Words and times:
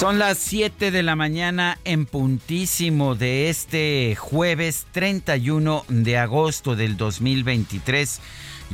Son 0.00 0.18
las 0.18 0.38
7 0.38 0.92
de 0.92 1.02
la 1.02 1.14
mañana 1.14 1.78
en 1.84 2.06
puntísimo 2.06 3.16
de 3.16 3.50
este 3.50 4.16
jueves 4.16 4.86
31 4.92 5.84
de 5.88 6.16
agosto 6.16 6.74
del 6.74 6.96
2023. 6.96 8.18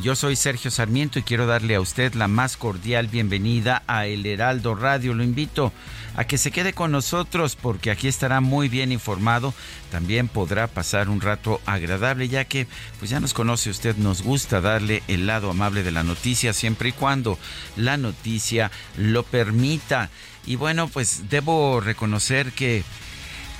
Yo 0.03 0.15
soy 0.15 0.37
Sergio 0.37 0.71
Sarmiento 0.71 1.19
y 1.19 1.23
quiero 1.23 1.47
darle 1.47 1.75
a 1.75 1.81
usted 1.81 2.13
la 2.13 2.29
más 2.29 2.59
cordial 2.59 3.07
bienvenida 3.07 3.83
a 3.87 4.05
El 4.05 4.27
Heraldo 4.27 4.75
Radio. 4.75 5.15
Lo 5.15 5.25
invito 5.25 5.73
a 6.17 6.25
que 6.25 6.37
se 6.37 6.51
quede 6.51 6.75
con 6.75 6.93
nosotros 6.93 7.57
porque 7.57 7.91
aquí 7.91 8.07
estará 8.07 8.43
muy 8.43 8.69
bien 8.69 8.93
informado. 8.93 9.55
También 9.91 10.29
podrá 10.29 10.67
pasar 10.67 11.09
un 11.09 11.23
rato 11.23 11.63
agradable 11.65 12.29
ya 12.29 12.45
que 12.45 12.67
pues 12.99 13.11
ya 13.11 13.21
nos 13.21 13.33
conoce 13.33 13.71
usted, 13.71 13.97
nos 13.97 14.21
gusta 14.21 14.61
darle 14.61 15.03
el 15.09 15.27
lado 15.27 15.51
amable 15.51 15.83
de 15.83 15.93
la 15.93 16.03
noticia 16.03 16.53
siempre 16.53 16.91
y 16.91 16.93
cuando 16.93 17.39
la 17.75 17.97
noticia 17.97 18.71
lo 18.99 19.23
permita. 19.23 20.11
Y 20.45 20.57
bueno, 20.57 20.89
pues 20.89 21.31
debo 21.31 21.81
reconocer 21.81 22.53
que... 22.53 22.85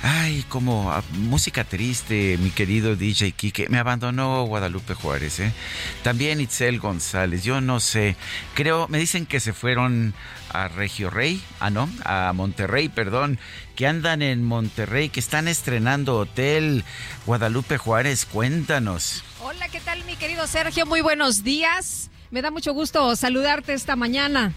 Ay, 0.03 0.45
como 0.47 0.91
ah, 0.91 1.03
música 1.13 1.63
triste, 1.63 2.37
mi 2.39 2.51
querido 2.51 2.95
DJ 2.95 3.31
Kike. 3.31 3.67
Me 3.69 3.79
abandonó 3.79 4.45
Guadalupe 4.45 4.93
Juárez, 4.93 5.39
¿eh? 5.39 5.51
También 6.03 6.39
Itzel 6.39 6.79
González. 6.79 7.43
Yo 7.43 7.61
no 7.61 7.79
sé. 7.79 8.15
Creo, 8.53 8.87
me 8.89 8.99
dicen 8.99 9.25
que 9.25 9.39
se 9.39 9.53
fueron 9.53 10.13
a 10.49 10.67
Regio 10.67 11.09
Rey, 11.09 11.41
ah, 11.59 11.69
no, 11.69 11.89
a 12.05 12.31
Monterrey, 12.33 12.89
perdón, 12.89 13.39
que 13.75 13.87
andan 13.87 14.21
en 14.21 14.43
Monterrey, 14.43 15.09
que 15.09 15.19
están 15.19 15.47
estrenando 15.47 16.17
hotel. 16.17 16.83
Guadalupe 17.25 17.77
Juárez, 17.77 18.25
cuéntanos. 18.25 19.23
Hola, 19.41 19.67
¿qué 19.69 19.79
tal, 19.79 20.03
mi 20.05 20.15
querido 20.15 20.45
Sergio? 20.45 20.85
Muy 20.85 21.01
buenos 21.01 21.43
días. 21.43 22.11
Me 22.29 22.41
da 22.41 22.51
mucho 22.51 22.73
gusto 22.73 23.15
saludarte 23.15 23.73
esta 23.73 23.95
mañana. 23.95 24.53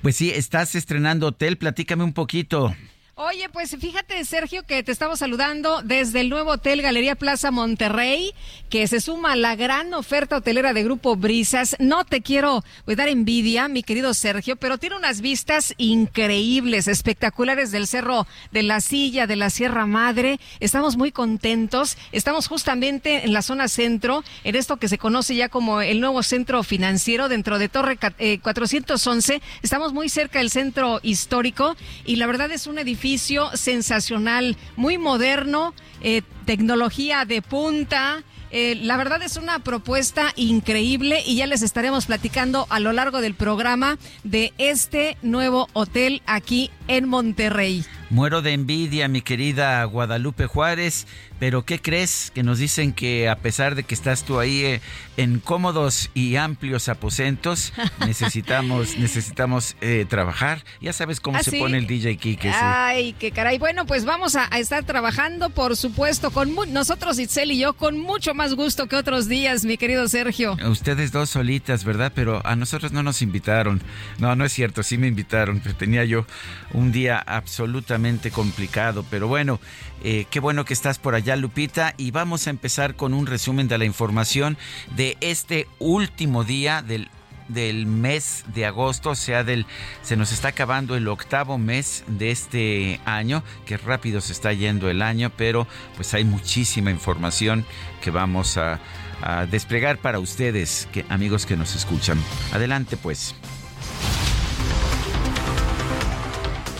Pues 0.00 0.16
sí, 0.16 0.30
estás 0.30 0.74
estrenando 0.74 1.26
hotel, 1.26 1.58
platícame 1.58 2.04
un 2.04 2.12
poquito. 2.12 2.74
Oye, 3.22 3.50
pues 3.50 3.76
fíjate, 3.78 4.24
Sergio, 4.24 4.62
que 4.62 4.82
te 4.82 4.92
estamos 4.92 5.18
saludando 5.18 5.82
desde 5.82 6.22
el 6.22 6.30
nuevo 6.30 6.52
Hotel 6.52 6.80
Galería 6.80 7.16
Plaza 7.16 7.50
Monterrey, 7.50 8.32
que 8.70 8.86
se 8.88 8.98
suma 8.98 9.32
a 9.32 9.36
la 9.36 9.56
gran 9.56 9.92
oferta 9.92 10.38
hotelera 10.38 10.72
de 10.72 10.84
Grupo 10.84 11.16
Brisas. 11.16 11.76
No 11.80 12.06
te 12.06 12.22
quiero 12.22 12.64
pues, 12.86 12.96
dar 12.96 13.10
envidia, 13.10 13.68
mi 13.68 13.82
querido 13.82 14.14
Sergio, 14.14 14.56
pero 14.56 14.78
tiene 14.78 14.96
unas 14.96 15.20
vistas 15.20 15.74
increíbles, 15.76 16.88
espectaculares 16.88 17.70
del 17.72 17.86
Cerro 17.86 18.26
de 18.52 18.62
la 18.62 18.80
Silla, 18.80 19.26
de 19.26 19.36
la 19.36 19.50
Sierra 19.50 19.84
Madre. 19.84 20.40
Estamos 20.58 20.96
muy 20.96 21.12
contentos. 21.12 21.98
Estamos 22.12 22.48
justamente 22.48 23.26
en 23.26 23.34
la 23.34 23.42
zona 23.42 23.68
centro, 23.68 24.24
en 24.44 24.56
esto 24.56 24.78
que 24.78 24.88
se 24.88 24.96
conoce 24.96 25.34
ya 25.34 25.50
como 25.50 25.82
el 25.82 26.00
nuevo 26.00 26.22
centro 26.22 26.62
financiero 26.62 27.28
dentro 27.28 27.58
de 27.58 27.68
Torre 27.68 27.98
411. 27.98 29.34
Eh, 29.34 29.42
Estamos 29.60 29.92
muy 29.92 30.08
cerca 30.08 30.38
del 30.38 30.48
centro 30.48 31.00
histórico 31.02 31.76
y 32.06 32.16
la 32.16 32.26
verdad 32.26 32.50
es 32.50 32.66
un 32.66 32.78
edificio 32.78 33.09
sensacional, 33.18 34.56
muy 34.76 34.98
moderno, 34.98 35.74
eh, 36.00 36.22
tecnología 36.46 37.24
de 37.24 37.42
punta. 37.42 38.22
Eh, 38.50 38.76
la 38.82 38.96
verdad 38.96 39.22
es 39.22 39.36
una 39.36 39.60
propuesta 39.60 40.32
increíble 40.36 41.22
y 41.24 41.36
ya 41.36 41.46
les 41.46 41.62
estaremos 41.62 42.06
platicando 42.06 42.66
a 42.68 42.80
lo 42.80 42.92
largo 42.92 43.20
del 43.20 43.34
programa 43.34 43.98
de 44.24 44.52
este 44.58 45.16
nuevo 45.22 45.68
hotel 45.72 46.22
aquí 46.26 46.70
en 46.88 47.08
Monterrey. 47.08 47.84
Muero 48.10 48.42
de 48.42 48.52
envidia, 48.54 49.06
mi 49.06 49.22
querida 49.22 49.84
Guadalupe 49.84 50.46
Juárez, 50.46 51.06
pero 51.38 51.64
¿qué 51.64 51.80
crees? 51.80 52.32
Que 52.34 52.42
nos 52.42 52.58
dicen 52.58 52.92
que 52.92 53.28
a 53.28 53.36
pesar 53.36 53.76
de 53.76 53.84
que 53.84 53.94
estás 53.94 54.24
tú 54.24 54.40
ahí 54.40 54.64
eh, 54.64 54.80
en 55.16 55.38
cómodos 55.38 56.10
y 56.12 56.34
amplios 56.34 56.88
aposentos, 56.88 57.72
necesitamos 58.06 58.98
necesitamos 58.98 59.76
eh, 59.80 60.06
trabajar. 60.08 60.64
Ya 60.80 60.92
sabes 60.92 61.20
cómo 61.20 61.38
¿Ah, 61.38 61.44
se 61.44 61.52
sí? 61.52 61.60
pone 61.60 61.78
el 61.78 61.86
DJ 61.86 62.16
Kike. 62.16 62.50
sí. 62.50 62.58
Ay, 62.60 63.12
qué 63.16 63.30
caray. 63.30 63.58
Bueno, 63.58 63.86
pues 63.86 64.04
vamos 64.04 64.34
a, 64.34 64.48
a 64.52 64.58
estar 64.58 64.82
trabajando, 64.82 65.50
por 65.50 65.76
supuesto, 65.76 66.32
con 66.32 66.52
mu- 66.52 66.66
nosotros, 66.66 67.16
Itzel 67.20 67.52
y 67.52 67.60
yo, 67.60 67.74
con 67.74 68.00
mucho 68.00 68.34
más 68.34 68.54
gusto 68.54 68.88
que 68.88 68.96
otros 68.96 69.28
días, 69.28 69.64
mi 69.64 69.78
querido 69.78 70.08
Sergio. 70.08 70.56
Ustedes 70.68 71.12
dos 71.12 71.30
solitas, 71.30 71.84
¿verdad? 71.84 72.10
Pero 72.12 72.44
a 72.44 72.56
nosotros 72.56 72.90
no 72.90 73.04
nos 73.04 73.22
invitaron. 73.22 73.80
No, 74.18 74.34
no 74.34 74.44
es 74.44 74.52
cierto, 74.52 74.82
sí 74.82 74.98
me 74.98 75.06
invitaron, 75.06 75.60
pero 75.60 75.76
tenía 75.76 76.04
yo 76.04 76.26
un 76.72 76.90
día 76.90 77.16
absolutamente 77.24 77.99
complicado. 78.30 79.04
Pero 79.10 79.28
bueno, 79.28 79.60
eh, 80.02 80.26
qué 80.30 80.40
bueno 80.40 80.64
que 80.64 80.74
estás 80.74 80.98
por 80.98 81.14
allá, 81.14 81.36
Lupita. 81.36 81.94
Y 81.96 82.10
vamos 82.10 82.46
a 82.46 82.50
empezar 82.50 82.96
con 82.96 83.14
un 83.14 83.26
resumen 83.26 83.68
de 83.68 83.78
la 83.78 83.84
información 83.84 84.56
de 84.96 85.16
este 85.20 85.66
último 85.78 86.44
día 86.44 86.82
del 86.82 87.08
del 87.48 87.84
mes 87.84 88.44
de 88.54 88.64
agosto, 88.64 89.10
o 89.10 89.14
sea, 89.16 89.42
del 89.42 89.66
se 90.02 90.16
nos 90.16 90.30
está 90.30 90.48
acabando 90.48 90.94
el 90.94 91.08
octavo 91.08 91.58
mes 91.58 92.04
de 92.06 92.30
este 92.30 93.00
año, 93.04 93.42
que 93.66 93.76
rápido 93.76 94.20
se 94.20 94.32
está 94.32 94.52
yendo 94.52 94.88
el 94.88 95.02
año, 95.02 95.32
pero 95.36 95.66
pues 95.96 96.14
hay 96.14 96.22
muchísima 96.22 96.92
información 96.92 97.64
que 98.02 98.12
vamos 98.12 98.56
a, 98.56 98.78
a 99.22 99.46
desplegar 99.46 99.98
para 99.98 100.20
ustedes, 100.20 100.88
que, 100.92 101.04
amigos 101.08 101.46
que 101.46 101.56
nos 101.56 101.74
escuchan. 101.74 102.18
Adelante 102.52 102.96
pues. 102.96 103.34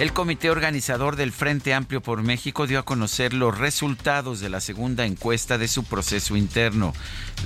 El 0.00 0.12
comité 0.14 0.48
organizador 0.48 1.16
del 1.16 1.30
Frente 1.30 1.74
Amplio 1.74 2.00
por 2.00 2.22
México 2.22 2.66
dio 2.66 2.78
a 2.78 2.86
conocer 2.86 3.34
los 3.34 3.58
resultados 3.58 4.40
de 4.40 4.48
la 4.48 4.62
segunda 4.62 5.04
encuesta 5.04 5.58
de 5.58 5.68
su 5.68 5.84
proceso 5.84 6.38
interno. 6.38 6.94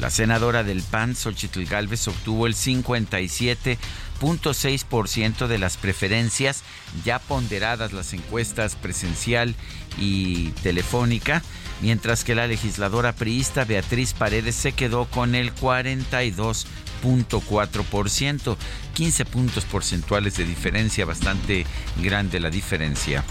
La 0.00 0.08
senadora 0.08 0.62
del 0.62 0.84
PAN, 0.84 1.16
Xochitl 1.16 1.64
Gálvez, 1.64 2.06
obtuvo 2.06 2.46
el 2.46 2.54
57.6% 2.54 5.48
de 5.48 5.58
las 5.58 5.76
preferencias 5.76 6.62
ya 7.04 7.18
ponderadas 7.18 7.92
las 7.92 8.12
encuestas 8.12 8.76
presencial 8.76 9.56
y 9.98 10.50
telefónica, 10.62 11.42
mientras 11.82 12.22
que 12.22 12.36
la 12.36 12.46
legisladora 12.46 13.16
priista 13.16 13.64
Beatriz 13.64 14.12
Paredes 14.12 14.54
se 14.54 14.70
quedó 14.70 15.06
con 15.06 15.34
el 15.34 15.52
42 15.52 16.68
0.4%, 17.04 18.56
15 18.94 19.24
puntos 19.26 19.64
porcentuales 19.64 20.36
de 20.36 20.44
diferencia, 20.44 21.04
bastante 21.04 21.66
grande 22.02 22.40
la 22.40 22.50
diferencia. 22.50 23.24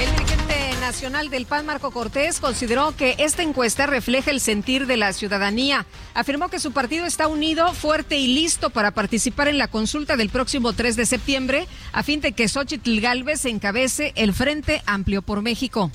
El 0.00 0.10
dirigente 0.12 0.56
nacional 0.80 1.30
del 1.30 1.46
PAN, 1.46 1.66
Marco 1.66 1.90
Cortés, 1.90 2.38
consideró 2.38 2.94
que 2.94 3.14
esta 3.18 3.42
encuesta 3.42 3.86
refleja 3.86 4.30
el 4.30 4.40
sentir 4.40 4.86
de 4.86 4.96
la 4.96 5.12
ciudadanía. 5.12 5.86
Afirmó 6.14 6.48
que 6.48 6.60
su 6.60 6.72
partido 6.72 7.06
está 7.06 7.28
unido, 7.28 7.72
fuerte 7.72 8.18
y 8.18 8.34
listo 8.34 8.70
para 8.70 8.90
participar 8.90 9.48
en 9.48 9.58
la 9.58 9.68
consulta 9.68 10.16
del 10.16 10.28
próximo 10.28 10.74
3 10.74 10.96
de 10.96 11.06
septiembre, 11.06 11.66
a 11.92 12.02
fin 12.02 12.20
de 12.20 12.32
que 12.32 12.48
Xochitl 12.48 13.00
Gálvez 13.00 13.44
encabece 13.46 14.12
el 14.16 14.34
Frente 14.34 14.82
Amplio 14.86 15.22
por 15.22 15.42
México. 15.42 15.90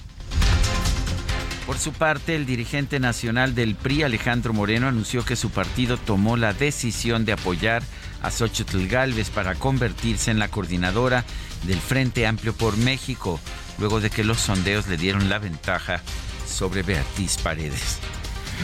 Por 1.72 1.80
su 1.80 1.94
parte, 1.94 2.36
el 2.36 2.46
dirigente 2.46 3.00
nacional 3.00 3.56
del 3.56 3.76
PRI, 3.76 4.04
Alejandro 4.04 4.52
Moreno, 4.52 4.90
anunció 4.90 5.24
que 5.24 5.38
su 5.38 5.52
partido 5.52 5.96
tomó 5.96 6.36
la 6.36 6.52
decisión 6.52 7.24
de 7.24 7.32
apoyar 7.32 7.82
a 8.22 8.30
Xochitl 8.30 8.88
Galvez 8.88 9.30
para 9.30 9.56
convertirse 9.56 10.32
en 10.32 10.40
la 10.40 10.50
coordinadora 10.50 11.24
del 11.64 11.80
Frente 11.80 12.28
Amplio 12.28 12.52
por 12.52 12.76
México, 12.76 13.40
luego 13.80 14.02
de 14.02 14.10
que 14.10 14.26
los 14.26 14.42
sondeos 14.42 14.88
le 14.88 14.98
dieron 14.98 15.30
la 15.30 15.40
ventaja 15.40 16.02
sobre 16.46 16.84
Beatriz 16.84 17.38
Paredes. 17.38 18.00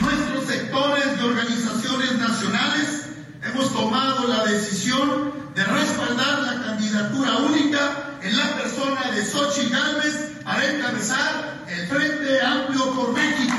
Nuestros 0.01 0.45
sectores 0.45 1.17
de 1.17 1.23
organizaciones 1.23 2.11
nacionales 2.17 3.07
hemos 3.41 3.71
tomado 3.71 4.27
la 4.27 4.43
decisión 4.43 5.31
de 5.55 5.63
respaldar 5.63 6.39
la 6.39 6.61
candidatura 6.61 7.37
única 7.37 8.17
en 8.21 8.37
la 8.37 8.53
persona 8.57 9.11
de 9.11 9.23
Xochitl 9.23 9.71
Galvez 9.71 10.36
a 10.47 10.65
encabezar 10.65 11.65
el 11.67 11.87
Frente 11.87 12.41
Amplio 12.41 12.95
por 12.95 13.11
México. 13.13 13.57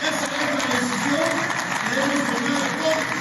Esa 0.00 0.24
es 0.24 0.32
la 0.32 0.64
decisión 0.74 1.28
que 1.86 2.00
hemos 2.00 2.24
tomado 2.34 2.64
todos. 2.80 3.20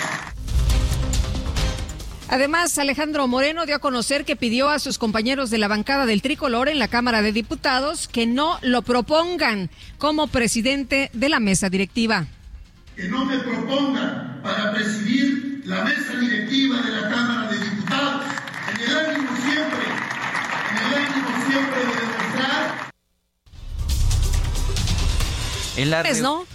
Además, 2.30 2.78
Alejandro 2.78 3.28
Moreno 3.28 3.66
dio 3.66 3.76
a 3.76 3.80
conocer 3.80 4.24
que 4.24 4.38
pidió 4.38 4.70
a 4.70 4.80
sus 4.80 4.98
compañeros 4.98 5.50
de 5.50 5.58
la 5.58 5.68
bancada 5.68 6.06
del 6.06 6.22
tricolor 6.22 6.70
en 6.70 6.80
la 6.80 6.88
Cámara 6.88 7.22
de 7.22 7.34
Diputados 7.34 8.08
que 8.08 8.26
no 8.26 8.58
lo 8.62 8.84
propongan 8.84 9.70
como 9.98 10.28
presidente 10.28 11.10
de 11.12 11.28
la 11.28 11.42
mesa 11.42 11.70
directiva. 11.70 12.26
Que 12.96 13.10
no 13.10 13.26
me 13.26 13.38
propongan 13.40 14.40
para 14.42 14.72
presidir 14.74 15.64
la 15.66 15.84
mesa 15.84 16.14
directiva 16.20 16.78
de 16.82 17.02
la 17.02 17.10
Cámara 17.10 17.52
de 17.52 17.58
Diputados. 17.58 18.26
En 18.74 18.82
el 18.82 18.98
ánimo 18.98 19.30
siempre, 19.44 19.86
en 20.72 20.78
el 20.78 20.94
ánimo 20.96 21.28
siempre 21.48 21.80
de 21.80 21.86
demostrar 21.86 22.89
en 25.82 25.90
la 25.90 26.04
pues 26.04 26.22
no. 26.22 26.46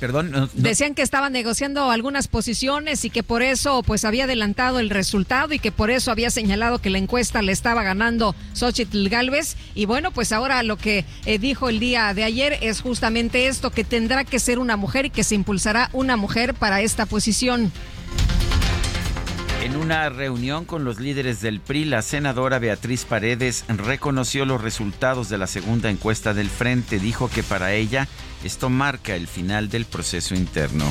Perdón, 0.00 0.50
Decían 0.54 0.94
que 0.94 1.02
estaban 1.02 1.32
negociando 1.32 1.90
algunas 1.90 2.28
posiciones 2.28 3.04
y 3.04 3.10
que 3.10 3.22
por 3.22 3.42
eso 3.42 3.82
pues 3.82 4.04
había 4.04 4.24
adelantado 4.24 4.78
el 4.78 4.90
resultado 4.90 5.54
y 5.54 5.58
que 5.58 5.72
por 5.72 5.90
eso 5.90 6.10
había 6.10 6.30
señalado 6.30 6.78
que 6.78 6.90
la 6.90 6.98
encuesta 6.98 7.40
le 7.42 7.52
estaba 7.52 7.82
ganando 7.82 8.34
Xochitl 8.52 9.08
Galvez. 9.08 9.56
Y 9.74 9.86
bueno, 9.86 10.10
pues 10.10 10.32
ahora 10.32 10.62
lo 10.62 10.76
que 10.76 11.06
eh, 11.24 11.38
dijo 11.38 11.68
el 11.68 11.80
día 11.80 12.12
de 12.12 12.24
ayer 12.24 12.58
es 12.60 12.82
justamente 12.82 13.46
esto, 13.46 13.70
que 13.70 13.84
tendrá 13.84 14.24
que 14.24 14.40
ser 14.40 14.58
una 14.58 14.76
mujer 14.76 15.06
y 15.06 15.10
que 15.10 15.24
se 15.24 15.36
impulsará 15.36 15.88
una 15.92 16.16
mujer 16.16 16.54
para 16.54 16.82
esta 16.82 17.06
posición. 17.06 17.72
En 19.64 19.76
una 19.76 20.10
reunión 20.10 20.66
con 20.66 20.84
los 20.84 21.00
líderes 21.00 21.40
del 21.40 21.58
PRI, 21.58 21.86
la 21.86 22.02
senadora 22.02 22.58
Beatriz 22.58 23.06
Paredes 23.06 23.64
reconoció 23.66 24.44
los 24.44 24.60
resultados 24.60 25.30
de 25.30 25.38
la 25.38 25.46
segunda 25.46 25.88
encuesta 25.88 26.34
del 26.34 26.50
Frente. 26.50 26.98
Dijo 26.98 27.30
que 27.30 27.42
para 27.42 27.72
ella 27.72 28.06
esto 28.44 28.68
marca 28.68 29.16
el 29.16 29.26
final 29.26 29.70
del 29.70 29.86
proceso 29.86 30.34
interno. 30.34 30.84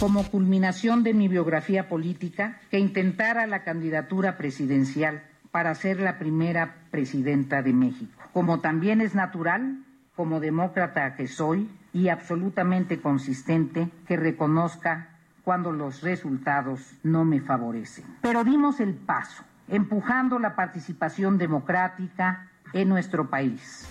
Como 0.00 0.30
culminación 0.30 1.02
de 1.02 1.12
mi 1.12 1.28
biografía 1.28 1.90
política, 1.90 2.58
que 2.70 2.78
intentara 2.78 3.46
la 3.46 3.64
candidatura 3.64 4.38
presidencial 4.38 5.22
para 5.50 5.74
ser 5.74 6.00
la 6.00 6.18
primera 6.18 6.86
presidenta 6.90 7.60
de 7.60 7.74
México. 7.74 8.22
Como 8.32 8.60
también 8.60 9.02
es 9.02 9.14
natural, 9.14 9.84
como 10.14 10.40
demócrata 10.40 11.16
que 11.16 11.28
soy 11.28 11.68
y 11.92 12.08
absolutamente 12.08 12.98
consistente, 12.98 13.90
que 14.08 14.16
reconozca 14.16 15.15
cuando 15.46 15.70
los 15.70 16.00
resultados 16.00 16.80
no 17.04 17.24
me 17.24 17.40
favorecen. 17.40 18.04
Pero 18.20 18.42
dimos 18.42 18.80
el 18.80 18.94
paso, 18.94 19.44
empujando 19.68 20.40
la 20.40 20.56
participación 20.56 21.38
democrática 21.38 22.50
en 22.72 22.88
nuestro 22.88 23.30
país. 23.30 23.86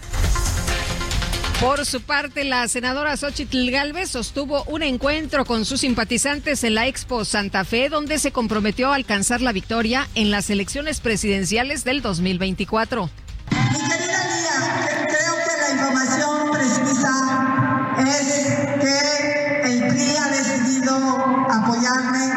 Por 1.62 1.86
su 1.86 2.02
parte, 2.02 2.44
la 2.44 2.68
senadora 2.68 3.16
Xochitl 3.16 3.72
Galvez 3.72 4.10
sostuvo 4.10 4.66
un 4.66 4.84
encuentro 4.84 5.46
con 5.46 5.64
sus 5.64 5.80
simpatizantes 5.80 6.66
en 6.66 6.76
la 6.76 6.88
Expo 6.88 7.24
Santa 7.24 7.64
Fe, 7.64 7.88
donde 7.88 8.20
se 8.20 8.34
comprometió 8.34 8.92
a 8.92 8.96
alcanzar 8.96 9.40
la 9.40 9.54
victoria 9.54 10.10
en 10.14 10.32
las 10.32 10.50
elecciones 10.50 11.00
presidenciales 11.00 11.86
del 11.86 12.02
2024. 12.02 13.10
Mi 13.52 13.78
querida 13.78 14.20
Lía, 14.28 15.08
creo 15.08 15.36
que 15.38 15.62
la 15.62 15.72
información 15.72 16.52
precisa 16.52 17.96
es 18.00 18.82
que 18.82 19.15
apoyarme, 21.50 22.34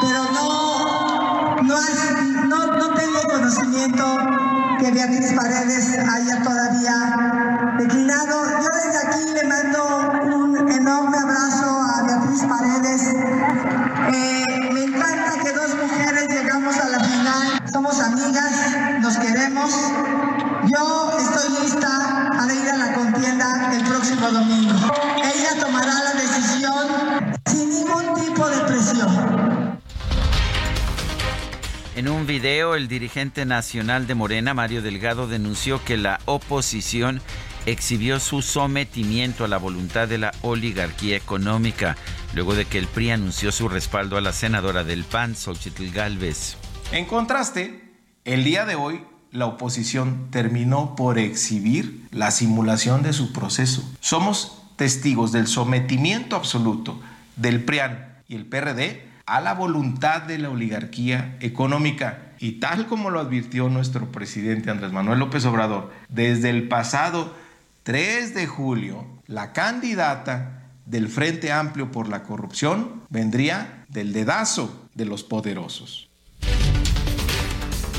pero 0.00 0.24
no, 0.32 1.56
no, 1.62 2.66
no 2.66 2.94
tengo 2.94 3.22
conocimiento 3.30 4.04
que 4.78 4.90
Beatriz 4.90 5.32
Paredes 5.32 5.98
haya 5.98 6.42
todavía 6.42 7.74
declinado. 7.78 8.50
Yo 8.60 8.68
desde 8.68 8.98
aquí 9.06 9.24
le 9.34 9.44
mando 9.44 10.36
un 10.36 10.70
enorme 10.70 11.18
abrazo 11.18 11.66
a 11.66 12.02
Beatriz 12.02 12.42
Paredes. 12.44 13.02
Eh, 14.12 14.70
me 14.72 14.84
encanta 14.84 15.32
que 15.42 15.52
dos 15.52 15.74
mujeres 15.76 16.28
llegamos 16.28 16.76
a 16.78 16.88
la 16.88 17.00
final. 17.00 17.62
Somos 17.72 18.00
amigas, 18.00 18.52
nos 19.00 19.16
queremos. 19.18 19.72
Yo 20.66 21.12
estoy 21.18 21.62
lista 21.62 22.30
para 22.36 22.52
ir 22.52 22.68
a 22.68 22.76
la 22.76 22.94
contienda 22.94 23.70
el 23.72 23.84
próximo 23.84 24.30
domingo. 24.30 24.74
Ella 25.22 25.60
tomará 25.60 25.94
la 25.94 26.12
decisión 26.12 27.05
En 31.96 32.10
un 32.10 32.26
video, 32.26 32.74
el 32.74 32.88
dirigente 32.88 33.46
nacional 33.46 34.06
de 34.06 34.14
Morena, 34.14 34.52
Mario 34.52 34.82
Delgado, 34.82 35.28
denunció 35.28 35.82
que 35.82 35.96
la 35.96 36.20
oposición 36.26 37.22
exhibió 37.64 38.20
su 38.20 38.42
sometimiento 38.42 39.46
a 39.46 39.48
la 39.48 39.56
voluntad 39.56 40.06
de 40.06 40.18
la 40.18 40.32
oligarquía 40.42 41.16
económica, 41.16 41.96
luego 42.34 42.54
de 42.54 42.66
que 42.66 42.76
el 42.76 42.86
PRI 42.86 43.12
anunció 43.12 43.50
su 43.50 43.70
respaldo 43.70 44.18
a 44.18 44.20
la 44.20 44.34
senadora 44.34 44.84
del 44.84 45.04
PAN, 45.04 45.34
Xochitl 45.34 45.90
Galvez. 45.90 46.58
En 46.92 47.06
contraste, 47.06 47.94
el 48.26 48.44
día 48.44 48.66
de 48.66 48.74
hoy, 48.74 49.00
la 49.32 49.46
oposición 49.46 50.28
terminó 50.30 50.96
por 50.96 51.18
exhibir 51.18 52.06
la 52.10 52.30
simulación 52.30 53.02
de 53.04 53.14
su 53.14 53.32
proceso. 53.32 53.90
Somos 54.00 54.62
testigos 54.76 55.32
del 55.32 55.46
sometimiento 55.46 56.36
absoluto 56.36 57.00
del 57.36 57.64
PRIAN 57.64 58.22
y 58.28 58.34
el 58.34 58.44
PRD 58.44 59.05
a 59.26 59.40
la 59.40 59.54
voluntad 59.54 60.22
de 60.22 60.38
la 60.38 60.50
oligarquía 60.50 61.36
económica. 61.40 62.32
Y 62.38 62.52
tal 62.52 62.86
como 62.86 63.10
lo 63.10 63.20
advirtió 63.20 63.68
nuestro 63.68 64.12
presidente 64.12 64.70
Andrés 64.70 64.92
Manuel 64.92 65.18
López 65.18 65.44
Obrador, 65.46 65.92
desde 66.08 66.50
el 66.50 66.68
pasado 66.68 67.34
3 67.82 68.34
de 68.34 68.46
julio, 68.46 69.06
la 69.26 69.52
candidata 69.52 70.62
del 70.86 71.08
Frente 71.08 71.52
Amplio 71.52 71.90
por 71.90 72.08
la 72.08 72.22
Corrupción 72.22 73.02
vendría 73.10 73.84
del 73.88 74.12
dedazo 74.12 74.88
de 74.94 75.04
los 75.04 75.24
poderosos. 75.24 76.08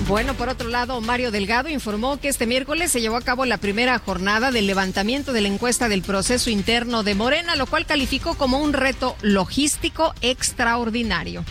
Bueno, 0.05 0.35
por 0.35 0.47
otro 0.47 0.69
lado, 0.69 1.01
Mario 1.01 1.31
Delgado 1.31 1.69
informó 1.69 2.17
que 2.19 2.29
este 2.29 2.45
miércoles 2.45 2.91
se 2.91 3.01
llevó 3.01 3.17
a 3.17 3.21
cabo 3.21 3.45
la 3.45 3.57
primera 3.57 3.97
jornada 3.99 4.51
del 4.51 4.67
levantamiento 4.67 5.33
de 5.33 5.41
la 5.41 5.47
encuesta 5.47 5.89
del 5.89 6.01
proceso 6.01 6.49
interno 6.49 7.03
de 7.03 7.15
Morena, 7.15 7.55
lo 7.55 7.65
cual 7.65 7.85
calificó 7.85 8.35
como 8.35 8.59
un 8.59 8.73
reto 8.73 9.17
logístico 9.21 10.13
extraordinario. 10.21 11.43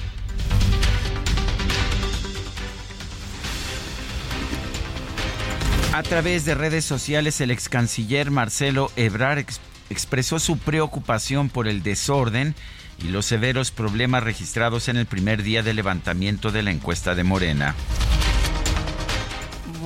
A 5.93 6.03
través 6.03 6.45
de 6.45 6.55
redes 6.55 6.85
sociales, 6.85 7.41
el 7.41 7.51
ex 7.51 7.69
canciller 7.69 8.31
Marcelo 8.31 8.91
Ebrard 8.97 9.39
ex 9.39 9.61
expresó 9.91 10.39
su 10.39 10.59
preocupación 10.59 11.49
por 11.49 11.69
el 11.69 11.83
desorden 11.83 12.55
y 13.03 13.09
los 13.09 13.27
severos 13.27 13.71
problemas 13.71 14.23
registrados 14.23 14.89
en 14.89 14.97
el 14.97 15.07
primer 15.07 15.43
día 15.43 15.63
de 15.63 15.75
levantamiento 15.75 16.51
de 16.51 16.63
la 16.63 16.71
encuesta 16.71 17.15
de 17.15 17.25
Morena. 17.25 17.75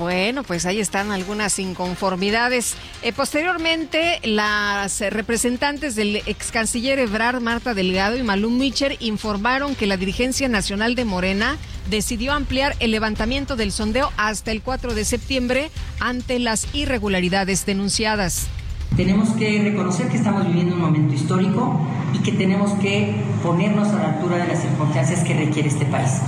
Bueno, 0.01 0.41
pues 0.41 0.65
ahí 0.65 0.79
están 0.79 1.11
algunas 1.11 1.59
inconformidades. 1.59 2.73
Eh, 3.03 3.13
posteriormente, 3.13 4.19
las 4.23 4.99
representantes 4.99 5.95
del 5.95 6.15
ex 6.25 6.49
canciller 6.49 6.97
Ebrard, 6.97 7.39
Marta 7.39 7.75
Delgado 7.75 8.17
y 8.17 8.23
Malum 8.23 8.57
Mitcher 8.57 8.97
informaron 8.99 9.75
que 9.75 9.85
la 9.85 9.97
dirigencia 9.97 10.49
nacional 10.49 10.95
de 10.95 11.05
Morena 11.05 11.55
decidió 11.91 12.33
ampliar 12.33 12.75
el 12.79 12.89
levantamiento 12.89 13.55
del 13.55 13.71
sondeo 13.71 14.11
hasta 14.17 14.51
el 14.51 14.63
4 14.63 14.95
de 14.95 15.05
septiembre 15.05 15.69
ante 15.99 16.39
las 16.39 16.67
irregularidades 16.73 17.67
denunciadas. 17.67 18.47
Tenemos 18.95 19.29
que 19.29 19.61
reconocer 19.63 20.09
que 20.09 20.17
estamos 20.17 20.45
viviendo 20.45 20.75
un 20.75 20.81
momento 20.81 21.13
histórico 21.13 21.79
y 22.13 22.19
que 22.19 22.33
tenemos 22.33 22.71
que 22.73 23.23
ponernos 23.41 23.87
a 23.89 23.95
la 23.95 24.09
altura 24.13 24.37
de 24.37 24.47
las 24.47 24.59
circunstancias 24.59 25.23
que 25.23 25.33
requiere 25.33 25.69
este 25.69 25.85
país. 25.85 26.19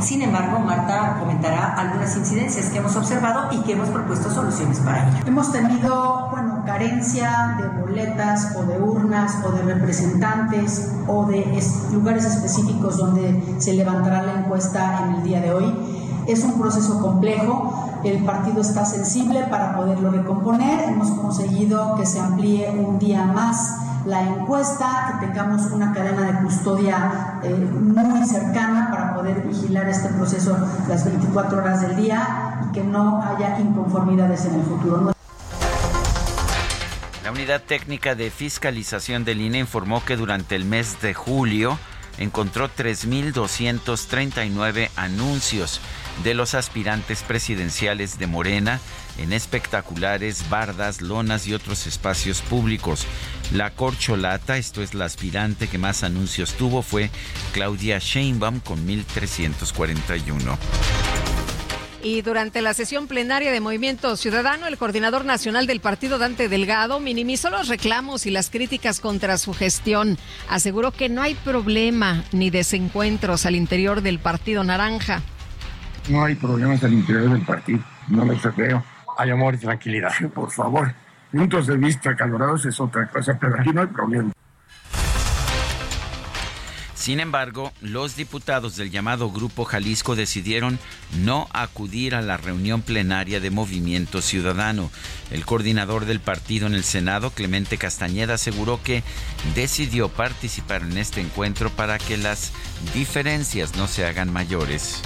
Sin 0.00 0.22
embargo, 0.22 0.58
Marta 0.58 1.16
comentará 1.20 1.74
algunas 1.74 2.16
incidencias 2.16 2.70
que 2.70 2.78
hemos 2.78 2.94
observado 2.96 3.48
y 3.52 3.62
que 3.62 3.72
hemos 3.72 3.88
propuesto 3.88 4.30
soluciones 4.30 4.80
para 4.80 5.08
ello. 5.08 5.18
Hemos 5.26 5.52
tenido, 5.52 6.28
bueno, 6.30 6.62
carencia 6.66 7.56
de 7.58 7.80
boletas 7.80 8.54
o 8.56 8.62
de 8.64 8.80
urnas 8.80 9.38
o 9.44 9.52
de 9.52 9.62
representantes 9.62 10.92
o 11.06 11.24
de 11.26 11.56
es, 11.56 11.92
lugares 11.92 12.24
específicos 12.24 12.96
donde 12.96 13.42
se 13.58 13.74
levantará 13.74 14.22
la 14.22 14.40
encuesta 14.40 15.04
en 15.04 15.14
el 15.14 15.22
día 15.22 15.40
de 15.40 15.52
hoy. 15.52 15.97
Es 16.28 16.44
un 16.44 16.60
proceso 16.60 17.00
complejo, 17.00 18.00
el 18.04 18.22
partido 18.22 18.60
está 18.60 18.84
sensible 18.84 19.44
para 19.44 19.74
poderlo 19.74 20.10
recomponer, 20.10 20.90
hemos 20.90 21.10
conseguido 21.12 21.96
que 21.96 22.04
se 22.04 22.20
amplíe 22.20 22.68
un 22.68 22.98
día 22.98 23.24
más 23.24 23.78
la 24.04 24.20
encuesta, 24.20 25.16
que 25.20 25.26
tengamos 25.26 25.62
una 25.72 25.90
cadena 25.94 26.30
de 26.30 26.42
custodia 26.44 27.40
eh, 27.42 27.48
muy 27.54 28.26
cercana 28.26 28.90
para 28.90 29.14
poder 29.14 29.40
vigilar 29.40 29.88
este 29.88 30.10
proceso 30.10 30.54
las 30.86 31.06
24 31.06 31.58
horas 31.60 31.80
del 31.80 31.96
día 31.96 32.60
y 32.68 32.72
que 32.72 32.84
no 32.84 33.22
haya 33.22 33.58
inconformidades 33.58 34.44
en 34.44 34.56
el 34.56 34.62
futuro. 34.64 35.14
La 37.24 37.32
Unidad 37.32 37.62
Técnica 37.62 38.14
de 38.14 38.30
Fiscalización 38.30 39.24
del 39.24 39.40
INE 39.40 39.60
informó 39.60 40.04
que 40.04 40.18
durante 40.18 40.56
el 40.56 40.66
mes 40.66 41.00
de 41.00 41.14
julio 41.14 41.78
encontró 42.18 42.68
3.239 42.68 44.90
anuncios 44.96 45.80
de 46.22 46.34
los 46.34 46.54
aspirantes 46.54 47.22
presidenciales 47.22 48.18
de 48.18 48.26
Morena 48.26 48.80
en 49.18 49.32
espectaculares, 49.32 50.48
bardas, 50.48 51.00
lonas 51.00 51.46
y 51.46 51.54
otros 51.54 51.86
espacios 51.86 52.40
públicos. 52.40 53.06
La 53.52 53.70
corcholata, 53.70 54.58
esto 54.58 54.82
es 54.82 54.94
la 54.94 55.04
aspirante 55.04 55.68
que 55.68 55.78
más 55.78 56.04
anuncios 56.04 56.54
tuvo, 56.54 56.82
fue 56.82 57.10
Claudia 57.52 57.98
Sheinbaum 57.98 58.60
con 58.60 58.86
1.341. 58.86 61.17
Y 62.02 62.22
durante 62.22 62.62
la 62.62 62.74
sesión 62.74 63.08
plenaria 63.08 63.50
de 63.50 63.60
Movimiento 63.60 64.16
Ciudadano, 64.16 64.68
el 64.68 64.78
coordinador 64.78 65.24
nacional 65.24 65.66
del 65.66 65.80
partido, 65.80 66.18
Dante 66.18 66.48
Delgado, 66.48 67.00
minimizó 67.00 67.50
los 67.50 67.66
reclamos 67.66 68.24
y 68.24 68.30
las 68.30 68.50
críticas 68.50 69.00
contra 69.00 69.36
su 69.36 69.52
gestión. 69.52 70.16
Aseguró 70.48 70.92
que 70.92 71.08
no 71.08 71.22
hay 71.22 71.34
problema 71.34 72.22
ni 72.30 72.50
desencuentros 72.50 73.46
al 73.46 73.56
interior 73.56 74.00
del 74.00 74.20
Partido 74.20 74.62
Naranja. 74.62 75.22
No 76.08 76.24
hay 76.24 76.36
problemas 76.36 76.82
al 76.84 76.92
interior 76.92 77.30
del 77.30 77.42
partido, 77.42 77.80
no 78.08 78.24
los 78.24 78.56
veo. 78.56 78.82
Hay 79.18 79.30
amor 79.30 79.54
y 79.56 79.58
tranquilidad. 79.58 80.12
por 80.32 80.50
favor, 80.50 80.94
puntos 81.32 81.66
de 81.66 81.76
vista 81.76 82.14
calorados 82.14 82.64
es 82.64 82.78
otra 82.80 83.08
cosa, 83.08 83.36
pero 83.38 83.58
aquí 83.58 83.70
no 83.70 83.80
hay 83.80 83.88
problema. 83.88 84.32
Sin 86.98 87.20
embargo, 87.20 87.72
los 87.80 88.16
diputados 88.16 88.74
del 88.74 88.90
llamado 88.90 89.30
Grupo 89.30 89.64
Jalisco 89.64 90.16
decidieron 90.16 90.80
no 91.20 91.46
acudir 91.52 92.16
a 92.16 92.22
la 92.22 92.36
reunión 92.36 92.82
plenaria 92.82 93.38
de 93.38 93.50
Movimiento 93.50 94.20
Ciudadano. 94.20 94.90
El 95.30 95.46
coordinador 95.46 96.06
del 96.06 96.18
partido 96.18 96.66
en 96.66 96.74
el 96.74 96.82
Senado, 96.82 97.30
Clemente 97.30 97.78
Castañeda, 97.78 98.34
aseguró 98.34 98.82
que 98.82 99.04
decidió 99.54 100.08
participar 100.08 100.82
en 100.82 100.98
este 100.98 101.20
encuentro 101.20 101.70
para 101.70 101.98
que 101.98 102.16
las 102.16 102.50
diferencias 102.92 103.76
no 103.76 103.86
se 103.86 104.04
hagan 104.04 104.32
mayores. 104.32 105.00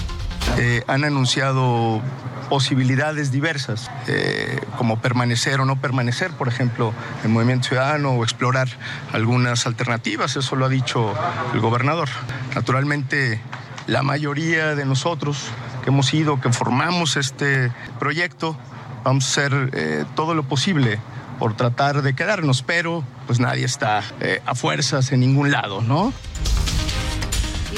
Eh, 0.59 0.83
han 0.87 1.05
anunciado 1.05 2.01
posibilidades 2.49 3.31
diversas, 3.31 3.91
eh, 4.07 4.61
como 4.77 5.01
permanecer 5.01 5.61
o 5.61 5.65
no 5.65 5.81
permanecer, 5.81 6.31
por 6.33 6.49
ejemplo, 6.49 6.93
en 7.25 7.33
Movimiento 7.33 7.69
Ciudadano 7.69 8.11
o 8.11 8.25
explorar 8.25 8.69
algunas 9.13 9.67
alternativas, 9.67 10.37
eso 10.37 10.57
lo 10.57 10.67
ha 10.67 10.69
dicho 10.69 11.15
el 11.55 11.61
gobernador. 11.61 12.09
Naturalmente, 12.55 13.41
la 13.87 14.03
mayoría 14.03 14.75
de 14.75 14.85
nosotros 14.85 15.49
que 15.83 15.91
hemos 15.91 16.13
ido, 16.13 16.41
que 16.41 16.53
formamos 16.53 17.17
este 17.17 17.73
proyecto, 17.99 18.57
vamos 19.05 19.25
a 19.25 19.29
hacer 19.31 19.71
eh, 19.73 20.05
todo 20.15 20.35
lo 20.35 20.43
posible 20.43 20.99
por 21.39 21.57
tratar 21.57 22.03
de 22.03 22.15
quedarnos, 22.15 22.63
pero 22.63 23.03
pues 23.27 23.41
nadie 23.41 23.65
está 23.65 24.03
a 24.47 24.55
fuerzas 24.55 25.11
en 25.11 25.21
ningún 25.21 25.51
lado, 25.51 25.81
¿no? 25.81 26.13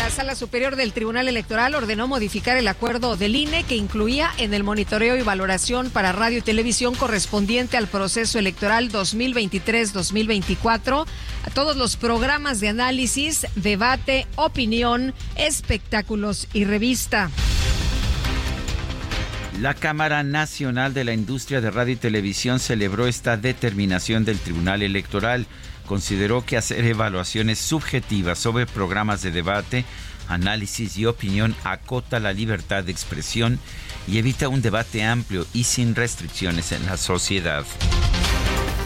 La 0.05 0.11
Sala 0.11 0.35
Superior 0.35 0.77
del 0.77 0.93
Tribunal 0.93 1.29
Electoral 1.29 1.75
ordenó 1.75 2.07
modificar 2.07 2.59
el 2.59 2.69
acuerdo 2.69 3.17
del 3.17 3.37
INE 3.37 3.65
que 3.65 3.75
incluía 3.75 4.31
en 4.37 4.53
el 4.53 4.63
monitoreo 4.63 5.17
y 5.17 5.23
valoración 5.23 5.89
para 5.89 6.13
radio 6.13 6.41
y 6.41 6.43
televisión 6.43 6.95
correspondiente 6.95 7.79
al 7.79 7.87
proceso 7.87 8.39
electoral 8.39 8.93
2023-2024 8.93 11.07
a 11.47 11.51
todos 11.55 11.79
los 11.79 11.97
programas 11.97 12.61
de 12.61 12.69
análisis, 12.69 13.47
debate, 13.57 14.27
opinión, 14.37 15.15
espectáculos 15.37 16.49
y 16.53 16.67
revista. 16.67 17.31
La 19.59 19.73
Cámara 19.73 20.23
Nacional 20.23 20.93
de 20.93 21.05
la 21.05 21.15
Industria 21.15 21.63
de 21.63 21.71
Radio 21.71 21.95
y 21.95 21.97
Televisión 21.97 22.61
celebró 22.61 23.07
esta 23.07 23.39
determinación 23.39 24.27
del 24.27 24.39
Tribunal 24.39 24.83
Electoral 24.83 25.47
consideró 25.87 26.45
que 26.45 26.57
hacer 26.57 26.85
evaluaciones 26.85 27.59
subjetivas 27.59 28.39
sobre 28.39 28.67
programas 28.67 29.23
de 29.23 29.31
debate, 29.31 29.85
análisis 30.29 30.97
y 30.97 31.07
opinión 31.07 31.55
acota 31.65 32.21
la 32.21 32.33
libertad 32.33 32.85
de 32.85 32.93
expresión 32.93 33.59
y 34.07 34.19
evita 34.19 34.49
un 34.49 34.63
debate 34.63 35.03
amplio 35.03 35.47
y 35.53 35.65
sin 35.65 35.95
restricciones 35.95 36.73
en 36.73 36.85
la 36.87 36.97
sociedad. 36.97 37.65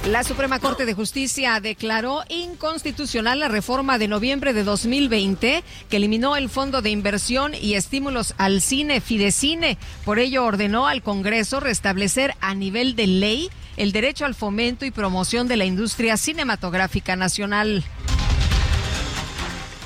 La 0.07 0.25
Suprema 0.25 0.59
Corte 0.59 0.87
de 0.87 0.95
Justicia 0.95 1.61
declaró 1.61 2.23
inconstitucional 2.31 3.41
la 3.41 3.49
reforma 3.49 3.99
de 3.99 4.09
noviembre 4.09 4.55
de 4.55 4.65
2020 4.65 5.63
que 5.91 5.97
eliminó 5.97 6.35
el 6.37 6.49
Fondo 6.49 6.81
de 6.81 6.89
Inversión 6.89 7.53
y 7.55 7.75
Estímulos 7.75 8.35
al 8.39 8.63
Cine 8.63 9.03
Fidecine. 9.03 9.77
Por 10.07 10.19
ello 10.19 10.47
ordenó 10.47 10.87
al 10.87 11.03
Congreso 11.03 11.61
restablecer 11.61 12.35
a 12.41 12.55
nivel 12.55 12.97
de 12.97 13.07
ley 13.07 13.51
el 13.79 13.93
derecho 13.93 14.27
al 14.27 14.35
fomento 14.35 14.85
y 14.85 14.91
promoción 14.91 15.47
de 15.47 15.57
la 15.57 15.65
industria 15.65 16.17
cinematográfica 16.17 17.15
nacional. 17.15 17.85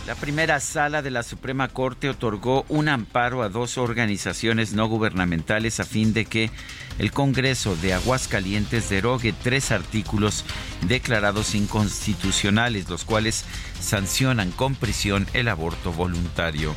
La 0.07 0.17
primera 0.17 0.59
sala 0.59 1.01
de 1.01 1.11
la 1.11 1.23
Suprema 1.23 1.69
Corte 1.69 2.09
otorgó 2.09 2.65
un 2.69 2.89
amparo 2.89 3.43
a 3.43 3.49
dos 3.49 3.79
organizaciones 3.79 4.73
no 4.73 4.89
gubernamentales 4.89 5.79
a 5.79 5.85
fin 5.85 6.13
de 6.13 6.25
que 6.25 6.51
el 6.99 7.13
Congreso 7.13 7.77
de 7.77 7.93
Aguascalientes 7.93 8.89
derogue 8.89 9.33
tres 9.43 9.71
artículos 9.71 10.45
declarados 10.89 11.55
inconstitucionales, 11.55 12.89
los 12.89 13.05
cuales 13.05 13.45
sancionan 13.81 14.51
con 14.51 14.75
prisión 14.75 15.29
el 15.35 15.49
aborto 15.49 15.93
voluntario 15.93 16.75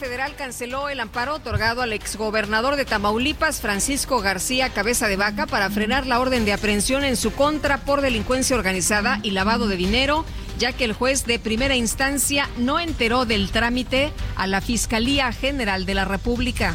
federal 0.00 0.34
canceló 0.34 0.88
el 0.88 0.98
amparo 0.98 1.34
otorgado 1.34 1.82
al 1.82 1.92
exgobernador 1.92 2.76
de 2.76 2.86
Tamaulipas, 2.86 3.60
Francisco 3.60 4.20
García 4.22 4.70
Cabeza 4.70 5.08
de 5.08 5.16
Vaca, 5.16 5.46
para 5.46 5.68
frenar 5.68 6.06
la 6.06 6.20
orden 6.20 6.46
de 6.46 6.54
aprehensión 6.54 7.04
en 7.04 7.16
su 7.16 7.32
contra 7.32 7.76
por 7.84 8.00
delincuencia 8.00 8.56
organizada 8.56 9.20
y 9.22 9.32
lavado 9.32 9.68
de 9.68 9.76
dinero, 9.76 10.24
ya 10.58 10.72
que 10.72 10.86
el 10.86 10.94
juez 10.94 11.26
de 11.26 11.38
primera 11.38 11.76
instancia 11.76 12.48
no 12.56 12.80
enteró 12.80 13.26
del 13.26 13.50
trámite 13.50 14.10
a 14.36 14.46
la 14.46 14.62
Fiscalía 14.62 15.30
General 15.32 15.84
de 15.84 15.94
la 15.94 16.06
República. 16.06 16.74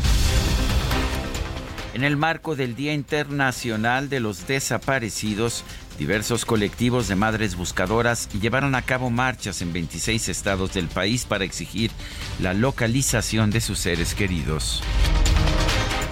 En 1.95 2.03
el 2.03 2.17
marco 2.17 2.55
del 2.55 2.75
Día 2.75 2.93
Internacional 2.93 4.07
de 4.07 4.19
los 4.19 4.45
Desaparecidos, 4.45 5.63
Diversos 5.97 6.43
colectivos 6.43 7.07
de 7.07 7.15
madres 7.15 7.55
buscadoras 7.55 8.27
llevaron 8.41 8.75
a 8.75 8.81
cabo 8.81 9.09
marchas 9.09 9.61
en 9.61 9.71
26 9.71 10.27
estados 10.27 10.73
del 10.73 10.89
país 10.89 11.25
para 11.25 11.45
exigir 11.45 11.89
la 12.39 12.53
localización 12.53 13.49
de 13.49 13.61
sus 13.61 13.79
seres 13.79 14.13
queridos. 14.13 14.83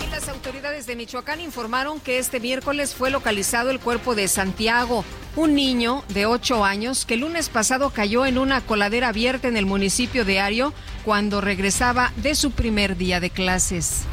las 0.10 0.30
autoridades 0.30 0.86
de 0.86 0.96
Michoacán 0.96 1.42
informaron 1.42 2.00
que 2.00 2.18
este 2.18 2.40
miércoles 2.40 2.96
fue 2.96 3.12
localizado 3.12 3.72
el 3.72 3.80
cuerpo 3.80 4.16
de 4.16 4.30
Santiago, 4.30 5.04
un 5.36 5.54
niño 5.54 6.04
de 6.10 6.28
8 6.28 6.64
años 6.64 7.06
que 7.06 7.16
el 7.16 7.22
lunes 7.22 7.50
pasado 7.50 7.90
cayó 7.90 8.26
en 8.26 8.38
una 8.38 8.62
coladera 8.62 9.10
abierta 9.10 9.50
en 9.50 9.58
el 9.58 9.66
municipio 9.66 10.24
de 10.24 10.40
Ario 10.40 10.74
cuando 11.04 11.42
regresaba 11.42 12.14
de 12.18 12.36
su 12.36 12.52
primer 12.52 12.96
día 12.96 13.20
de 13.20 13.32
clases. 13.32 14.04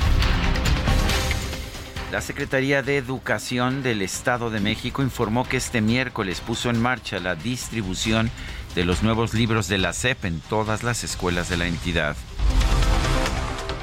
La 2.10 2.20
Secretaría 2.20 2.82
de 2.82 2.96
Educación 2.96 3.84
del 3.84 4.02
Estado 4.02 4.50
de 4.50 4.58
México 4.58 5.00
informó 5.00 5.48
que 5.48 5.56
este 5.56 5.80
miércoles 5.80 6.40
puso 6.40 6.68
en 6.68 6.82
marcha 6.82 7.20
la 7.20 7.36
distribución 7.36 8.32
de 8.74 8.84
los 8.84 9.04
nuevos 9.04 9.32
libros 9.32 9.68
de 9.68 9.78
la 9.78 9.92
SEP 9.92 10.24
en 10.24 10.40
todas 10.40 10.82
las 10.82 11.04
escuelas 11.04 11.48
de 11.48 11.56
la 11.56 11.68
entidad. 11.68 12.16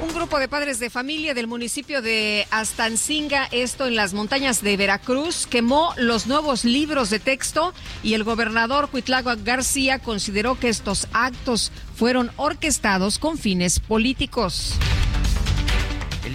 Un 0.02 0.12
grupo 0.12 0.38
de 0.38 0.46
padres 0.46 0.78
de 0.78 0.90
familia 0.90 1.32
del 1.32 1.46
municipio 1.46 2.02
de 2.02 2.46
Astancinga, 2.50 3.48
esto 3.50 3.86
en 3.86 3.96
las 3.96 4.12
montañas 4.12 4.62
de 4.62 4.76
Veracruz, 4.76 5.46
quemó 5.46 5.94
los 5.96 6.26
nuevos 6.26 6.66
libros 6.66 7.08
de 7.08 7.20
texto 7.20 7.72
y 8.02 8.12
el 8.12 8.24
gobernador 8.24 8.90
Huitlago 8.92 9.30
García 9.42 10.00
consideró 10.00 10.58
que 10.58 10.68
estos 10.68 11.08
actos 11.14 11.72
fueron 11.96 12.30
orquestados 12.36 13.18
con 13.18 13.38
fines 13.38 13.80
políticos. 13.80 14.74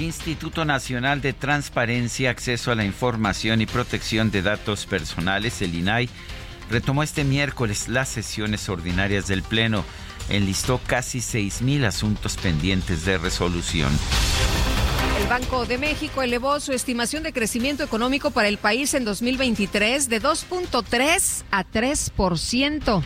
Instituto 0.04 0.66
Nacional 0.66 1.22
de 1.22 1.34
Transparencia, 1.34 2.30
Acceso 2.30 2.72
a 2.72 2.76
la 2.76 2.86
Información 2.86 3.62
y 3.62 3.66
Protección 3.66 4.32
de 4.32 4.42
Datos 4.42 4.86
Personales, 4.86 5.62
el 5.62 5.76
INAI, 5.76 6.10
retomó 6.70 7.04
este 7.04 7.24
miércoles 7.24 7.88
las 7.88 8.10
sesiones 8.10 8.70
ordinarias 8.70 9.28
del 9.28 9.44
Pleno. 9.44 9.84
Enlistó 10.30 10.80
casi 10.86 11.20
6.000 11.20 11.86
asuntos 11.86 12.38
pendientes 12.38 13.06
de 13.06 13.18
resolución. 13.18 13.92
El 15.20 15.28
Banco 15.28 15.66
de 15.66 15.78
México 15.78 16.22
elevó 16.22 16.60
su 16.60 16.74
estimación 16.74 17.24
de 17.24 17.34
crecimiento 17.34 17.84
económico 17.84 18.32
para 18.32 18.48
el 18.48 18.58
país 18.58 18.94
en 18.94 19.06
2023 19.06 20.10
de 20.10 20.22
2.3 20.22 21.44
a 21.52 21.64
3%. 21.66 23.04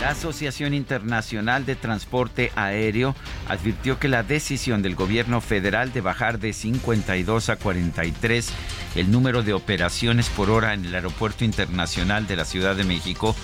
La 0.00 0.10
Asociación 0.10 0.74
Internacional 0.74 1.64
de 1.64 1.74
Transporte 1.74 2.52
Aéreo 2.54 3.14
advirtió 3.48 3.98
que 3.98 4.08
la 4.08 4.22
decisión 4.22 4.82
del 4.82 4.94
gobierno 4.94 5.40
federal 5.40 5.92
de 5.92 6.02
bajar 6.02 6.38
de 6.38 6.52
52 6.52 7.48
a 7.48 7.56
43 7.56 8.52
el 8.94 9.10
número 9.10 9.42
de 9.42 9.54
operaciones 9.54 10.28
por 10.28 10.50
hora 10.50 10.74
en 10.74 10.84
el 10.84 10.94
Aeropuerto 10.94 11.44
Internacional 11.44 12.26
de 12.26 12.36
la 12.36 12.44
Ciudad 12.44 12.76
de 12.76 12.84
México 12.84 13.34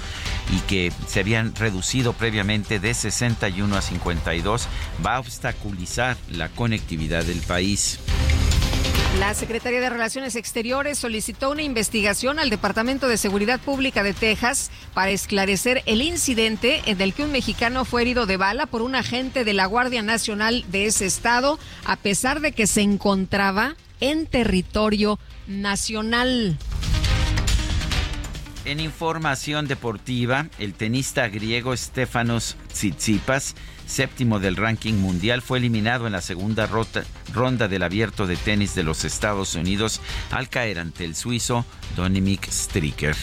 y 0.51 0.59
que 0.61 0.93
se 1.07 1.21
habían 1.21 1.55
reducido 1.55 2.13
previamente 2.13 2.79
de 2.79 2.93
61 2.93 3.75
a 3.75 3.81
52 3.81 4.69
va 5.05 5.17
a 5.17 5.21
obstaculizar 5.21 6.17
la 6.31 6.49
conectividad 6.49 7.25
del 7.25 7.41
país. 7.41 7.99
La 9.23 9.35
Secretaría 9.35 9.81
de 9.81 9.89
Relaciones 9.89 10.35
Exteriores 10.35 10.99
solicitó 10.99 11.53
una 11.53 11.63
investigación 11.63 12.41
al 12.41 12.51
Departamento 12.51 13.07
de 13.07 13.17
Seguridad 13.17 13.61
Pública 13.61 14.03
de 14.03 14.15
Texas 14.15 14.73
para 14.95 15.13
esclarecer 15.13 15.85
el 15.87 16.03
incidente 16.03 16.83
en 16.87 17.01
el 17.01 17.15
que 17.15 17.23
un 17.23 17.31
mexicano 17.31 17.85
fue 17.85 18.03
herido 18.03 18.27
de 18.27 18.37
bala 18.37 18.67
por 18.67 18.83
un 18.83 18.97
agente 18.97 19.45
de 19.45 19.53
la 19.53 19.67
Guardia 19.67 20.03
Nacional 20.03 20.65
de 20.73 20.87
ese 20.87 21.07
estado, 21.07 21.61
a 21.85 21.95
pesar 21.95 22.41
de 22.41 22.51
que 22.51 22.67
se 22.67 22.81
encontraba 22.81 23.77
en 24.01 24.27
territorio 24.27 25.21
nacional. 25.47 26.59
En 28.65 28.81
información 28.81 29.69
deportiva, 29.69 30.49
el 30.59 30.75
tenista 30.75 31.29
griego 31.29 31.77
Stefanos 31.77 32.57
Tsitsipas, 32.73 33.55
séptimo 33.93 34.41
del 34.41 34.57
ranking 34.57 34.95
mundial, 34.95 35.43
fue 35.43 35.59
eliminado 35.59 36.07
en 36.07 36.13
la 36.13 36.23
segunda 36.23 36.67
ronda 36.67 37.69
del 37.69 37.83
abierto 37.83 38.27
de 38.27 38.37
tenis 38.37 38.75
de 38.75 38.83
los 38.83 39.05
Estados 39.05 39.55
Unidos 39.55 40.01
al 40.31 40.49
caer 40.49 40.79
ante 40.79 41.05
el 41.05 41.15
suizo 41.15 41.67
Dominic 41.95 42.49
Stricker. 42.51 43.15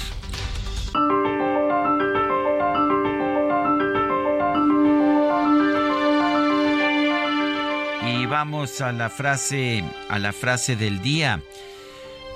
Y 8.08 8.26
vamos 8.28 8.80
a 8.82 8.92
la 8.92 9.10
frase 9.10 9.84
a 10.08 10.20
la 10.20 10.34
frase 10.34 10.76
del 10.76 11.02
día. 11.02 11.42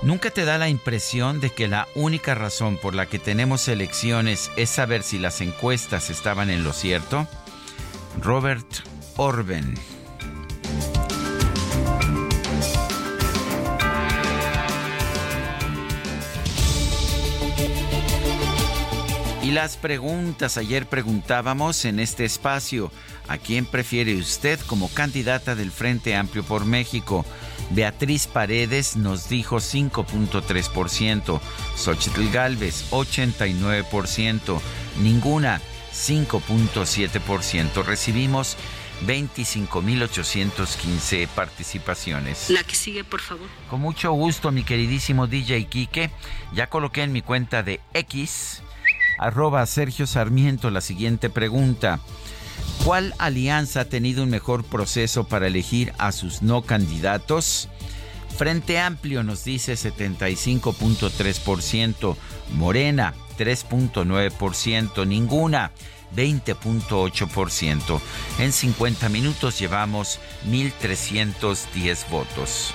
¿Nunca 0.02 0.30
te 0.30 0.44
da 0.44 0.58
la 0.58 0.68
impresión 0.68 1.40
de 1.40 1.50
que 1.50 1.68
la 1.68 1.86
única 1.94 2.34
razón 2.34 2.78
por 2.78 2.96
la 2.96 3.06
que 3.06 3.20
tenemos 3.20 3.68
elecciones 3.68 4.50
es 4.56 4.70
saber 4.70 5.04
si 5.04 5.18
las 5.18 5.40
encuestas 5.40 6.10
estaban 6.10 6.50
en 6.50 6.64
lo 6.64 6.72
cierto? 6.72 7.28
Robert 8.20 8.66
Orben. 9.16 9.74
Y 19.42 19.50
las 19.50 19.76
preguntas, 19.76 20.56
ayer 20.56 20.86
preguntábamos 20.86 21.84
en 21.84 22.00
este 22.00 22.24
espacio, 22.24 22.90
¿a 23.28 23.36
quién 23.36 23.66
prefiere 23.66 24.16
usted 24.16 24.58
como 24.60 24.88
candidata 24.88 25.54
del 25.54 25.70
Frente 25.70 26.16
Amplio 26.16 26.42
por 26.44 26.64
México? 26.64 27.26
Beatriz 27.70 28.26
Paredes 28.26 28.96
nos 28.96 29.28
dijo 29.28 29.56
5.3%, 29.56 31.40
Xochitl 31.76 32.30
Galvez 32.30 32.90
89%, 32.90 34.60
ninguna 35.02 35.60
5.7%. 35.94 37.84
Recibimos 37.84 38.56
25.815 39.06 41.28
participaciones. 41.28 42.50
La 42.50 42.64
que 42.64 42.74
sigue, 42.74 43.04
por 43.04 43.20
favor. 43.20 43.46
Con 43.70 43.80
mucho 43.80 44.10
gusto, 44.12 44.50
mi 44.50 44.64
queridísimo 44.64 45.28
DJ 45.28 45.66
Quique. 45.66 46.10
Ya 46.52 46.68
coloqué 46.68 47.02
en 47.02 47.12
mi 47.12 47.22
cuenta 47.22 47.62
de 47.62 47.80
X, 47.92 48.62
arroba 49.18 49.64
Sergio 49.66 50.06
Sarmiento, 50.06 50.70
la 50.70 50.80
siguiente 50.80 51.28
pregunta. 51.30 52.00
¿Cuál 52.84 53.14
alianza 53.18 53.80
ha 53.80 53.86
tenido 53.86 54.22
un 54.24 54.30
mejor 54.30 54.64
proceso 54.64 55.24
para 55.24 55.46
elegir 55.46 55.92
a 55.98 56.10
sus 56.12 56.42
no 56.42 56.62
candidatos? 56.62 57.68
Frente 58.36 58.80
Amplio 58.80 59.22
nos 59.22 59.44
dice 59.44 59.74
75.3%, 59.74 62.16
Morena 62.52 63.14
3.9%, 63.36 65.06
ninguna 65.06 65.72
20.8%. 66.14 68.00
En 68.38 68.52
50 68.52 69.08
minutos 69.08 69.58
llevamos 69.58 70.20
1.310 70.46 72.08
votos. 72.10 72.74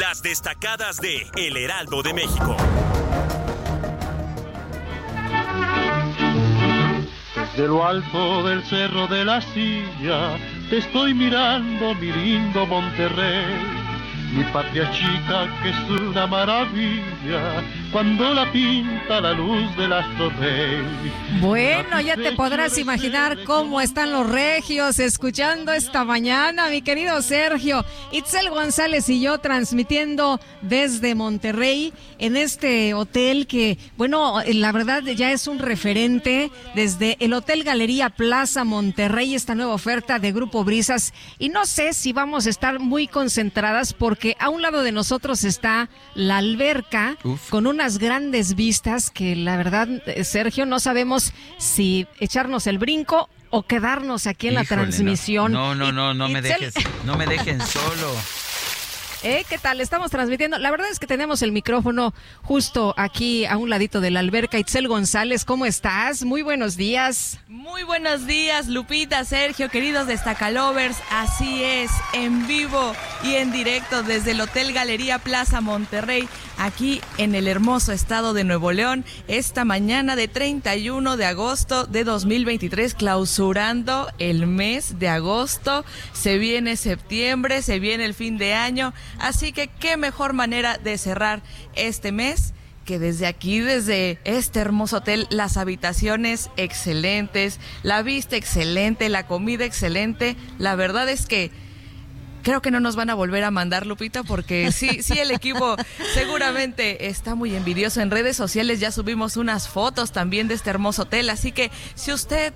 Las 0.00 0.20
destacadas 0.20 1.00
de 1.00 1.30
El 1.36 1.56
Heraldo 1.56 2.02
de 2.02 2.12
México. 2.12 2.56
Desde 7.36 7.68
lo 7.68 7.86
alto 7.86 8.42
del 8.48 8.64
cerro 8.64 9.06
de 9.06 9.24
la 9.24 9.40
silla, 9.40 10.36
te 10.68 10.78
estoy 10.78 11.14
mirando, 11.14 11.94
mi 11.94 12.10
lindo 12.10 12.66
Monterrey 12.66 13.80
mi 14.32 14.44
patria 14.52 14.88
chica 14.92 15.48
que 15.60 15.70
es 15.70 16.00
una 16.00 16.26
maravilla 16.26 17.62
cuando 17.92 18.32
la 18.34 18.50
pinta 18.52 19.20
la 19.20 19.32
luz 19.32 19.76
del 19.76 19.92
astro 19.92 20.30
rey. 20.38 20.82
Bueno, 21.40 22.00
ya 22.00 22.16
te 22.16 22.32
podrás 22.32 22.78
imaginar 22.78 23.44
cómo 23.44 23.80
están 23.80 24.12
los 24.12 24.28
regios 24.28 24.98
escuchando 24.98 25.72
esta 25.72 26.04
mañana, 26.04 26.68
mi 26.68 26.82
querido 26.82 27.20
Sergio. 27.22 27.84
Itzel 28.12 28.50
González 28.50 29.08
y 29.08 29.20
yo 29.20 29.38
transmitiendo 29.38 30.38
desde 30.60 31.14
Monterrey 31.14 31.92
en 32.18 32.36
este 32.36 32.94
hotel 32.94 33.46
que, 33.46 33.78
bueno, 33.96 34.40
la 34.46 34.72
verdad 34.72 35.02
ya 35.02 35.32
es 35.32 35.46
un 35.46 35.58
referente 35.58 36.50
desde 36.74 37.16
el 37.20 37.32
Hotel 37.32 37.64
Galería 37.64 38.10
Plaza 38.10 38.64
Monterrey, 38.64 39.34
esta 39.34 39.54
nueva 39.54 39.74
oferta 39.74 40.18
de 40.18 40.32
Grupo 40.32 40.62
Brisas. 40.62 41.12
Y 41.38 41.48
no 41.48 41.66
sé 41.66 41.94
si 41.94 42.12
vamos 42.12 42.46
a 42.46 42.50
estar 42.50 42.78
muy 42.78 43.08
concentradas 43.08 43.92
porque 43.92 44.20
que 44.20 44.36
a 44.38 44.50
un 44.50 44.62
lado 44.62 44.82
de 44.82 44.92
nosotros 44.92 45.42
está 45.42 45.88
la 46.14 46.36
alberca 46.36 47.16
con 47.48 47.66
unas 47.80 47.96
grandes 47.96 48.56
vistas 48.56 49.10
que 49.10 49.34
la 49.34 49.56
verdad, 49.56 49.88
eh, 50.04 50.22
Sergio, 50.24 50.66
no 50.66 50.80
sabemos 50.80 51.32
si 51.56 52.06
echarnos 52.18 52.66
el 52.66 52.76
brinco 52.76 53.30
o 53.48 53.62
quedarnos 53.62 54.26
aquí 54.26 54.48
en 54.48 54.54
la 54.54 54.64
transmisión. 54.64 55.50
No, 55.50 55.74
no, 55.74 55.90
no, 55.90 56.12
no, 56.12 56.28
me 56.28 56.42
dejes, 56.42 56.74
no 57.06 57.16
me 57.16 57.26
dejen 57.26 57.58
solo. 57.66 58.12
¿Eh? 59.22 59.44
¿Qué 59.48 59.58
tal? 59.58 59.82
Estamos 59.82 60.10
transmitiendo. 60.10 60.58
La 60.58 60.70
verdad 60.70 60.88
es 60.90 60.98
que 60.98 61.06
tenemos 61.06 61.42
el 61.42 61.52
micrófono 61.52 62.14
justo 62.42 62.94
aquí 62.96 63.44
a 63.44 63.58
un 63.58 63.68
ladito 63.68 64.00
de 64.00 64.10
la 64.10 64.20
alberca. 64.20 64.58
Itzel 64.58 64.88
González, 64.88 65.44
¿cómo 65.44 65.66
estás? 65.66 66.24
Muy 66.24 66.40
buenos 66.40 66.76
días. 66.76 67.38
Muy 67.46 67.82
buenos 67.82 68.26
días, 68.26 68.68
Lupita, 68.68 69.24
Sergio, 69.24 69.68
queridos 69.68 70.06
destacalovers. 70.06 70.96
Así 71.10 71.62
es, 71.62 71.90
en 72.14 72.46
vivo 72.46 72.94
y 73.22 73.34
en 73.34 73.52
directo 73.52 74.02
desde 74.02 74.30
el 74.30 74.40
Hotel 74.40 74.72
Galería 74.72 75.18
Plaza 75.18 75.60
Monterrey, 75.60 76.26
aquí 76.60 77.00
en 77.16 77.34
el 77.34 77.48
hermoso 77.48 77.90
estado 77.90 78.34
de 78.34 78.44
Nuevo 78.44 78.70
León, 78.70 79.04
esta 79.28 79.64
mañana 79.64 80.14
de 80.14 80.28
31 80.28 81.16
de 81.16 81.24
agosto 81.24 81.86
de 81.86 82.04
2023, 82.04 82.94
clausurando 82.94 84.08
el 84.18 84.46
mes 84.46 84.98
de 84.98 85.08
agosto. 85.08 85.86
Se 86.12 86.36
viene 86.36 86.76
septiembre, 86.76 87.62
se 87.62 87.80
viene 87.80 88.04
el 88.04 88.14
fin 88.14 88.36
de 88.36 88.52
año. 88.52 88.92
Así 89.18 89.52
que 89.52 89.68
qué 89.68 89.96
mejor 89.96 90.34
manera 90.34 90.76
de 90.76 90.98
cerrar 90.98 91.42
este 91.74 92.12
mes 92.12 92.52
que 92.84 92.98
desde 92.98 93.26
aquí, 93.26 93.60
desde 93.60 94.18
este 94.24 94.60
hermoso 94.60 94.98
hotel, 94.98 95.26
las 95.30 95.56
habitaciones 95.56 96.50
excelentes, 96.56 97.58
la 97.82 98.02
vista 98.02 98.36
excelente, 98.36 99.08
la 99.08 99.26
comida 99.26 99.64
excelente. 99.64 100.36
La 100.58 100.74
verdad 100.74 101.08
es 101.08 101.26
que 101.26 101.52
creo 102.42 102.62
que 102.62 102.70
no 102.70 102.80
nos 102.80 102.96
van 102.96 103.10
a 103.10 103.14
volver 103.14 103.44
a 103.44 103.50
mandar, 103.50 103.86
Lupita, 103.86 104.22
porque 104.22 104.72
sí, 104.72 105.02
sí, 105.02 105.18
el 105.18 105.30
equipo 105.30 105.76
seguramente 106.14 107.06
está 107.08 107.34
muy 107.34 107.54
envidioso. 107.54 108.00
En 108.00 108.10
redes 108.10 108.36
sociales 108.36 108.80
ya 108.80 108.90
subimos 108.90 109.36
unas 109.36 109.68
fotos 109.68 110.12
también 110.12 110.48
de 110.48 110.54
este 110.54 110.70
hermoso 110.70 111.02
hotel. 111.02 111.30
Así 111.30 111.52
que 111.52 111.70
si 111.94 112.12
usted 112.12 112.52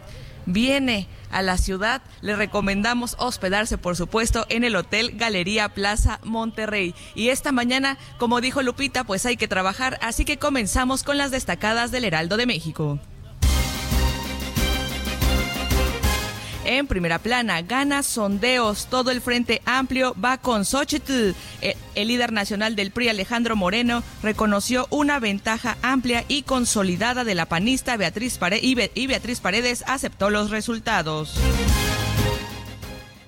viene 0.47 1.09
a 1.31 1.43
la 1.43 1.59
ciudad, 1.59 2.03
le 2.21 2.37
recomendamos 2.37 3.17
hospedarse, 3.19 3.79
por 3.79 3.97
supuesto, 3.97 4.47
en 4.49 4.65
el 4.65 4.77
Hotel 4.77 5.13
Galería 5.17 5.69
Plaza 5.69 6.21
Monterrey. 6.23 6.95
Y 7.15 7.29
esta 7.31 7.53
mañana, 7.53 7.99
como 8.19 8.41
dijo 8.41 8.63
Lupita, 8.63 9.05
pues 9.05 9.27
hay 9.27 9.37
que 9.37 9.49
trabajar, 9.49 9.99
así 10.03 10.25
que 10.25 10.39
comenzamos 10.39 11.03
con 11.03 11.19
las 11.19 11.31
destacadas 11.31 11.91
del 11.91 12.05
Heraldo 12.05 12.37
de 12.37 12.47
México. 12.47 13.01
En 16.65 16.87
primera 16.87 17.19
plana, 17.19 17.61
gana 17.61 18.03
sondeos. 18.03 18.87
Todo 18.87 19.11
el 19.11 19.21
Frente 19.21 19.61
Amplio 19.67 20.15
va 20.23 20.39
con 20.39 20.65
Xochitl. 20.65 21.33
El, 21.61 22.09
líder 22.09 22.33
nacional 22.33 22.75
del 22.75 22.91
PRI, 22.91 23.11
Alejandro 23.11 23.55
Moreno, 23.55 24.03
reconoció 24.23 24.87
una 24.91 25.19
ventaja 25.19 25.77
amplia 25.83 26.25
y 26.27 26.43
consolidada 26.43 27.25
de 27.25 27.35
la 27.35 27.47
panista 27.47 27.97
Beatriz 27.97 28.39
Paredes 28.39 28.91
y 28.95 29.07
Beatriz 29.07 29.41
Paredes 29.41 29.85
aceptó 29.87 30.31
los 30.31 30.51
resultados. 30.51 31.39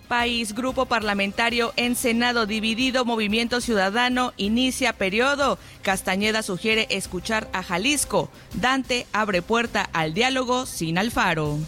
País, 0.09 0.55
grupo 0.55 0.87
parlamentario 0.87 1.72
en 1.77 1.96
Senado 1.96 2.46
dividido, 2.46 3.05
Movimiento 3.05 3.61
Ciudadano 3.61 4.33
inicia 4.37 4.92
periodo. 4.92 5.59
Castañeda 5.83 6.42
sugiere 6.42 6.87
escuchar 6.90 7.49
a 7.53 7.62
Jalisco. 7.62 8.31
Dante 8.55 9.07
abre 9.12 9.42
puerta 9.42 9.90
al 9.92 10.14
diálogo 10.14 10.64
sin 10.64 10.96
Alfaro. 10.96 11.59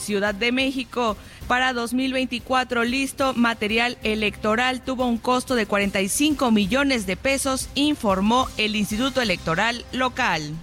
Ciudad 0.00 0.34
de 0.34 0.50
México. 0.50 1.16
Para 1.46 1.72
2024, 1.72 2.84
listo, 2.84 3.34
material 3.34 3.98
electoral 4.02 4.82
tuvo 4.82 5.06
un 5.06 5.18
costo 5.18 5.54
de 5.54 5.66
45 5.66 6.50
millones 6.50 7.06
de 7.06 7.16
pesos, 7.16 7.68
informó 7.74 8.48
el 8.56 8.76
Instituto 8.76 9.20
Electoral 9.20 9.84
local. 9.92 10.54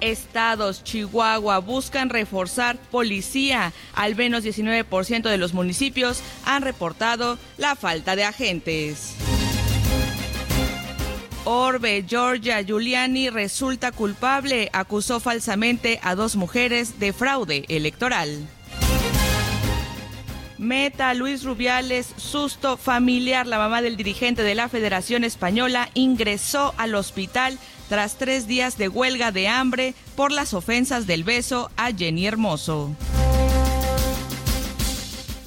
Estados, 0.00 0.84
Chihuahua, 0.84 1.58
buscan 1.58 2.10
reforzar 2.10 2.76
policía. 2.90 3.72
Al 3.94 4.14
menos 4.14 4.44
19% 4.44 5.22
de 5.22 5.38
los 5.38 5.54
municipios 5.54 6.22
han 6.44 6.62
reportado 6.62 7.38
la 7.56 7.74
falta 7.74 8.14
de 8.14 8.24
agentes. 8.24 9.16
Orbe, 11.44 12.04
Georgia, 12.08 12.62
Giuliani 12.62 13.28
resulta 13.28 13.92
culpable. 13.92 14.70
Acusó 14.72 15.20
falsamente 15.20 16.00
a 16.02 16.14
dos 16.14 16.36
mujeres 16.36 16.98
de 16.98 17.12
fraude 17.12 17.66
electoral. 17.68 18.48
Meta, 20.56 21.12
Luis 21.12 21.44
Rubiales, 21.44 22.14
susto 22.16 22.78
familiar. 22.78 23.46
La 23.46 23.58
mamá 23.58 23.82
del 23.82 23.96
dirigente 23.96 24.42
de 24.42 24.54
la 24.54 24.70
Federación 24.70 25.22
Española 25.24 25.90
ingresó 25.92 26.72
al 26.78 26.94
hospital 26.94 27.58
tras 27.90 28.16
tres 28.16 28.46
días 28.46 28.78
de 28.78 28.88
huelga 28.88 29.30
de 29.30 29.48
hambre 29.48 29.94
por 30.16 30.32
las 30.32 30.54
ofensas 30.54 31.06
del 31.06 31.24
beso 31.24 31.70
a 31.76 31.92
Jenny 31.92 32.26
Hermoso. 32.26 32.96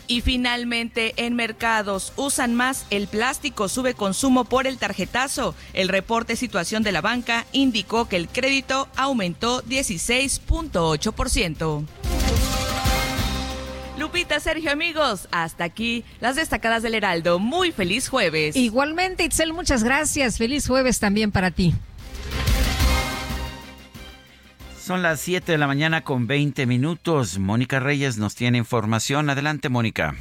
Y 0.08 0.22
finalmente, 0.22 1.14
en 1.18 1.36
mercados 1.36 2.14
usan 2.16 2.56
más 2.56 2.86
el 2.90 3.08
plástico, 3.08 3.68
sube 3.68 3.94
consumo 3.94 4.46
por 4.46 4.66
el 4.66 4.78
tarjetazo. 4.78 5.54
El 5.74 5.90
reporte 5.90 6.38
Situación 6.38 6.84
de 6.84 6.94
la 6.94 7.02
Banca 7.02 7.46
indicó 7.52 8.08
que 8.08 8.16
el 8.16 8.30
crédito 8.30 8.88
aumentó 8.96 9.62
16.8%. 9.64 11.86
Lupita, 13.98 14.40
Sergio, 14.40 14.72
amigos, 14.72 15.28
hasta 15.32 15.64
aquí 15.64 16.06
las 16.22 16.36
destacadas 16.36 16.84
del 16.84 16.94
Heraldo. 16.94 17.40
Muy 17.40 17.72
feliz 17.72 18.08
jueves. 18.08 18.56
Igualmente, 18.56 19.24
Itzel, 19.24 19.54
muchas 19.54 19.84
gracias. 19.84 20.38
Feliz 20.38 20.68
jueves 20.68 21.00
también 21.00 21.32
para 21.32 21.50
ti. 21.52 21.74
Son 24.88 25.02
las 25.02 25.20
7 25.20 25.52
de 25.52 25.58
la 25.58 25.68
mañana 25.68 26.06
con 26.06 26.28
20 26.28 26.66
minutos. 26.66 27.40
Mónica 27.40 27.82
Reyes 27.82 28.18
nos 28.18 28.36
tiene 28.36 28.58
información. 28.58 29.30
Adelante, 29.30 29.68
Mónica. 29.68 30.16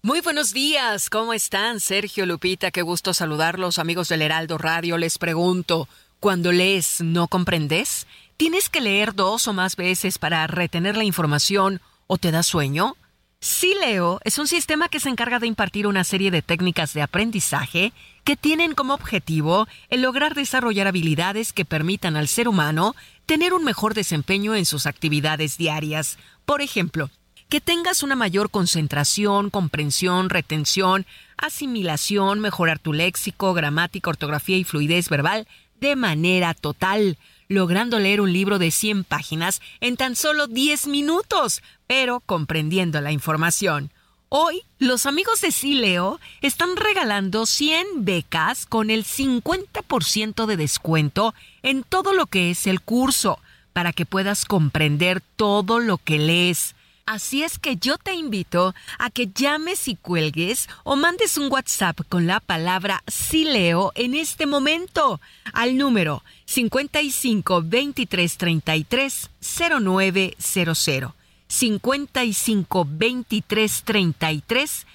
Muy 0.00 0.22
buenos 0.22 0.54
días, 0.54 1.10
¿cómo 1.10 1.34
están? 1.34 1.80
Sergio 1.80 2.24
Lupita, 2.24 2.70
qué 2.70 2.80
gusto 2.80 3.12
saludarlos, 3.12 3.78
amigos 3.78 4.08
del 4.08 4.22
Heraldo 4.22 4.56
Radio. 4.56 4.96
Les 4.96 5.18
pregunto, 5.18 5.86
cuando 6.18 6.50
lees, 6.50 7.02
¿no 7.02 7.28
comprendes? 7.28 8.06
¿Tienes 8.38 8.70
que 8.70 8.80
leer 8.80 9.14
dos 9.14 9.46
o 9.48 9.52
más 9.52 9.76
veces 9.76 10.16
para 10.16 10.46
retener 10.46 10.96
la 10.96 11.04
información 11.04 11.82
o 12.06 12.16
te 12.16 12.30
da 12.30 12.42
sueño? 12.42 12.96
Sí 13.42 13.74
Leo 13.80 14.20
es 14.24 14.36
un 14.36 14.46
sistema 14.46 14.90
que 14.90 15.00
se 15.00 15.08
encarga 15.08 15.38
de 15.38 15.46
impartir 15.46 15.86
una 15.86 16.04
serie 16.04 16.30
de 16.30 16.42
técnicas 16.42 16.92
de 16.92 17.00
aprendizaje 17.00 17.94
que 18.22 18.36
tienen 18.36 18.74
como 18.74 18.92
objetivo 18.92 19.66
el 19.88 20.02
lograr 20.02 20.34
desarrollar 20.34 20.86
habilidades 20.86 21.54
que 21.54 21.64
permitan 21.64 22.16
al 22.16 22.28
ser 22.28 22.48
humano 22.48 22.94
tener 23.24 23.54
un 23.54 23.64
mejor 23.64 23.94
desempeño 23.94 24.54
en 24.54 24.66
sus 24.66 24.84
actividades 24.84 25.56
diarias. 25.56 26.18
Por 26.44 26.60
ejemplo, 26.60 27.08
que 27.48 27.62
tengas 27.62 28.02
una 28.02 28.14
mayor 28.14 28.50
concentración, 28.50 29.48
comprensión, 29.48 30.28
retención, 30.28 31.06
asimilación, 31.38 32.40
mejorar 32.40 32.78
tu 32.78 32.92
léxico, 32.92 33.54
gramática, 33.54 34.10
ortografía 34.10 34.58
y 34.58 34.64
fluidez 34.64 35.08
verbal 35.08 35.48
de 35.80 35.96
manera 35.96 36.52
total 36.52 37.16
logrando 37.50 37.98
leer 37.98 38.20
un 38.20 38.32
libro 38.32 38.58
de 38.60 38.70
100 38.70 39.04
páginas 39.04 39.60
en 39.80 39.96
tan 39.96 40.14
solo 40.14 40.46
10 40.46 40.86
minutos, 40.86 41.62
pero 41.88 42.20
comprendiendo 42.20 43.00
la 43.00 43.10
información. 43.10 43.90
Hoy, 44.28 44.62
los 44.78 45.04
amigos 45.04 45.40
de 45.40 45.50
Sileo 45.50 46.20
están 46.42 46.76
regalando 46.76 47.46
100 47.46 48.04
becas 48.04 48.66
con 48.66 48.88
el 48.88 49.04
50% 49.04 50.46
de 50.46 50.56
descuento 50.56 51.34
en 51.64 51.82
todo 51.82 52.14
lo 52.14 52.26
que 52.26 52.52
es 52.52 52.68
el 52.68 52.80
curso, 52.80 53.40
para 53.72 53.92
que 53.92 54.06
puedas 54.06 54.44
comprender 54.44 55.20
todo 55.34 55.80
lo 55.80 55.98
que 55.98 56.20
lees. 56.20 56.76
Así 57.06 57.42
es 57.42 57.58
que 57.58 57.76
yo 57.76 57.98
te 57.98 58.14
invito 58.14 58.74
a 58.98 59.10
que 59.10 59.28
llames 59.28 59.88
y 59.88 59.96
cuelgues 59.96 60.68
o 60.84 60.96
mandes 60.96 61.36
un 61.38 61.50
WhatsApp 61.50 62.00
con 62.08 62.26
la 62.26 62.40
palabra 62.40 63.02
Sileo 63.08 63.92
en 63.94 64.14
este 64.14 64.46
momento 64.46 65.20
al 65.52 65.76
número 65.76 66.22
55 66.44 67.62
23 67.64 68.36
33 68.36 69.30
0900. 69.80 71.12
55 71.48 72.86
23 72.88 73.82
33 73.82 74.86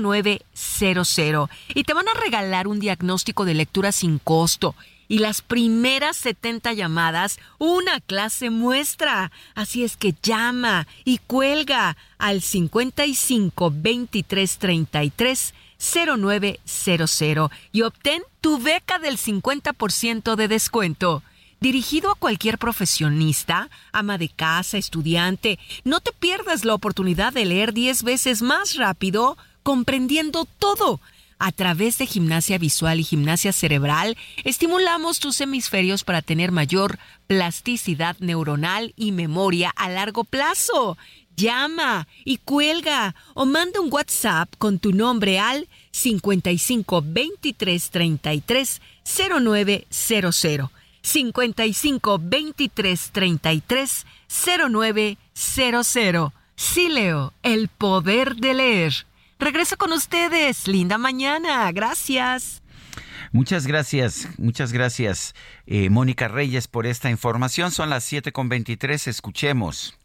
0900 0.00 1.50
y 1.74 1.82
te 1.82 1.92
van 1.92 2.08
a 2.08 2.14
regalar 2.14 2.68
un 2.68 2.78
diagnóstico 2.78 3.44
de 3.44 3.54
lectura 3.54 3.90
sin 3.90 4.18
costo 4.18 4.76
y 5.08 5.18
las 5.18 5.42
primeras 5.42 6.16
70 6.18 6.74
llamadas 6.74 7.38
una 7.58 8.00
clase 8.00 8.50
muestra. 8.50 9.32
Así 9.54 9.82
es 9.82 9.96
que 9.96 10.14
llama 10.22 10.86
y 11.04 11.18
cuelga 11.18 11.96
al 12.18 12.42
55 12.42 13.72
23 13.74 14.58
33 14.58 15.54
0900 15.78 17.50
y 17.72 17.82
obtén 17.82 18.22
tu 18.40 18.58
beca 18.58 18.98
del 18.98 19.16
50% 19.16 20.36
de 20.36 20.48
descuento. 20.48 21.22
Dirigido 21.60 22.12
a 22.12 22.14
cualquier 22.14 22.56
profesionista, 22.56 23.68
ama 23.90 24.16
de 24.16 24.28
casa, 24.28 24.78
estudiante, 24.78 25.58
no 25.82 26.00
te 26.00 26.12
pierdas 26.12 26.64
la 26.64 26.74
oportunidad 26.74 27.32
de 27.32 27.46
leer 27.46 27.72
10 27.72 28.04
veces 28.04 28.42
más 28.42 28.76
rápido, 28.76 29.36
comprendiendo 29.64 30.44
todo 30.44 31.00
a 31.38 31.52
través 31.52 31.98
de 31.98 32.06
gimnasia 32.06 32.58
visual 32.58 33.00
y 33.00 33.04
gimnasia 33.04 33.52
cerebral, 33.52 34.16
estimulamos 34.44 35.20
tus 35.20 35.40
hemisferios 35.40 36.04
para 36.04 36.22
tener 36.22 36.52
mayor 36.52 36.98
plasticidad 37.26 38.16
neuronal 38.18 38.92
y 38.96 39.12
memoria 39.12 39.72
a 39.76 39.88
largo 39.88 40.24
plazo. 40.24 40.98
Llama 41.36 42.08
y 42.24 42.38
cuelga 42.38 43.14
o 43.34 43.46
manda 43.46 43.80
un 43.80 43.92
WhatsApp 43.92 44.52
con 44.58 44.80
tu 44.80 44.92
nombre 44.92 45.38
al 45.38 45.68
55 45.92 47.04
23 47.06 47.90
33 47.90 48.80
0900. 49.04 50.70
55 51.02 52.18
23 52.20 53.10
33 53.12 54.06
0900. 54.28 56.32
Sí, 56.56 56.88
Leo, 56.88 57.32
el 57.44 57.68
poder 57.68 58.34
de 58.34 58.54
leer. 58.54 59.07
Regreso 59.38 59.76
con 59.76 59.92
ustedes. 59.92 60.66
Linda 60.66 60.98
mañana. 60.98 61.70
Gracias. 61.72 62.62
Muchas 63.32 63.66
gracias, 63.66 64.26
muchas 64.38 64.72
gracias, 64.72 65.34
eh, 65.66 65.90
Mónica 65.90 66.28
Reyes, 66.28 66.66
por 66.66 66.86
esta 66.86 67.10
información. 67.10 67.70
Son 67.70 67.90
las 67.90 68.04
7 68.04 68.32
con 68.32 68.48
23. 68.48 69.06
Escuchemos. 69.06 69.98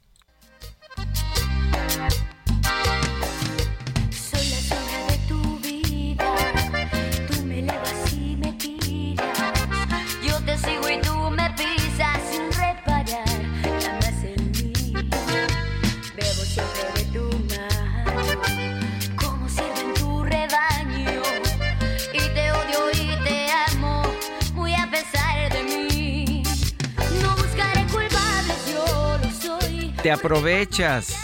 Te 30.04 30.12
aprovechas. 30.12 31.16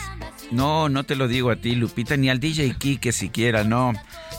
No, 0.52 0.88
no 0.90 1.04
te 1.04 1.16
lo 1.16 1.28
digo 1.28 1.52
a 1.52 1.58
ti, 1.58 1.76
Lupita, 1.76 2.16
ni 2.18 2.30
al 2.30 2.40
DJ 2.40 2.74
Kike 2.80 3.12
siquiera, 3.12 3.64
no. 3.64 3.94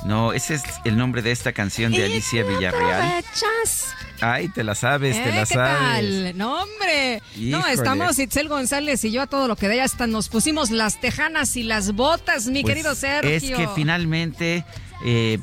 No, 0.07 0.33
ese 0.33 0.55
es 0.55 0.62
el 0.85 0.96
nombre 0.96 1.20
de 1.20 1.31
esta 1.31 1.53
canción 1.53 1.92
de 1.92 2.07
Alicia 2.07 2.42
Villarreal. 2.42 3.03
Aprovechas. 3.03 3.94
Ay, 4.22 4.48
te 4.48 4.64
la 4.64 4.74
sabes, 4.74 5.22
te 5.22 5.31
la 5.31 5.42
¿Eh? 5.42 5.46
¿Qué 5.46 5.55
sabes. 5.55 5.79
Tal? 5.79 6.38
No, 6.38 6.62
hombre. 6.62 7.22
No, 7.37 7.66
estamos 7.66 8.18
Itzel 8.18 8.48
González 8.48 9.05
y 9.05 9.12
yo 9.12 9.22
a 9.22 9.26
todo 9.26 9.46
lo 9.46 9.57
que 9.57 9.68
de 9.68 9.83
hasta 9.83 10.07
nos 10.07 10.29
pusimos 10.31 10.70
las 10.70 11.00
tejanas 11.00 11.57
y 11.57 11.62
las 11.62 11.92
botas, 11.92 12.46
mi 12.46 12.62
Pues 12.62 12.74
querido 12.74 12.94
Sergio. 12.94 13.31
Es 13.31 13.44
que 13.44 13.68
finalmente 13.74 14.64
Eh, 15.03 15.38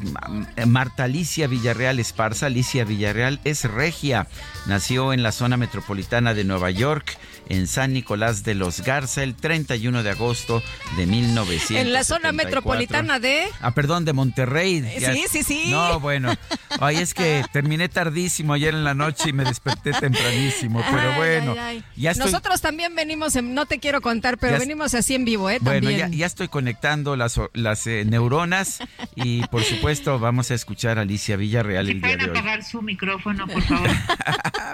Marta 0.67 1.05
Alicia 1.05 1.47
Villarreal 1.47 1.97
Esparza, 1.97 2.45
Alicia 2.45 2.83
Villarreal 2.85 3.39
es 3.43 3.63
regia, 3.63 4.27
nació 4.67 5.13
en 5.13 5.23
la 5.23 5.31
zona 5.31 5.57
metropolitana 5.57 6.35
de 6.35 6.43
Nueva 6.43 6.69
York 6.69 7.17
en 7.49 7.67
San 7.67 7.93
Nicolás 7.93 8.43
de 8.43 8.55
los 8.55 8.81
Garza 8.81 9.23
el 9.23 9.35
31 9.35 10.03
de 10.03 10.09
agosto 10.09 10.63
de 10.95 11.05
1900. 11.05 11.85
En 11.85 11.93
la 11.93 12.03
zona 12.03 12.31
metropolitana 12.31 13.19
de... 13.19 13.47
Ah, 13.61 13.71
perdón, 13.71 14.05
de 14.05 14.13
Monterrey. 14.13 14.83
Sí, 14.99 15.25
sí, 15.29 15.43
sí. 15.43 15.71
No, 15.71 15.99
bueno. 15.99 16.33
Ay, 16.79 16.97
es 16.97 17.13
que 17.13 17.43
terminé 17.53 17.89
tardísimo 17.89 18.53
ayer 18.53 18.73
en 18.73 18.83
la 18.83 18.93
noche 18.93 19.29
y 19.29 19.33
me 19.33 19.43
desperté 19.43 19.91
tempranísimo, 19.91 20.83
pero 20.89 21.13
bueno. 21.15 21.55
Ya 21.95 22.13
Nosotros 22.13 22.61
también 22.61 22.95
venimos, 22.95 23.35
no 23.41 23.65
te 23.65 23.79
quiero 23.79 24.01
contar, 24.01 24.37
pero 24.37 24.59
venimos 24.59 24.93
así 24.93 25.15
en 25.15 25.25
vivo, 25.25 25.49
¿eh? 25.49 25.59
Bueno, 25.61 25.89
ya, 25.89 26.07
ya, 26.09 26.25
estoy 26.25 26.47
conectando 26.47 27.15
las, 27.15 27.39
las 27.53 27.87
eh, 27.87 28.03
neuronas 28.05 28.79
y 29.15 29.45
por 29.47 29.63
supuesto 29.63 30.19
vamos 30.19 30.51
a 30.51 30.55
escuchar 30.55 30.97
a 30.97 31.01
Alicia 31.01 31.37
Villarreal 31.37 31.89
el 31.89 32.01
día 32.01 32.17
de 32.17 32.23
hoy. 32.25 32.29
apagar 32.29 32.63
su 32.63 32.81
micrófono, 32.81 33.47
por 33.47 33.61
favor? 33.63 33.89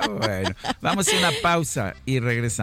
bueno, 0.19 0.55
vamos 0.81 1.07
a 1.07 1.17
una 1.17 1.31
pausa 1.41 1.93
y 2.05 2.19
regresamos. 2.19 2.62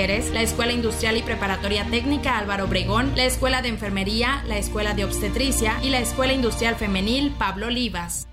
la 0.01 0.41
Escuela 0.41 0.73
Industrial 0.73 1.15
y 1.15 1.21
Preparatoria 1.21 1.85
Técnica 1.85 2.39
Álvaro 2.39 2.65
Obregón, 2.65 3.11
la 3.15 3.25
Escuela 3.25 3.61
de 3.61 3.67
Enfermería, 3.67 4.43
la 4.47 4.57
Escuela 4.57 4.95
de 4.95 5.05
Obstetricia 5.05 5.77
y 5.83 5.89
la 5.89 5.99
Escuela 5.99 6.33
Industrial 6.33 6.75
Femenil 6.75 7.31
Pablo 7.37 7.67
Olivas. 7.67 8.27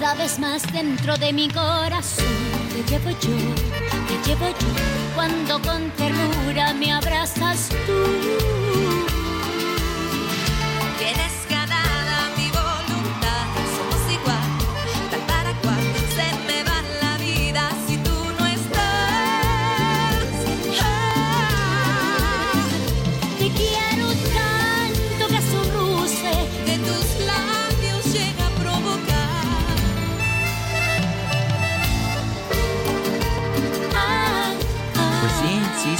Cada 0.00 0.14
vez 0.14 0.38
más 0.38 0.72
dentro 0.72 1.18
de 1.18 1.34
mi 1.34 1.50
corazón 1.50 2.24
te 2.72 2.90
llevo 2.90 3.10
yo, 3.10 3.36
te 4.08 4.30
llevo 4.30 4.48
yo, 4.48 5.14
cuando 5.14 5.60
con 5.60 5.90
ternura 5.90 6.72
me 6.72 6.92
abrazas 6.92 7.68
tú 7.86 8.67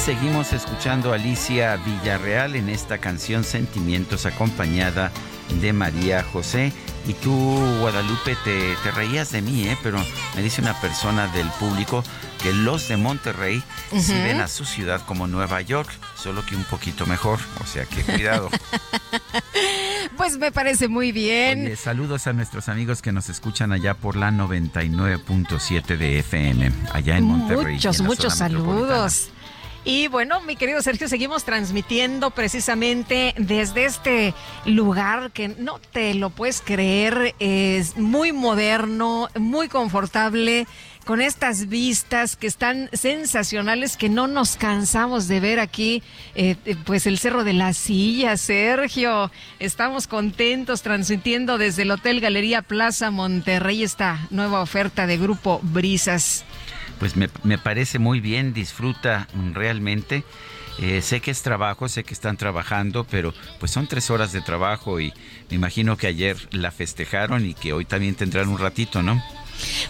seguimos 0.08 0.54
escuchando 0.54 1.12
a 1.12 1.16
Alicia 1.16 1.76
Villarreal 1.76 2.56
en 2.56 2.70
esta 2.70 2.96
canción 2.96 3.44
Sentimientos 3.44 4.24
acompañada 4.24 5.12
de 5.60 5.74
María 5.74 6.22
José. 6.22 6.72
Y 7.06 7.12
tú, 7.12 7.30
Guadalupe, 7.80 8.34
te, 8.42 8.74
reías 8.92 9.32
de 9.32 9.42
mí, 9.42 9.68
¿eh? 9.68 9.76
pero 9.82 10.02
me 10.34 10.40
dice 10.42 10.62
una 10.62 10.72
persona 10.80 11.26
del 11.26 11.46
público 11.60 12.02
que 12.42 12.54
los 12.54 12.88
de 12.88 12.96
Monterrey 12.96 13.62
sí 14.00 14.14
ven 14.14 14.40
a 14.40 14.48
su 14.48 14.64
ciudad 14.64 15.04
como 15.04 15.26
Nueva 15.26 15.60
York, 15.60 15.90
solo 16.16 16.42
que 16.46 16.56
un 16.56 16.64
poquito 16.64 17.04
mejor, 17.04 17.38
o 17.62 17.66
sea 17.66 17.84
que 17.84 18.02
cuidado. 18.02 18.48
pues 20.16 20.38
me 20.38 20.50
parece 20.50 20.88
muy 20.88 21.12
bien. 21.12 21.76
saludos 21.76 22.26
a 22.26 22.32
nuestros 22.32 22.70
amigos 22.70 23.02
que 23.02 23.12
nos 23.12 23.28
escuchan 23.28 23.72
allá 23.72 23.92
por 23.92 24.16
la 24.16 24.30
99.7 24.30 25.98
de 25.98 26.20
FM, 26.20 26.72
allá 26.94 27.18
en 27.18 27.24
Monterrey. 27.24 27.74
Muchos, 27.74 28.00
muchos 28.00 28.34
saludos. 28.38 29.32
Y 29.84 30.08
bueno, 30.08 30.40
mi 30.40 30.56
querido 30.56 30.82
Sergio, 30.82 31.08
seguimos 31.08 31.44
transmitiendo 31.44 32.30
precisamente 32.30 33.34
desde 33.38 33.84
este 33.84 34.34
lugar 34.66 35.30
que 35.30 35.48
no 35.48 35.78
te 35.78 36.14
lo 36.14 36.30
puedes 36.30 36.60
creer, 36.60 37.34
es 37.38 37.96
muy 37.96 38.32
moderno, 38.32 39.28
muy 39.38 39.68
confortable 39.68 40.66
con 41.08 41.22
estas 41.22 41.68
vistas 41.68 42.36
que 42.36 42.46
están 42.46 42.90
sensacionales 42.92 43.96
que 43.96 44.10
no 44.10 44.26
nos 44.26 44.56
cansamos 44.56 45.26
de 45.26 45.40
ver 45.40 45.58
aquí, 45.58 46.02
eh, 46.34 46.56
eh, 46.66 46.76
pues 46.84 47.06
el 47.06 47.18
Cerro 47.18 47.44
de 47.44 47.54
la 47.54 47.72
Silla, 47.72 48.36
Sergio. 48.36 49.30
Estamos 49.58 50.06
contentos 50.06 50.82
transmitiendo 50.82 51.56
desde 51.56 51.82
el 51.82 51.92
Hotel 51.92 52.20
Galería 52.20 52.60
Plaza 52.60 53.10
Monterrey 53.10 53.84
esta 53.84 54.26
nueva 54.28 54.60
oferta 54.60 55.06
de 55.06 55.16
Grupo 55.16 55.60
Brisas 55.62 56.44
pues 56.98 57.14
me, 57.16 57.58
parece 57.58 57.98
muy 57.98 58.20
bien, 58.20 58.52
disfruta 58.52 59.28
realmente. 59.52 60.24
Eh, 60.80 61.02
sé 61.02 61.20
que 61.20 61.32
es 61.32 61.42
trabajo, 61.42 61.88
sé 61.88 62.04
que 62.04 62.14
están 62.14 62.36
trabajando, 62.36 63.04
pero 63.04 63.34
pues 63.58 63.72
son 63.72 63.88
tres 63.88 64.10
horas 64.10 64.32
de 64.32 64.40
trabajo 64.40 65.00
y 65.00 65.12
me 65.50 65.56
imagino 65.56 65.96
que 65.96 66.06
ayer 66.06 66.36
la 66.52 66.70
festejaron 66.70 67.44
y 67.44 67.54
que 67.54 67.72
hoy 67.72 67.84
también 67.84 68.14
tendrán 68.14 68.48
un 68.48 68.58
ratito, 68.58 69.02
¿no? 69.02 69.20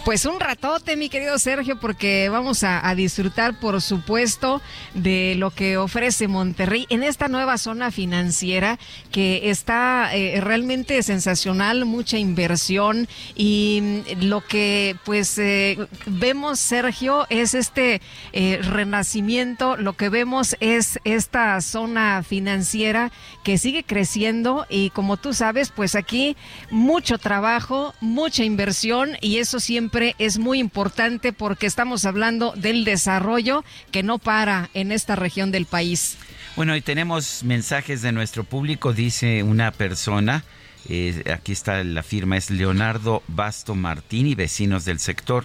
Pues 0.05 0.25
un 0.25 0.41
ratote, 0.41 0.97
mi 0.97 1.09
querido 1.09 1.39
Sergio, 1.39 1.79
porque 1.81 2.29
vamos 2.29 2.65
a, 2.65 2.95
disfrutar, 2.95 3.59
por 3.61 3.81
supuesto, 3.83 4.63
de 4.95 5.35
lo 5.37 5.51
que 5.51 5.77
ofrece 5.77 6.27
Monterrey 6.27 6.87
en 6.89 7.03
esta 7.03 7.29
nueva 7.29 7.59
zona 7.59 7.91
financiera 7.91 8.79
que 9.13 9.51
está 9.51 10.15
eh, 10.15 10.41
realmente 10.41 11.03
sensacional, 11.03 11.85
mucha 11.85 12.19
inversión 12.19 13.09
y 13.35 13.81
mm, 13.83 14.25
lo 14.25 14.41
que 14.41 14.97
pues 15.05 15.39
eh, 15.39 15.79
vemos, 16.07 16.59
Sergio, 16.59 17.27
es 17.29 17.55
este 17.55 18.01
eh, 18.33 18.61
renacimiento, 18.63 19.77
lo 19.77 19.95
que 19.95 20.09
vemos 20.09 20.57
es 20.61 20.99
esta 21.05 21.61
zona 21.61 22.23
financiera 22.23 23.13
que 23.45 23.59
sigue 23.59 23.85
creciendo 23.85 24.67
y 24.69 24.91
como 24.91 25.17
tú 25.17 25.35
sabes, 25.35 25.71
pues 25.71 25.95
aquí 25.95 26.37
mucho 26.71 27.19
trabajo, 27.19 27.95
mucha 28.01 28.45
inversión 28.45 29.17
y 29.21 29.39
eso 29.39 29.58
siempre 29.61 30.15
es 30.19 30.39
muy 30.39 30.59
importante 30.59 31.33
porque 31.33 31.67
estamos 31.67 32.05
hablando 32.05 32.53
del 32.57 32.85
desarrollo 32.85 33.65
que 33.91 34.03
no 34.03 34.19
para 34.19 34.71
en 34.75 34.93
esta 34.93 35.17
región 35.17 35.51
del 35.51 35.67
país. 35.67 36.17
Bueno, 36.57 36.75
y 36.75 36.81
tenemos 36.81 37.45
mensajes 37.45 38.03
de 38.03 38.13
nuestro 38.13 38.45
público, 38.45 38.93
dice 38.93 39.43
una 39.43 39.71
persona. 39.71 40.45
Eh, 40.89 41.23
aquí 41.33 41.53
está 41.53 41.85
la 41.85 42.03
firma, 42.03 42.37
es 42.37 42.51
Leonardo 42.51 43.23
Basto 43.29 43.75
Martín 43.75 44.27
y 44.27 44.35
vecinos 44.35 44.85
del 44.85 44.99
sector. 44.99 45.45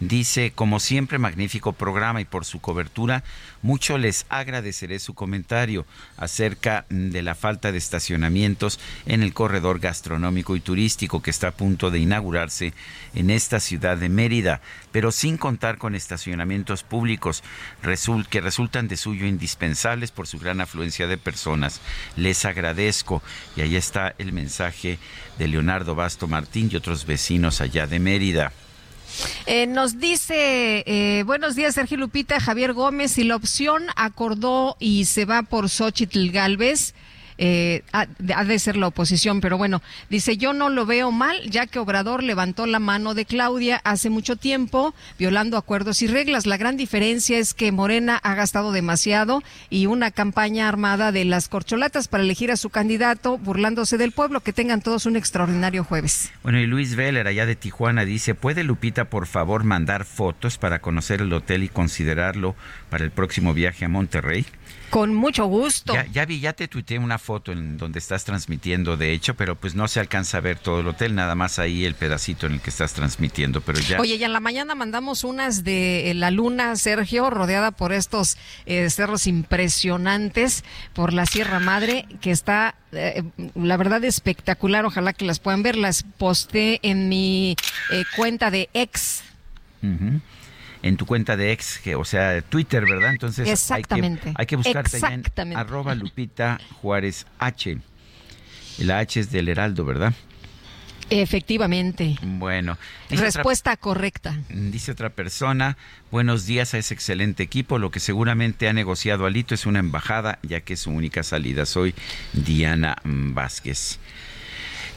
Dice, 0.00 0.52
como 0.52 0.80
siempre, 0.80 1.18
magnífico 1.18 1.72
programa 1.72 2.20
y 2.20 2.24
por 2.24 2.44
su 2.44 2.60
cobertura, 2.60 3.22
mucho 3.62 3.96
les 3.96 4.26
agradeceré 4.28 4.98
su 4.98 5.14
comentario 5.14 5.86
acerca 6.16 6.84
de 6.90 7.22
la 7.22 7.34
falta 7.34 7.70
de 7.72 7.78
estacionamientos 7.78 8.80
en 9.06 9.22
el 9.22 9.32
corredor 9.32 9.78
gastronómico 9.78 10.56
y 10.56 10.60
turístico 10.60 11.22
que 11.22 11.30
está 11.30 11.48
a 11.48 11.52
punto 11.52 11.90
de 11.90 12.00
inaugurarse 12.00 12.74
en 13.14 13.30
esta 13.30 13.60
ciudad 13.60 13.96
de 13.96 14.08
Mérida, 14.08 14.60
pero 14.90 15.12
sin 15.12 15.38
contar 15.38 15.78
con 15.78 15.94
estacionamientos 15.94 16.82
públicos 16.82 17.42
que 18.28 18.40
resultan 18.40 18.88
de 18.88 18.96
suyo 18.96 19.26
indispensables 19.26 20.10
por 20.10 20.26
su 20.26 20.38
gran 20.38 20.60
afluencia 20.60 21.06
de 21.06 21.18
personas. 21.18 21.80
Les 22.16 22.44
agradezco. 22.44 23.22
Y 23.56 23.60
ahí 23.60 23.76
está 23.76 24.14
el 24.18 24.32
mensaje 24.32 24.98
de 25.38 25.48
Leonardo 25.48 25.94
Basto 25.94 26.26
Martín 26.26 26.68
y 26.72 26.76
otros 26.76 27.06
vecinos 27.06 27.60
allá 27.60 27.86
de 27.86 28.00
Mérida. 28.00 28.52
Eh, 29.46 29.66
nos 29.66 29.98
dice, 29.98 30.84
eh, 30.86 31.22
buenos 31.24 31.54
días 31.54 31.74
Sergio 31.74 31.96
Lupita, 31.96 32.40
Javier 32.40 32.72
Gómez, 32.72 33.12
si 33.12 33.24
la 33.24 33.36
opción 33.36 33.84
acordó 33.96 34.76
y 34.78 35.04
se 35.04 35.24
va 35.24 35.42
por 35.42 35.68
Xochitl 35.68 36.30
Galvez, 36.30 36.94
eh, 37.38 37.82
ha, 37.92 38.06
de 38.06 38.58
ser 38.58 38.76
la 38.76 38.88
oposición, 38.88 39.40
pero 39.40 39.58
bueno, 39.58 39.82
dice 40.10 40.36
yo 40.36 40.52
no 40.52 40.68
lo 40.68 40.86
veo 40.86 41.10
mal, 41.10 41.40
ya 41.50 41.66
que 41.66 41.78
Obrador 41.78 42.22
levantó 42.22 42.66
la 42.66 42.78
mano 42.78 43.14
de 43.14 43.24
Claudia 43.24 43.80
hace 43.84 44.10
mucho 44.10 44.36
tiempo, 44.36 44.94
violando 45.18 45.56
acuerdos 45.56 46.02
y 46.02 46.06
reglas. 46.06 46.46
La 46.46 46.56
gran 46.56 46.76
diferencia 46.76 47.38
es 47.38 47.54
que 47.54 47.72
Morena 47.72 48.20
ha 48.22 48.34
gastado 48.34 48.72
demasiado 48.72 49.42
y 49.70 49.86
una 49.86 50.10
campaña 50.10 50.68
armada 50.68 51.12
de 51.12 51.24
las 51.24 51.48
corcholatas 51.48 52.08
para 52.08 52.24
elegir 52.24 52.50
a 52.50 52.56
su 52.56 52.70
candidato, 52.70 53.38
burlándose 53.38 53.98
del 53.98 54.12
pueblo. 54.12 54.40
Que 54.40 54.52
tengan 54.52 54.80
todos 54.80 55.06
un 55.06 55.16
extraordinario 55.16 55.84
jueves. 55.84 56.30
Bueno, 56.42 56.60
y 56.60 56.66
Luis 56.66 56.96
Veller, 56.96 57.26
allá 57.26 57.46
de 57.46 57.56
Tijuana, 57.56 58.04
dice, 58.04 58.34
¿puede 58.34 58.64
Lupita, 58.64 59.06
por 59.06 59.26
favor, 59.26 59.64
mandar 59.64 60.04
fotos 60.04 60.58
para 60.58 60.80
conocer 60.80 61.20
el 61.20 61.32
hotel 61.32 61.64
y 61.64 61.68
considerarlo 61.68 62.54
para 62.90 63.04
el 63.04 63.10
próximo 63.10 63.54
viaje 63.54 63.84
a 63.84 63.88
Monterrey? 63.88 64.46
Con 64.94 65.12
mucho 65.12 65.46
gusto. 65.46 65.92
Ya, 66.12 66.24
vi, 66.24 66.38
ya 66.38 66.52
te 66.52 66.68
tuiteé 66.68 67.00
una 67.00 67.18
foto 67.18 67.50
en 67.50 67.78
donde 67.78 67.98
estás 67.98 68.22
transmitiendo, 68.22 68.96
de 68.96 69.12
hecho, 69.12 69.34
pero 69.34 69.56
pues 69.56 69.74
no 69.74 69.88
se 69.88 69.98
alcanza 69.98 70.38
a 70.38 70.40
ver 70.40 70.56
todo 70.60 70.78
el 70.78 70.86
hotel, 70.86 71.16
nada 71.16 71.34
más 71.34 71.58
ahí 71.58 71.84
el 71.84 71.96
pedacito 71.96 72.46
en 72.46 72.52
el 72.52 72.60
que 72.60 72.70
estás 72.70 72.92
transmitiendo, 72.92 73.60
pero 73.60 73.80
ya. 73.80 74.00
Oye, 74.00 74.18
ya 74.18 74.26
en 74.26 74.32
la 74.32 74.38
mañana 74.38 74.76
mandamos 74.76 75.24
unas 75.24 75.64
de 75.64 76.12
eh, 76.12 76.14
la 76.14 76.30
luna, 76.30 76.76
Sergio, 76.76 77.28
rodeada 77.28 77.72
por 77.72 77.92
estos 77.92 78.38
eh, 78.66 78.88
cerros 78.88 79.26
impresionantes, 79.26 80.62
por 80.92 81.12
la 81.12 81.26
Sierra 81.26 81.58
Madre, 81.58 82.06
que 82.20 82.30
está, 82.30 82.76
eh, 82.92 83.24
la 83.56 83.76
verdad, 83.76 84.04
espectacular. 84.04 84.84
Ojalá 84.84 85.12
que 85.12 85.24
las 85.24 85.40
puedan 85.40 85.64
ver. 85.64 85.74
Las 85.74 86.04
posté 86.04 86.78
en 86.88 87.08
mi 87.08 87.56
cuenta 88.14 88.52
de 88.52 88.70
ex 88.74 89.24
en 90.84 90.98
tu 90.98 91.06
cuenta 91.06 91.38
de 91.38 91.50
ex, 91.50 91.80
o 91.96 92.04
sea, 92.04 92.42
Twitter, 92.42 92.84
¿verdad? 92.84 93.12
Entonces 93.12 93.48
Exactamente. 93.48 94.28
Hay, 94.28 94.34
que, 94.34 94.40
hay 94.40 94.46
que 94.46 94.56
buscarte 94.56 94.98
en 95.42 95.56
arroba 95.56 95.94
Lupita 95.94 96.60
Juárez 96.82 97.26
H. 97.38 97.78
La 98.78 98.98
H 98.98 99.18
es 99.18 99.30
del 99.30 99.48
Heraldo, 99.48 99.86
¿verdad? 99.86 100.12
Efectivamente. 101.08 102.18
Bueno. 102.22 102.76
Respuesta 103.08 103.78
correcta. 103.78 104.36
Dice 104.50 104.92
otra 104.92 105.08
persona, 105.08 105.78
buenos 106.10 106.44
días 106.44 106.74
a 106.74 106.78
ese 106.78 106.92
excelente 106.92 107.42
equipo. 107.42 107.78
Lo 107.78 107.90
que 107.90 108.00
seguramente 108.00 108.68
ha 108.68 108.74
negociado 108.74 109.24
Alito 109.24 109.54
es 109.54 109.64
una 109.64 109.78
embajada, 109.78 110.38
ya 110.42 110.60
que 110.60 110.74
es 110.74 110.80
su 110.80 110.90
única 110.90 111.22
salida. 111.22 111.64
Soy 111.64 111.94
Diana 112.34 112.98
Vázquez. 113.04 114.00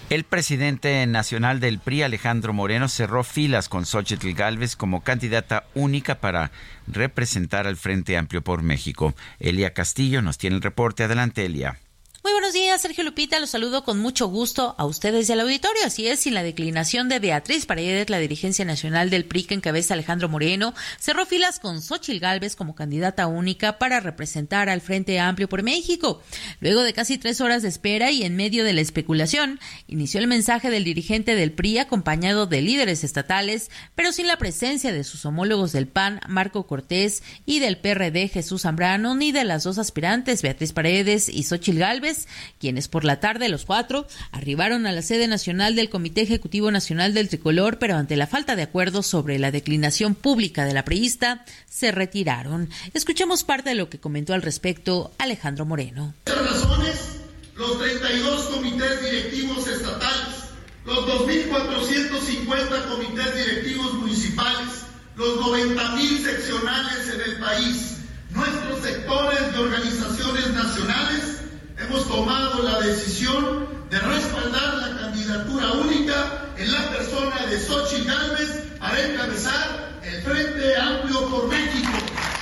El 0.10 0.24
presidente 0.24 1.06
nacional 1.06 1.60
del 1.60 1.80
PRI, 1.80 2.04
Alejandro 2.04 2.54
Moreno, 2.54 2.88
cerró 2.88 3.26
filas 3.26 3.67
con 3.67 3.86
Xochitl 3.86 4.32
Galvez 4.32 4.78
como 4.78 5.02
candidata 5.02 5.65
única 5.74 6.15
para 6.15 6.52
representar 6.88 7.67
al 7.67 7.76
Frente 7.76 8.15
Amplio 8.15 8.41
por 8.41 8.62
México. 8.62 9.13
Elia 9.41 9.74
Castillo 9.74 10.22
nos 10.22 10.38
tiene 10.38 10.56
el 10.56 10.62
reporte. 10.62 11.04
Adelante, 11.04 11.43
Elia. 11.46 11.78
Muy 12.28 12.34
buenos 12.34 12.52
días, 12.52 12.82
Sergio 12.82 13.06
Lupita. 13.06 13.40
Los 13.40 13.52
saludo 13.52 13.86
con 13.86 14.00
mucho 14.00 14.28
gusto 14.28 14.76
a 14.78 14.86
ustedes 14.86 15.30
y 15.30 15.32
al 15.32 15.40
auditorio. 15.40 15.86
Así 15.86 16.10
es, 16.10 16.20
sin 16.20 16.34
la 16.34 16.44
declinación 16.44 17.08
de 17.08 17.20
Beatriz 17.20 17.66
Paredes, 17.66 18.10
la 18.10 18.20
dirigencia 18.20 18.66
nacional 18.66 19.10
del 19.10 19.24
PRI 19.24 19.46
que 19.46 19.54
encabeza 19.54 19.94
Alejandro 19.94 20.28
Moreno, 20.28 20.74
cerró 21.00 21.26
filas 21.26 21.58
con 21.60 21.82
Xochil 21.82 22.20
Gálvez 22.20 22.58
como 22.58 22.76
candidata 22.76 23.28
única 23.28 23.78
para 23.78 24.02
representar 24.02 24.68
al 24.68 24.82
Frente 24.82 25.22
Amplio 25.22 25.48
por 25.48 25.63
México. 25.63 26.22
Luego 26.60 26.82
de 26.82 26.92
casi 26.92 27.18
tres 27.18 27.40
horas 27.40 27.62
de 27.62 27.70
espera 27.70 28.12
y 28.12 28.24
en 28.24 28.36
medio 28.36 28.66
de 28.66 28.74
la 28.74 28.82
especulación, 28.82 29.62
inició 29.88 30.20
el 30.20 30.28
mensaje 30.28 30.70
del 30.70 30.84
dirigente 30.84 31.34
del 31.34 31.54
PRI 31.54 31.78
acompañado 31.78 32.46
de 32.46 32.62
líderes 32.62 33.06
estatales, 33.06 33.72
pero 33.96 34.12
sin 34.12 34.28
la 34.28 34.36
presencia 34.36 34.92
de 34.92 35.06
sus 35.06 35.26
homólogos 35.26 35.72
del 35.72 35.88
PAN, 35.88 36.20
Marco 36.28 36.68
Cortés, 36.68 37.24
y 37.46 37.60
del 37.60 37.78
PRD, 37.78 38.28
Jesús 38.28 38.63
Zambrano, 38.63 39.16
ni 39.16 39.32
de 39.32 39.46
las 39.46 39.63
dos 39.63 39.78
aspirantes, 39.78 40.42
Beatriz 40.42 40.74
Paredes 40.74 41.30
y 41.30 41.44
Xochil 41.44 41.80
Gálvez 41.80 42.16
quienes 42.60 42.88
por 42.88 43.03
la 43.03 43.19
tarde 43.19 43.49
los 43.49 43.65
cuatro 43.65 44.08
arribaron 44.32 44.88
a 44.88 44.91
la 44.91 45.01
sede 45.01 45.27
nacional 45.27 45.75
del 45.75 45.89
Comité 45.89 46.21
Ejecutivo 46.21 46.71
Nacional 46.71 47.13
del 47.13 47.30
Tricolor, 47.30 47.77
pero 47.80 47.95
ante 47.95 48.15
la 48.15 48.27
falta 48.27 48.56
de 48.56 48.63
acuerdo 48.63 49.03
sobre 49.03 49.39
la 49.39 49.51
declinación 49.51 50.15
pública 50.15 50.65
de 50.65 50.73
la 50.73 50.86
priista, 50.86 51.45
se 51.69 51.91
retiraron. 51.91 52.69
Escuchemos 52.93 53.43
parte 53.43 53.69
de 53.69 53.75
lo 53.75 53.89
que 53.89 53.99
comentó 53.99 54.34
al 54.34 54.41
respecto 54.41 55.12
Alejandro 55.17 55.65
Moreno. 55.65 56.13
razones, 56.25 57.19
los 57.56 57.77
32 57.80 58.45
comités 58.45 59.01
directivos 59.01 59.67
estatales, 59.67 60.36
los 60.86 61.06
2.450 61.06 62.89
comités 62.89 63.36
directivos 63.36 63.93
municipales, 63.95 64.86
los 65.15 65.39
90.000 65.39 66.23
seccionales 66.23 67.13
en 67.13 67.21
el 67.21 67.38
país, 67.39 67.97
nuestros 68.30 68.82
sectores 68.82 69.51
de 69.51 69.60
organizaciones 69.60 70.49
nacionales 70.53 71.38
hemos 71.80 72.08
tomado 72.08 72.63
la 72.63 72.80
decisión 72.82 73.68
de 73.90 74.00
respaldar 74.00 74.74
la 74.76 75.00
candidatura 75.00 75.72
única 75.74 76.46
en 76.58 76.72
la 76.72 76.90
persona 76.90 77.46
de 77.46 77.60
Xochitl 77.60 78.08
Gálvez 78.08 78.63
para 78.80 79.06
encabezar 79.06 80.00
el 80.04 80.22
Frente 80.24 80.76
Amplio 80.78 81.30
por 81.30 81.48
México. 81.48 81.92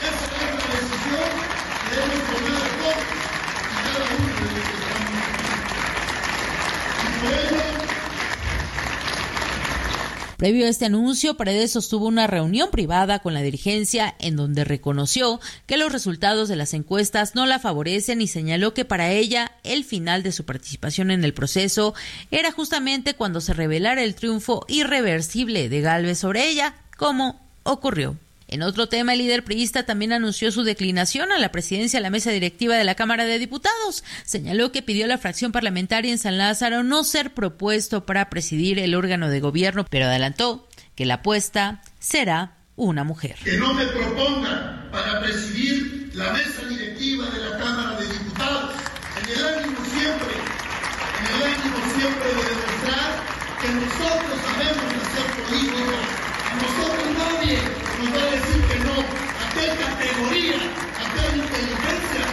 Esa 0.01 0.25
es 0.25 0.51
la 0.55 0.67
decisión 0.73 1.29
que 1.89 1.95
hemos 2.01 2.21
tomado 2.31 2.65
todos 2.81 3.03
y 3.61 3.75
cada 3.83 4.05
uno 4.15 4.25
de 4.25 4.41
los 4.41 4.63
que 4.65 4.73
estamos 4.75 5.25
Y 7.01 7.07
por 7.19 7.33
ello, 7.33 7.65
Previo 10.37 10.65
a 10.65 10.69
este 10.69 10.85
anuncio, 10.85 11.37
Paredes 11.37 11.71
sostuvo 11.71 12.07
una 12.07 12.27
reunión 12.27 12.69
privada 12.69 13.19
con 13.19 13.33
la 13.33 13.41
dirigencia 13.41 14.15
en 14.19 14.35
donde 14.35 14.65
reconoció 14.65 15.39
que 15.65 15.77
los 15.77 15.93
resultados 15.93 16.49
de 16.49 16.57
las 16.57 16.73
encuestas 16.73 17.35
no 17.35 17.45
la 17.45 17.57
favorecen 17.57 18.21
y 18.21 18.27
señaló 18.27 18.73
que 18.73 18.83
para 18.83 19.11
ella 19.11 19.53
el 19.63 19.85
final 19.85 20.23
de 20.23 20.33
su 20.33 20.43
participación 20.43 21.09
en 21.09 21.23
el 21.23 21.33
proceso 21.33 21.93
era 22.31 22.51
justamente 22.51 23.13
cuando 23.13 23.39
se 23.39 23.53
revelara 23.53 24.03
el 24.03 24.15
triunfo 24.15 24.65
irreversible 24.67 25.69
de 25.69 25.79
Galvez 25.79 26.17
sobre 26.17 26.49
ella, 26.49 26.75
como 26.97 27.39
ocurrió. 27.63 28.17
En 28.47 28.61
otro 28.61 28.87
tema, 28.87 29.13
el 29.13 29.19
líder 29.19 29.43
priista 29.43 29.83
también 29.83 30.13
anunció 30.13 30.51
su 30.51 30.63
declinación 30.63 31.31
a 31.31 31.39
la 31.39 31.51
presidencia 31.51 31.97
de 31.99 32.03
la 32.03 32.11
mesa 32.11 32.29
directiva 32.29 32.75
de 32.75 32.83
la 32.83 32.95
Cámara 32.95 33.25
de 33.25 33.39
Diputados. 33.39 34.03
Señaló 34.23 34.71
que 34.71 34.83
pidió 34.83 35.05
a 35.05 35.07
la 35.07 35.17
fracción 35.17 35.51
parlamentaria 35.51 36.11
en 36.11 36.19
San 36.19 36.37
Lázaro 36.37 36.83
no 36.83 37.03
ser 37.03 37.33
propuesto 37.33 38.05
para 38.05 38.29
presidir 38.29 38.77
el 38.77 38.93
órgano 38.93 39.29
de 39.29 39.39
gobierno, 39.39 39.85
pero 39.89 40.05
adelantó 40.05 40.67
que 40.93 41.05
la 41.05 41.15
apuesta 41.15 41.81
será 41.99 42.57
una 42.75 43.03
mujer. 43.03 43.35
Que 43.43 43.57
no 43.57 43.73
me 43.73 43.85
propongan 43.87 44.89
para 44.91 45.21
presidir 45.21 46.11
la 46.13 46.31
mesa 46.33 46.65
directiva 46.69 47.25
de 47.31 47.49
la 47.49 47.57
Cámara 47.57 47.99
de 47.99 48.07
Diputados, 48.07 48.75
en 49.23 49.39
el 49.39 49.45
ánimo 49.45 49.77
siempre, 49.85 50.33
en 51.19 51.25
el 51.35 51.43
ánimo 51.43 51.77
siempre 51.97 52.27
de 52.29 52.43
demostrar 52.43 53.25
que 53.61 53.67
nosotros 53.69 54.39
sabemos 54.45 54.85
hacer 55.01 55.43
política, 55.43 55.97
a 56.45 56.55
nosotros 56.55 57.07
nadie 57.17 57.84
va 58.11 58.21
a 58.21 58.31
decir 58.31 58.61
que 58.67 58.79
no 58.79 58.95
categoría, 59.55 60.55
inteligencia 61.35 62.25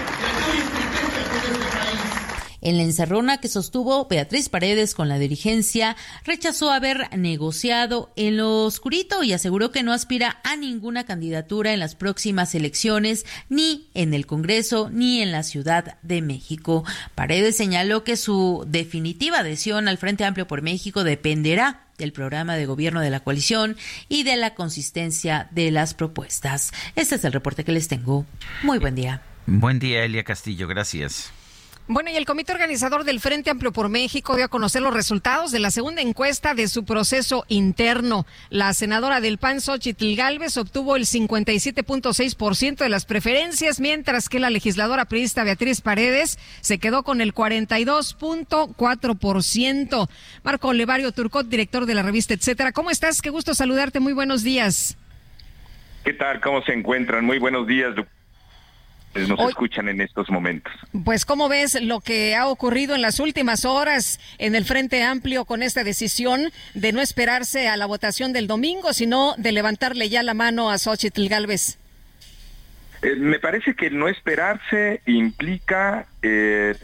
este 0.54 1.76
país. 1.76 2.22
En 2.64 2.76
la 2.76 2.84
encerrona 2.84 3.38
que 3.38 3.48
sostuvo 3.48 4.06
Beatriz 4.06 4.48
Paredes 4.48 4.94
con 4.94 5.08
la 5.08 5.18
dirigencia, 5.18 5.96
rechazó 6.24 6.70
haber 6.70 7.08
negociado 7.18 8.12
en 8.14 8.36
lo 8.36 8.64
oscurito 8.64 9.24
y 9.24 9.32
aseguró 9.32 9.72
que 9.72 9.82
no 9.82 9.92
aspira 9.92 10.40
a 10.44 10.54
ninguna 10.54 11.04
candidatura 11.04 11.72
en 11.72 11.80
las 11.80 11.96
próximas 11.96 12.54
elecciones, 12.54 13.26
ni 13.48 13.90
en 13.94 14.14
el 14.14 14.26
Congreso, 14.26 14.90
ni 14.92 15.22
en 15.22 15.32
la 15.32 15.42
Ciudad 15.42 15.98
de 16.02 16.22
México. 16.22 16.84
Paredes 17.16 17.56
señaló 17.56 18.04
que 18.04 18.16
su 18.16 18.64
definitiva 18.68 19.40
adhesión 19.40 19.88
al 19.88 19.98
Frente 19.98 20.24
Amplio 20.24 20.46
por 20.46 20.62
México 20.62 21.02
dependerá 21.02 21.88
del 22.02 22.12
programa 22.12 22.56
de 22.56 22.66
gobierno 22.66 23.00
de 23.00 23.10
la 23.10 23.20
coalición 23.20 23.76
y 24.08 24.24
de 24.24 24.36
la 24.36 24.54
consistencia 24.54 25.48
de 25.52 25.70
las 25.70 25.94
propuestas. 25.94 26.72
Este 26.96 27.14
es 27.14 27.24
el 27.24 27.32
reporte 27.32 27.64
que 27.64 27.72
les 27.72 27.88
tengo. 27.88 28.26
Muy 28.62 28.78
buen 28.78 28.94
día. 28.94 29.22
Buen 29.46 29.78
día, 29.78 30.04
Elia 30.04 30.24
Castillo. 30.24 30.68
Gracias. 30.68 31.32
Bueno, 31.88 32.10
y 32.10 32.16
el 32.16 32.26
comité 32.26 32.52
organizador 32.52 33.02
del 33.02 33.18
Frente 33.18 33.50
Amplio 33.50 33.72
por 33.72 33.88
México 33.88 34.36
dio 34.36 34.44
a 34.44 34.48
conocer 34.48 34.82
los 34.82 34.94
resultados 34.94 35.50
de 35.50 35.58
la 35.58 35.72
segunda 35.72 36.00
encuesta 36.00 36.54
de 36.54 36.68
su 36.68 36.84
proceso 36.84 37.44
interno. 37.48 38.24
La 38.50 38.72
senadora 38.72 39.20
del 39.20 39.38
PAN, 39.38 39.60
Xochitl 39.60 40.14
Galvez, 40.14 40.56
obtuvo 40.56 40.94
el 40.94 41.06
57.6% 41.06 42.76
de 42.76 42.88
las 42.88 43.04
preferencias, 43.04 43.80
mientras 43.80 44.28
que 44.28 44.38
la 44.38 44.48
legisladora 44.48 45.06
priista 45.06 45.42
Beatriz 45.42 45.80
Paredes 45.80 46.38
se 46.60 46.78
quedó 46.78 47.02
con 47.02 47.20
el 47.20 47.34
42.4%. 47.34 50.08
Marco 50.44 50.72
Levario 50.72 51.10
Turcot, 51.10 51.48
director 51.48 51.84
de 51.84 51.94
la 51.94 52.02
revista 52.02 52.34
Etcétera. 52.34 52.70
¿Cómo 52.70 52.92
estás? 52.92 53.20
Qué 53.20 53.30
gusto 53.30 53.54
saludarte. 53.54 53.98
Muy 53.98 54.12
buenos 54.12 54.44
días. 54.44 54.96
¿Qué 56.04 56.12
tal? 56.12 56.40
¿Cómo 56.40 56.62
se 56.62 56.74
encuentran? 56.74 57.24
Muy 57.24 57.40
buenos 57.40 57.66
días, 57.66 57.96
nos 59.14 59.48
escuchan 59.48 59.88
en 59.88 60.00
estos 60.00 60.30
momentos. 60.30 60.72
Pues, 61.04 61.24
¿cómo 61.24 61.48
ves 61.48 61.80
lo 61.80 62.00
que 62.00 62.34
ha 62.34 62.46
ocurrido 62.46 62.94
en 62.94 63.02
las 63.02 63.20
últimas 63.20 63.64
horas 63.64 64.20
en 64.38 64.54
el 64.54 64.64
Frente 64.64 65.02
Amplio 65.02 65.44
con 65.44 65.62
esta 65.62 65.84
decisión 65.84 66.50
de 66.74 66.92
no 66.92 67.00
esperarse 67.00 67.68
a 67.68 67.76
la 67.76 67.86
votación 67.86 68.32
del 68.32 68.46
domingo, 68.46 68.92
sino 68.92 69.34
de 69.36 69.52
levantarle 69.52 70.08
ya 70.08 70.22
la 70.22 70.34
mano 70.34 70.70
a 70.70 70.78
Xochitl 70.78 71.28
Galvez? 71.28 71.78
Eh, 73.02 73.16
me 73.16 73.38
parece 73.38 73.74
que 73.74 73.90
no 73.90 74.08
esperarse 74.08 75.02
implica 75.06 76.06
eh, 76.22 76.74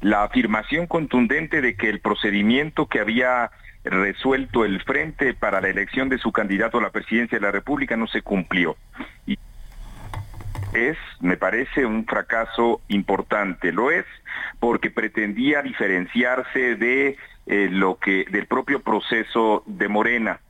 la 0.00 0.24
afirmación 0.24 0.86
contundente 0.86 1.60
de 1.60 1.76
que 1.76 1.88
el 1.88 2.00
procedimiento 2.00 2.86
que 2.86 3.00
había 3.00 3.50
resuelto 3.84 4.64
el 4.64 4.82
frente 4.82 5.34
para 5.34 5.60
la 5.60 5.68
elección 5.68 6.08
de 6.08 6.18
su 6.18 6.32
candidato 6.32 6.78
a 6.78 6.82
la 6.82 6.90
presidencia 6.90 7.38
de 7.38 7.42
la 7.42 7.50
República 7.50 7.96
no 7.96 8.06
se 8.06 8.22
cumplió. 8.22 8.76
Y 9.26 9.38
es, 10.72 10.96
me 11.20 11.36
parece, 11.36 11.86
un 11.86 12.06
fracaso 12.06 12.80
importante. 12.88 13.72
Lo 13.72 13.90
es 13.90 14.04
porque 14.60 14.90
pretendía 14.90 15.62
diferenciarse 15.62 16.76
de 16.76 17.16
eh, 17.46 17.68
lo 17.70 17.98
que 17.98 18.24
del 18.30 18.46
propio 18.46 18.80
proceso 18.80 19.62
de 19.66 19.88
Morena. 19.88 20.40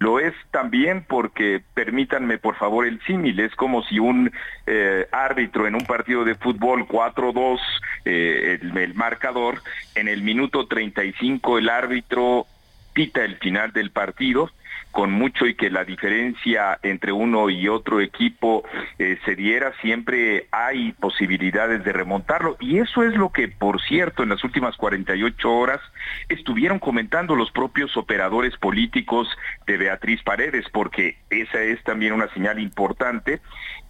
Lo 0.00 0.20
es 0.20 0.32
también 0.52 1.04
porque, 1.06 1.60
permítanme 1.74 2.38
por 2.38 2.54
favor 2.54 2.86
el 2.86 3.00
símil, 3.04 3.40
es 3.40 3.54
como 3.56 3.82
si 3.82 3.98
un 3.98 4.30
eh, 4.66 5.08
árbitro 5.10 5.66
en 5.66 5.74
un 5.74 5.84
partido 5.86 6.24
de 6.24 6.36
fútbol 6.36 6.86
4-2, 6.86 7.58
eh, 8.04 8.58
el, 8.62 8.76
el, 8.78 8.94
marcador, 8.94 9.60
en 9.96 10.06
el 10.06 10.22
minuto 10.22 10.68
35 10.68 11.58
el 11.58 11.68
árbitro 11.68 12.46
pita 12.92 13.24
el 13.24 13.36
final 13.38 13.72
del 13.72 13.90
partido 13.90 14.50
con 14.98 15.12
mucho 15.12 15.46
y 15.46 15.54
que 15.54 15.70
la 15.70 15.84
diferencia 15.84 16.76
entre 16.82 17.12
uno 17.12 17.50
y 17.50 17.68
otro 17.68 18.00
equipo 18.00 18.64
eh, 18.98 19.16
se 19.24 19.36
diera, 19.36 19.72
siempre 19.80 20.48
hay 20.50 20.90
posibilidades 20.90 21.84
de 21.84 21.92
remontarlo. 21.92 22.56
Y 22.58 22.80
eso 22.80 23.04
es 23.04 23.14
lo 23.14 23.30
que, 23.30 23.46
por 23.46 23.80
cierto, 23.80 24.24
en 24.24 24.30
las 24.30 24.42
últimas 24.42 24.76
48 24.76 25.52
horas 25.52 25.80
estuvieron 26.28 26.80
comentando 26.80 27.36
los 27.36 27.52
propios 27.52 27.96
operadores 27.96 28.56
políticos 28.56 29.28
de 29.68 29.76
Beatriz 29.76 30.20
Paredes, 30.24 30.64
porque 30.72 31.16
esa 31.30 31.62
es 31.62 31.80
también 31.84 32.12
una 32.12 32.26
señal 32.34 32.58
importante, 32.58 33.40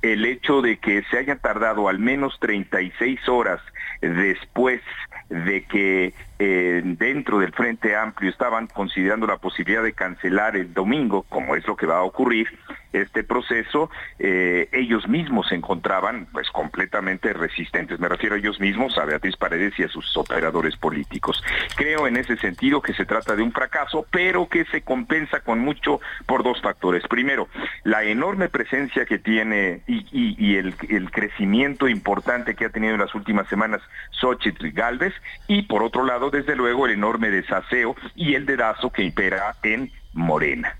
el 0.03 0.27
hecho 0.27 0.61
de 0.61 0.77
que 0.77 1.05
se 1.11 1.17
hayan 1.17 1.39
tardado 1.39 1.89
al 1.89 1.99
menos 1.99 2.39
36 2.39 3.27
horas 3.31 3.63
después 4.03 4.83
de 5.31 5.65
que 5.65 6.13
eh, 6.39 6.83
dentro 6.85 7.39
del 7.41 7.53
Frente 7.53 7.97
Amplio 7.97 8.31
estaban 8.31 8.67
considerando 8.69 9.27
la 9.27 9.39
posibilidad 9.39 9.83
de 9.83 9.93
cancelar 9.93 10.57
el 10.57 10.73
domingo, 10.73 11.25
como 11.29 11.57
es 11.57 11.67
lo 11.67 11.77
que 11.77 11.87
va 11.87 11.99
a 11.99 12.03
ocurrir, 12.03 12.49
este 12.93 13.23
proceso, 13.23 13.91
eh, 14.19 14.69
ellos 14.73 15.09
mismos 15.09 15.49
se 15.49 15.55
encontraban 15.55 16.27
pues 16.33 16.49
completamente 16.51 17.33
resistentes. 17.33 18.01
Me 18.01 18.09
refiero 18.09 18.35
a 18.35 18.39
ellos 18.39 18.61
mismos, 18.61 18.97
a 18.99 19.05
Beatriz 19.05 19.37
Paredes 19.37 19.79
y 19.79 19.83
a 19.83 19.89
sus 19.89 20.17
operadores 20.17 20.77
políticos. 20.77 21.43
Creo 21.77 22.07
en 22.07 22.17
ese 22.17 22.37
sentido 22.37 22.81
que 22.81 22.95
se 22.95 23.05
trata 23.05 23.37
de 23.37 23.43
un 23.43 23.53
fracaso, 23.53 24.07
pero 24.11 24.49
que 24.49 24.65
se 24.67 24.83
compensa 24.83 25.41
con 25.41 25.59
mucho 25.59 26.01
por 26.27 26.43
dos 26.43 26.61
factores. 26.63 27.07
Primero, 27.09 27.49
la 27.85 28.05
enorme 28.05 28.49
presencia 28.49 29.05
que 29.05 29.19
tiene 29.19 29.83
y, 29.87 30.57
el, 30.57 30.75
crecimiento 31.11 31.89
importante 31.89 32.55
que 32.55 32.65
ha 32.65 32.71
tenido 32.71 32.95
en 32.95 33.01
las 33.01 33.15
últimas 33.15 33.49
semanas 33.49 33.83
Xochitl 34.11 34.71
Galvez, 34.71 35.15
y 35.47 35.63
por 35.63 35.83
otro 35.83 36.05
lado, 36.05 36.28
desde 36.31 36.57
luego, 36.57 36.87
el 36.87 36.93
enorme 36.93 37.31
desaseo 37.31 37.97
y 38.15 38.35
el 38.35 38.47
dedazo 38.47 38.91
que 38.91 39.03
impera 39.03 39.57
en 39.63 39.91
Morena. 40.13 40.77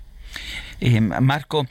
Eh, 0.79 1.01
Marco, 1.01 1.65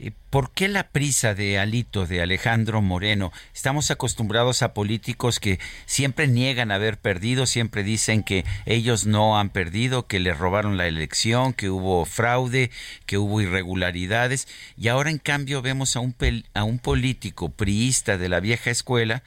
eh, 0.00 0.12
¿Por 0.30 0.52
qué 0.52 0.68
la 0.68 0.88
prisa 0.90 1.34
de 1.34 1.58
Alito, 1.58 2.06
de 2.06 2.22
Alejandro 2.22 2.80
Moreno? 2.82 3.32
Estamos 3.52 3.90
acostumbrados 3.90 4.62
a 4.62 4.72
políticos 4.72 5.40
que 5.40 5.58
siempre 5.86 6.28
niegan 6.28 6.70
haber 6.70 6.98
perdido, 6.98 7.46
siempre 7.46 7.82
dicen 7.82 8.22
que 8.22 8.44
ellos 8.64 9.06
no 9.06 9.38
han 9.38 9.50
perdido, 9.50 10.06
que 10.06 10.20
le 10.20 10.34
robaron 10.34 10.76
la 10.76 10.86
elección, 10.86 11.52
que 11.52 11.68
hubo 11.68 12.04
fraude, 12.04 12.70
que 13.06 13.18
hubo 13.18 13.40
irregularidades, 13.40 14.46
y 14.76 14.86
ahora 14.88 15.10
en 15.10 15.18
cambio 15.18 15.62
vemos 15.62 15.96
a 15.96 16.00
un, 16.00 16.14
a 16.54 16.62
un 16.62 16.78
político 16.78 17.48
priista 17.48 18.18
de 18.18 18.28
la 18.28 18.38
vieja 18.38 18.70
escuela 18.70 19.24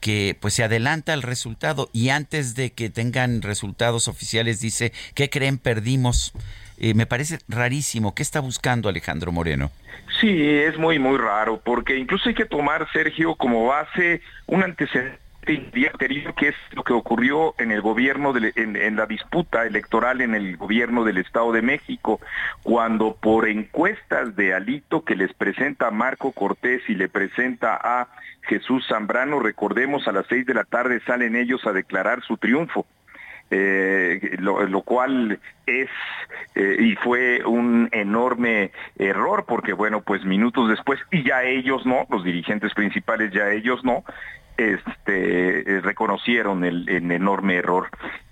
que 0.00 0.36
pues 0.40 0.54
se 0.54 0.64
adelanta 0.64 1.12
al 1.12 1.22
resultado 1.22 1.88
y 1.92 2.10
antes 2.10 2.54
de 2.54 2.72
que 2.72 2.90
tengan 2.90 3.42
resultados 3.42 4.08
oficiales 4.08 4.60
dice, 4.60 4.92
¿qué 5.14 5.30
creen? 5.30 5.58
Perdimos. 5.58 6.32
Eh, 6.78 6.94
me 6.94 7.06
parece 7.06 7.38
rarísimo. 7.48 8.14
¿Qué 8.14 8.22
está 8.22 8.40
buscando 8.40 8.88
Alejandro 8.88 9.32
Moreno? 9.32 9.70
Sí, 10.20 10.42
es 10.42 10.78
muy, 10.78 10.98
muy 10.98 11.18
raro, 11.18 11.60
porque 11.64 11.96
incluso 11.96 12.28
hay 12.28 12.34
que 12.34 12.44
tomar, 12.44 12.88
Sergio, 12.92 13.34
como 13.34 13.66
base 13.66 14.20
un 14.46 14.62
antecedente 14.62 15.18
anterior 15.90 16.34
que 16.34 16.48
es 16.48 16.54
lo 16.72 16.82
que 16.84 16.92
ocurrió 16.92 17.54
en 17.58 17.72
el 17.72 17.80
gobierno, 17.80 18.32
de, 18.32 18.52
en, 18.56 18.76
en, 18.76 18.96
la 18.96 19.06
disputa 19.06 19.64
electoral 19.64 20.20
en 20.20 20.34
el 20.34 20.56
gobierno 20.56 21.04
del 21.04 21.18
Estado 21.18 21.52
de 21.52 21.62
México, 21.62 22.20
cuando 22.62 23.14
por 23.14 23.48
encuestas 23.48 24.36
de 24.36 24.54
Alito 24.54 25.04
que 25.04 25.16
les 25.16 25.32
presenta 25.32 25.90
Marco 25.90 26.32
Cortés 26.32 26.82
y 26.88 26.94
le 26.94 27.08
presenta 27.08 27.78
a 27.82 28.08
Jesús 28.48 28.86
Zambrano, 28.88 29.38
recordemos 29.40 30.08
a 30.08 30.12
las 30.12 30.26
seis 30.26 30.46
de 30.46 30.54
la 30.54 30.64
tarde 30.64 31.00
salen 31.06 31.36
ellos 31.36 31.66
a 31.66 31.72
declarar 31.72 32.22
su 32.22 32.36
triunfo. 32.36 32.86
Eh, 33.50 34.36
lo, 34.40 34.82
cual 34.82 35.38
es 35.64 35.88
eh, 36.54 36.76
y 36.80 36.96
fue 36.96 37.42
un 37.46 37.88
enorme 37.92 38.72
error 38.98 39.46
porque 39.48 39.72
bueno 39.72 40.02
pues 40.02 40.22
minutos 40.26 40.68
después 40.68 41.00
y 41.10 41.22
ya 41.22 41.44
ellos 41.44 41.86
no 41.86 42.06
los 42.10 42.24
dirigentes 42.24 42.74
principales 42.74 43.32
ya 43.32 43.48
ellos 43.50 43.82
no 43.84 44.04
este 44.58 45.60
eh, 45.60 45.80
reconocieron 45.80 46.64
el, 46.64 46.88
enorme 46.88 47.56
error 47.56 47.88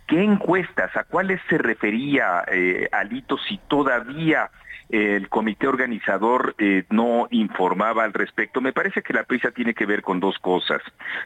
qué 0.07 0.22
encuestas 0.22 0.95
a 0.97 1.05
cuáles 1.05 1.41
se 1.49 1.59
refería 1.59 2.45
Alito 2.93 3.39
si 3.39 3.59
todavía 3.66 4.51
el 4.89 5.29
comité 5.29 5.66
organizador 5.66 6.55
no 6.91 7.27
informaba 7.33 8.05
al 8.05 8.12
respecto. 8.12 8.61
Me 8.61 8.72
parece 8.72 9.03
que 9.03 9.12
la 9.12 9.24
prisa 9.24 9.51
tiene 9.51 9.74
que 9.74 9.85
ver 9.85 10.03
con 10.03 10.20
dos 10.20 10.39
cosas. 10.39 10.81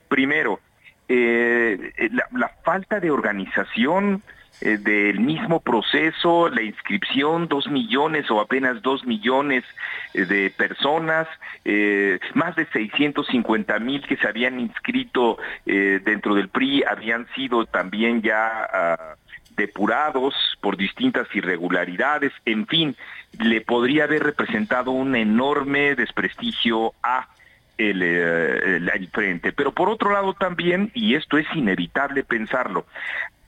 Primero, 0.09 0.61
eh, 1.12 2.09
la, 2.12 2.48
falta 2.62 3.01
de 3.01 3.11
organización 3.11 4.22
eh, 4.61 4.78
del 4.78 5.20
mismo 5.20 5.61
proceso, 5.61 6.48
la 6.48 6.62
inscripción, 6.62 7.48
dos 7.48 7.68
millones 7.68 8.30
o 8.30 8.40
apenas 8.40 8.82
dos 8.82 9.05
millones 9.07 9.64
eh, 10.14 10.24
de 10.24 10.51
personas, 10.51 11.28
más 12.34 12.57
de 12.57 12.66
650 12.66 13.78
mil 13.80 14.07
que 14.07 14.16
se 14.16 14.26
habían 14.26 14.59
inscrito 14.59 15.38
dentro 15.64 16.34
del 16.34 16.48
PRI 16.48 16.82
habían 16.84 17.26
sido 17.34 17.66
también 17.66 18.22
ya 18.22 18.66
ah, 18.72 19.14
depurados 19.57 20.34
por 20.61 20.76
distintas 20.76 21.28
irregularidades, 21.34 22.32
en 22.46 22.66
fin, 22.66 22.96
le 23.38 23.61
podría 23.61 24.05
haber 24.05 24.22
representado 24.22 24.90
un 24.90 25.14
enorme 25.14 25.94
desprestigio 25.94 26.94
a 27.03 27.28
eh, 27.78 28.78
el, 28.94 29.09
frente. 29.09 29.53
Pero 29.53 29.72
por 29.72 29.88
otro 29.88 30.12
lado 30.12 30.34
también, 30.34 30.90
y 30.94 31.14
esto 31.14 31.38
es 31.38 31.46
inevitable 31.55 32.24
pensarlo, 32.24 32.84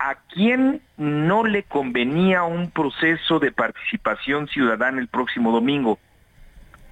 ¿a 0.03 0.17
quién 0.35 0.83
no 0.97 1.45
le 1.45 1.63
convenía 1.63 2.43
un 2.43 2.73
proceso 2.73 3.39
de 3.39 3.53
participación 3.53 4.49
ciudadana 4.49 5.01
el 5.01 5.09
próximo 5.09 5.53
domingo? 5.53 5.99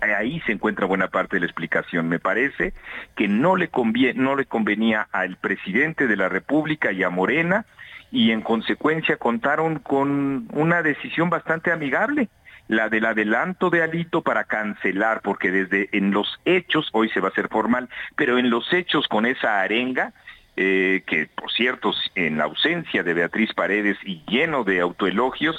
ahí 0.00 0.40
se 0.46 0.52
encuentra 0.52 0.86
buena 0.86 1.08
parte 1.08 1.36
de 1.36 1.40
la 1.40 1.46
explicación. 1.46 2.08
Me 2.08 2.18
parece 2.18 2.72
que 3.16 3.28
no 3.28 3.54
le, 3.56 3.68
no 4.14 4.34
le 4.34 4.46
convenía 4.46 5.08
al 5.12 5.36
presidente 5.36 6.06
de 6.06 6.16
la 6.16 6.30
República 6.30 6.90
y 6.90 7.02
a 7.02 7.10
Morena 7.10 7.66
y 8.10 8.30
en 8.30 8.40
consecuencia 8.40 9.18
contaron 9.18 9.78
con 9.78 10.48
una 10.52 10.82
decisión 10.82 11.28
bastante 11.28 11.70
amigable 11.70 12.30
la 12.70 12.88
del 12.88 13.04
adelanto 13.04 13.68
de 13.68 13.82
Alito 13.82 14.22
para 14.22 14.44
cancelar, 14.44 15.22
porque 15.22 15.50
desde 15.50 15.88
en 15.92 16.12
los 16.12 16.40
hechos, 16.44 16.88
hoy 16.92 17.08
se 17.10 17.18
va 17.18 17.28
a 17.28 17.30
hacer 17.32 17.48
formal, 17.48 17.88
pero 18.14 18.38
en 18.38 18.48
los 18.48 18.72
hechos 18.72 19.08
con 19.08 19.26
esa 19.26 19.60
arenga, 19.60 20.12
eh, 20.62 21.04
que 21.06 21.26
por 21.26 21.50
cierto, 21.50 21.94
en 22.14 22.36
la 22.36 22.44
ausencia 22.44 23.02
de 23.02 23.14
Beatriz 23.14 23.54
Paredes 23.54 23.96
y 24.04 24.22
lleno 24.28 24.62
de 24.62 24.82
autoelogios, 24.82 25.56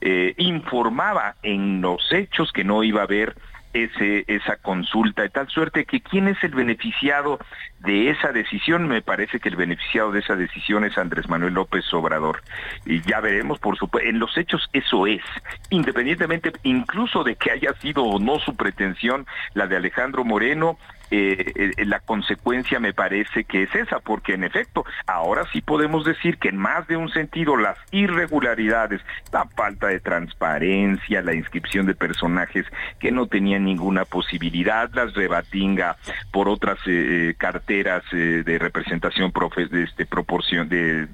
eh, 0.00 0.32
informaba 0.38 1.34
en 1.42 1.80
los 1.80 2.12
hechos 2.12 2.52
que 2.52 2.62
no 2.62 2.84
iba 2.84 3.00
a 3.00 3.04
haber 3.04 3.34
ese, 3.72 4.22
esa 4.28 4.54
consulta, 4.58 5.22
de 5.22 5.30
tal 5.30 5.48
suerte 5.48 5.86
que 5.86 6.00
quién 6.00 6.28
es 6.28 6.36
el 6.44 6.52
beneficiado 6.52 7.40
de 7.80 8.10
esa 8.10 8.30
decisión, 8.30 8.86
me 8.86 9.02
parece 9.02 9.40
que 9.40 9.48
el 9.48 9.56
beneficiado 9.56 10.12
de 10.12 10.20
esa 10.20 10.36
decisión 10.36 10.84
es 10.84 10.96
Andrés 10.98 11.28
Manuel 11.28 11.54
López 11.54 11.92
Obrador. 11.92 12.42
Y 12.86 13.00
ya 13.02 13.18
veremos, 13.18 13.58
por 13.58 13.76
supuesto, 13.76 14.08
en 14.08 14.20
los 14.20 14.38
hechos 14.38 14.70
eso 14.72 15.08
es, 15.08 15.22
independientemente 15.70 16.52
incluso 16.62 17.24
de 17.24 17.34
que 17.34 17.50
haya 17.50 17.74
sido 17.80 18.04
o 18.04 18.20
no 18.20 18.38
su 18.38 18.54
pretensión 18.54 19.26
la 19.54 19.66
de 19.66 19.76
Alejandro 19.76 20.24
Moreno, 20.24 20.78
eh, 21.10 21.52
eh, 21.54 21.84
la 21.84 22.00
consecuencia 22.00 22.80
me 22.80 22.92
parece 22.92 23.44
que 23.44 23.64
es 23.64 23.74
esa, 23.74 24.00
porque 24.00 24.34
en 24.34 24.44
efecto, 24.44 24.84
ahora 25.06 25.44
sí 25.52 25.60
podemos 25.60 26.04
decir 26.04 26.38
que 26.38 26.48
en 26.48 26.56
más 26.56 26.86
de 26.88 26.96
un 26.96 27.10
sentido 27.10 27.56
las 27.56 27.78
irregularidades, 27.90 29.00
la 29.32 29.44
falta 29.44 29.88
de 29.88 30.00
transparencia, 30.00 31.22
la 31.22 31.34
inscripción 31.34 31.86
de 31.86 31.94
personajes 31.94 32.66
que 32.98 33.12
no 33.12 33.26
tenían 33.26 33.64
ninguna 33.64 34.04
posibilidad, 34.04 34.90
las 34.94 35.14
rebatinga 35.14 35.96
por 36.32 36.48
otras 36.48 36.78
eh, 36.86 37.34
carteras 37.36 38.02
de 38.10 38.58
representación 38.58 39.32
de 39.70 39.82
este, 39.82 40.06
proporción 40.06 40.68
de, 40.68 41.06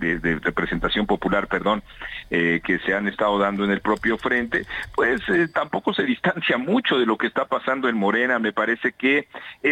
representación 0.42 1.06
popular, 1.06 1.46
perdón, 1.48 1.82
que 2.28 2.80
se 2.84 2.94
han 2.94 3.08
estado 3.08 3.38
dando 3.38 3.64
en 3.64 3.70
el 3.70 3.80
propio 3.80 4.18
frente, 4.18 4.64
pues 4.94 5.20
tampoco 5.52 5.92
se 5.92 6.04
distancia 6.04 6.58
mucho 6.58 6.98
de 6.98 7.06
lo 7.06 7.16
que 7.16 7.26
está 7.26 7.46
pasando 7.46 7.88
en 7.88 7.96
Morena. 7.96 8.38
Me 8.38 8.52
parece 8.52 8.92
que 8.92 9.28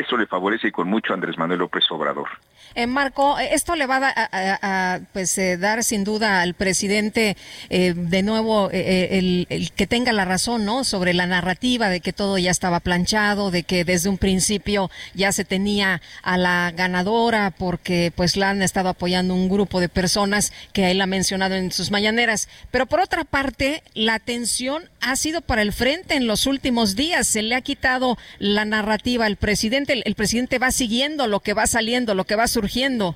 eso 0.09 0.17
le 0.17 0.27
favorece 0.27 0.69
y 0.69 0.73
con 0.73 0.89
mucho 0.89 1.13
Andrés 1.13 1.37
Manuel 1.37 1.61
López 1.61 1.85
Obrador. 1.91 2.29
Eh, 2.75 2.87
Marco, 2.87 3.39
eh, 3.39 3.51
esto 3.53 3.77
le 3.77 3.87
va 3.87 4.13
a, 4.15 5.01
pues, 5.13 5.37
eh, 5.39 5.57
dar 5.57 5.85
sin 5.85 6.05
duda 6.05 6.43
al 6.43 6.55
presidente 6.55 7.37
de 7.69 8.23
nuevo 8.23 8.71
el, 8.73 9.71
que 9.75 9.87
tenga 9.87 10.13
la 10.13 10.25
razón, 10.25 10.65
¿no? 10.65 10.85
Sobre 10.85 11.15
la 11.15 11.27
narrativa 11.27 11.89
de 11.89 12.01
que 12.01 12.13
todo 12.13 12.39
ya 12.39 12.51
estaba 12.51 12.81
planchado, 12.81 13.51
de 13.51 13.63
que 13.63 13.85
desde 13.85 14.09
un 14.09 14.19
principio 14.19 14.91
ya 15.15 15.33
se 15.33 15.45
tenía 15.45 16.01
a 16.23 16.39
la 16.39 16.73
ganadora 16.75 17.53
porque 17.57 18.13
pues 18.15 18.37
la 18.37 18.51
han 18.51 18.63
estado 18.63 18.89
apoyando 18.89 19.35
un 19.35 19.49
grupo 19.49 19.81
de 19.81 19.89
personas 19.89 20.53
que 20.73 20.91
él 20.91 21.01
ha 21.01 21.07
mencionado 21.07 21.55
en 21.55 21.73
sus 21.73 21.91
mañaneras. 21.91 22.49
Pero 22.71 22.87
por 22.87 23.01
otra 23.01 23.25
parte, 23.25 23.83
la 23.95 24.15
atención 24.15 24.89
ha 25.01 25.17
sido 25.17 25.41
para 25.41 25.63
el 25.63 25.73
frente 25.73 26.15
en 26.15 26.27
los 26.27 26.47
últimos 26.47 26.97
días. 26.97 27.27
Se 27.27 27.43
le 27.43 27.55
ha 27.55 27.61
quitado 27.61 28.19
la 28.39 28.65
narrativa 28.65 29.27
al 29.27 29.37
presidente 29.37 30.03
el 30.05 30.15
presidente 30.15 30.59
va 30.59 30.71
siguiendo 30.71 31.27
lo 31.27 31.41
que 31.41 31.55
va 31.55 31.67
saliendo, 31.67 32.15
lo 32.15 32.25
que 32.25 32.37
va 32.37 32.47
surgiendo. 32.59 33.15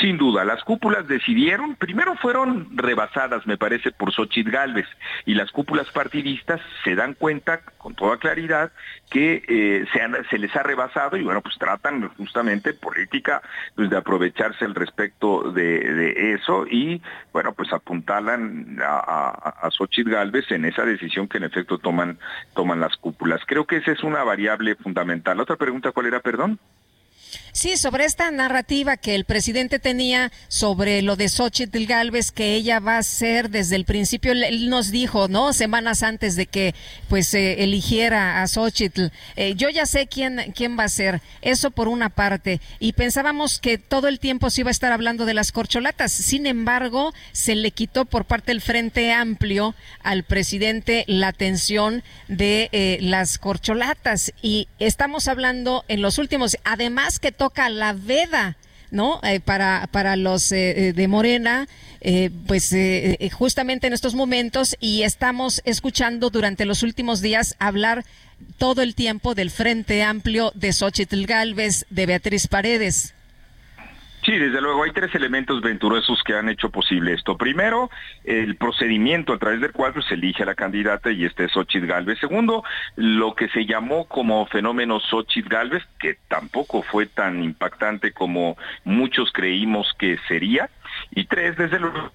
Sin 0.00 0.18
duda, 0.18 0.44
las 0.44 0.62
cúpulas 0.62 1.08
decidieron, 1.08 1.74
primero 1.74 2.16
fueron 2.16 2.76
rebasadas, 2.76 3.46
me 3.46 3.56
parece, 3.56 3.90
por 3.90 4.12
Xochitl 4.12 4.50
Galvez, 4.50 4.86
y 5.24 5.34
las 5.34 5.50
cúpulas 5.50 5.90
partidistas 5.90 6.60
se 6.84 6.94
dan 6.94 7.14
cuenta 7.14 7.62
con 7.78 7.94
toda 7.94 8.18
claridad 8.18 8.72
que 9.10 9.42
eh, 9.48 9.86
se, 10.30 10.38
les 10.38 10.54
ha 10.54 10.62
rebasado 10.62 11.16
y 11.16 11.24
bueno, 11.24 11.40
pues 11.40 11.56
tratan 11.58 12.08
justamente 12.16 12.74
política 12.74 13.42
pues, 13.74 13.90
de 13.90 13.96
aprovecharse 13.96 14.64
al 14.64 14.74
respecto 14.74 15.50
de, 15.52 16.34
eso 16.34 16.66
y 16.66 17.00
bueno, 17.32 17.52
pues 17.54 17.72
apuntalan 17.72 18.78
a, 18.82 18.98
a, 18.98 19.66
a 19.66 19.70
Xochitl 19.70 20.10
Galvez 20.10 20.50
en 20.50 20.64
esa 20.66 20.84
decisión 20.84 21.26
que 21.26 21.38
en 21.38 21.44
efecto 21.44 21.78
toman, 21.78 22.18
toman 22.54 22.80
las 22.80 22.96
cúpulas. 22.96 23.40
Creo 23.46 23.66
que 23.66 23.76
esa 23.76 23.92
es 23.92 24.02
una 24.04 24.22
variable 24.24 24.74
fundamental. 24.76 25.36
La 25.36 25.44
otra 25.44 25.56
pregunta, 25.56 25.92
¿cuál 25.92 26.06
era, 26.06 26.20
perdón? 26.20 26.58
Sí, 27.52 27.76
sobre 27.78 28.04
esta 28.04 28.30
narrativa 28.30 28.98
que 28.98 29.14
el 29.14 29.24
presidente 29.24 29.78
tenía 29.78 30.30
sobre 30.48 31.00
lo 31.00 31.16
de 31.16 31.28
Xochitl 31.28 31.86
Galvez, 31.86 32.30
que 32.30 32.54
ella 32.54 32.80
va 32.80 32.98
a 32.98 33.02
ser 33.02 33.48
desde 33.48 33.76
el 33.76 33.86
principio, 33.86 34.32
él 34.32 34.68
nos 34.68 34.90
dijo, 34.90 35.28
¿no? 35.28 35.52
Semanas 35.54 36.02
antes 36.02 36.36
de 36.36 36.46
que 36.46 36.74
pues 37.08 37.28
se 37.28 37.64
eligiera 37.64 38.42
a 38.42 38.46
Xochitl. 38.46 39.06
Eh, 39.36 39.54
yo 39.56 39.70
ya 39.70 39.86
sé 39.86 40.06
quién, 40.06 40.52
quién 40.54 40.78
va 40.78 40.84
a 40.84 40.88
ser. 40.88 41.22
Eso 41.40 41.70
por 41.70 41.88
una 41.88 42.10
parte. 42.10 42.60
Y 42.78 42.92
pensábamos 42.92 43.58
que 43.58 43.78
todo 43.78 44.08
el 44.08 44.18
tiempo 44.18 44.50
se 44.50 44.60
iba 44.60 44.68
a 44.68 44.72
estar 44.72 44.92
hablando 44.92 45.24
de 45.24 45.34
las 45.34 45.52
corcholatas. 45.52 46.12
Sin 46.12 46.46
embargo, 46.46 47.14
se 47.32 47.54
le 47.54 47.70
quitó 47.70 48.04
por 48.04 48.24
parte 48.26 48.52
del 48.52 48.60
Frente 48.60 49.12
Amplio 49.12 49.74
al 50.02 50.24
presidente 50.24 51.04
la 51.06 51.28
atención 51.28 52.02
de 52.28 52.68
eh, 52.72 52.98
las 53.00 53.38
corcholatas. 53.38 54.32
Y 54.42 54.68
estamos 54.78 55.28
hablando 55.28 55.84
en 55.88 56.02
los 56.02 56.18
últimos, 56.18 56.56
además 56.64 57.18
toca 57.32 57.68
la 57.68 57.92
veda. 57.92 58.56
¿no? 58.90 59.20
Eh, 59.24 59.40
para, 59.40 59.88
para 59.90 60.16
los 60.16 60.52
eh, 60.52 60.88
eh, 60.88 60.92
de 60.92 61.08
Morena, 61.08 61.68
pues 62.46 62.72
justamente 63.32 63.88
en 63.88 63.92
estos 63.92 64.14
momentos 64.14 64.76
y 64.78 65.02
estamos 65.02 65.60
escuchando 65.64 66.30
durante 66.30 66.64
los 66.64 66.84
últimos 66.84 67.20
días 67.20 67.56
hablar 67.58 68.04
todo 68.58 68.82
el 68.82 68.94
tiempo 68.94 69.34
del 69.34 69.50
Frente 69.50 70.04
Amplio 70.04 70.52
de 70.54 70.72
Xochitl 70.72 71.26
Galvez, 71.26 71.84
de 71.90 72.06
Beatriz 72.06 72.46
Paredes. 72.46 73.15
Sí, 74.26 74.36
desde 74.36 74.60
luego 74.60 74.82
hay 74.82 74.90
tres 74.90 75.14
elementos 75.14 75.60
venturosos 75.60 76.20
que 76.24 76.34
han 76.34 76.48
hecho 76.48 76.68
posible 76.70 77.12
esto. 77.12 77.38
Primero, 77.38 77.90
el 78.24 78.56
procedimiento 78.56 79.32
a 79.32 79.38
través 79.38 79.60
del 79.60 79.70
cual 79.70 79.92
pues, 79.92 80.06
se 80.06 80.14
elige 80.14 80.42
a 80.42 80.46
la 80.46 80.56
candidata 80.56 81.12
y 81.12 81.24
este 81.24 81.44
es 81.44 81.52
Xochitl 81.52 81.86
Galvez. 81.86 82.18
Segundo, 82.18 82.64
lo 82.96 83.36
que 83.36 83.48
se 83.50 83.66
llamó 83.66 84.06
como 84.06 84.44
fenómeno 84.46 84.98
Xochitl 84.98 85.48
Galvez, 85.48 85.84
que 86.00 86.18
tampoco 86.26 86.82
fue 86.82 87.06
tan 87.06 87.44
impactante 87.44 88.10
como 88.10 88.56
muchos 88.82 89.30
creímos 89.30 89.94
que 89.96 90.18
sería. 90.26 90.70
Y 91.12 91.26
tres, 91.26 91.56
desde 91.56 91.78
luego, 91.78 92.10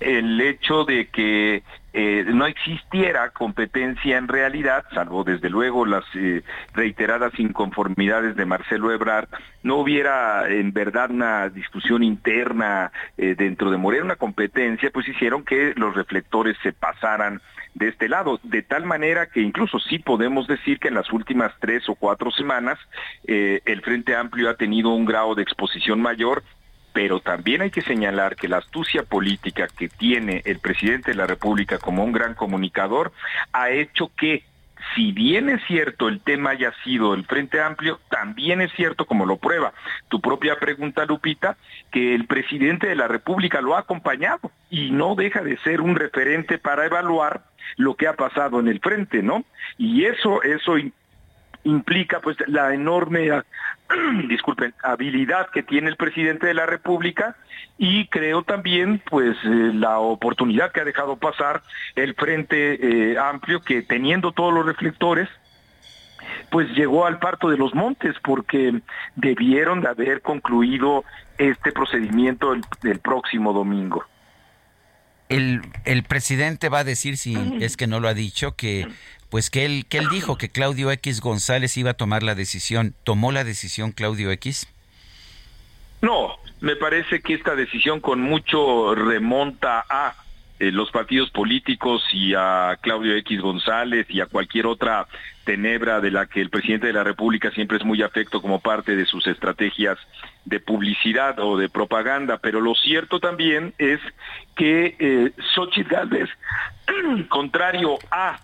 el 0.00 0.40
hecho 0.40 0.84
de 0.84 1.08
que 1.08 1.62
eh, 1.92 2.24
no 2.26 2.46
existiera 2.46 3.30
competencia 3.30 4.16
en 4.16 4.28
realidad, 4.28 4.84
salvo 4.94 5.24
desde 5.24 5.50
luego 5.50 5.84
las 5.84 6.04
eh, 6.14 6.42
reiteradas 6.72 7.36
inconformidades 7.38 8.36
de 8.36 8.46
Marcelo 8.46 8.92
Ebrard, 8.92 9.28
no 9.64 9.76
hubiera 9.76 10.48
en 10.48 10.72
verdad 10.72 11.10
una 11.10 11.48
discusión 11.48 12.04
interna 12.04 12.92
eh, 13.18 13.34
dentro 13.36 13.72
de 13.72 13.76
Morena, 13.76 14.04
una 14.04 14.16
competencia, 14.16 14.90
pues 14.92 15.08
hicieron 15.08 15.44
que 15.44 15.74
los 15.76 15.94
reflectores 15.94 16.56
se 16.62 16.72
pasaran 16.72 17.42
de 17.74 17.88
este 17.88 18.08
lado, 18.08 18.38
de 18.44 18.62
tal 18.62 18.84
manera 18.84 19.26
que 19.26 19.40
incluso 19.40 19.80
sí 19.80 19.98
podemos 19.98 20.46
decir 20.46 20.78
que 20.78 20.88
en 20.88 20.94
las 20.94 21.12
últimas 21.12 21.52
tres 21.60 21.88
o 21.88 21.94
cuatro 21.94 22.30
semanas 22.32 22.78
el 23.24 23.80
Frente 23.82 24.16
Amplio 24.16 24.50
ha 24.50 24.54
tenido 24.54 24.90
un 24.90 25.04
grado 25.04 25.36
de 25.36 25.42
exposición 25.42 26.02
mayor 26.02 26.42
pero 26.92 27.20
también 27.20 27.62
hay 27.62 27.70
que 27.70 27.82
señalar 27.82 28.36
que 28.36 28.48
la 28.48 28.58
astucia 28.58 29.02
política 29.02 29.68
que 29.68 29.88
tiene 29.88 30.42
el 30.44 30.58
presidente 30.58 31.12
de 31.12 31.16
la 31.16 31.26
República 31.26 31.78
como 31.78 32.04
un 32.04 32.12
gran 32.12 32.34
comunicador 32.34 33.12
ha 33.52 33.70
hecho 33.70 34.10
que 34.16 34.44
si 34.94 35.12
bien 35.12 35.48
es 35.48 35.62
cierto 35.66 36.08
el 36.08 36.20
tema 36.20 36.50
haya 36.50 36.72
sido 36.84 37.14
el 37.14 37.24
Frente 37.24 37.60
Amplio, 37.60 38.00
también 38.08 38.60
es 38.60 38.72
cierto, 38.72 39.04
como 39.04 39.26
lo 39.26 39.36
prueba 39.36 39.72
tu 40.08 40.20
propia 40.20 40.58
pregunta, 40.58 41.04
Lupita, 41.04 41.56
que 41.92 42.14
el 42.14 42.26
presidente 42.26 42.88
de 42.88 42.96
la 42.96 43.08
República 43.08 43.60
lo 43.60 43.76
ha 43.76 43.80
acompañado 43.80 44.50
y 44.70 44.90
no 44.90 45.14
deja 45.14 45.42
de 45.42 45.58
ser 45.58 45.80
un 45.80 45.96
referente 45.96 46.58
para 46.58 46.86
evaluar 46.86 47.44
lo 47.76 47.94
que 47.94 48.08
ha 48.08 48.14
pasado 48.14 48.58
en 48.58 48.68
el 48.68 48.80
frente, 48.80 49.22
¿no? 49.22 49.44
Y 49.78 50.06
eso, 50.06 50.42
eso 50.42 50.76
implica 51.64 52.20
pues 52.20 52.36
la 52.46 52.74
enorme 52.74 53.28
disculpen, 54.28 54.74
habilidad 54.82 55.50
que 55.50 55.62
tiene 55.62 55.88
el 55.88 55.96
presidente 55.96 56.46
de 56.46 56.54
la 56.54 56.66
República 56.66 57.36
y 57.76 58.06
creo 58.06 58.42
también 58.42 59.02
pues 59.10 59.36
eh, 59.44 59.72
la 59.74 59.98
oportunidad 59.98 60.72
que 60.72 60.80
ha 60.80 60.84
dejado 60.84 61.16
pasar 61.16 61.62
el 61.96 62.14
Frente 62.14 63.12
eh, 63.12 63.18
Amplio 63.18 63.62
que 63.62 63.82
teniendo 63.82 64.32
todos 64.32 64.54
los 64.54 64.66
reflectores 64.66 65.28
pues 66.50 66.68
llegó 66.70 67.06
al 67.06 67.18
parto 67.18 67.48
de 67.48 67.56
los 67.56 67.74
montes 67.74 68.16
porque 68.22 68.80
debieron 69.16 69.80
de 69.80 69.88
haber 69.88 70.20
concluido 70.20 71.04
este 71.38 71.72
procedimiento 71.72 72.52
el, 72.52 72.98
próximo 72.98 73.52
domingo. 73.52 74.04
El, 75.30 75.62
el, 75.84 76.02
presidente 76.02 76.68
va 76.68 76.80
a 76.80 76.84
decir, 76.84 77.16
si 77.16 77.36
es 77.60 77.76
que 77.76 77.86
no 77.86 78.00
lo 78.00 78.08
ha 78.08 78.14
dicho, 78.14 78.56
que 78.56 78.86
pues 79.30 79.48
que 79.48 79.64
él, 79.64 79.86
que 79.88 79.98
él 79.98 80.08
dijo 80.10 80.36
que 80.36 80.50
Claudio 80.50 80.90
X 80.90 81.20
González 81.20 81.76
iba 81.76 81.92
a 81.92 81.94
tomar 81.94 82.22
la 82.22 82.34
decisión. 82.34 82.94
¿Tomó 83.04 83.32
la 83.32 83.44
decisión 83.44 83.92
Claudio 83.92 84.30
X? 84.32 84.66
No, 86.02 86.36
me 86.60 86.76
parece 86.76 87.20
que 87.20 87.34
esta 87.34 87.54
decisión 87.54 88.00
con 88.00 88.20
mucho 88.20 88.94
remonta 88.94 89.84
a 89.88 90.16
eh, 90.60 90.70
los 90.70 90.90
partidos 90.90 91.30
políticos 91.30 92.04
y 92.12 92.34
a 92.34 92.76
Claudio 92.82 93.16
X 93.16 93.40
González 93.40 94.06
y 94.10 94.20
a 94.20 94.26
cualquier 94.26 94.66
otra 94.66 95.06
tenebra 95.44 96.02
de 96.02 96.10
la 96.10 96.26
que 96.26 96.42
el 96.42 96.50
presidente 96.50 96.86
de 96.86 96.92
la 96.92 97.02
República 97.02 97.50
siempre 97.50 97.78
es 97.78 97.84
muy 97.84 98.02
afecto 98.02 98.42
como 98.42 98.60
parte 98.60 98.94
de 98.94 99.06
sus 99.06 99.26
estrategias 99.26 99.96
de 100.44 100.60
publicidad 100.60 101.38
o 101.40 101.56
de 101.56 101.70
propaganda, 101.70 102.36
pero 102.36 102.60
lo 102.60 102.74
cierto 102.74 103.20
también 103.20 103.72
es 103.78 104.00
que 104.54 104.96
eh, 104.98 105.32
Xochitl 105.54 105.88
Gálvez, 105.88 106.28
contrario 107.30 107.98
a 108.10 108.38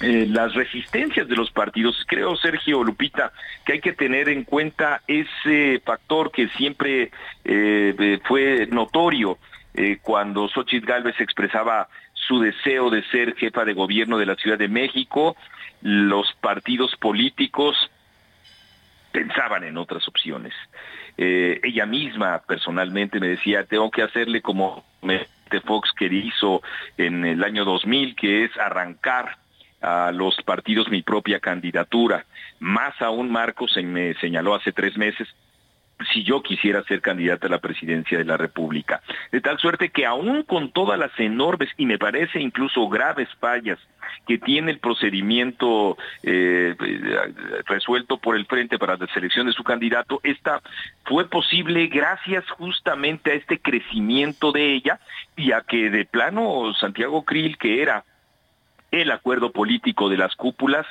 eh, 0.00 0.26
las 0.28 0.54
resistencias 0.54 1.28
de 1.28 1.36
los 1.36 1.52
partidos. 1.52 2.04
Creo, 2.08 2.36
Sergio 2.36 2.82
Lupita, 2.82 3.32
que 3.64 3.74
hay 3.74 3.80
que 3.80 3.92
tener 3.92 4.28
en 4.28 4.42
cuenta 4.42 5.02
ese 5.06 5.80
factor 5.84 6.32
que 6.32 6.48
siempre 6.48 7.12
eh, 7.44 8.18
fue 8.24 8.66
notorio 8.70 9.38
eh, 9.78 9.98
cuando 10.02 10.48
Xochitl 10.48 10.86
Gálvez 10.86 11.20
expresaba 11.20 11.88
su 12.12 12.40
deseo 12.40 12.90
de 12.90 13.04
ser 13.04 13.36
jefa 13.36 13.64
de 13.64 13.74
gobierno 13.74 14.18
de 14.18 14.26
la 14.26 14.34
Ciudad 14.34 14.58
de 14.58 14.66
México 14.66 15.36
los 15.82 16.32
partidos 16.40 16.96
políticos 16.96 17.76
pensaban 19.12 19.62
en 19.62 19.76
otras 19.76 20.08
opciones. 20.08 20.52
Eh, 21.16 21.60
ella 21.62 21.86
misma 21.86 22.42
personalmente 22.44 23.20
me 23.20 23.28
decía, 23.28 23.66
tengo 23.66 23.88
que 23.92 24.02
hacerle 24.02 24.42
como 24.42 24.84
Fox 25.64 25.92
que 25.96 26.06
hizo 26.06 26.60
en 26.96 27.24
el 27.24 27.44
año 27.44 27.64
2000, 27.64 28.16
que 28.16 28.46
es 28.46 28.56
arrancar 28.58 29.36
a 29.80 30.10
los 30.10 30.42
partidos 30.42 30.90
mi 30.90 31.02
propia 31.02 31.38
candidatura. 31.38 32.26
Más 32.58 33.00
aún 33.00 33.30
Marcos 33.30 33.76
me 33.76 34.14
señaló 34.14 34.56
hace 34.56 34.72
tres 34.72 34.98
meses 34.98 35.28
si 36.12 36.22
yo 36.22 36.42
quisiera 36.42 36.82
ser 36.84 37.00
candidata 37.00 37.46
a 37.46 37.50
la 37.50 37.58
presidencia 37.58 38.18
de 38.18 38.24
la 38.24 38.36
República. 38.36 39.02
De 39.32 39.40
tal 39.40 39.58
suerte 39.58 39.90
que 39.90 40.06
aún 40.06 40.42
con 40.44 40.70
todas 40.70 40.98
las 40.98 41.10
enormes 41.18 41.70
y 41.76 41.86
me 41.86 41.98
parece 41.98 42.40
incluso 42.40 42.88
graves 42.88 43.28
fallas 43.40 43.78
que 44.26 44.38
tiene 44.38 44.70
el 44.70 44.78
procedimiento 44.78 45.96
eh, 46.22 46.74
resuelto 47.66 48.18
por 48.18 48.36
el 48.36 48.46
Frente 48.46 48.78
para 48.78 48.96
la 48.96 49.06
selección 49.08 49.46
de 49.46 49.52
su 49.52 49.64
candidato, 49.64 50.20
esta 50.22 50.62
fue 51.04 51.28
posible 51.28 51.86
gracias 51.88 52.48
justamente 52.50 53.32
a 53.32 53.34
este 53.34 53.58
crecimiento 53.58 54.52
de 54.52 54.74
ella 54.74 55.00
y 55.36 55.52
a 55.52 55.62
que 55.62 55.90
de 55.90 56.04
plano 56.04 56.72
Santiago 56.74 57.24
Krill, 57.24 57.58
que 57.58 57.82
era 57.82 58.04
el 58.90 59.10
acuerdo 59.10 59.52
político 59.52 60.08
de 60.08 60.16
las 60.16 60.34
cúpulas, 60.34 60.86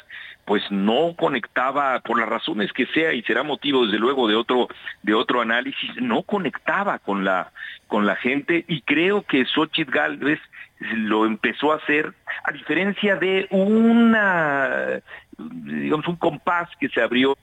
pues 0.45 0.63
no 0.71 1.15
conectaba 1.17 1.99
por 1.99 2.19
las 2.19 2.29
razones 2.29 2.71
que 2.71 2.85
sea 2.87 3.13
y 3.13 3.21
será 3.23 3.43
motivo 3.43 3.85
desde 3.85 3.99
luego 3.99 4.27
de 4.27 4.35
otro 4.35 4.67
de 5.03 5.13
otro 5.13 5.41
análisis, 5.41 5.89
no 5.97 6.23
conectaba 6.23 6.99
con 6.99 7.25
la 7.25 7.51
con 7.87 8.05
la 8.05 8.15
gente 8.15 8.63
y 8.67 8.81
creo 8.81 9.23
que 9.23 9.45
Xochitl 9.45 9.91
Galvez 9.91 10.39
lo 10.79 11.25
empezó 11.25 11.73
a 11.73 11.77
hacer 11.77 12.13
a 12.43 12.51
diferencia 12.51 13.15
de 13.15 13.47
una 13.49 15.01
digamos 15.37 16.07
un 16.07 16.17
compás 16.17 16.69
que 16.79 16.89
se 16.89 17.01
abrió 17.01 17.35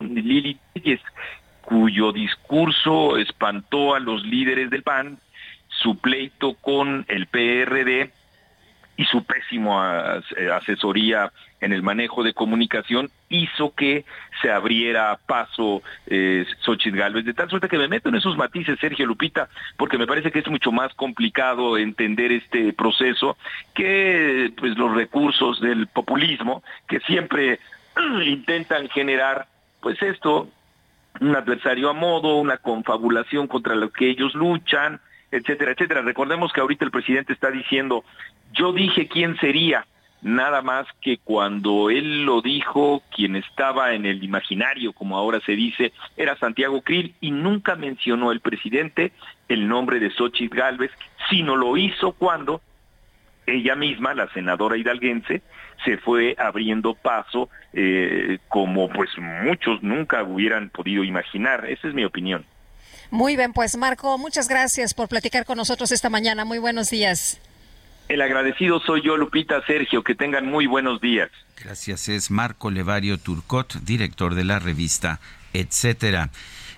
Lili 0.00 0.58
cuyo 1.62 2.12
discurso 2.12 3.16
espantó 3.16 3.94
a 3.94 4.00
los 4.00 4.24
líderes 4.24 4.68
del 4.70 4.82
PAN, 4.82 5.18
su 5.68 5.98
pleito 5.98 6.54
con 6.54 7.04
el 7.08 7.26
PRD 7.26 8.10
y 9.02 9.04
su 9.06 9.24
pésimo 9.24 9.82
eh, 9.84 10.50
asesoría 10.52 11.32
en 11.60 11.72
el 11.72 11.82
manejo 11.82 12.22
de 12.22 12.34
comunicación 12.34 13.10
hizo 13.28 13.74
que 13.74 14.04
se 14.40 14.48
abriera 14.48 15.18
paso 15.26 15.82
eh, 16.06 16.46
Xochitl 16.60 16.96
Galvez, 16.96 17.24
de 17.24 17.34
tal 17.34 17.50
suerte 17.50 17.68
que 17.68 17.78
me 17.78 17.88
meto 17.88 18.10
en 18.10 18.14
esos 18.14 18.36
matices, 18.36 18.78
Sergio 18.78 19.04
Lupita, 19.06 19.48
porque 19.76 19.98
me 19.98 20.06
parece 20.06 20.30
que 20.30 20.38
es 20.38 20.48
mucho 20.48 20.70
más 20.70 20.94
complicado 20.94 21.78
entender 21.78 22.30
este 22.30 22.72
proceso 22.72 23.36
que 23.74 24.52
pues, 24.56 24.78
los 24.78 24.94
recursos 24.94 25.60
del 25.60 25.88
populismo 25.88 26.62
que 26.86 27.00
siempre 27.00 27.58
intentan 28.24 28.88
generar, 28.88 29.46
pues 29.80 30.00
esto, 30.00 30.48
un 31.20 31.34
adversario 31.34 31.90
a 31.90 31.92
modo, 31.92 32.36
una 32.36 32.58
confabulación 32.58 33.48
contra 33.48 33.74
lo 33.74 33.90
que 33.90 34.10
ellos 34.10 34.32
luchan, 34.34 35.00
etcétera, 35.32 35.72
etcétera. 35.72 36.02
Recordemos 36.02 36.52
que 36.52 36.60
ahorita 36.60 36.84
el 36.84 36.90
presidente 36.90 37.32
está 37.32 37.50
diciendo, 37.50 38.04
yo 38.52 38.72
dije 38.72 39.08
quién 39.08 39.36
sería, 39.38 39.86
nada 40.20 40.62
más 40.62 40.86
que 41.00 41.18
cuando 41.18 41.90
él 41.90 42.24
lo 42.24 42.42
dijo, 42.42 43.02
quien 43.14 43.34
estaba 43.34 43.94
en 43.94 44.06
el 44.06 44.22
imaginario, 44.22 44.92
como 44.92 45.16
ahora 45.16 45.40
se 45.40 45.52
dice, 45.52 45.92
era 46.16 46.36
Santiago 46.36 46.82
Krill 46.82 47.14
y 47.20 47.32
nunca 47.32 47.74
mencionó 47.74 48.30
el 48.30 48.40
presidente 48.40 49.12
el 49.48 49.66
nombre 49.66 49.98
de 49.98 50.10
Xochitl 50.10 50.56
Galvez, 50.56 50.92
sino 51.28 51.56
lo 51.56 51.76
hizo 51.76 52.12
cuando 52.12 52.60
ella 53.46 53.74
misma, 53.74 54.14
la 54.14 54.28
senadora 54.32 54.76
hidalguense, 54.76 55.42
se 55.84 55.98
fue 55.98 56.36
abriendo 56.38 56.94
paso 56.94 57.48
eh, 57.72 58.38
como 58.48 58.88
pues 58.88 59.10
muchos 59.18 59.82
nunca 59.82 60.22
hubieran 60.22 60.70
podido 60.70 61.02
imaginar. 61.02 61.66
Esa 61.68 61.88
es 61.88 61.94
mi 61.94 62.04
opinión. 62.04 62.44
Muy 63.12 63.36
bien, 63.36 63.52
pues 63.52 63.76
Marco, 63.76 64.16
muchas 64.16 64.48
gracias 64.48 64.94
por 64.94 65.06
platicar 65.06 65.44
con 65.44 65.58
nosotros 65.58 65.92
esta 65.92 66.08
mañana. 66.08 66.46
Muy 66.46 66.56
buenos 66.58 66.88
días. 66.88 67.38
El 68.08 68.22
agradecido 68.22 68.80
soy 68.80 69.02
yo, 69.04 69.18
Lupita 69.18 69.62
Sergio. 69.66 70.02
Que 70.02 70.14
tengan 70.14 70.46
muy 70.46 70.66
buenos 70.66 70.98
días. 71.02 71.30
Gracias. 71.62 72.08
Es 72.08 72.30
Marco 72.30 72.70
Levario 72.70 73.18
Turcot, 73.18 73.74
director 73.82 74.34
de 74.34 74.44
la 74.44 74.60
revista 74.60 75.20
Etcétera. 75.52 76.30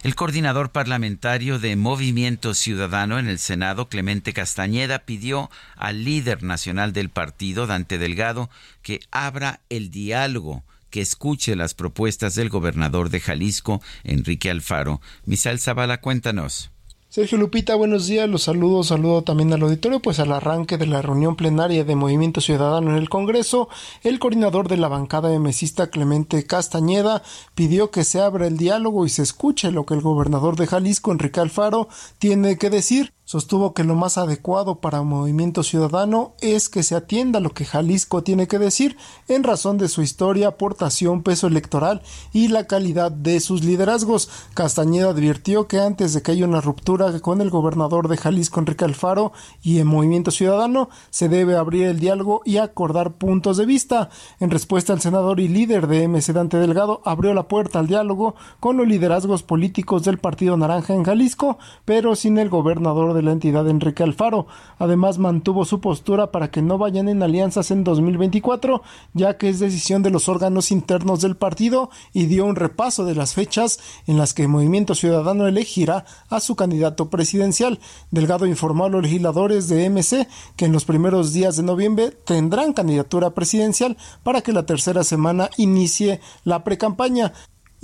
El 0.03 0.17
coordinador 0.17 0.71
parlamentario 0.71 1.61
de 1.61 1.77
Movimiento 1.77 2.53
Ciudadano 2.55 3.21
en 3.21 3.29
el 3.29 3.39
Senado, 3.39 3.89
Clemente 3.89 4.33
Castañeda, 4.33 4.99
pidió 4.99 5.53
al 5.77 6.03
líder 6.03 6.43
nacional 6.43 6.93
del 6.93 7.11
partido, 7.11 7.69
Dante 7.69 7.97
Delgado, 7.97 8.51
que 8.83 8.99
abra 9.13 9.61
el 9.71 9.93
diálogo 9.93 10.65
que 10.95 11.01
escuche 11.01 11.57
las 11.57 11.75
propuestas 11.75 12.37
del 12.37 12.51
gobernador 12.51 13.11
de 13.11 13.19
Jalisco, 13.19 13.83
Enrique 14.05 14.49
Alfaro. 14.49 15.01
Misael 15.27 15.59
Zavala, 15.59 16.01
cuéntanos. 16.01 16.71
Sergio 17.09 17.37
Lupita, 17.37 17.75
buenos 17.75 18.07
días, 18.07 18.29
los 18.29 18.45
saludo, 18.45 18.85
saludo 18.85 19.23
también 19.23 19.53
al 19.53 19.63
auditorio, 19.63 19.99
pues 19.99 20.21
al 20.21 20.31
arranque 20.31 20.79
de 20.79 20.87
la 20.87 21.03
reunión 21.03 21.35
plenaria 21.35 21.83
de 21.83 21.97
Movimiento 21.97 22.41
Ciudadano 22.41 22.93
en 22.93 22.97
el 22.97 23.09
Congreso, 23.09 23.69
el 24.05 24.21
coordinador 24.21 24.69
de 24.69 24.77
la 24.77 24.87
bancada 24.87 25.37
mesista 25.41 25.89
Clemente 25.89 26.47
Castañeda 26.47 27.25
pidió 27.57 27.91
que 27.91 28.05
se 28.05 28.21
abra 28.21 28.47
el 28.47 28.57
diálogo 28.57 29.05
y 29.05 29.09
se 29.09 29.23
escuche 29.23 29.73
lo 29.73 29.87
que 29.87 29.95
el 29.95 30.01
gobernador 30.01 30.55
de 30.55 30.69
Jalisco, 30.69 31.11
Enrique 31.11 31.41
Alfaro, 31.41 31.89
tiene 32.21 32.57
que 32.57 32.71
decir. 32.71 33.14
Sostuvo 33.27 33.73
que 33.73 33.85
lo 33.85 33.95
más 33.95 34.19
adecuado 34.19 34.81
para 34.81 35.03
Movimiento 35.03 35.63
Ciudadano 35.63 36.35
es 36.43 36.69
que 36.69 36.83
se 36.83 36.95
atienda 36.95 37.41
lo 37.41 37.55
que 37.55 37.65
Jalisco 37.65 38.23
tiene 38.23 38.47
que 38.47 38.59
decir 38.59 38.99
en 39.29 39.45
razón 39.45 39.79
de 39.79 39.89
su 39.89 40.03
historia, 40.03 40.49
aportación, 40.49 41.23
peso 41.23 41.47
electoral 41.47 42.03
y 42.35 42.49
la 42.49 42.67
calidad 42.67 43.11
de 43.11 43.41
sus 43.41 43.65
liderazgos. 43.65 44.29
Castañeda 44.53 45.09
advirtió 45.09 45.67
que 45.69 45.81
antes 45.81 46.13
de 46.13 46.21
que 46.21 46.33
haya 46.33 46.45
una 46.45 46.61
ruptura 46.61 47.19
con 47.21 47.41
el 47.41 47.49
gobernador 47.49 48.09
de 48.09 48.19
Jalisco, 48.19 48.61
Enrique 48.61 48.85
Alfaro, 48.85 49.33
y 49.63 49.79
en 49.79 49.87
Movimiento 49.87 50.31
Ciudadano, 50.31 50.91
se 51.09 51.31
debe 51.31 51.57
abrir 51.57 51.87
el 51.87 52.01
diálogo 52.01 52.43
y 52.45 52.59
acordar 52.59 53.15
puntos 53.15 53.57
de 53.57 53.65
vista. 53.65 54.11
En 54.39 54.51
respuesta, 54.51 54.93
el 54.93 55.01
senador 55.01 55.41
y 55.41 55.49
líder 55.49 55.87
de 55.87 56.07
MC 56.09 56.35
Dante 56.35 56.59
Delgado 56.59 57.01
abrió 57.07 57.33
la 57.33 57.49
puerta 57.49 57.79
al 57.79 57.87
diálogo 57.87 58.35
con 58.61 58.77
los 58.77 58.87
liderazgos 58.87 59.43
políticos 59.43 60.05
del 60.05 60.19
Partido 60.19 60.59
Naranja 60.59 60.93
en 60.93 61.05
Jalisco, 61.05 61.57
pero 61.87 62.17
sin 62.17 62.37
el 62.37 62.51
gobernador 62.51 63.14
de 63.15 63.23
la 63.23 63.33
entidad 63.33 63.69
Enrique 63.69 64.03
Alfaro. 64.03 64.47
Además 64.79 65.19
mantuvo 65.19 65.65
su 65.65 65.81
postura 65.81 66.31
para 66.31 66.51
que 66.51 66.61
no 66.61 66.77
vayan 66.77 67.09
en 67.09 67.23
alianzas 67.23 67.71
en 67.71 67.85
2024, 67.85 68.83
ya 69.15 69.39
que 69.39 69.49
es 69.49 69.61
decisión 69.61 70.03
de 70.03 70.11
los 70.11 70.29
órganos 70.29 70.71
internos 70.71 71.23
del 71.23 71.37
partido 71.37 71.91
y 72.13 72.27
dio 72.27 72.45
un 72.45 72.57
repaso 72.57 73.05
de 73.05 73.15
las 73.15 73.35
fechas 73.35 73.79
en 74.07 74.19
las 74.19 74.35
que 74.35 74.49
Movimiento 74.49 74.95
Ciudadano 74.95 75.47
elegirá 75.47 76.05
a 76.29 76.41
su 76.41 76.57
candidato 76.57 77.09
presidencial. 77.09 77.79
Delgado 78.11 78.47
informó 78.47 78.85
a 78.85 78.91
los 78.91 79.03
legisladores 79.03 79.69
de 79.69 79.89
MC 79.89 80.29
que 80.57 80.67
en 80.67 80.73
los 80.73 80.85
primeros 80.85 81.33
días 81.33 81.57
de 81.57 81.63
noviembre 81.63 82.11
tendrán 82.11 82.73
candidatura 82.73 83.31
presidencial 83.31 83.97
para 84.23 84.41
que 84.41 84.53
la 84.53 84.67
tercera 84.67 85.05
semana 85.05 85.51
inicie 85.57 86.21
la 86.45 86.65
precampaña 86.65 87.33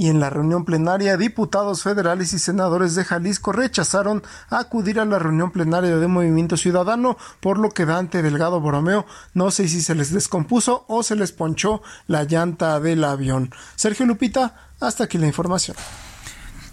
y 0.01 0.09
en 0.09 0.19
la 0.19 0.31
reunión 0.31 0.65
plenaria 0.65 1.19
diputados 1.19 1.83
federales 1.83 2.33
y 2.33 2.39
senadores 2.39 2.95
de 2.95 3.05
Jalisco 3.05 3.53
rechazaron 3.53 4.23
acudir 4.49 4.99
a 4.99 5.05
la 5.05 5.19
reunión 5.19 5.51
plenaria 5.51 5.99
de 5.99 6.07
Movimiento 6.09 6.57
Ciudadano, 6.57 7.19
por 7.41 7.59
lo 7.59 7.69
que 7.69 7.85
Dante 7.85 8.23
Delgado 8.23 8.63
Borromeo 8.63 9.05
no 9.35 9.51
sé 9.51 9.69
si 9.69 9.83
se 9.83 9.95
les 9.95 10.11
descompuso 10.11 10.87
o 10.89 11.03
se 11.03 11.17
les 11.17 11.33
ponchó 11.33 11.83
la 12.07 12.25
llanta 12.25 12.81
del 12.81 13.05
avión. 13.05 13.53
Sergio 13.77 14.07
Lupita, 14.07 14.71
hasta 14.81 15.05
aquí 15.05 15.19
la 15.19 15.27
información. 15.27 15.77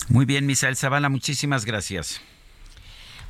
Muy 0.08 0.24
bien, 0.24 0.46
Misael 0.46 0.78
Zavala, 0.78 1.10
muchísimas 1.10 1.66
gracias. 1.66 2.22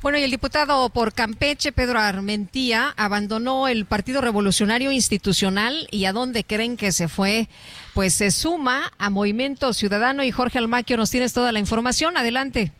Bueno, 0.00 0.16
y 0.16 0.22
el 0.22 0.30
diputado 0.30 0.90
por 0.90 1.12
Campeche, 1.12 1.72
Pedro 1.72 1.98
Armentía, 1.98 2.94
abandonó 2.96 3.66
el 3.66 3.84
Partido 3.84 4.20
Revolucionario 4.20 4.92
Institucional 4.92 5.88
y 5.90 6.04
a 6.04 6.12
dónde 6.12 6.44
creen 6.44 6.76
que 6.76 6.92
se 6.92 7.08
fue, 7.08 7.48
pues 7.98 8.14
se 8.14 8.30
suma 8.30 8.92
a 8.96 9.10
Movimiento 9.10 9.72
Ciudadano 9.72 10.22
y 10.22 10.30
Jorge 10.30 10.58
Almaquio 10.58 10.96
nos 10.96 11.10
tienes 11.10 11.32
toda 11.32 11.50
la 11.50 11.58
información. 11.58 12.16
Adelante. 12.16 12.70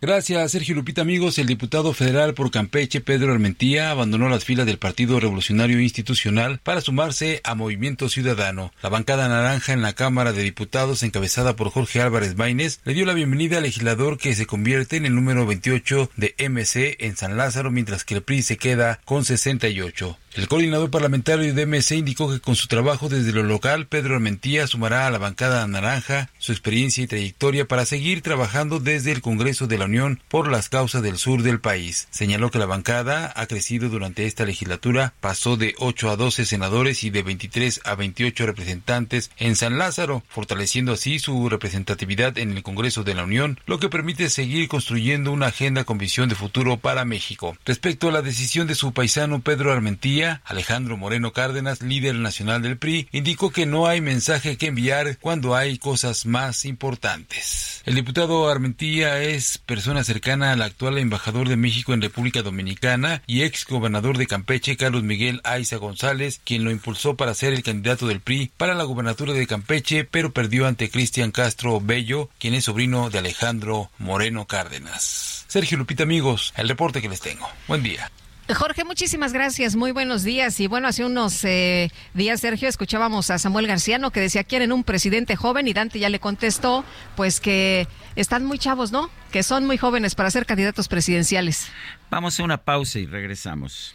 Gracias, 0.00 0.52
Sergio 0.52 0.76
Lupita. 0.76 1.00
Amigos, 1.00 1.40
el 1.40 1.48
diputado 1.48 1.92
federal 1.92 2.34
por 2.34 2.52
Campeche, 2.52 3.00
Pedro 3.00 3.32
Armentía, 3.32 3.90
abandonó 3.90 4.28
las 4.28 4.44
filas 4.44 4.64
del 4.66 4.78
Partido 4.78 5.18
Revolucionario 5.18 5.80
Institucional 5.80 6.60
para 6.62 6.82
sumarse 6.82 7.40
a 7.42 7.56
Movimiento 7.56 8.08
Ciudadano. 8.08 8.72
La 8.80 8.90
bancada 8.90 9.26
naranja 9.26 9.72
en 9.72 9.82
la 9.82 9.94
Cámara 9.94 10.32
de 10.32 10.44
Diputados, 10.44 11.02
encabezada 11.02 11.56
por 11.56 11.70
Jorge 11.70 12.00
Álvarez 12.00 12.36
Maínez, 12.36 12.78
le 12.84 12.94
dio 12.94 13.06
la 13.06 13.14
bienvenida 13.14 13.56
al 13.56 13.64
legislador 13.64 14.18
que 14.18 14.36
se 14.36 14.46
convierte 14.46 14.96
en 14.96 15.06
el 15.06 15.16
número 15.16 15.46
28 15.46 16.12
de 16.14 16.36
MC 16.38 16.96
en 17.00 17.16
San 17.16 17.36
Lázaro, 17.36 17.72
mientras 17.72 18.04
que 18.04 18.14
el 18.14 18.22
PRI 18.22 18.42
se 18.42 18.56
queda 18.56 19.00
con 19.04 19.24
68. 19.24 20.16
El 20.34 20.48
coordinador 20.48 20.90
parlamentario 20.90 21.54
de 21.54 21.64
MC 21.64 21.92
indicó 21.92 22.28
que 22.28 22.40
con 22.40 22.56
su 22.56 22.66
trabajo 22.66 23.08
desde 23.08 23.30
lo 23.30 23.44
local, 23.44 23.86
Pedro 23.86 24.16
Armentía 24.16 24.66
sumará 24.66 25.06
a 25.06 25.10
la 25.12 25.18
bancada 25.18 25.64
naranja 25.68 26.28
su 26.38 26.50
experiencia 26.50 27.04
y 27.04 27.06
trayectoria 27.06 27.68
para 27.68 27.84
seguir 27.84 28.20
trabajando 28.20 28.80
desde 28.80 29.12
el 29.12 29.20
Congreso 29.20 29.68
de 29.68 29.78
la 29.78 29.84
Unión 29.84 30.20
por 30.28 30.50
las 30.50 30.68
causas 30.68 31.02
del 31.02 31.18
sur 31.18 31.42
del 31.42 31.60
país. 31.60 32.08
Señaló 32.10 32.50
que 32.50 32.58
la 32.58 32.66
bancada 32.66 33.32
ha 33.36 33.46
crecido 33.46 33.88
durante 33.88 34.26
esta 34.26 34.44
legislatura, 34.44 35.14
pasó 35.20 35.56
de 35.56 35.76
8 35.78 36.10
a 36.10 36.16
12 36.16 36.46
senadores 36.46 37.04
y 37.04 37.10
de 37.10 37.22
23 37.22 37.82
a 37.84 37.94
28 37.94 38.44
representantes 38.44 39.30
en 39.38 39.54
San 39.54 39.78
Lázaro, 39.78 40.24
fortaleciendo 40.28 40.94
así 40.94 41.20
su 41.20 41.48
representatividad 41.48 42.38
en 42.38 42.50
el 42.50 42.64
Congreso 42.64 43.04
de 43.04 43.14
la 43.14 43.22
Unión, 43.22 43.60
lo 43.66 43.78
que 43.78 43.88
permite 43.88 44.28
seguir 44.30 44.66
construyendo 44.66 45.30
una 45.30 45.46
agenda 45.46 45.84
con 45.84 45.96
visión 45.96 46.28
de 46.28 46.34
futuro 46.34 46.76
para 46.76 47.04
México. 47.04 47.56
Respecto 47.64 48.08
a 48.08 48.12
la 48.12 48.22
decisión 48.22 48.66
de 48.66 48.74
su 48.74 48.92
paisano 48.92 49.40
Pedro 49.40 49.72
Armentía, 49.72 50.23
Alejandro 50.44 50.96
Moreno 50.96 51.32
Cárdenas, 51.32 51.82
líder 51.82 52.14
nacional 52.16 52.62
del 52.62 52.78
PRI, 52.78 53.08
indicó 53.12 53.50
que 53.50 53.66
no 53.66 53.86
hay 53.86 54.00
mensaje 54.00 54.56
que 54.56 54.66
enviar 54.66 55.18
cuando 55.18 55.54
hay 55.54 55.78
cosas 55.78 56.26
más 56.26 56.64
importantes. 56.64 57.82
El 57.84 57.94
diputado 57.94 58.48
Armentía 58.48 59.22
es 59.22 59.58
persona 59.58 60.04
cercana 60.04 60.52
al 60.52 60.62
actual 60.62 60.98
embajador 60.98 61.48
de 61.48 61.56
México 61.56 61.92
en 61.92 62.02
República 62.02 62.42
Dominicana 62.42 63.22
y 63.26 63.42
ex 63.42 63.66
gobernador 63.66 64.16
de 64.18 64.26
Campeche, 64.26 64.76
Carlos 64.76 65.02
Miguel 65.02 65.40
Aiza 65.44 65.76
González, 65.76 66.40
quien 66.44 66.64
lo 66.64 66.70
impulsó 66.70 67.16
para 67.16 67.34
ser 67.34 67.52
el 67.52 67.62
candidato 67.62 68.06
del 68.06 68.20
PRI 68.20 68.50
para 68.56 68.74
la 68.74 68.84
gubernatura 68.84 69.32
de 69.32 69.46
Campeche, 69.46 70.04
pero 70.04 70.32
perdió 70.32 70.66
ante 70.66 70.90
Cristian 70.90 71.30
Castro 71.30 71.80
Bello, 71.80 72.30
quien 72.38 72.54
es 72.54 72.64
sobrino 72.64 73.10
de 73.10 73.18
Alejandro 73.18 73.90
Moreno 73.98 74.46
Cárdenas. 74.46 75.44
Sergio 75.48 75.78
Lupita, 75.78 76.02
amigos, 76.02 76.52
el 76.56 76.68
reporte 76.68 77.02
que 77.02 77.08
les 77.08 77.20
tengo. 77.20 77.48
Buen 77.68 77.82
día. 77.82 78.10
Jorge, 78.52 78.84
muchísimas 78.84 79.32
gracias, 79.32 79.74
muy 79.74 79.92
buenos 79.92 80.22
días. 80.22 80.60
Y 80.60 80.66
bueno, 80.66 80.86
hace 80.88 81.04
unos 81.04 81.44
eh, 81.44 81.90
días, 82.12 82.40
Sergio, 82.42 82.68
escuchábamos 82.68 83.30
a 83.30 83.38
Samuel 83.38 83.66
Garciano 83.66 84.10
que 84.10 84.20
decía, 84.20 84.44
quieren 84.44 84.70
un 84.72 84.84
presidente 84.84 85.34
joven 85.34 85.66
y 85.66 85.72
Dante 85.72 85.98
ya 85.98 86.10
le 86.10 86.20
contestó, 86.20 86.84
pues 87.16 87.40
que 87.40 87.88
están 88.16 88.44
muy 88.44 88.58
chavos, 88.58 88.92
¿no? 88.92 89.08
Que 89.32 89.42
son 89.42 89.66
muy 89.66 89.78
jóvenes 89.78 90.14
para 90.14 90.30
ser 90.30 90.44
candidatos 90.44 90.88
presidenciales. 90.88 91.68
Vamos 92.10 92.38
a 92.38 92.44
una 92.44 92.58
pausa 92.58 92.98
y 92.98 93.06
regresamos. 93.06 93.94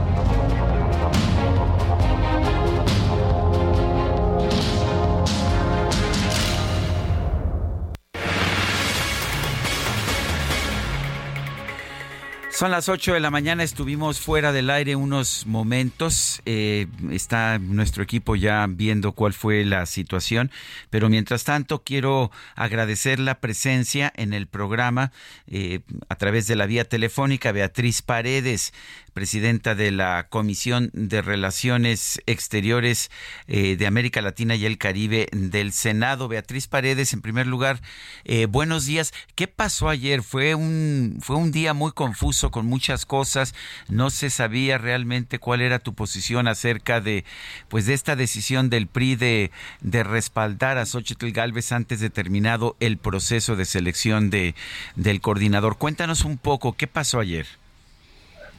Son 12.53 12.69
las 12.69 12.89
8 12.89 13.13
de 13.13 13.19
la 13.21 13.31
mañana, 13.31 13.63
estuvimos 13.63 14.19
fuera 14.19 14.51
del 14.51 14.69
aire 14.69 14.95
unos 14.95 15.47
momentos, 15.47 16.41
eh, 16.45 16.87
está 17.09 17.57
nuestro 17.59 18.03
equipo 18.03 18.35
ya 18.35 18.67
viendo 18.69 19.13
cuál 19.13 19.33
fue 19.33 19.63
la 19.63 19.85
situación, 19.85 20.51
pero 20.89 21.09
mientras 21.09 21.45
tanto 21.45 21.83
quiero 21.83 22.29
agradecer 22.55 23.19
la 23.19 23.39
presencia 23.39 24.11
en 24.15 24.33
el 24.33 24.47
programa 24.47 25.11
eh, 25.47 25.79
a 26.09 26.15
través 26.15 26.45
de 26.45 26.57
la 26.57 26.65
vía 26.65 26.83
telefónica 26.83 27.51
Beatriz 27.51 28.01
Paredes, 28.01 28.73
presidenta 29.13 29.75
de 29.75 29.91
la 29.91 30.27
Comisión 30.29 30.89
de 30.93 31.21
Relaciones 31.21 32.21
Exteriores 32.25 33.11
eh, 33.47 33.75
de 33.75 33.87
América 33.87 34.21
Latina 34.21 34.55
y 34.55 34.65
el 34.65 34.77
Caribe 34.77 35.27
del 35.31 35.73
Senado. 35.73 36.27
Beatriz 36.27 36.67
Paredes, 36.67 37.13
en 37.13 37.21
primer 37.21 37.47
lugar, 37.47 37.81
eh, 38.23 38.45
buenos 38.45 38.85
días. 38.85 39.13
¿Qué 39.35 39.47
pasó 39.47 39.89
ayer? 39.89 40.23
Fue 40.23 40.55
un, 40.55 41.17
fue 41.21 41.35
un 41.35 41.51
día 41.51 41.73
muy 41.73 41.91
confuso 41.91 42.51
con 42.51 42.65
muchas 42.65 43.05
cosas. 43.05 43.53
No 43.89 44.09
se 44.09 44.29
sabía 44.29 44.77
realmente 44.77 45.39
cuál 45.39 45.61
era 45.61 45.79
tu 45.79 45.93
posición 45.93 46.47
acerca 46.47 47.01
de, 47.01 47.25
pues, 47.69 47.85
de 47.85 47.93
esta 47.93 48.15
decisión 48.15 48.69
del 48.69 48.87
PRI 48.87 49.15
de, 49.15 49.51
de 49.81 50.03
respaldar 50.03 50.77
a 50.77 50.85
Xochitl 50.85 51.31
Galvez 51.31 51.71
antes 51.71 51.99
de 51.99 52.09
terminado 52.09 52.75
el 52.79 52.97
proceso 52.97 53.55
de 53.55 53.65
selección 53.65 54.29
de, 54.29 54.55
del 54.95 55.21
coordinador. 55.21 55.77
Cuéntanos 55.77 56.25
un 56.25 56.37
poco, 56.37 56.73
¿qué 56.73 56.87
pasó 56.87 57.19
ayer? 57.19 57.60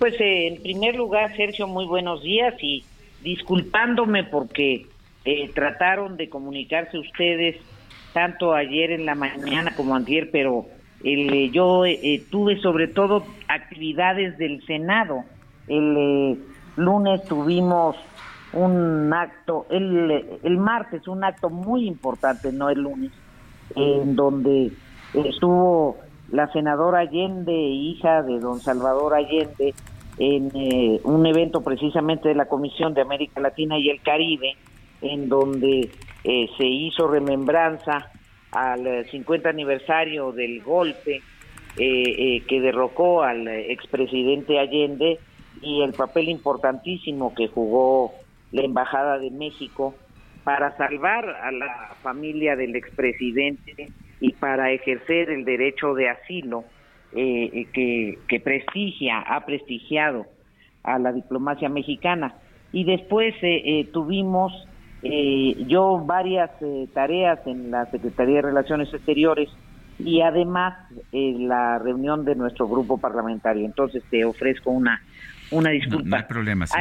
Pues 0.02 0.20
eh, 0.20 0.48
en 0.48 0.60
primer 0.60 0.96
lugar, 0.96 1.32
Sergio, 1.36 1.68
muy 1.68 1.86
buenos 1.86 2.24
días 2.24 2.54
y 2.60 2.84
disculpándome 3.22 4.24
porque 4.24 4.88
eh, 5.24 5.48
trataron 5.54 6.16
de 6.16 6.28
comunicarse 6.28 6.98
ustedes 6.98 7.54
tanto 8.12 8.52
ayer 8.52 8.90
en 8.90 9.06
la 9.06 9.14
mañana 9.14 9.72
como 9.76 9.94
ayer, 9.94 10.28
pero 10.32 10.66
el, 11.04 11.52
yo 11.52 11.86
eh, 11.86 12.20
tuve 12.32 12.60
sobre 12.60 12.88
todo 12.88 13.24
actividades 13.46 14.36
del 14.38 14.66
Senado. 14.66 15.22
El 15.68 16.36
lunes 16.74 17.22
tuvimos 17.28 17.94
un 18.54 19.12
acto, 19.14 19.66
el, 19.70 20.40
el 20.42 20.56
martes 20.58 21.06
un 21.06 21.22
acto 21.22 21.48
muy 21.48 21.86
importante, 21.86 22.50
no 22.50 22.70
el 22.70 22.80
lunes, 22.80 23.12
en 23.76 24.16
donde 24.16 24.72
estuvo 25.14 25.96
la 26.32 26.50
senadora 26.50 27.00
Allende, 27.00 27.52
hija 27.52 28.22
de 28.22 28.40
don 28.40 28.58
Salvador 28.58 29.14
Allende, 29.14 29.74
en 30.18 30.50
eh, 30.54 31.00
un 31.04 31.26
evento 31.26 31.62
precisamente 31.62 32.28
de 32.28 32.34
la 32.34 32.46
Comisión 32.46 32.94
de 32.94 33.00
América 33.00 33.40
Latina 33.40 33.78
y 33.78 33.88
el 33.88 34.00
Caribe, 34.02 34.56
en 35.00 35.28
donde 35.28 35.90
eh, 36.24 36.46
se 36.56 36.66
hizo 36.66 37.08
remembranza 37.08 38.10
al 38.50 39.06
50 39.10 39.48
aniversario 39.48 40.32
del 40.32 40.62
golpe 40.62 41.22
eh, 41.76 42.42
que 42.46 42.60
derrocó 42.60 43.22
al 43.22 43.48
expresidente 43.48 44.58
Allende 44.58 45.18
y 45.62 45.82
el 45.82 45.94
papel 45.94 46.28
importantísimo 46.28 47.34
que 47.34 47.48
jugó 47.48 48.12
la 48.52 48.62
Embajada 48.62 49.18
de 49.18 49.30
México 49.30 49.94
para 50.44 50.76
salvar 50.76 51.28
a 51.28 51.50
la 51.52 51.94
familia 52.02 52.56
del 52.56 52.76
expresidente 52.76 53.88
y 54.20 54.32
para 54.32 54.72
ejercer 54.72 55.30
el 55.30 55.44
derecho 55.44 55.94
de 55.94 56.10
asilo 56.10 56.64
eh, 57.14 57.66
que, 57.74 58.18
que, 58.26 58.40
prestigia, 58.40 59.18
ha 59.18 59.44
prestigiado 59.44 60.24
a 60.82 60.98
la 60.98 61.12
diplomacia 61.12 61.68
mexicana. 61.68 62.36
Y 62.72 62.84
después 62.84 63.34
eh, 63.42 63.62
eh, 63.64 63.88
tuvimos 63.92 64.52
yo 65.66 65.98
varias 66.06 66.50
tareas 66.94 67.44
en 67.44 67.72
la 67.72 67.86
Secretaría 67.86 68.36
de 68.36 68.42
Relaciones 68.42 68.94
Exteriores 68.94 69.50
y 69.98 70.20
además 70.20 70.74
la 71.10 71.80
reunión 71.80 72.24
de 72.24 72.36
nuestro 72.36 72.68
grupo 72.68 72.98
parlamentario. 72.98 73.64
Entonces 73.64 74.04
te 74.10 74.24
ofrezco 74.24 74.70
una, 74.70 75.02
una 75.50 75.70
disculpa. 75.70 76.08
No, 76.08 76.16
hay 76.16 76.22
problema, 76.22 76.66
sí. 76.68 76.78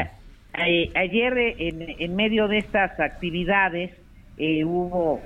ayer, 0.94 1.38
en, 1.58 1.96
en, 1.98 2.16
medio 2.16 2.48
de 2.48 2.60
estas 2.60 3.00
actividades, 3.00 3.90
hubo 4.38 5.20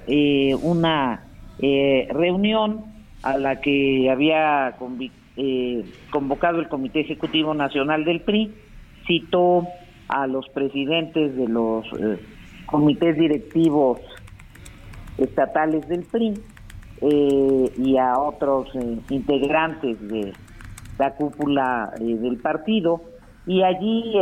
una 0.62 1.22
reunión 1.60 2.95
a 3.26 3.40
la 3.40 3.60
que 3.60 4.08
había 4.12 4.76
eh, 5.36 5.84
convocado 6.12 6.60
el 6.60 6.70
Comité 6.70 7.02
Ejecutivo 7.02 7.56
Nacional 7.56 8.06
del 8.06 8.22
PRI, 8.22 8.54
citó 9.08 9.68
a 10.08 10.28
los 10.28 10.48
presidentes 10.50 11.36
de 11.36 11.48
los 11.48 11.86
eh, 12.00 12.20
comités 12.68 13.18
directivos 13.18 14.00
estatales 15.18 15.88
del 15.88 16.04
PRI 16.04 16.36
eh, 17.02 17.74
y 17.76 17.98
a 17.98 18.20
otros 18.20 18.70
integrantes 19.10 20.00
de 20.08 20.32
la 21.00 21.16
cúpula 21.16 21.94
del 22.00 22.38
partido. 22.38 23.02
Y 23.48 23.64
allí 23.64 24.14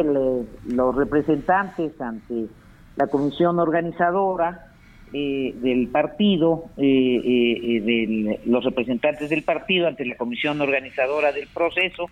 los 0.65 0.95
representantes 0.95 1.99
ante 1.99 2.47
la 2.95 3.07
comisión 3.07 3.59
organizadora 3.59 4.72
eh, 5.13 5.53
del 5.61 5.87
partido, 5.89 6.65
eh, 6.77 6.83
eh, 6.83 7.81
de 7.81 8.39
los 8.45 8.63
representantes 8.63 9.29
del 9.29 9.43
partido 9.43 9.87
ante 9.87 10.05
la 10.05 10.15
comisión 10.15 10.59
organizadora 10.61 11.31
del 11.31 11.47
proceso, 11.47 12.09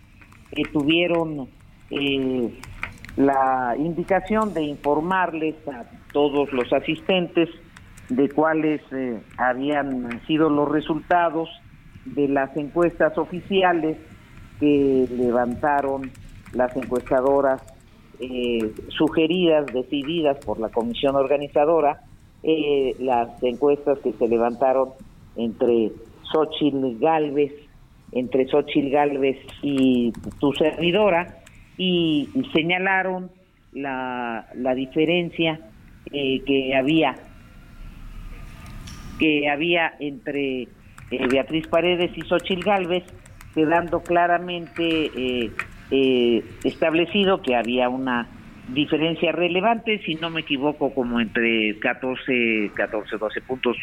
tuvieron 0.73 1.47
la 3.17 3.75
indicación 3.77 4.53
de 4.53 4.63
informarles 4.63 5.55
a 5.67 5.85
todos 6.11 6.51
los 6.51 6.71
asistentes 6.73 7.49
de 8.09 8.29
cuáles 8.29 8.81
habían 9.37 10.21
sido 10.27 10.49
los 10.49 10.69
resultados 10.69 11.49
de 12.05 12.27
las 12.27 12.55
encuestas 12.57 13.17
oficiales 13.17 13.97
que 14.59 15.07
levantaron 15.09 16.11
las 16.53 16.75
encuestadoras 16.75 17.61
eh, 18.19 18.71
sugeridas, 18.89 19.65
decididas 19.73 20.37
por 20.45 20.59
la 20.59 20.69
comisión 20.69 21.15
organizadora, 21.15 22.01
eh, 22.43 22.95
las 22.99 23.41
encuestas 23.43 23.99
que 23.99 24.13
se 24.13 24.27
levantaron 24.27 24.89
entre 25.35 25.91
Xochitl 26.31 26.99
Galvez, 26.99 27.53
entre 28.11 28.47
Xochitl 28.47 28.89
Galvez 28.89 29.37
y 29.61 30.11
tu 30.39 30.51
servidora, 30.53 31.37
y 31.77 32.29
señalaron 32.53 33.29
la, 33.73 34.47
la 34.55 34.75
diferencia 34.75 35.59
eh, 36.11 36.41
que 36.45 36.75
había 36.75 37.15
que 39.19 39.47
había 39.49 39.93
entre 39.99 40.63
eh, 40.63 40.67
Beatriz 41.29 41.67
Paredes 41.67 42.11
y 42.17 42.21
Xochitl 42.21 42.63
Galvez, 42.63 43.03
quedando 43.53 44.01
claramente 44.01 45.11
eh, 45.15 46.43
establecido 46.63 47.41
que 47.41 47.55
había 47.55 47.87
una 47.87 48.27
diferencia 48.73 49.31
relevante, 49.31 50.01
si 50.05 50.15
no 50.15 50.29
me 50.29 50.41
equivoco, 50.41 50.93
como 50.93 51.19
entre 51.19 51.77
14, 51.79 52.71
14, 52.73 53.17
12 53.17 53.41
puntos. 53.41 53.77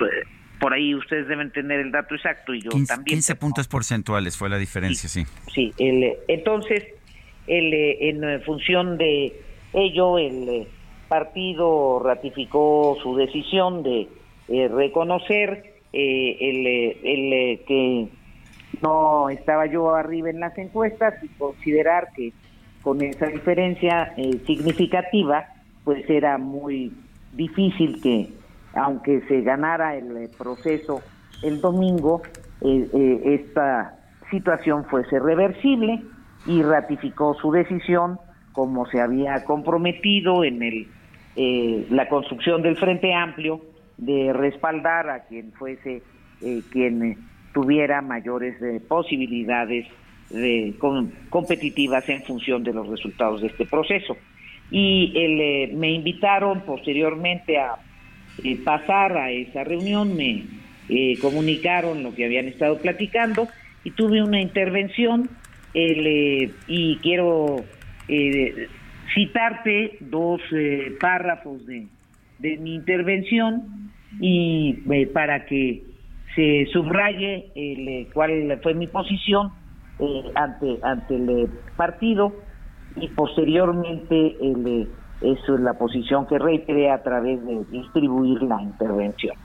por 0.60 0.72
ahí 0.72 0.94
ustedes 0.94 1.28
deben 1.28 1.50
tener 1.50 1.80
el 1.80 1.90
dato 1.90 2.14
exacto 2.14 2.54
y 2.54 2.62
yo 2.62 2.70
también. 2.70 3.04
15 3.04 3.36
puntos 3.36 3.68
porcentuales 3.68 4.36
fue 4.36 4.48
la 4.48 4.58
diferencia, 4.58 5.08
sí. 5.08 5.24
Sí, 5.52 5.72
el, 5.78 6.14
entonces, 6.28 6.84
el, 7.46 7.72
en 7.74 8.42
función 8.42 8.98
de 8.98 9.32
ello, 9.72 10.18
el 10.18 10.66
partido 11.08 12.00
ratificó 12.04 12.98
su 13.02 13.16
decisión 13.16 13.82
de 13.82 14.08
eh, 14.48 14.68
reconocer 14.68 15.74
eh, 15.92 16.36
el, 16.40 16.66
el 16.66 17.60
que 17.66 18.08
no 18.82 19.30
estaba 19.30 19.66
yo 19.66 19.94
arriba 19.94 20.30
en 20.30 20.40
las 20.40 20.56
encuestas 20.58 21.14
y 21.22 21.28
considerar 21.28 22.08
que 22.14 22.32
con 22.82 23.02
esa 23.02 23.26
diferencia 23.26 24.14
eh, 24.16 24.40
significativa, 24.46 25.46
pues 25.84 26.08
era 26.08 26.38
muy 26.38 26.92
difícil 27.32 28.00
que, 28.02 28.28
aunque 28.74 29.20
se 29.28 29.42
ganara 29.42 29.96
el 29.96 30.28
proceso 30.36 31.02
el 31.42 31.60
domingo, 31.60 32.22
esta 32.60 33.96
situación 34.30 34.84
fuese 34.86 35.20
reversible 35.20 36.02
y 36.46 36.62
ratificó 36.62 37.34
su 37.34 37.52
decisión 37.52 38.18
como 38.52 38.86
se 38.86 39.00
había 39.00 39.44
comprometido 39.44 40.42
en 40.42 40.62
el 40.62 40.88
eh, 41.36 41.86
la 41.90 42.08
construcción 42.08 42.62
del 42.62 42.76
Frente 42.76 43.14
Amplio 43.14 43.60
de 43.96 44.32
respaldar 44.32 45.08
a 45.08 45.20
quien 45.26 45.52
fuese 45.52 46.02
eh, 46.40 46.62
quien 46.72 47.16
tuviera 47.54 48.02
mayores 48.02 48.60
eh, 48.60 48.80
posibilidades 48.88 49.86
de, 50.30 50.74
competitivas 51.30 52.08
en 52.08 52.22
función 52.22 52.64
de 52.64 52.72
los 52.72 52.88
resultados 52.88 53.40
de 53.40 53.48
este 53.48 53.66
proceso. 53.66 54.16
Y 54.70 55.12
el, 55.14 55.76
me 55.76 55.90
invitaron 55.92 56.60
posteriormente 56.60 57.58
a 57.58 57.76
pasar 58.64 59.16
a 59.16 59.30
esa 59.30 59.64
reunión, 59.64 60.16
me 60.16 60.44
comunicaron 61.20 62.02
lo 62.02 62.14
que 62.14 62.24
habían 62.24 62.46
estado 62.46 62.78
platicando 62.78 63.48
y 63.84 63.90
tuve 63.90 64.22
una 64.22 64.40
intervención 64.40 65.28
y 65.74 66.96
quiero 66.96 67.64
citarte 69.14 69.96
dos 70.00 70.40
eh, 70.52 70.96
párrafos 71.00 71.64
de, 71.66 71.86
mi 72.40 72.74
intervención 72.74 73.90
y 74.20 74.78
eh, 74.90 75.06
para 75.06 75.44
que 75.46 75.82
se 76.34 76.66
subraye 76.72 77.50
el, 77.54 77.88
eh, 77.88 78.06
cuál 78.12 78.58
fue 78.62 78.74
mi 78.74 78.86
posición 78.86 79.50
ante 80.34 80.78
ante 80.82 81.16
el 81.16 81.48
partido 81.76 82.32
y 82.96 83.08
posteriormente 83.08 84.36
el, 84.40 84.88
eso 85.20 85.54
es 85.54 85.60
la 85.60 85.74
posición 85.74 86.26
que 86.26 86.38
reiteré 86.38 86.90
a 86.90 87.02
través 87.02 87.44
de 87.44 87.64
distribuir 87.70 88.42
la 88.42 88.62
intervención. 88.62 89.36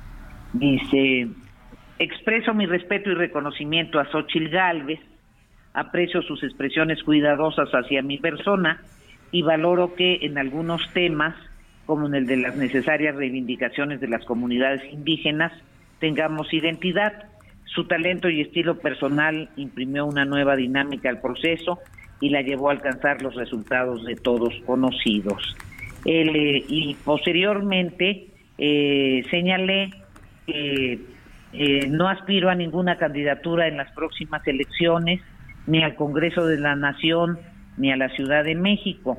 Dice, 0.53 1.29
expreso 1.99 2.53
mi 2.53 2.65
respeto 2.65 3.09
y 3.09 3.15
reconocimiento 3.15 3.99
a 3.99 4.05
Xochil 4.05 4.49
Gálvez, 4.49 4.99
aprecio 5.73 6.21
sus 6.21 6.43
expresiones 6.43 7.01
cuidadosas 7.03 7.69
hacia 7.71 8.03
mi 8.03 8.19
persona, 8.19 8.81
y 9.31 9.41
valoro 9.41 9.95
que 9.95 10.19
en 10.21 10.37
algunos 10.37 10.87
temas, 10.93 11.35
como 11.87 12.05
en 12.05 12.13
el 12.13 12.27
de 12.27 12.37
las 12.37 12.55
necesarias 12.55 13.15
reivindicaciones 13.15 13.99
de 13.99 14.07
las 14.07 14.23
comunidades 14.25 14.81
indígenas, 14.93 15.51
tengamos 15.99 16.53
identidad. 16.53 17.13
Su 17.73 17.85
talento 17.85 18.29
y 18.29 18.41
estilo 18.41 18.77
personal 18.77 19.49
imprimió 19.55 20.05
una 20.05 20.25
nueva 20.25 20.55
dinámica 20.55 21.09
al 21.09 21.21
proceso 21.21 21.79
y 22.21 22.29
la 22.29 22.41
llevó 22.41 22.69
a 22.69 22.73
alcanzar 22.73 23.21
los 23.23 23.33
resultados 23.35 24.05
de 24.05 24.15
todos 24.15 24.53
conocidos. 24.65 25.55
Eh, 26.05 26.63
y 26.67 26.95
posteriormente 27.03 28.27
eh, 28.59 29.23
señalé 29.31 29.89
que 30.45 30.99
eh, 31.53 31.87
no 31.89 32.09
aspiro 32.09 32.49
a 32.49 32.55
ninguna 32.55 32.97
candidatura 32.97 33.67
en 33.67 33.77
las 33.77 33.91
próximas 33.93 34.45
elecciones, 34.47 35.21
ni 35.65 35.83
al 35.83 35.95
Congreso 35.95 36.45
de 36.45 36.59
la 36.59 36.75
Nación, 36.75 37.39
ni 37.77 37.91
a 37.91 37.97
la 37.97 38.09
Ciudad 38.09 38.43
de 38.43 38.53
México. 38.53 39.17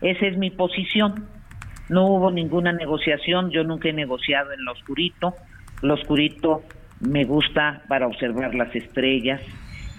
Esa 0.00 0.26
es 0.26 0.38
mi 0.38 0.50
posición. 0.50 1.26
No 1.88 2.06
hubo 2.06 2.30
ninguna 2.30 2.72
negociación, 2.72 3.50
yo 3.50 3.64
nunca 3.64 3.88
he 3.88 3.92
negociado 3.92 4.52
en 4.52 4.64
lo 4.64 4.72
oscurito. 4.72 5.34
Lo 5.82 5.94
oscurito 5.94 6.62
me 7.06 7.24
gusta 7.24 7.82
para 7.88 8.06
observar 8.06 8.54
las 8.54 8.74
estrellas. 8.74 9.40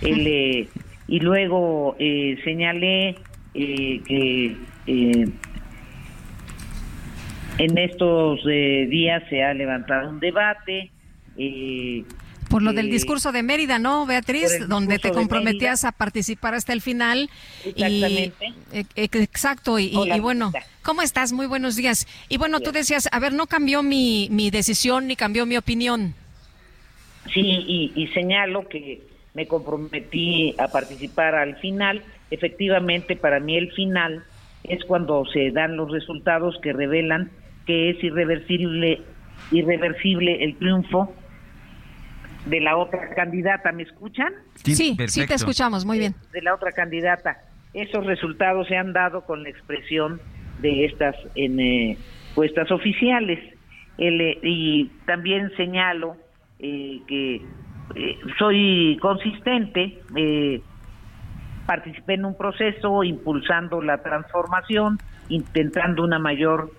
Eh, 0.02 0.68
y 1.08 1.20
luego 1.20 1.96
eh, 2.00 2.38
señalé 2.44 3.16
eh, 3.54 4.02
que 4.06 4.56
en 7.58 7.78
estos 7.78 8.46
días 8.46 9.24
se 9.30 9.44
ha 9.44 9.54
levantado 9.54 10.10
un 10.10 10.20
debate 10.20 10.92
por 12.50 12.62
lo 12.62 12.74
del 12.74 12.90
discurso 12.90 13.32
de 13.32 13.44
Mérida, 13.44 13.80
¿no, 13.80 14.06
Beatriz? 14.06 14.68
Donde 14.68 15.00
te 15.00 15.12
comprometías 15.12 15.84
a 15.84 15.92
participar 15.92 16.54
hasta 16.54 16.74
el 16.74 16.82
final. 16.82 17.30
Exactamente. 17.66 18.54
E, 18.72 18.86
e, 18.96 19.04
exacto. 19.04 19.80
Y, 19.80 19.92
bueno, 20.22 20.54
¿cómo 20.82 21.02
estás? 21.02 21.34
Muy 21.34 21.46
buenos 21.46 21.76
días. 21.76 22.08
Y 22.30 22.38
bueno, 22.38 22.60
tú 22.60 22.72
decías, 22.72 23.10
a 23.12 23.20
ver, 23.20 23.34
no 23.34 23.48
cambió 23.48 23.84
mi, 23.84 24.30
mi 24.32 24.50
decisión 24.50 25.08
ni 25.08 25.16
cambió 25.16 25.46
mi 25.46 25.58
opinión. 25.58 26.16
Sí, 27.34 27.64
y, 27.68 27.92
y 27.96 28.08
señalo 28.08 28.68
que 28.68 29.02
me 29.34 29.48
comprometí 29.48 30.56
a 30.58 30.68
participar 30.70 31.36
al 31.36 31.58
final. 31.58 32.02
Efectivamente, 32.32 33.16
para 33.16 33.40
mí 33.40 33.56
el 33.56 33.72
final 33.72 34.24
es 34.64 34.84
cuando 34.86 35.26
se 35.26 35.52
dan 35.52 35.78
los 35.78 35.92
resultados 35.92 36.58
que 36.62 36.74
revelan 36.74 37.30
que 37.68 37.92
es 37.92 38.04
irreversible, 38.04 39.02
irreversible 39.52 40.44
el 40.44 40.58
triunfo 40.58 41.14
de 42.46 42.62
la 42.62 42.78
otra 42.78 43.14
candidata. 43.14 43.72
¿Me 43.72 43.84
escuchan? 43.84 44.34
Sí, 44.56 44.74
sí, 44.76 44.96
te 45.28 45.34
escuchamos, 45.36 45.86
muy 45.86 46.00
bien. 46.00 46.16
De 46.32 46.42
la 46.42 46.56
otra 46.56 46.72
candidata. 46.72 47.38
Esos 47.74 48.06
resultados 48.06 48.68
se 48.68 48.78
han 48.78 48.94
dado 48.94 49.26
con 49.26 49.44
la 49.44 49.50
expresión 49.50 50.20
de 50.60 50.86
estas 50.86 51.16
encuestas 51.36 52.72
oficiales. 52.72 53.40
Eh, 54.00 54.40
y 54.44 54.86
también 55.06 55.52
señalo 55.58 56.18
eh, 56.60 57.02
que 57.08 57.42
eh, 57.96 58.20
soy 58.38 58.98
consistente, 59.02 60.00
participé 61.66 62.14
en 62.14 62.26
un 62.26 62.38
proceso 62.38 63.04
impulsando 63.04 63.82
la 63.82 64.02
transformación, 64.02 64.98
intentando 65.30 66.04
una 66.04 66.20
mayor 66.20 66.72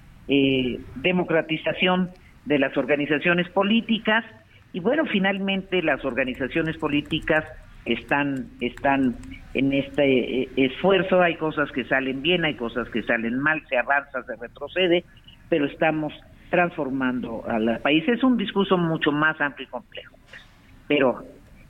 democratización 0.97 2.11
de 2.45 2.59
las 2.59 2.77
organizaciones 2.77 3.49
políticas. 3.51 4.25
Y 4.73 4.81
bueno, 4.81 5.05
finalmente 5.07 5.83
las 5.83 6.05
organizaciones 6.05 6.77
políticas 6.77 7.45
están, 7.85 8.49
están 8.61 9.17
en 9.55 9.73
este 9.73 10.43
eh, 10.43 10.49
esfuerzo, 10.57 11.21
hay 11.21 11.37
cosas 11.37 11.71
que 11.73 11.85
salen 11.85 12.23
bien, 12.23 12.45
hay 12.45 12.55
cosas 12.55 12.89
que 12.91 13.03
salen 13.03 13.39
mal, 13.39 13.63
se 13.69 13.79
avanza, 13.79 14.23
se 14.25 14.37
retrocede, 14.37 15.05
pero 15.49 15.67
estamos 15.67 16.13
transformando 16.51 17.45
al 17.47 17.81
país. 17.81 18.07
Es 18.09 18.23
un 18.23 18.37
discurso 18.37 18.77
mucho 18.77 19.13
más 19.13 19.41
amplio 19.41 19.67
y 19.67 19.71
complejo. 19.71 20.17
Pero 20.87 21.25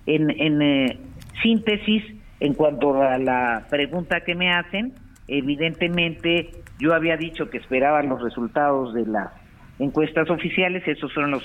en, 0.06 0.30
en 0.30 0.62
eh, 0.62 0.98
síntesis, 1.42 2.04
en 2.40 2.54
cuanto 2.54 3.02
a 3.02 3.18
la 3.18 3.66
pregunta 3.68 4.20
que 4.20 4.34
me 4.34 4.52
hacen, 4.52 4.92
evidentemente 5.26 6.50
yo 6.78 6.94
había 6.94 7.16
dicho 7.16 7.50
que 7.50 7.58
esperaba 7.58 8.02
los 8.02 8.22
resultados 8.22 8.94
de 8.94 9.06
la 9.06 9.32
encuestas 9.78 10.28
oficiales, 10.30 10.86
esos 10.86 11.12
son 11.12 11.30
los, 11.30 11.44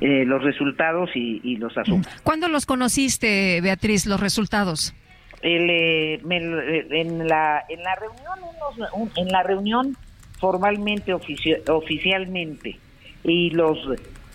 eh, 0.00 0.24
los 0.24 0.42
resultados 0.42 1.10
y, 1.14 1.56
los 1.56 1.76
asuntos. 1.76 2.10
¿Cuándo 2.22 2.48
los 2.48 2.66
conociste, 2.66 3.60
Beatriz, 3.60 4.06
los 4.06 4.20
resultados? 4.20 4.94
Eh, 5.42 6.14
eh, 6.14 6.86
en, 6.90 7.28
la, 7.28 7.64
en 7.68 7.82
la 7.82 7.94
reunión, 7.96 9.10
en 9.16 9.28
la 9.28 9.42
reunión 9.42 9.96
formalmente, 10.40 11.12
oficialmente, 11.14 12.78
y 13.24 13.50
los, 13.50 13.78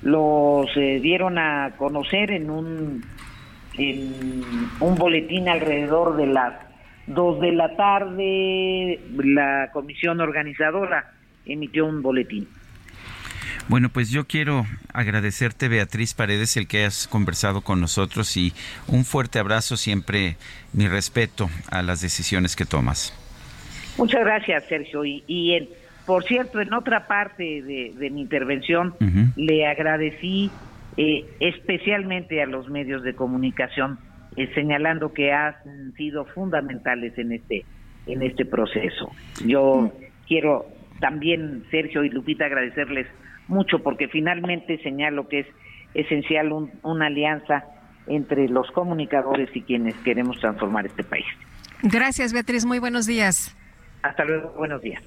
los 0.03 0.73
dieron 0.75 1.37
a 1.37 1.73
conocer 1.77 2.31
en 2.31 2.49
un 2.49 3.03
un 3.77 4.95
boletín 4.95 5.49
alrededor 5.49 6.15
de 6.17 6.27
las 6.27 6.53
2 7.07 7.41
de 7.41 7.51
la 7.51 7.75
tarde, 7.75 8.99
la 9.17 9.69
comisión 9.73 10.21
organizadora 10.21 11.13
emitió 11.45 11.85
un 11.85 12.01
boletín. 12.01 12.47
Bueno, 13.67 13.89
pues 13.89 14.11
yo 14.11 14.25
quiero 14.25 14.65
agradecerte, 14.93 15.67
Beatriz 15.67 16.13
Paredes, 16.13 16.55
el 16.55 16.67
que 16.67 16.79
hayas 16.79 17.07
conversado 17.07 17.61
con 17.61 17.81
nosotros 17.81 18.37
y 18.37 18.53
un 18.87 19.05
fuerte 19.05 19.39
abrazo, 19.39 19.75
siempre 19.75 20.37
mi 20.71 20.87
respeto 20.87 21.49
a 21.71 21.81
las 21.81 22.01
decisiones 22.01 22.55
que 22.55 22.65
tomas. 22.65 23.13
Muchas 23.97 24.21
gracias, 24.21 24.65
Sergio. 24.65 25.03
Y, 25.05 25.69
por 26.05 26.23
cierto, 26.23 26.61
en 26.61 26.73
otra 26.73 27.07
parte 27.07 27.61
de, 27.61 28.09
mi 28.11 28.21
intervención, 28.21 28.93
le 29.35 29.67
agradecí 29.67 30.51
eh, 30.97 31.25
especialmente 31.39 32.41
a 32.41 32.45
los 32.45 32.69
medios 32.69 33.03
de 33.03 33.15
comunicación, 33.15 33.99
eh, 34.37 34.49
señalando 34.53 35.13
que 35.13 35.31
han 35.31 35.93
sido 35.97 36.25
fundamentales 36.25 37.17
en 37.17 37.31
este 37.31 37.65
en 38.07 38.21
este 38.21 38.45
proceso. 38.45 39.11
Yo 39.45 39.91
quiero 40.27 40.65
también, 40.99 41.63
Sergio 41.71 42.03
y 42.03 42.09
Lupita, 42.09 42.45
agradecerles 42.45 43.07
mucho 43.47 43.79
porque 43.79 44.07
finalmente 44.07 44.77
señalo 44.83 45.27
que 45.27 45.39
es 45.39 45.47
esencial 45.93 46.51
una 46.83 47.07
alianza 47.07 47.65
entre 48.07 48.47
los 48.47 48.69
comunicadores 48.71 49.49
y 49.55 49.61
quienes 49.61 49.95
queremos 49.97 50.39
transformar 50.39 50.85
este 50.85 51.03
país. 51.03 51.25
Gracias, 51.81 52.33
Beatriz. 52.33 52.65
Muy 52.65 52.79
buenos 52.79 53.05
días. 53.07 53.55
Hasta 54.03 54.23
luego. 54.25 54.53
Buenos 54.57 54.81
días. 54.81 55.03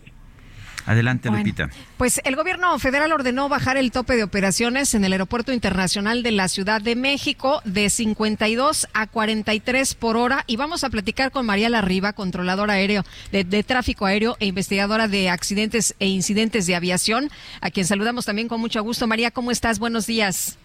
Adelante, 0.88 1.28
Lupita. 1.30 1.68
Pues 1.98 2.18
el 2.24 2.34
gobierno 2.34 2.78
federal 2.78 3.12
ordenó 3.12 3.50
bajar 3.50 3.76
el 3.76 3.92
tope 3.92 4.16
de 4.16 4.22
operaciones 4.22 4.94
en 4.94 5.04
el 5.04 5.12
Aeropuerto 5.12 5.52
Internacional 5.52 6.22
de 6.22 6.32
la 6.32 6.48
Ciudad 6.48 6.80
de 6.80 6.96
México 6.96 7.60
de 7.66 7.90
52 7.90 8.88
a 8.94 9.06
43 9.06 9.94
por 9.94 10.16
hora. 10.16 10.44
Y 10.46 10.56
vamos 10.56 10.84
a 10.84 10.88
platicar 10.88 11.30
con 11.30 11.44
María 11.44 11.68
Larriba, 11.68 12.14
controladora 12.14 12.72
aéreo 12.72 13.04
de, 13.32 13.44
de 13.44 13.62
tráfico 13.64 14.06
aéreo 14.06 14.38
e 14.40 14.46
investigadora 14.46 15.08
de 15.08 15.28
accidentes 15.28 15.94
e 15.98 16.06
incidentes 16.06 16.66
de 16.66 16.74
aviación, 16.74 17.28
a 17.60 17.70
quien 17.70 17.84
saludamos 17.84 18.24
también 18.24 18.48
con 18.48 18.58
mucho 18.58 18.82
gusto. 18.82 19.06
María, 19.06 19.30
¿cómo 19.30 19.50
estás? 19.50 19.78
Buenos 19.78 20.06
días. 20.06 20.56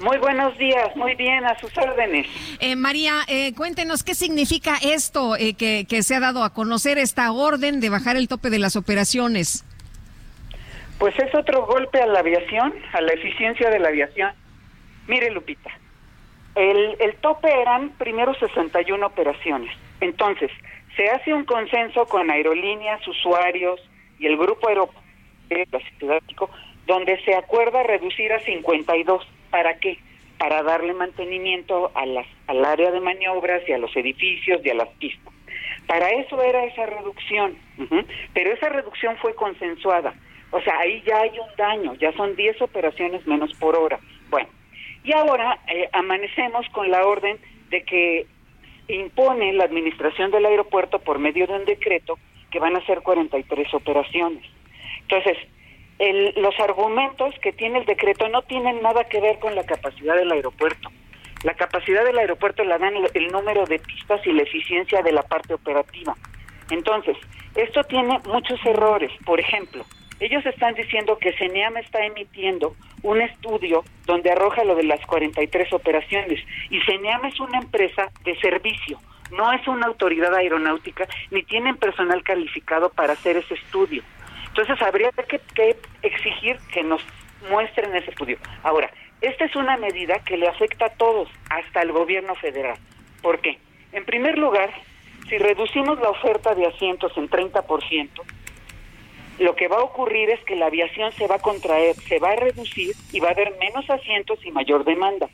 Muy 0.00 0.16
buenos 0.18 0.56
días, 0.58 0.94
muy 0.94 1.16
bien, 1.16 1.44
a 1.44 1.58
sus 1.58 1.76
órdenes. 1.76 2.26
Eh, 2.60 2.76
María, 2.76 3.14
eh, 3.26 3.52
cuéntenos 3.54 4.04
qué 4.04 4.14
significa 4.14 4.76
esto 4.80 5.34
eh, 5.34 5.54
que, 5.54 5.86
que, 5.88 6.04
se 6.04 6.14
ha 6.14 6.20
dado 6.20 6.44
a 6.44 6.54
conocer, 6.54 6.98
esta 6.98 7.32
orden 7.32 7.80
de 7.80 7.90
bajar 7.90 8.16
el 8.16 8.28
tope 8.28 8.48
de 8.48 8.60
las 8.60 8.76
operaciones. 8.76 9.64
Pues 11.00 11.18
es 11.18 11.34
otro 11.34 11.66
golpe 11.66 12.00
a 12.00 12.06
la 12.06 12.20
aviación, 12.20 12.74
a 12.92 13.00
la 13.00 13.12
eficiencia 13.12 13.70
de 13.70 13.80
la 13.80 13.88
aviación. 13.88 14.32
Mire, 15.08 15.32
Lupita, 15.32 15.70
el, 16.54 16.96
el 17.00 17.16
tope 17.16 17.48
eran 17.60 17.90
primero 17.98 18.34
61 18.34 19.04
operaciones. 19.04 19.74
Entonces, 20.00 20.50
se 20.96 21.10
hace 21.10 21.34
un 21.34 21.44
consenso 21.44 22.06
con 22.06 22.30
aerolíneas, 22.30 23.06
usuarios 23.06 23.80
y 24.20 24.26
el 24.26 24.36
grupo 24.36 24.68
aeropuerto 24.68 25.08
donde 26.88 27.22
se 27.22 27.36
acuerda 27.36 27.84
reducir 27.84 28.32
a 28.32 28.40
52 28.40 29.24
¿Para 29.50 29.78
qué? 29.78 29.98
Para 30.38 30.62
darle 30.62 30.94
mantenimiento 30.94 31.90
a 31.94 32.06
las, 32.06 32.26
al 32.46 32.64
área 32.64 32.90
de 32.90 33.00
maniobras 33.00 33.62
y 33.68 33.72
a 33.72 33.78
los 33.78 33.94
edificios 33.96 34.60
y 34.64 34.70
a 34.70 34.74
las 34.74 34.88
pistas. 35.00 35.32
Para 35.86 36.10
eso 36.10 36.42
era 36.42 36.64
esa 36.66 36.84
reducción, 36.84 37.56
pero 38.34 38.52
esa 38.52 38.68
reducción 38.68 39.16
fue 39.16 39.34
consensuada. 39.34 40.14
O 40.50 40.60
sea, 40.60 40.78
ahí 40.80 41.02
ya 41.06 41.22
hay 41.22 41.30
un 41.30 41.56
daño, 41.56 41.94
ya 41.94 42.12
son 42.12 42.36
10 42.36 42.60
operaciones 42.60 43.26
menos 43.26 43.52
por 43.54 43.74
hora. 43.74 43.98
Bueno, 44.28 44.48
y 45.02 45.12
ahora 45.12 45.58
eh, 45.66 45.88
amanecemos 45.92 46.68
con 46.72 46.90
la 46.90 47.06
orden 47.06 47.38
de 47.70 47.82
que 47.84 48.26
impone 48.88 49.54
la 49.54 49.64
administración 49.64 50.30
del 50.30 50.44
aeropuerto 50.44 50.98
por 50.98 51.18
medio 51.18 51.46
de 51.46 51.54
un 51.54 51.64
decreto 51.64 52.18
que 52.50 52.58
van 52.58 52.76
a 52.76 52.84
ser 52.84 53.00
43 53.00 53.72
operaciones. 53.72 54.44
Entonces, 55.02 55.38
los 56.36 56.58
argumentos 56.60 57.34
que 57.42 57.52
tiene 57.52 57.80
el 57.80 57.84
decreto 57.84 58.28
no 58.28 58.42
tienen 58.42 58.80
nada 58.82 59.04
que 59.04 59.20
ver 59.20 59.38
con 59.38 59.54
la 59.54 59.64
capacidad 59.64 60.14
del 60.14 60.30
aeropuerto. 60.30 60.90
La 61.44 61.54
capacidad 61.54 62.04
del 62.04 62.18
aeropuerto 62.18 62.64
la 62.64 62.78
dan 62.78 62.94
el, 63.14 63.28
número 63.28 63.64
de 63.64 63.78
pistas 63.78 64.24
y 64.26 64.32
la 64.32 64.42
eficiencia 64.42 65.02
de 65.02 65.12
la 65.12 65.22
parte 65.22 65.54
operativa. 65.54 66.16
Entonces, 66.70 67.16
esto 67.54 67.82
tiene 67.84 68.18
muchos 68.26 68.64
errores. 68.66 69.10
Por 69.24 69.40
ejemplo, 69.40 69.84
ellos 70.20 70.44
están 70.46 70.74
diciendo 70.74 71.18
que 71.18 71.32
CENEAM 71.32 71.76
está 71.76 72.04
emitiendo 72.04 72.74
un 73.02 73.20
estudio 73.20 73.84
donde 74.04 74.32
arroja 74.32 74.64
lo 74.64 74.74
de 74.74 74.82
las 74.82 75.04
43 75.06 75.72
operaciones 75.72 76.40
y 76.70 76.80
CENEAM 76.80 77.24
es 77.26 77.38
una 77.38 77.58
empresa 77.58 78.10
de 78.24 78.36
servicio, 78.40 78.98
no 79.30 79.52
es 79.52 79.66
una 79.68 79.86
autoridad 79.86 80.34
aeronáutica 80.34 81.06
ni 81.30 81.44
tienen 81.44 81.76
personal 81.76 82.22
calificado 82.24 82.90
para 82.90 83.12
hacer 83.12 83.36
ese 83.36 83.54
estudio. 83.54 84.02
Entonces 84.58 84.84
habría 84.84 85.12
que, 85.12 85.76
exigir 86.02 86.58
que 86.72 86.82
nos 86.82 87.00
muestren 87.48 87.94
ese 87.94 88.10
estudio. 88.10 88.38
Ahora, 88.64 88.90
esta 89.20 89.44
es 89.44 89.54
una 89.54 89.76
medida 89.76 90.18
que 90.24 90.36
le 90.36 90.48
afecta 90.48 90.86
a 90.86 90.94
todos, 90.94 91.28
hasta 91.48 91.80
el 91.82 91.92
gobierno 91.92 92.34
federal. 92.34 92.76
¿Por 93.22 93.40
qué? 93.40 93.58
En 93.92 94.04
primer 94.04 94.36
lugar, 94.36 94.70
si 95.28 95.38
reducimos 95.38 96.00
la 96.00 96.10
oferta 96.10 96.56
de 96.56 96.66
asientos 96.66 97.12
en 97.16 97.30
30%, 97.30 98.08
lo 99.38 99.54
que 99.54 99.68
va 99.68 99.76
a 99.76 99.84
ocurrir 99.84 100.28
es 100.28 100.40
que 100.40 100.56
la 100.56 100.66
aviación 100.66 101.12
se 101.12 101.28
va 101.28 101.36
a 101.36 101.38
contraer, 101.38 101.94
se 101.94 102.18
va 102.18 102.32
a 102.32 102.36
reducir 102.36 102.96
y 103.12 103.20
va 103.20 103.28
a 103.28 103.32
haber 103.32 103.56
menos 103.60 103.88
asientos 103.88 104.44
y 104.44 104.50
mayor 104.50 104.84
demanda. 104.84 105.28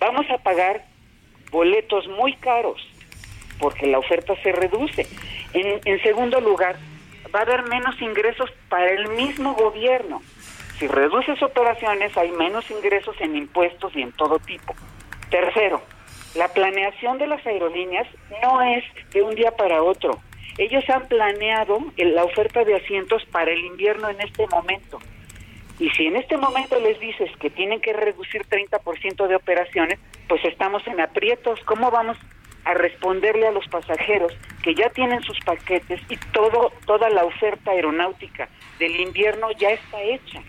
Vamos 0.00 0.28
a 0.30 0.38
pagar 0.38 0.84
boletos 1.52 2.08
muy 2.08 2.34
caros 2.34 2.84
porque 3.60 3.86
la 3.86 4.00
oferta 4.00 4.34
se 4.42 4.50
reduce. 4.50 5.06
En, 5.52 5.80
en 5.84 6.02
segundo 6.02 6.40
lugar, 6.40 6.74
va 7.34 7.40
a 7.40 7.42
haber 7.42 7.64
menos 7.64 8.00
ingresos 8.00 8.50
para 8.68 8.90
el 8.90 9.08
mismo 9.10 9.54
gobierno. 9.54 10.22
Si 10.78 10.86
reduces 10.86 11.42
operaciones, 11.42 12.16
hay 12.16 12.30
menos 12.32 12.70
ingresos 12.70 13.16
en 13.20 13.36
impuestos 13.36 13.94
y 13.96 14.02
en 14.02 14.12
todo 14.12 14.38
tipo. 14.38 14.74
Tercero, 15.30 15.82
la 16.34 16.48
planeación 16.48 17.18
de 17.18 17.26
las 17.26 17.44
aerolíneas 17.46 18.06
no 18.42 18.62
es 18.62 18.84
de 19.12 19.22
un 19.22 19.34
día 19.34 19.52
para 19.52 19.82
otro. 19.82 20.20
Ellos 20.58 20.84
han 20.88 21.06
planeado 21.08 21.78
la 21.96 22.24
oferta 22.24 22.64
de 22.64 22.76
asientos 22.76 23.24
para 23.26 23.50
el 23.50 23.64
invierno 23.64 24.08
en 24.08 24.20
este 24.20 24.46
momento. 24.48 24.98
Y 25.78 25.90
si 25.90 26.06
en 26.06 26.16
este 26.16 26.36
momento 26.36 26.78
les 26.78 26.98
dices 27.00 27.30
que 27.40 27.50
tienen 27.50 27.80
que 27.80 27.92
reducir 27.92 28.42
30% 28.46 29.26
de 29.26 29.34
operaciones, 29.34 29.98
pues 30.28 30.44
estamos 30.44 30.86
en 30.86 31.00
aprietos. 31.00 31.58
¿Cómo 31.64 31.90
vamos 31.90 32.16
a 32.64 32.74
responderle 32.74 33.46
a 33.46 33.52
los 33.52 33.66
pasajeros 33.68 34.32
que 34.62 34.74
ya 34.74 34.88
tienen 34.90 35.22
sus 35.22 35.38
paquetes 35.40 36.00
y 36.08 36.16
todo 36.32 36.72
toda 36.86 37.10
la 37.10 37.24
oferta 37.24 37.70
aeronáutica 37.70 38.48
del 38.78 38.98
invierno 39.00 39.50
ya 39.52 39.70
está 39.70 40.00
hecha. 40.02 40.42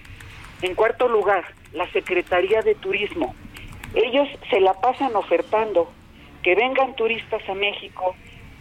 En 0.61 0.75
cuarto 0.75 1.07
lugar, 1.07 1.45
la 1.73 1.89
Secretaría 1.91 2.61
de 2.61 2.75
Turismo. 2.75 3.35
Ellos 3.93 4.27
se 4.49 4.59
la 4.59 4.73
pasan 4.73 5.15
ofertando 5.15 5.91
que 6.43 6.55
vengan 6.55 6.95
turistas 6.95 7.41
a 7.49 7.53
México, 7.53 8.15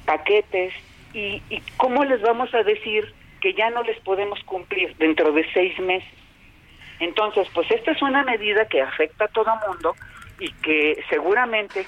paquetes, 0.05 0.72
y, 1.12 1.40
y 1.48 1.62
cómo 1.76 2.05
les 2.05 2.20
vamos 2.20 2.52
a 2.55 2.62
decir 2.62 3.14
que 3.40 3.55
ya 3.55 3.70
no 3.70 3.82
les 3.82 3.98
podemos 4.00 4.42
cumplir 4.44 4.96
dentro 4.96 5.32
de 5.32 5.46
seis 5.52 5.78
meses. 5.78 6.12
Entonces, 7.00 7.48
pues 7.55 7.70
esta 7.70 7.92
es 7.92 8.02
una 8.02 8.24
medida 8.24 8.66
que 8.66 8.80
afecta 8.80 9.26
a 9.26 9.28
todo 9.28 9.50
mundo 9.68 9.94
y 10.40 10.50
que 10.55 11.02
seguramente 11.09 11.86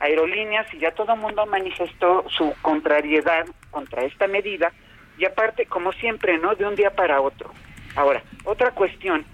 aerolíneas 0.00 0.72
y 0.72 0.78
ya 0.78 0.92
todo 0.92 1.14
el 1.14 1.20
mundo 1.20 1.46
manifestó 1.46 2.24
su 2.28 2.54
contrariedad 2.62 3.46
contra 3.70 4.04
esta 4.04 4.26
medida 4.26 4.72
y 5.18 5.24
aparte, 5.24 5.66
como 5.66 5.92
siempre, 5.92 6.38
¿no? 6.38 6.54
De 6.54 6.64
un 6.64 6.76
día 6.76 6.90
para 6.90 7.20
otro. 7.20 7.50
Ahora, 7.96 8.22
otra 8.44 8.70
cuestión, 8.70 9.24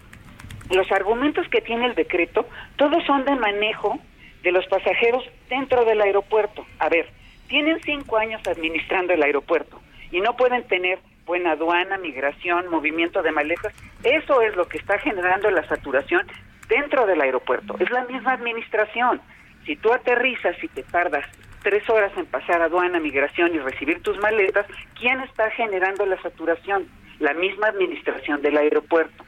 los 0.71 0.91
argumentos 0.91 1.47
que 1.49 1.61
tiene 1.61 1.87
el 1.87 1.95
decreto, 1.95 2.47
todos 2.77 3.05
son 3.05 3.25
de 3.25 3.35
manejo 3.37 3.99
de 4.43 4.53
los 4.53 4.67
pasajeros 4.67 5.25
dentro 5.49 5.85
del 5.85 6.01
aeropuerto. 6.01 6.67
A 6.79 6.89
ver, 6.89 7.09
tienen 7.49 7.81
cinco 7.83 8.17
años 8.17 8.41
administrando 8.47 9.13
el 9.13 9.23
aeropuerto 9.23 9.81
y 10.11 10.21
no 10.21 10.37
pueden 10.37 10.63
tener 10.65 10.99
buena 11.27 11.53
aduana, 11.53 11.99
migración, 11.99 12.69
movimiento 12.69 13.23
de 13.23 13.33
maletas. 13.33 13.75
Eso 14.03 14.41
es 14.43 14.57
lo 14.57 14.67
que 14.67 14.79
está 14.79 14.99
generando 14.99 15.51
la 15.51 15.67
saturación 15.69 16.27
dentro 16.69 17.07
del 17.07 17.21
aeropuerto. 17.21 17.77
Es 17.79 17.91
la 17.91 18.05
misma 18.05 18.33
administración. 18.33 19.21
Si 19.65 19.77
tú 19.77 19.93
aterrizas 19.93 20.63
y 20.63 20.69
te 20.69 20.83
tardas 20.83 21.25
tres 21.63 21.89
horas 21.89 22.13
en 22.17 22.27
pasar 22.27 22.61
aduana, 22.61 23.01
migración 23.01 23.55
y 23.55 23.59
recibir 23.59 24.03
tus 24.03 24.19
maletas, 24.19 24.67
¿quién 24.99 25.21
está 25.21 25.51
generando 25.51 26.05
la 26.05 26.21
saturación? 26.21 26.87
La 27.19 27.33
misma 27.33 27.69
administración 27.69 28.43
del 28.43 28.59
aeropuerto. 28.59 29.25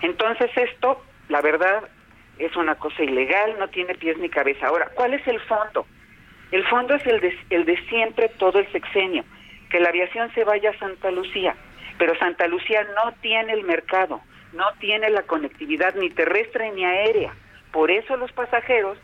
Entonces 0.00 0.50
esto, 0.56 1.02
la 1.28 1.42
verdad, 1.42 1.84
es 2.38 2.56
una 2.56 2.76
cosa 2.76 3.02
ilegal, 3.02 3.56
no 3.58 3.68
tiene 3.68 3.94
pies 3.94 4.16
ni 4.18 4.28
cabeza. 4.28 4.68
Ahora, 4.68 4.88
¿cuál 4.94 5.14
es 5.14 5.26
el 5.26 5.40
fondo? 5.40 5.86
El 6.50 6.64
fondo 6.66 6.94
es 6.94 7.06
el 7.06 7.20
de, 7.20 7.38
el 7.50 7.64
de 7.66 7.76
siempre, 7.88 8.30
todo 8.38 8.58
el 8.58 8.72
sexenio, 8.72 9.24
que 9.70 9.80
la 9.80 9.90
aviación 9.90 10.32
se 10.34 10.44
vaya 10.44 10.70
a 10.70 10.78
Santa 10.78 11.10
Lucía, 11.10 11.54
pero 11.98 12.18
Santa 12.18 12.46
Lucía 12.46 12.86
no 12.94 13.12
tiene 13.20 13.52
el 13.52 13.64
mercado, 13.64 14.22
no 14.54 14.64
tiene 14.80 15.10
la 15.10 15.24
conectividad 15.24 15.94
ni 15.96 16.08
terrestre 16.08 16.70
ni 16.72 16.84
aérea. 16.86 17.34
Por 17.72 17.90
eso 17.90 18.16
los 18.16 18.32
pasajeros 18.32 18.96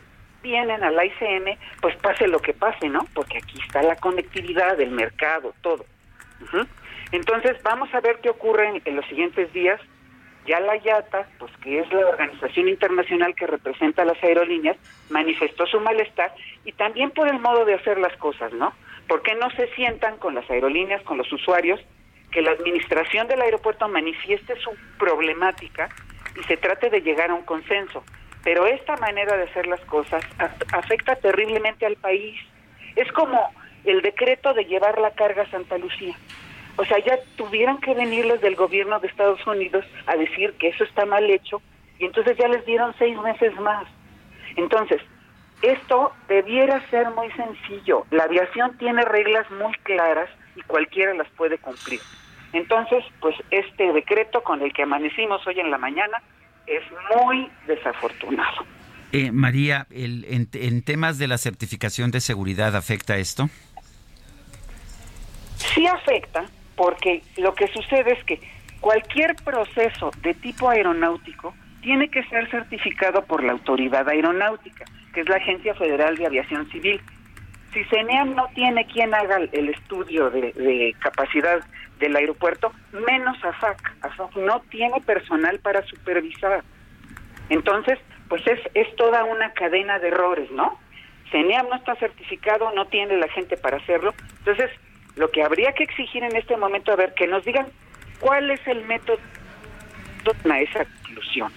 vienen 0.45 0.83
a 0.83 0.91
la 0.91 1.03
ICM, 1.05 1.57
pues 1.81 1.95
pase 1.97 2.27
lo 2.27 2.39
que 2.39 2.53
pase, 2.53 2.87
¿no? 2.87 3.07
Porque 3.15 3.39
aquí 3.39 3.59
está 3.65 3.81
la 3.81 3.95
conectividad 3.95 4.77
del 4.77 4.91
mercado, 4.91 5.53
todo. 5.61 5.85
Entonces, 7.11 7.57
vamos 7.63 7.93
a 7.95 7.99
ver 7.99 8.19
qué 8.21 8.29
ocurre 8.29 8.81
en, 8.85 8.95
los 8.95 9.05
siguientes 9.07 9.51
días. 9.53 9.81
Ya 10.45 10.59
la 10.59 10.77
IATA, 10.77 11.27
pues 11.39 11.51
que 11.63 11.79
es 11.79 11.91
la 11.91 12.07
organización 12.07 12.69
internacional 12.69 13.33
que 13.33 13.47
representa 13.47 14.03
a 14.03 14.05
las 14.05 14.23
aerolíneas, 14.23 14.77
manifestó 15.09 15.65
su 15.65 15.79
malestar 15.79 16.35
y 16.63 16.71
también 16.73 17.09
por 17.09 17.27
el 17.27 17.39
modo 17.39 17.65
de 17.65 17.73
hacer 17.73 17.97
las 17.97 18.15
cosas, 18.17 18.53
¿no? 18.53 18.71
¿Por 19.07 19.23
qué 19.23 19.33
no 19.33 19.49
se 19.51 19.67
sientan 19.73 20.17
con 20.17 20.35
las 20.35 20.47
aerolíneas, 20.51 21.01
con 21.01 21.17
los 21.17 21.31
usuarios, 21.33 21.79
que 22.31 22.43
la 22.43 22.51
administración 22.51 23.27
del 23.27 23.41
aeropuerto 23.41 23.87
manifieste 23.87 24.55
su 24.57 24.71
problemática 24.99 25.89
y 26.39 26.43
se 26.43 26.57
trate 26.57 26.91
de 26.91 27.01
llegar 27.01 27.31
a 27.31 27.33
un 27.33 27.43
consenso? 27.43 28.03
Pero 28.45 28.67
esta 28.67 28.95
manera 28.97 29.35
de 29.35 29.43
hacer 29.43 29.65
las 29.65 29.81
cosas 29.81 30.23
afecta 30.71 31.15
terriblemente 31.15 31.85
al 31.85 31.95
país. 31.95 32.39
Es 32.95 33.11
como 33.11 33.51
el 33.83 34.01
decreto 34.03 34.53
de 34.53 34.65
llevar 34.65 34.99
la 34.99 35.11
carga 35.11 35.41
a 35.41 35.49
Santa 35.49 35.79
Lucía. 35.79 36.15
O 36.77 36.85
sea, 36.85 36.99
ya 36.99 37.17
tuvieran 37.37 37.79
que 37.79 37.95
venirles 37.95 38.41
del 38.41 38.55
gobierno 38.55 38.99
de 38.99 39.07
Estados 39.07 39.45
Unidos 39.47 39.83
a 40.05 40.15
decir 40.15 40.53
que 40.59 40.67
eso 40.67 40.83
está 40.83 41.05
mal 41.07 41.27
hecho 41.29 41.59
y 41.97 42.05
entonces 42.05 42.37
ya 42.37 42.47
les 42.47 42.63
dieron 42.67 42.93
seis 42.99 43.17
meses 43.17 43.53
más. 43.59 43.87
Entonces, 44.55 45.01
esto 45.63 46.13
debiera 46.27 46.87
ser 46.91 47.09
muy 47.11 47.31
sencillo. 47.31 48.05
La 48.11 48.25
aviación 48.25 48.77
tiene 48.77 49.03
reglas 49.03 49.49
muy 49.49 49.73
claras 49.83 50.29
y 50.55 50.61
cualquiera 50.61 51.15
las 51.15 51.29
puede 51.29 51.57
cumplir. 51.57 51.99
Entonces, 52.53 53.03
pues 53.21 53.35
este 53.49 53.91
decreto 53.91 54.43
con 54.43 54.61
el 54.61 54.71
que 54.71 54.83
amanecimos 54.83 55.45
hoy 55.47 55.59
en 55.59 55.71
la 55.71 55.79
mañana 55.79 56.21
es 56.67 56.83
muy 57.15 57.49
desafortunado. 57.67 58.65
Eh, 59.11 59.31
María, 59.31 59.87
el, 59.91 60.25
en, 60.27 60.81
temas 60.81 61.17
de 61.17 61.27
la 61.27 61.37
certificación 61.37 62.11
de 62.11 62.19
seguridad, 62.19 62.75
¿afecta 62.75 63.17
esto? 63.17 63.49
Sí 65.55 65.87
afecta, 65.87 66.45
porque 66.75 67.23
lo 67.37 67.53
que 67.53 67.67
sucede 67.67 68.13
es 68.13 68.23
que 68.25 68.39
cualquier 68.81 69.35
proceso 69.35 70.11
de 70.21 70.33
tipo 70.33 70.69
aeronáutico 70.69 71.53
tiene 71.81 72.09
que 72.09 72.23
ser 72.25 72.49
certificado 72.49 73.23
por 73.23 73.43
la 73.43 73.53
autoridad 73.53 74.09
aeronáutica 74.09 74.85
que 75.15 75.21
es 75.21 75.29
la 75.29 75.37
Agencia 75.37 75.73
Federal 75.73 76.17
de 76.17 76.27
Aviación 76.27 76.69
Civil. 76.69 77.01
Si 77.75 77.83
CENEAM 77.83 78.35
no 78.35 78.47
tiene 78.55 78.87
quien 78.87 79.13
haga 79.13 79.35
el 79.51 79.67
estudio 79.67 80.29
de, 80.29 80.95
capacidad 80.99 81.59
del 81.99 82.15
aeropuerto, 82.15 82.71
menos 82.93 83.35
AFAC. 83.43 83.97
AFAC 84.01 84.33
no 84.37 84.61
tiene 84.69 85.01
personal 85.01 85.59
para 85.59 85.85
supervisar. 85.85 86.63
Entonces, 87.49 87.99
pues 88.29 88.47
es, 88.47 88.61
es 88.75 88.95
toda 88.95 89.25
una 89.25 89.51
cadena 89.51 89.99
de 89.99 90.07
errores, 90.07 90.49
¿no? 90.51 90.79
CENEAM 91.31 91.67
no 91.67 91.75
está 91.75 91.95
certificado, 91.95 92.71
no 92.71 92.85
tiene 92.85 93.17
la 93.17 93.27
gente 93.27 93.57
para 93.57 93.75
hacerlo. 93.75 94.13
Entonces, 94.37 94.71
lo 95.17 95.29
que 95.31 95.43
habría 95.43 95.73
que 95.73 95.83
exigir 95.83 96.23
en 96.23 96.37
este 96.37 96.55
momento, 96.55 96.93
a 96.93 96.95
ver, 96.95 97.13
que 97.13 97.27
nos 97.27 97.43
digan 97.43 97.67
cuál 98.21 98.51
es 98.51 98.65
el 98.67 98.85
método 98.85 99.17
a 100.49 100.59
esa 100.61 100.85
conclusión. 100.85 101.51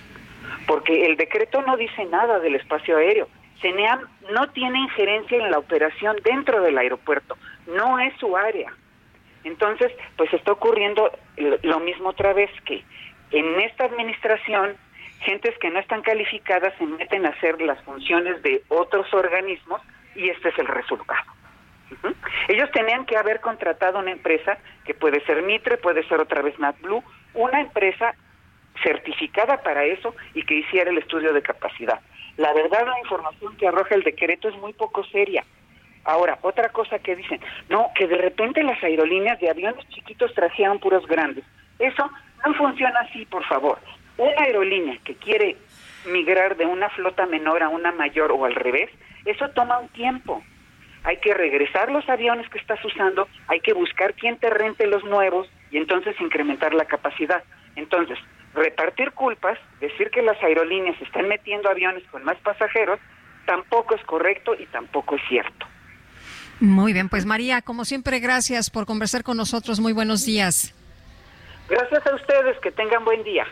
Porque 0.66 1.07
el 1.07 1.16
decreto 1.16 1.62
no 1.62 1.77
dice 1.77 2.05
nada 2.07 2.41
del 2.41 2.57
espacio 2.57 2.97
aéreo. 2.97 3.29
CENEAM 3.61 4.01
no 4.33 4.49
tiene 4.51 4.79
injerencia 4.79 5.39
en 5.39 5.51
la 5.51 5.59
operación 5.59 6.17
dentro 6.25 6.61
del 6.63 6.79
aeropuerto, 6.79 7.37
no 7.67 7.99
es 7.99 8.15
su 8.19 8.37
área. 8.37 8.73
Entonces, 9.45 9.93
pues 10.17 10.33
está 10.33 10.53
ocurriendo 10.53 11.11
lo 11.63 11.81
mismo 11.81 12.11
otra 12.11 12.33
vez 12.33 12.51
que 12.65 12.85
en 13.31 13.61
esta 13.61 13.85
administración, 13.85 14.77
gentes 15.21 15.57
que 15.59 15.71
no 15.71 15.79
están 15.79 16.03
calificadas 16.03 16.75
se 16.79 16.87
meten 16.87 17.27
a 17.27 17.31
hacer 17.31 17.61
las 17.61 17.83
funciones 17.83 18.43
de 18.43 18.63
otros 18.69 19.13
organismos 19.13 19.81
y 20.15 20.29
este 20.29 20.51
es 20.51 20.59
el 20.59 20.67
resultado. 20.67 21.33
Ellos 22.49 22.71
tenían 22.73 23.07
que 23.07 23.17
haber 23.17 23.41
contratado 23.41 23.99
una 23.99 24.11
empresa 24.11 24.59
que 24.85 24.95
puede 24.95 25.25
ser 25.25 25.43
Mitre, 25.43 25.79
puede 25.79 26.07
ser 26.09 26.21
otra 26.21 26.43
vez 26.43 26.59
NatBlue, 26.59 27.03
una 27.35 27.61
empresa 27.61 28.15
certificada 28.83 29.63
para 29.63 29.85
eso 29.85 30.15
y 30.35 30.45
que 30.45 30.55
hiciera 30.55 30.91
el 30.91 30.99
estudio 30.99 31.33
de 31.33 31.43
capacidad. 31.43 32.01
La 32.39 32.53
verdad, 32.53 32.86
la 32.86 33.01
información 33.01 33.57
que 33.57 33.66
arroja 33.66 33.97
el 33.97 34.05
decreto 34.05 34.49
es 34.49 34.57
muy 34.59 34.72
poco 34.72 35.05
seria. 35.07 35.45
Ahora, 36.05 36.39
otra 36.43 36.68
cosa 36.68 37.01
que 37.01 37.16
dicen, 37.16 37.41
no, 37.68 37.91
que 37.97 38.07
de 38.07 38.16
repente 38.16 38.62
las 38.62 38.82
aerolíneas 38.82 39.41
de 39.41 39.51
aviones 39.51 39.86
chiquitos 39.89 40.32
trajean 40.34 40.78
puros 40.78 41.05
grandes. 41.09 41.45
Eso 41.80 42.09
no 42.47 42.55
funciona 42.55 43.01
así, 43.01 43.26
por 43.26 43.45
favor. 43.45 43.80
Una 44.16 44.41
aerolínea 44.41 44.99
que 45.05 45.16
quiere 45.16 45.57
migrar 46.07 46.57
de 46.57 46.64
una 46.64 46.89
flota 46.91 47.26
menor 47.26 47.64
a 47.64 47.70
una 47.70 47.91
mayor 47.91 48.30
o 48.30 48.45
al 48.45 48.55
revés, 48.55 48.89
eso 49.24 49.49
toma 49.51 49.80
un 49.80 49.89
tiempo. 49.89 50.41
Hay 51.03 51.16
que 51.16 51.34
regresar 51.34 51.91
los 51.91 52.09
aviones 52.09 52.49
que 52.51 52.59
estás 52.59 52.82
usando, 52.84 53.26
hay 53.49 53.59
que 53.59 53.72
buscar 53.72 54.14
quién 54.14 54.39
te 54.39 54.49
rente 54.49 54.86
los 54.86 55.03
nuevos 55.03 55.51
y 55.72 55.76
entonces 55.76 56.14
incrementar 56.20 56.72
la 56.72 56.84
capacidad. 56.84 57.43
Entonces, 57.74 58.16
repartir 58.55 59.13
culpas, 59.13 59.59
decir 59.81 60.11
que 60.11 60.23
las 60.23 60.43
aerolíneas 60.43 61.01
están 61.01 61.29
metiendo 61.29 61.71
aviones 61.71 62.03
con 62.11 62.25
más 62.25 62.37
pasajeros, 62.39 62.99
tampoco 63.47 63.95
es 63.95 64.03
correcto 64.05 64.55
y 64.59 64.67
tampoco 64.67 65.17
es 65.17 65.23
cierto. 65.29 65.67
Muy 66.61 66.93
bien, 66.93 67.09
pues 67.09 67.25
María, 67.25 67.63
como 67.63 67.85
siempre, 67.85 68.19
gracias 68.19 68.71
por 68.71 68.85
conversar 68.85 69.23
con 69.23 69.37
nosotros. 69.37 69.79
Muy 69.79 69.93
buenos 69.93 70.25
días. 70.25 70.75
Gracias 71.69 72.07
a 72.07 72.15
ustedes, 72.15 72.59
que 72.61 72.73
tengan 72.73 73.05
buen 73.05 73.23
día. 73.23 73.47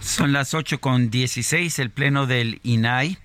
Son 0.00 0.32
las 0.32 0.54
8 0.54 0.80
con 0.80 1.10
16, 1.10 1.78
el 1.78 1.90
pleno 1.90 2.26
del 2.26 2.60
INAI 2.62 3.18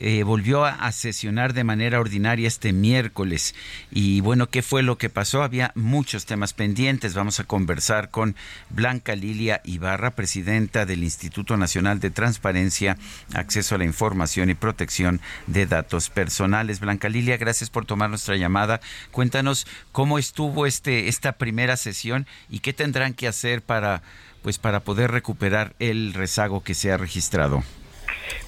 eh, 0.00 0.22
volvió 0.22 0.64
a, 0.64 0.90
sesionar 0.92 1.54
de 1.54 1.64
manera 1.64 1.98
ordinaria 1.98 2.46
este 2.46 2.72
miércoles. 2.72 3.54
Y 3.90 4.20
bueno, 4.20 4.48
¿qué 4.48 4.62
fue 4.62 4.82
lo 4.82 4.96
que 4.96 5.10
pasó? 5.10 5.42
Había 5.42 5.72
muchos 5.74 6.24
temas 6.24 6.54
pendientes. 6.54 7.14
Vamos 7.14 7.40
a 7.40 7.44
conversar 7.44 8.10
con 8.10 8.36
Blanca 8.70 9.16
Lilia 9.16 9.60
Ibarra, 9.64 10.12
presidenta 10.12 10.86
del 10.86 11.02
Instituto 11.02 11.56
Nacional 11.56 11.98
de 11.98 12.10
Transparencia, 12.10 12.96
Acceso 13.34 13.74
a 13.74 13.78
la 13.78 13.84
Información 13.84 14.50
y 14.50 14.54
Protección 14.54 15.20
de 15.48 15.66
Datos 15.66 16.10
Personales. 16.10 16.78
Blanca 16.78 17.08
Lilia, 17.08 17.36
gracias 17.36 17.68
por 17.68 17.84
tomar 17.84 18.08
nuestra 18.08 18.36
llamada. 18.36 18.80
Cuéntanos 19.10 19.66
cómo 19.90 20.18
estuvo 20.20 20.66
este, 20.66 21.08
esta 21.08 21.32
primera 21.32 21.76
sesión 21.76 22.26
y 22.48 22.60
qué 22.60 22.72
tendrán 22.72 23.14
que 23.14 23.26
hacer 23.26 23.62
para, 23.62 24.02
pues, 24.42 24.58
para 24.58 24.80
poder 24.80 25.10
recuperar 25.10 25.74
el 25.80 26.14
rezago 26.14 26.62
que 26.62 26.74
se 26.74 26.92
ha 26.92 26.96
registrado. 26.96 27.64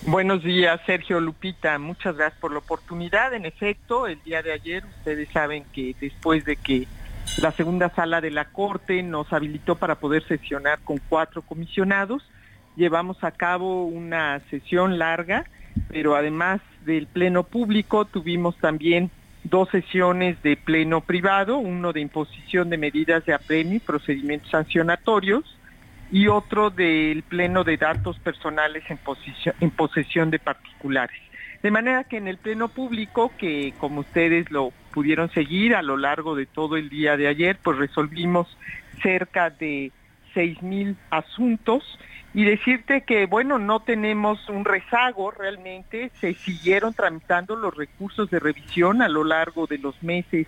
Buenos 0.02 0.42
días, 0.42 0.80
Sergio 0.86 1.20
Lupita. 1.20 1.78
Muchas 1.78 2.16
gracias 2.16 2.40
por 2.40 2.52
la 2.52 2.58
oportunidad. 2.58 3.34
En 3.34 3.44
efecto, 3.44 4.06
el 4.06 4.22
día 4.22 4.42
de 4.42 4.52
ayer 4.52 4.84
ustedes 4.84 5.28
saben 5.30 5.64
que 5.72 5.94
después 6.00 6.44
de 6.44 6.56
que 6.56 6.86
la 7.38 7.52
segunda 7.52 7.90
sala 7.90 8.20
de 8.20 8.30
la 8.30 8.46
Corte 8.46 9.02
nos 9.02 9.32
habilitó 9.32 9.76
para 9.76 9.96
poder 9.96 10.26
sesionar 10.26 10.80
con 10.80 10.98
cuatro 11.08 11.42
comisionados, 11.42 12.22
llevamos 12.76 13.22
a 13.22 13.30
cabo 13.30 13.84
una 13.84 14.40
sesión 14.50 14.98
larga, 14.98 15.44
pero 15.88 16.16
además 16.16 16.60
del 16.84 17.06
pleno 17.06 17.44
público 17.44 18.04
tuvimos 18.04 18.56
también 18.56 19.10
dos 19.44 19.68
sesiones 19.70 20.42
de 20.42 20.56
pleno 20.56 21.00
privado, 21.00 21.58
uno 21.58 21.92
de 21.92 22.00
imposición 22.00 22.70
de 22.70 22.78
medidas 22.78 23.24
de 23.26 23.34
apremio 23.34 23.76
y 23.76 23.80
procedimientos 23.80 24.50
sancionatorios, 24.50 25.44
y 26.10 26.28
otro 26.28 26.70
del 26.70 27.22
pleno 27.22 27.64
de 27.64 27.76
datos 27.76 28.18
personales 28.18 28.84
en, 28.88 29.70
posesión 29.70 30.30
de 30.30 30.38
particulares. 30.38 31.20
De 31.62 31.70
manera 31.70 32.04
que 32.04 32.16
en 32.16 32.26
el 32.26 32.38
pleno 32.38 32.68
público, 32.68 33.32
que 33.38 33.74
como 33.78 34.00
ustedes 34.00 34.50
lo 34.50 34.72
pudieron 34.92 35.30
seguir 35.30 35.74
a 35.74 35.82
lo 35.82 35.96
largo 35.96 36.34
de 36.34 36.46
todo 36.46 36.76
el 36.76 36.88
día 36.88 37.16
de 37.16 37.28
ayer, 37.28 37.58
pues 37.62 37.78
resolvimos 37.78 38.48
cerca 39.02 39.50
de 39.50 39.92
seis 40.34 40.60
mil 40.62 40.96
asuntos 41.10 41.98
y 42.32 42.44
decirte 42.44 43.02
que, 43.02 43.26
bueno, 43.26 43.58
no 43.58 43.80
tenemos 43.80 44.48
un 44.48 44.64
rezago 44.64 45.32
realmente, 45.32 46.10
se 46.20 46.34
siguieron 46.34 46.94
tramitando 46.94 47.56
los 47.56 47.76
recursos 47.76 48.30
de 48.30 48.38
revisión 48.38 49.02
a 49.02 49.08
lo 49.08 49.24
largo 49.24 49.66
de 49.66 49.78
los 49.78 50.00
meses 50.02 50.46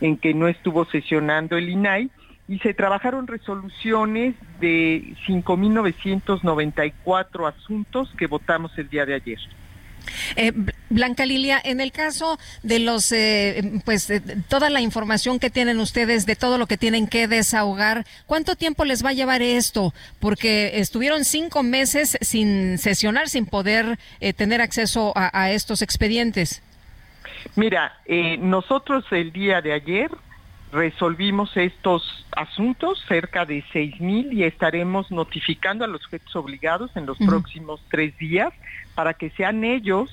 en 0.00 0.16
que 0.16 0.32
no 0.32 0.48
estuvo 0.48 0.84
sesionando 0.86 1.56
el 1.56 1.68
INAI 1.68 2.10
y 2.48 2.58
se 2.60 2.72
trabajaron 2.74 3.26
resoluciones 3.26 4.34
de 4.58 5.14
5.994 5.28 7.54
asuntos 7.54 8.08
que 8.16 8.26
votamos 8.26 8.72
el 8.78 8.88
día 8.88 9.04
de 9.04 9.14
ayer. 9.14 9.38
Eh, 10.36 10.52
Blanca 10.88 11.26
Lilia, 11.26 11.60
en 11.62 11.80
el 11.80 11.92
caso 11.92 12.38
de 12.62 12.78
los, 12.78 13.12
eh, 13.12 13.82
pues, 13.84 14.10
toda 14.48 14.70
la 14.70 14.80
información 14.80 15.38
que 15.38 15.50
tienen 15.50 15.78
ustedes, 15.78 16.24
de 16.24 16.36
todo 16.36 16.56
lo 16.56 16.66
que 16.66 16.78
tienen 16.78 17.06
que 17.06 17.28
desahogar, 17.28 18.06
¿cuánto 18.26 18.56
tiempo 18.56 18.86
les 18.86 19.04
va 19.04 19.10
a 19.10 19.12
llevar 19.12 19.42
esto? 19.42 19.92
Porque 20.18 20.80
estuvieron 20.80 21.26
cinco 21.26 21.62
meses 21.62 22.16
sin 22.22 22.78
sesionar, 22.78 23.28
sin 23.28 23.44
poder 23.44 23.98
eh, 24.20 24.32
tener 24.32 24.62
acceso 24.62 25.12
a, 25.14 25.50
estos 25.50 25.82
expedientes. 25.82 26.62
Mira, 27.56 27.98
eh, 28.06 28.38
nosotros 28.38 29.04
el 29.10 29.32
día 29.32 29.60
de 29.60 29.74
ayer 29.74 30.10
resolvimos 30.72 31.56
estos 31.56 32.26
asuntos, 32.36 33.02
cerca 33.08 33.44
de 33.44 33.64
seis 33.72 33.98
mil, 34.00 34.32
y 34.32 34.44
estaremos 34.44 35.10
notificando 35.10 35.84
a 35.84 35.88
los 35.88 36.02
sujetos 36.02 36.34
obligados 36.36 36.90
en 36.96 37.06
los 37.06 37.18
próximos 37.18 37.80
tres 37.90 38.16
días 38.18 38.52
para 38.94 39.14
que 39.14 39.30
sean 39.30 39.64
ellos 39.64 40.10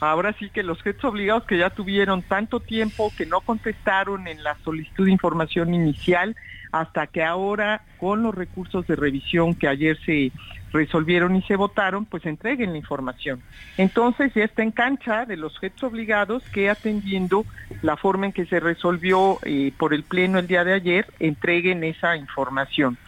ahora 0.00 0.34
sí 0.38 0.50
que 0.50 0.62
los 0.62 0.80
jefes 0.82 1.04
obligados 1.04 1.44
que 1.44 1.58
ya 1.58 1.70
tuvieron 1.70 2.22
tanto 2.22 2.60
tiempo 2.60 3.12
que 3.16 3.26
no 3.26 3.40
contestaron 3.40 4.28
en 4.28 4.42
la 4.42 4.56
solicitud 4.62 5.06
de 5.06 5.12
información 5.12 5.74
inicial, 5.74 6.36
hasta 6.72 7.06
que 7.06 7.22
ahora 7.24 7.82
con 7.98 8.22
los 8.22 8.34
recursos 8.34 8.86
de 8.86 8.96
revisión 8.96 9.54
que 9.54 9.68
ayer 9.68 9.98
se 10.04 10.32
resolvieron 10.76 11.34
y 11.34 11.42
se 11.42 11.56
votaron, 11.56 12.04
pues 12.04 12.24
entreguen 12.26 12.72
la 12.72 12.78
información. 12.78 13.42
Entonces 13.76 14.32
ya 14.34 14.44
está 14.44 14.62
en 14.62 14.70
cancha 14.70 15.24
de 15.24 15.36
los 15.36 15.58
jefes 15.58 15.82
obligados 15.82 16.42
que 16.50 16.70
atendiendo 16.70 17.44
la 17.82 17.96
forma 17.96 18.26
en 18.26 18.32
que 18.32 18.46
se 18.46 18.60
resolvió 18.60 19.38
eh, 19.42 19.72
por 19.76 19.94
el 19.94 20.04
Pleno 20.04 20.38
el 20.38 20.46
día 20.46 20.64
de 20.64 20.74
ayer, 20.74 21.06
entreguen 21.18 21.82
esa 21.82 22.16
información. 22.16 22.98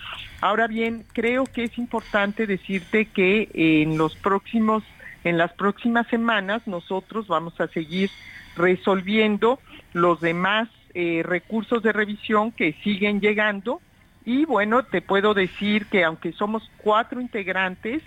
Ahora 0.40 0.66
bien, 0.66 1.04
creo 1.12 1.44
que 1.44 1.64
es 1.64 1.78
importante 1.78 2.46
decirte 2.46 3.06
que 3.06 3.50
en 3.54 3.98
los 3.98 4.16
próximos 4.16 4.82
en 5.24 5.36
las 5.36 5.52
próximas 5.52 6.06
semanas 6.06 6.62
nosotros 6.66 7.26
vamos 7.26 7.60
a 7.60 7.66
seguir 7.68 8.08
resolviendo 8.56 9.58
los 9.92 10.20
demás 10.20 10.68
eh, 10.94 11.22
recursos 11.24 11.82
de 11.82 11.92
revisión 11.92 12.52
que 12.52 12.72
siguen 12.84 13.20
llegando 13.20 13.80
y 14.24 14.44
bueno, 14.44 14.82
te 14.82 15.00
puedo 15.00 15.34
decir 15.34 15.86
que 15.86 16.04
aunque 16.04 16.32
somos 16.32 16.70
cuatro 16.78 17.20
integrantes 17.20 18.02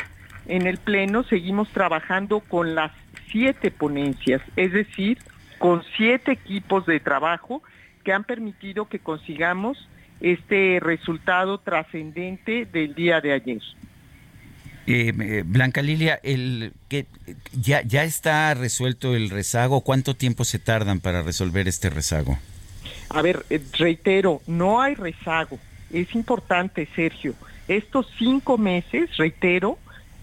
en 0.45 0.67
el 0.67 0.77
Pleno, 0.77 1.23
seguimos 1.23 1.69
trabajando 1.69 2.39
con 2.41 2.75
las 2.75 2.91
siete 3.31 3.71
ponencias, 3.71 4.41
es 4.55 4.71
decir, 4.73 5.17
con 5.57 5.83
siete 5.95 6.31
equipos 6.33 6.85
de 6.85 6.99
trabajo 6.99 7.61
que 8.03 8.13
han 8.13 8.23
permitido 8.23 8.89
que 8.89 8.99
consigamos 8.99 9.87
este 10.19 10.79
resultado 10.81 11.59
trascendente 11.59 12.65
del 12.65 12.93
día 12.93 13.21
de 13.21 13.33
ayer. 13.33 13.61
Eh, 14.87 15.43
Blanca 15.45 15.81
Lilia, 15.81 16.19
el 16.23 16.73
que 16.89 17.05
ya 17.53 17.81
ya 17.83 18.03
está 18.03 18.53
resuelto 18.53 19.15
el 19.15 19.29
rezago. 19.29 19.81
¿Cuánto 19.81 20.15
tiempo 20.15 20.43
se 20.43 20.59
tardan 20.59 20.99
para 20.99 21.21
resolver 21.21 21.67
este 21.67 21.89
rezago? 21.89 22.37
A 23.09 23.21
ver, 23.21 23.45
eh, 23.49 23.61
reitero, 23.77 24.41
no 24.47 24.81
hay 24.81 24.95
rezago. 24.95 25.59
Es 25.93 26.15
importante, 26.15 26.87
Sergio. 26.95 27.35
Estos 27.67 28.07
cinco 28.17 28.57
meses, 28.57 29.15
reitero, 29.17 29.77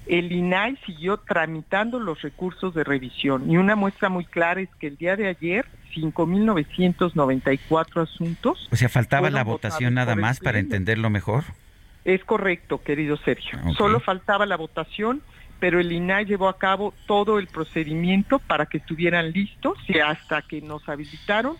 el 0.06 0.32
INAI 0.32 0.78
siguió 0.86 1.18
tramitando 1.18 2.00
los 2.00 2.22
recursos 2.22 2.72
de 2.74 2.82
revisión 2.82 3.50
y 3.50 3.58
una 3.58 3.76
muestra 3.76 4.08
muy 4.08 4.24
clara 4.24 4.62
es 4.62 4.70
que 4.80 4.86
el 4.86 4.96
día 4.96 5.16
de 5.16 5.28
ayer 5.28 5.66
5.994 5.94 8.02
asuntos. 8.02 8.68
O 8.72 8.76
sea, 8.76 8.88
faltaba 8.88 9.28
la 9.30 9.44
votación 9.44 9.94
nada 9.94 10.16
más 10.16 10.40
para 10.40 10.58
entenderlo 10.58 11.10
mejor. 11.10 11.44
Es 12.04 12.24
correcto, 12.24 12.82
querido 12.82 13.16
Sergio. 13.18 13.58
Solo 13.76 14.00
faltaba 14.00 14.46
la 14.46 14.56
votación, 14.56 15.22
pero 15.60 15.78
el 15.80 15.92
INAI 15.92 16.24
llevó 16.24 16.48
a 16.48 16.56
cabo 16.56 16.94
todo 17.06 17.38
el 17.38 17.48
procedimiento 17.48 18.38
para 18.38 18.64
que 18.66 18.78
estuvieran 18.78 19.32
listos 19.32 19.76
y 19.88 19.98
hasta 19.98 20.40
que 20.42 20.62
nos 20.62 20.88
habilitaron 20.88 21.56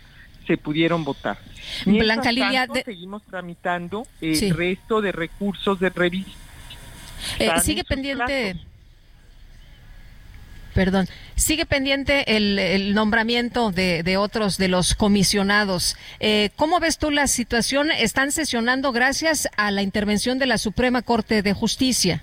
se 0.49 0.57
pudieron 0.57 1.05
votar. 1.05 1.39
Blanca 1.85 2.33
Lilia, 2.33 2.67
seguimos 2.85 3.23
tramitando 3.23 4.05
el 4.21 4.51
resto 4.57 5.01
de 5.01 5.13
recursos 5.13 5.79
de 5.79 5.91
revisión. 5.91 6.35
Eh, 7.39 7.51
sigue 7.63 7.85
pendiente. 7.85 8.57
Perdón, 10.75 11.07
sigue 11.35 11.67
pendiente 11.67 12.37
el, 12.37 12.95
nombramiento 12.95 13.73
de, 13.73 14.17
otros 14.17 14.57
de 14.57 14.69
los 14.69 14.95
comisionados. 14.95 15.97
Eh, 16.19 16.51
¿Cómo 16.57 16.81
ves 16.81 16.99
tú 16.99 17.11
la 17.11 17.27
situación? 17.27 17.91
Están 17.91 18.33
sesionando 18.33 18.93
gracias 18.93 19.49
a 19.57 19.71
la 19.71 19.83
intervención 19.83 20.39
de 20.39 20.47
la 20.47 20.57
Suprema 20.57 21.03
Corte 21.03 21.43
de 21.43 21.53
Justicia. 21.53 22.23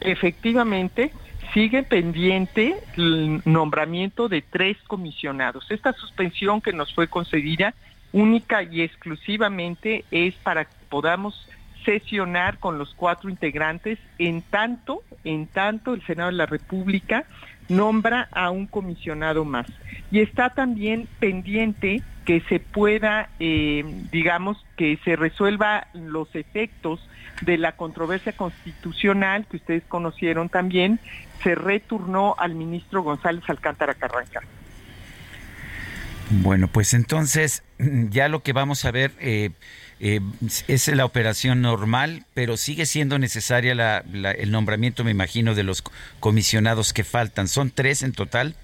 Efectivamente, 0.00 1.12
sigue 1.52 1.82
pendiente 1.82 2.76
el 2.96 3.42
nombramiento 3.44 4.28
de 4.28 4.42
tres 4.42 4.76
comisionados. 4.86 5.70
Esta 5.70 5.92
suspensión 5.92 6.60
que 6.60 6.72
nos 6.72 6.94
fue 6.94 7.08
concedida 7.08 7.74
única 8.12 8.62
y 8.62 8.82
exclusivamente 8.82 10.04
es 10.10 10.34
para 10.36 10.64
que 10.64 10.74
podamos 10.88 11.48
sesionar 11.84 12.58
con 12.58 12.78
los 12.78 12.94
cuatro 12.94 13.28
integrantes 13.28 13.98
en 14.18 14.42
tanto, 14.42 15.02
en 15.24 15.46
tanto 15.46 15.94
el 15.94 16.02
Senado 16.06 16.30
de 16.30 16.36
la 16.36 16.46
República 16.46 17.24
nombra 17.68 18.28
a 18.32 18.50
un 18.50 18.66
comisionado 18.66 19.44
más. 19.44 19.66
Y 20.10 20.20
está 20.20 20.50
también 20.50 21.08
pendiente 21.18 22.02
que 22.24 22.40
se 22.42 22.60
pueda, 22.60 23.30
eh, 23.40 23.84
digamos, 24.12 24.64
que 24.76 24.98
se 25.04 25.16
resuelva 25.16 25.88
los 25.94 26.34
efectos 26.34 27.00
de 27.42 27.58
la 27.58 27.72
controversia 27.72 28.32
constitucional 28.32 29.46
que 29.50 29.58
ustedes 29.58 29.82
conocieron 29.88 30.48
también, 30.48 30.98
se 31.42 31.54
returnó 31.54 32.34
al 32.38 32.54
ministro 32.54 33.02
González 33.02 33.44
Alcántara 33.48 33.94
Carranca. 33.94 34.40
Bueno, 36.30 36.68
pues 36.68 36.94
entonces 36.94 37.62
ya 37.78 38.28
lo 38.28 38.42
que 38.42 38.52
vamos 38.52 38.84
a 38.84 38.90
ver 38.90 39.12
eh, 39.20 39.50
eh, 40.00 40.20
es 40.66 40.88
la 40.88 41.04
operación 41.04 41.60
normal, 41.60 42.24
pero 42.32 42.56
sigue 42.56 42.86
siendo 42.86 43.18
necesaria 43.18 44.02
el 44.02 44.50
nombramiento, 44.50 45.04
me 45.04 45.10
imagino, 45.10 45.54
de 45.54 45.62
los 45.62 45.82
comisionados 46.20 46.92
que 46.92 47.04
faltan. 47.04 47.48
¿Son 47.48 47.70
tres 47.70 48.02
en 48.02 48.12
total? 48.12 48.56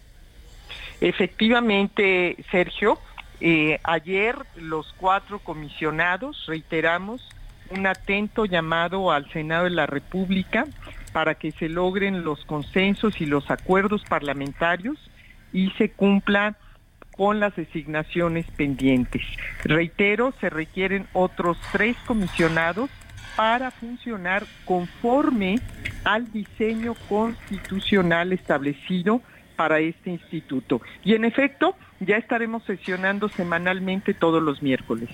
Efectivamente, 1.01 2.37
Sergio. 2.51 2.99
Eh, 3.41 3.79
ayer 3.85 4.35
los 4.57 4.93
cuatro 4.97 5.39
comisionados, 5.39 6.45
reiteramos, 6.49 7.23
un 7.71 7.87
atento 7.87 8.45
llamado 8.45 9.13
al 9.13 9.31
Senado 9.33 9.65
de 9.65 9.71
la 9.71 9.87
República 9.87 10.67
para 11.13 11.35
que 11.35 11.53
se 11.53 11.69
logren 11.69 12.25
los 12.25 12.45
consensos 12.45 13.21
y 13.21 13.27
los 13.27 13.51
acuerdos 13.51 14.05
parlamentarios 14.09 14.99
y 15.53 15.71
se 15.73 15.91
cumpla 15.91 16.57
con 17.17 17.41
las 17.41 17.57
designaciones 17.57 18.47
pendientes. 18.53 19.23
Reitero, 19.65 20.33
se 20.41 20.51
requieren 20.51 21.07
otros 21.13 21.59
tres 21.73 21.97
comisionados 22.07 22.91
para 23.37 23.71
funcionar 23.71 24.45
conforme 24.65 25.61
al 26.05 26.31
diseño 26.33 26.95
constitucional 27.09 28.33
establecido 28.33 29.21
para 29.57 29.81
este 29.81 30.11
instituto. 30.11 30.81
Y 31.05 31.15
en 31.15 31.25
efecto, 31.25 31.75
ya 32.01 32.17
estaremos 32.17 32.63
sesionando 32.65 33.29
semanalmente 33.29 34.15
todos 34.15 34.43
los 34.43 34.63
miércoles. 34.63 35.09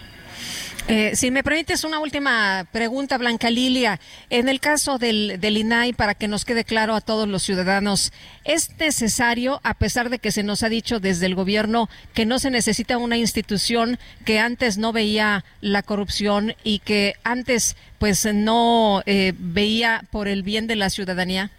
Eh, 0.87 1.17
si 1.17 1.31
me 1.31 1.43
permites 1.43 1.83
una 1.85 1.99
última 1.99 2.67
pregunta, 2.71 3.17
Blanca 3.17 3.49
Lilia. 3.49 3.99
En 4.29 4.51
el 4.51 4.61
caso 4.61 4.99
del, 4.99 5.41
del, 5.41 5.57
INAI, 5.57 5.95
para 5.95 6.15
que 6.15 6.29
nos 6.29 6.45
quede 6.45 6.65
claro 6.65 6.95
a 6.95 7.01
todos 7.01 7.27
los 7.27 7.43
ciudadanos, 7.43 8.13
¿es 8.45 8.77
necesario, 8.79 9.61
a 9.65 9.73
pesar 9.73 10.11
de 10.11 10.19
que 10.19 10.31
se 10.31 10.43
nos 10.43 10.63
ha 10.63 10.69
dicho 10.69 11.01
desde 11.01 11.25
el 11.25 11.35
gobierno 11.35 11.89
que 12.13 12.27
no 12.27 12.39
se 12.39 12.51
necesita 12.51 12.99
una 12.99 13.17
institución 13.17 13.99
que 14.27 14.39
antes 14.39 14.77
no 14.77 14.93
veía 14.93 15.43
la 15.63 15.83
corrupción 15.83 16.55
y 16.65 16.81
que 16.81 17.15
antes 17.25 17.77
pues 17.99 18.27
no 18.35 19.03
eh, 19.07 19.33
veía 19.39 20.03
por 20.11 20.29
el 20.29 20.43
bien 20.43 20.67
de 20.67 20.77
la 20.77 20.91
ciudadanía? 20.91 21.51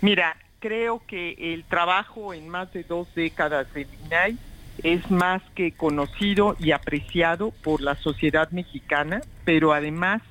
Mira, 0.00 0.36
creo 0.60 1.02
que 1.06 1.54
el 1.54 1.64
trabajo 1.64 2.32
en 2.32 2.48
más 2.48 2.72
de 2.72 2.84
dos 2.84 3.12
décadas 3.14 3.72
del 3.74 3.88
INAI 4.06 4.38
es 4.82 5.10
más 5.10 5.42
que 5.54 5.72
conocido 5.72 6.56
y 6.60 6.70
apreciado 6.72 7.50
por 7.62 7.80
la 7.80 7.96
sociedad 7.96 8.50
mexicana, 8.50 9.20
pero 9.44 9.72
además 9.72 10.22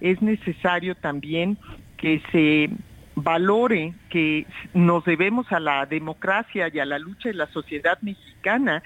es 0.00 0.22
necesario 0.22 0.94
también 0.94 1.58
que 1.96 2.22
se 2.30 2.70
valore 3.16 3.94
que 4.10 4.46
nos 4.74 5.04
debemos 5.04 5.50
a 5.50 5.58
la 5.58 5.84
democracia 5.86 6.70
y 6.72 6.78
a 6.78 6.84
la 6.84 6.98
lucha 6.98 7.30
de 7.30 7.34
la 7.34 7.48
sociedad 7.48 7.98
mexicana 8.02 8.82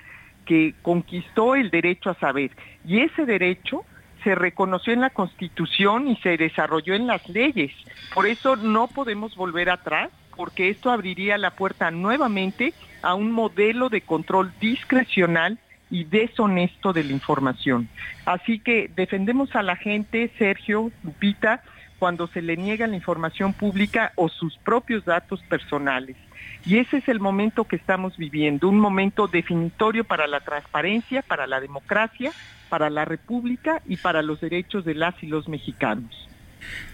que 0.46 0.74
conquistó 0.82 1.54
el 1.54 1.70
derecho 1.70 2.10
a 2.10 2.14
saber. 2.14 2.50
Y 2.84 3.00
ese 3.00 3.26
derecho 3.26 3.84
se 4.24 4.34
reconoció 4.34 4.92
en 4.92 5.00
la 5.00 5.10
Constitución 5.10 6.08
y 6.08 6.16
se 6.16 6.36
desarrolló 6.36 6.94
en 6.94 7.06
las 7.06 7.28
leyes. 7.28 7.72
Por 8.14 8.26
eso 8.26 8.56
no 8.56 8.88
podemos 8.88 9.36
volver 9.36 9.68
atrás, 9.68 10.10
porque 10.36 10.70
esto 10.70 10.90
abriría 10.90 11.38
la 11.38 11.52
puerta 11.52 11.90
nuevamente 11.90 12.74
a 13.02 13.14
un 13.14 13.32
modelo 13.32 13.88
de 13.88 14.00
control 14.00 14.52
discrecional 14.60 15.58
y 15.90 16.04
deshonesto 16.04 16.92
de 16.92 17.04
la 17.04 17.12
información. 17.12 17.88
Así 18.24 18.58
que 18.58 18.90
defendemos 18.96 19.54
a 19.54 19.62
la 19.62 19.76
gente, 19.76 20.30
Sergio, 20.38 20.90
Lupita, 21.02 21.62
cuando 21.98 22.26
se 22.26 22.42
le 22.42 22.56
niega 22.56 22.86
la 22.86 22.96
información 22.96 23.52
pública 23.52 24.12
o 24.16 24.28
sus 24.28 24.56
propios 24.58 25.04
datos 25.04 25.40
personales. 25.42 26.16
Y 26.64 26.78
ese 26.78 26.96
es 26.96 27.08
el 27.08 27.20
momento 27.20 27.64
que 27.64 27.76
estamos 27.76 28.16
viviendo, 28.16 28.68
un 28.68 28.80
momento 28.80 29.28
definitorio 29.28 30.04
para 30.04 30.26
la 30.26 30.40
transparencia, 30.40 31.22
para 31.22 31.46
la 31.46 31.60
democracia, 31.60 32.32
para 32.68 32.88
la 32.88 33.04
república 33.04 33.82
y 33.86 33.98
para 33.98 34.22
los 34.22 34.40
derechos 34.40 34.84
de 34.84 34.94
las 34.94 35.14
y 35.22 35.26
los 35.26 35.48
mexicanos. 35.48 36.28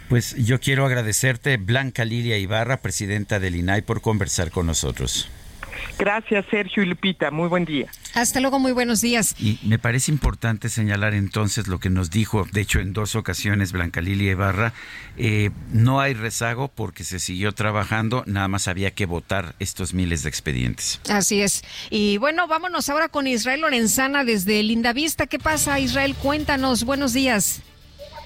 Pues 0.09 0.35
yo 0.36 0.59
quiero 0.59 0.86
agradecerte, 0.86 1.59
Blanca 1.59 2.05
Lilia 2.05 2.39
Ibarra, 2.39 2.78
presidenta 2.78 3.40
del 3.40 3.57
INAI, 3.57 3.82
por 3.82 4.01
conversar 4.01 4.51
con 4.51 4.66
nosotros. 4.66 5.28
Gracias, 5.99 6.45
Sergio 6.51 6.82
y 6.82 6.86
Lupita. 6.86 7.31
Muy 7.31 7.49
buen 7.49 7.65
día. 7.65 7.90
Hasta 8.15 8.40
luego, 8.40 8.59
muy 8.59 8.73
buenos 8.73 9.01
días. 9.01 9.35
Y 9.39 9.59
me 9.62 9.78
parece 9.78 10.11
importante 10.11 10.69
señalar 10.69 11.15
entonces 11.15 11.69
lo 11.69 11.78
que 11.78 11.90
nos 11.90 12.11
dijo, 12.11 12.47
de 12.53 12.61
hecho, 12.61 12.81
en 12.81 12.93
dos 12.93 13.15
ocasiones 13.16 13.73
Blanca 13.73 14.01
Lilia 14.01 14.32
Ibarra. 14.32 14.73
Eh, 15.16 15.51
no 15.73 16.01
hay 16.01 16.15
rezago 16.15 16.69
porque 16.69 17.05
se 17.05 17.19
siguió 17.19 17.53
trabajando, 17.53 18.23
nada 18.27 18.49
más 18.49 18.69
había 18.69 18.93
que 18.93 19.07
votar 19.07 19.55
estos 19.59 19.95
miles 19.95 20.23
de 20.23 20.28
expedientes. 20.28 21.01
Así 21.09 21.43
es. 21.43 21.62
Y 21.90 22.19
bueno, 22.19 22.47
vámonos 22.47 22.89
ahora 22.89 23.09
con 23.09 23.27
Israel 23.27 23.61
Lorenzana 23.61 24.24
desde 24.24 24.62
Lindavista. 24.62 25.27
¿Qué 25.27 25.39
pasa, 25.39 25.78
Israel? 25.81 26.15
Cuéntanos. 26.15 26.85
Buenos 26.85 27.12
días. 27.12 27.62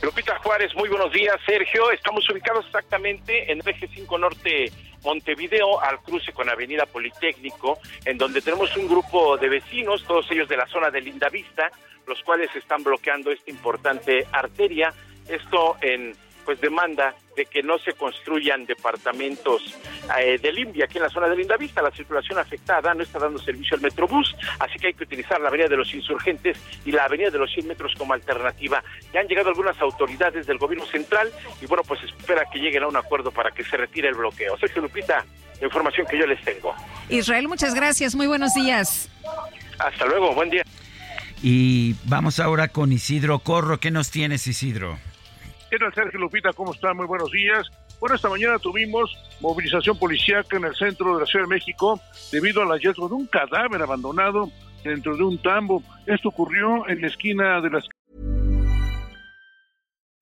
Lupita 0.02 0.36
Juárez, 0.40 0.74
muy 0.74 0.88
buenos 0.88 1.12
días, 1.12 1.36
Sergio. 1.46 1.92
Estamos 1.92 2.28
ubicados 2.28 2.66
exactamente 2.66 3.52
en 3.52 3.60
el 3.60 3.68
eje 3.68 3.88
5 3.94 4.18
Norte 4.18 4.72
Montevideo 5.04 5.80
al 5.80 6.00
cruce 6.00 6.32
con 6.32 6.48
Avenida 6.48 6.86
Politécnico, 6.86 7.78
en 8.04 8.18
donde 8.18 8.40
tenemos 8.40 8.76
un 8.76 8.88
grupo 8.88 9.36
de 9.36 9.48
vecinos, 9.48 10.04
todos 10.04 10.28
ellos 10.32 10.48
de 10.48 10.56
la 10.56 10.66
zona 10.66 10.90
de 10.90 11.02
Lindavista, 11.02 11.70
los 12.08 12.20
cuales 12.24 12.50
están 12.56 12.82
bloqueando 12.82 13.30
esta 13.30 13.52
importante 13.52 14.26
arteria. 14.32 14.92
Esto 15.28 15.76
en 15.80 16.16
pues 16.44 16.60
demanda 16.60 17.14
de 17.36 17.46
que 17.46 17.62
no 17.62 17.78
se 17.78 17.92
construyan 17.92 18.66
departamentos 18.66 19.78
eh, 20.18 20.38
de 20.38 20.52
Limbia 20.52 20.84
aquí 20.84 20.98
en 20.98 21.04
la 21.04 21.10
zona 21.10 21.28
de 21.28 21.36
Lindavista. 21.36 21.82
La 21.82 21.90
circulación 21.90 22.38
afectada 22.38 22.94
no 22.94 23.02
está 23.02 23.18
dando 23.18 23.38
servicio 23.38 23.76
al 23.76 23.82
Metrobús, 23.82 24.34
así 24.58 24.78
que 24.78 24.88
hay 24.88 24.94
que 24.94 25.04
utilizar 25.04 25.40
la 25.40 25.48
Avenida 25.48 25.68
de 25.68 25.76
los 25.76 25.92
Insurgentes 25.94 26.58
y 26.84 26.92
la 26.92 27.04
Avenida 27.04 27.30
de 27.30 27.38
los 27.38 27.52
100 27.52 27.68
metros 27.68 27.92
como 27.96 28.12
alternativa. 28.12 28.82
Ya 29.12 29.20
han 29.20 29.28
llegado 29.28 29.48
algunas 29.48 29.80
autoridades 29.80 30.46
del 30.46 30.58
gobierno 30.58 30.86
central 30.86 31.30
y 31.60 31.66
bueno, 31.66 31.82
pues 31.86 32.02
espera 32.02 32.44
que 32.52 32.58
lleguen 32.58 32.82
a 32.82 32.88
un 32.88 32.96
acuerdo 32.96 33.30
para 33.30 33.50
que 33.50 33.64
se 33.64 33.76
retire 33.76 34.08
el 34.08 34.14
bloqueo. 34.14 34.56
Sergio 34.58 34.82
Lupita, 34.82 35.24
la 35.60 35.66
información 35.66 36.06
que 36.06 36.18
yo 36.18 36.26
les 36.26 36.42
tengo. 36.44 36.74
Israel, 37.08 37.48
muchas 37.48 37.74
gracias. 37.74 38.14
Muy 38.14 38.26
buenos 38.26 38.54
días. 38.54 39.08
Hasta 39.78 40.06
luego, 40.06 40.34
buen 40.34 40.50
día. 40.50 40.62
Y 41.42 41.94
vamos 42.04 42.38
ahora 42.38 42.68
con 42.68 42.92
Isidro 42.92 43.40
Corro. 43.40 43.80
¿Qué 43.80 43.90
nos 43.90 44.10
tienes, 44.10 44.46
Isidro? 44.46 44.98
¿Qué 45.72 45.78
tal, 45.78 45.94
Sergio 45.94 46.20
Lupita? 46.20 46.52
¿Cómo 46.52 46.74
están? 46.74 46.98
Muy 46.98 47.06
buenos 47.06 47.30
días. 47.32 47.66
Bueno, 47.98 48.14
esta 48.14 48.28
mañana 48.28 48.58
tuvimos 48.58 49.10
movilización 49.40 49.96
policíaca 49.96 50.58
en 50.58 50.64
el 50.64 50.74
centro 50.74 51.14
de 51.14 51.20
la 51.20 51.26
Ciudad 51.26 51.46
de 51.46 51.48
México 51.48 51.98
debido 52.30 52.60
al 52.60 52.68
hallazgo 52.68 53.08
de 53.08 53.14
un 53.14 53.26
cadáver 53.26 53.80
abandonado 53.80 54.50
dentro 54.84 55.16
de 55.16 55.24
un 55.24 55.40
tambo. 55.40 55.82
Esto 56.04 56.28
ocurrió 56.28 56.86
en 56.90 57.00
la 57.00 57.06
esquina 57.06 57.62
de 57.62 57.70
las... 57.70 57.88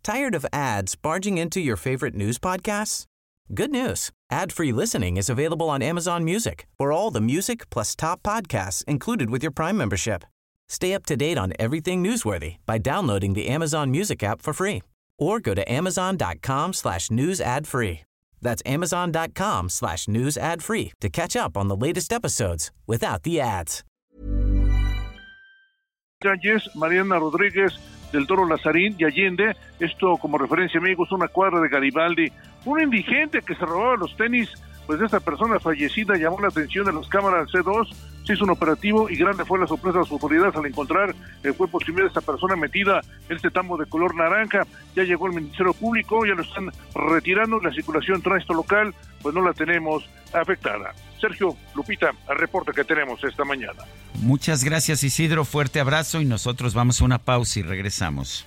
¿Tired 0.04 0.36
of 0.36 0.46
ads 0.52 0.94
barging 0.94 1.36
into 1.36 1.58
your 1.58 1.76
favorite 1.76 2.14
news 2.14 2.38
podcasts? 2.38 3.06
Good 3.52 3.72
news. 3.72 4.12
Ad-free 4.30 4.70
listening 4.70 5.16
is 5.16 5.28
available 5.28 5.68
on 5.68 5.82
Amazon 5.82 6.22
Music 6.22 6.68
for 6.78 6.92
all 6.92 7.10
the 7.10 7.20
music 7.20 7.68
plus 7.70 7.96
top 7.96 8.22
podcasts 8.22 8.84
included 8.84 9.30
with 9.30 9.42
your 9.42 9.50
Prime 9.50 9.76
membership. 9.76 10.22
Stay 10.68 10.94
up 10.94 11.04
to 11.06 11.16
date 11.16 11.36
on 11.36 11.52
everything 11.58 12.04
newsworthy 12.04 12.58
by 12.66 12.78
downloading 12.78 13.34
the 13.34 13.48
Amazon 13.48 13.90
Music 13.90 14.22
app 14.22 14.42
for 14.42 14.52
free 14.52 14.82
or 15.20 15.38
go 15.38 15.54
to 15.54 15.62
amazon.com 15.70 16.72
slash 16.72 17.10
news 17.10 17.40
ad 17.40 17.68
free. 17.68 18.00
That's 18.42 18.62
amazon.com 18.66 19.68
slash 19.68 20.08
news 20.08 20.36
ad 20.36 20.62
free 20.62 20.92
to 21.00 21.08
catch 21.08 21.36
up 21.36 21.56
on 21.56 21.68
the 21.68 21.76
latest 21.76 22.12
episodes 22.12 22.72
without 22.86 23.22
the 23.22 23.40
ads. 23.40 23.84
Calles, 26.22 26.68
Mariana 26.74 27.18
Rodríguez 27.18 27.72
del 28.12 28.26
Toro 28.26 28.44
Lazarín 28.44 28.96
y 28.98 29.04
Allende, 29.04 29.54
esto 29.78 30.16
como 30.16 30.36
referencia 30.36 30.80
amigos, 30.80 31.12
una 31.12 31.28
cuadra 31.28 31.60
de 31.60 31.68
Garibaldi, 31.68 32.32
un 32.64 32.80
indigente 32.80 33.40
que 33.42 33.54
se 33.54 33.64
robaba 33.64 33.96
los 33.96 34.16
tenis 34.16 34.50
pues 34.90 35.00
esta 35.02 35.20
persona 35.20 35.60
fallecida 35.60 36.16
llamó 36.16 36.40
la 36.40 36.48
atención 36.48 36.84
de 36.84 36.92
las 36.92 37.06
cámaras 37.06 37.48
C2, 37.50 37.88
hizo 38.32 38.44
un 38.44 38.50
operativo 38.50 39.08
y 39.10 39.16
grande 39.16 39.44
fue 39.44 39.58
la 39.58 39.66
sorpresa 39.66 39.98
de 39.98 40.04
las 40.04 40.12
autoridades 40.12 40.54
al 40.56 40.66
encontrar 40.66 41.14
el 41.42 41.54
cuerpo 41.54 41.80
sin 41.80 41.94
de 41.96 42.06
esta 42.06 42.20
persona 42.20 42.56
metida 42.56 43.00
en 43.28 43.36
este 43.36 43.50
tambo 43.50 43.76
de 43.76 43.86
color 43.86 44.14
naranja. 44.14 44.66
Ya 44.94 45.04
llegó 45.04 45.26
el 45.26 45.34
Ministerio 45.34 45.72
Público, 45.74 46.24
ya 46.24 46.34
lo 46.34 46.42
están 46.42 46.70
retirando, 46.94 47.60
la 47.60 47.72
circulación 47.72 48.22
tránsito 48.22 48.54
local 48.54 48.94
pues 49.22 49.34
no 49.34 49.42
la 49.42 49.52
tenemos 49.52 50.08
afectada. 50.32 50.94
Sergio 51.20 51.56
Lupita, 51.74 52.10
el 52.28 52.38
reporte 52.38 52.72
que 52.72 52.84
tenemos 52.84 53.22
esta 53.24 53.44
mañana. 53.44 53.84
Muchas 54.14 54.64
gracias 54.64 55.04
Isidro, 55.04 55.44
fuerte 55.44 55.80
abrazo 55.80 56.20
y 56.20 56.24
nosotros 56.24 56.74
vamos 56.74 57.00
a 57.00 57.04
una 57.04 57.18
pausa 57.18 57.60
y 57.60 57.62
regresamos. 57.62 58.46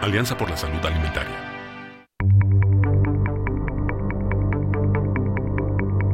Alianza 0.00 0.36
por 0.36 0.48
la 0.48 0.56
Salud 0.56 0.84
Alimentaria. 0.84 1.36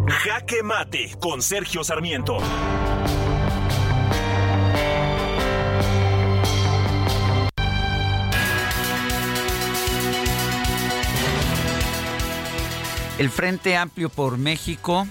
Jaque 0.08 0.62
Mate 0.64 1.16
con 1.20 1.40
Sergio 1.40 1.84
Sarmiento. 1.84 2.38
El 13.18 13.30
Frente 13.30 13.76
Amplio 13.76 14.10
por 14.10 14.36
México 14.36 15.06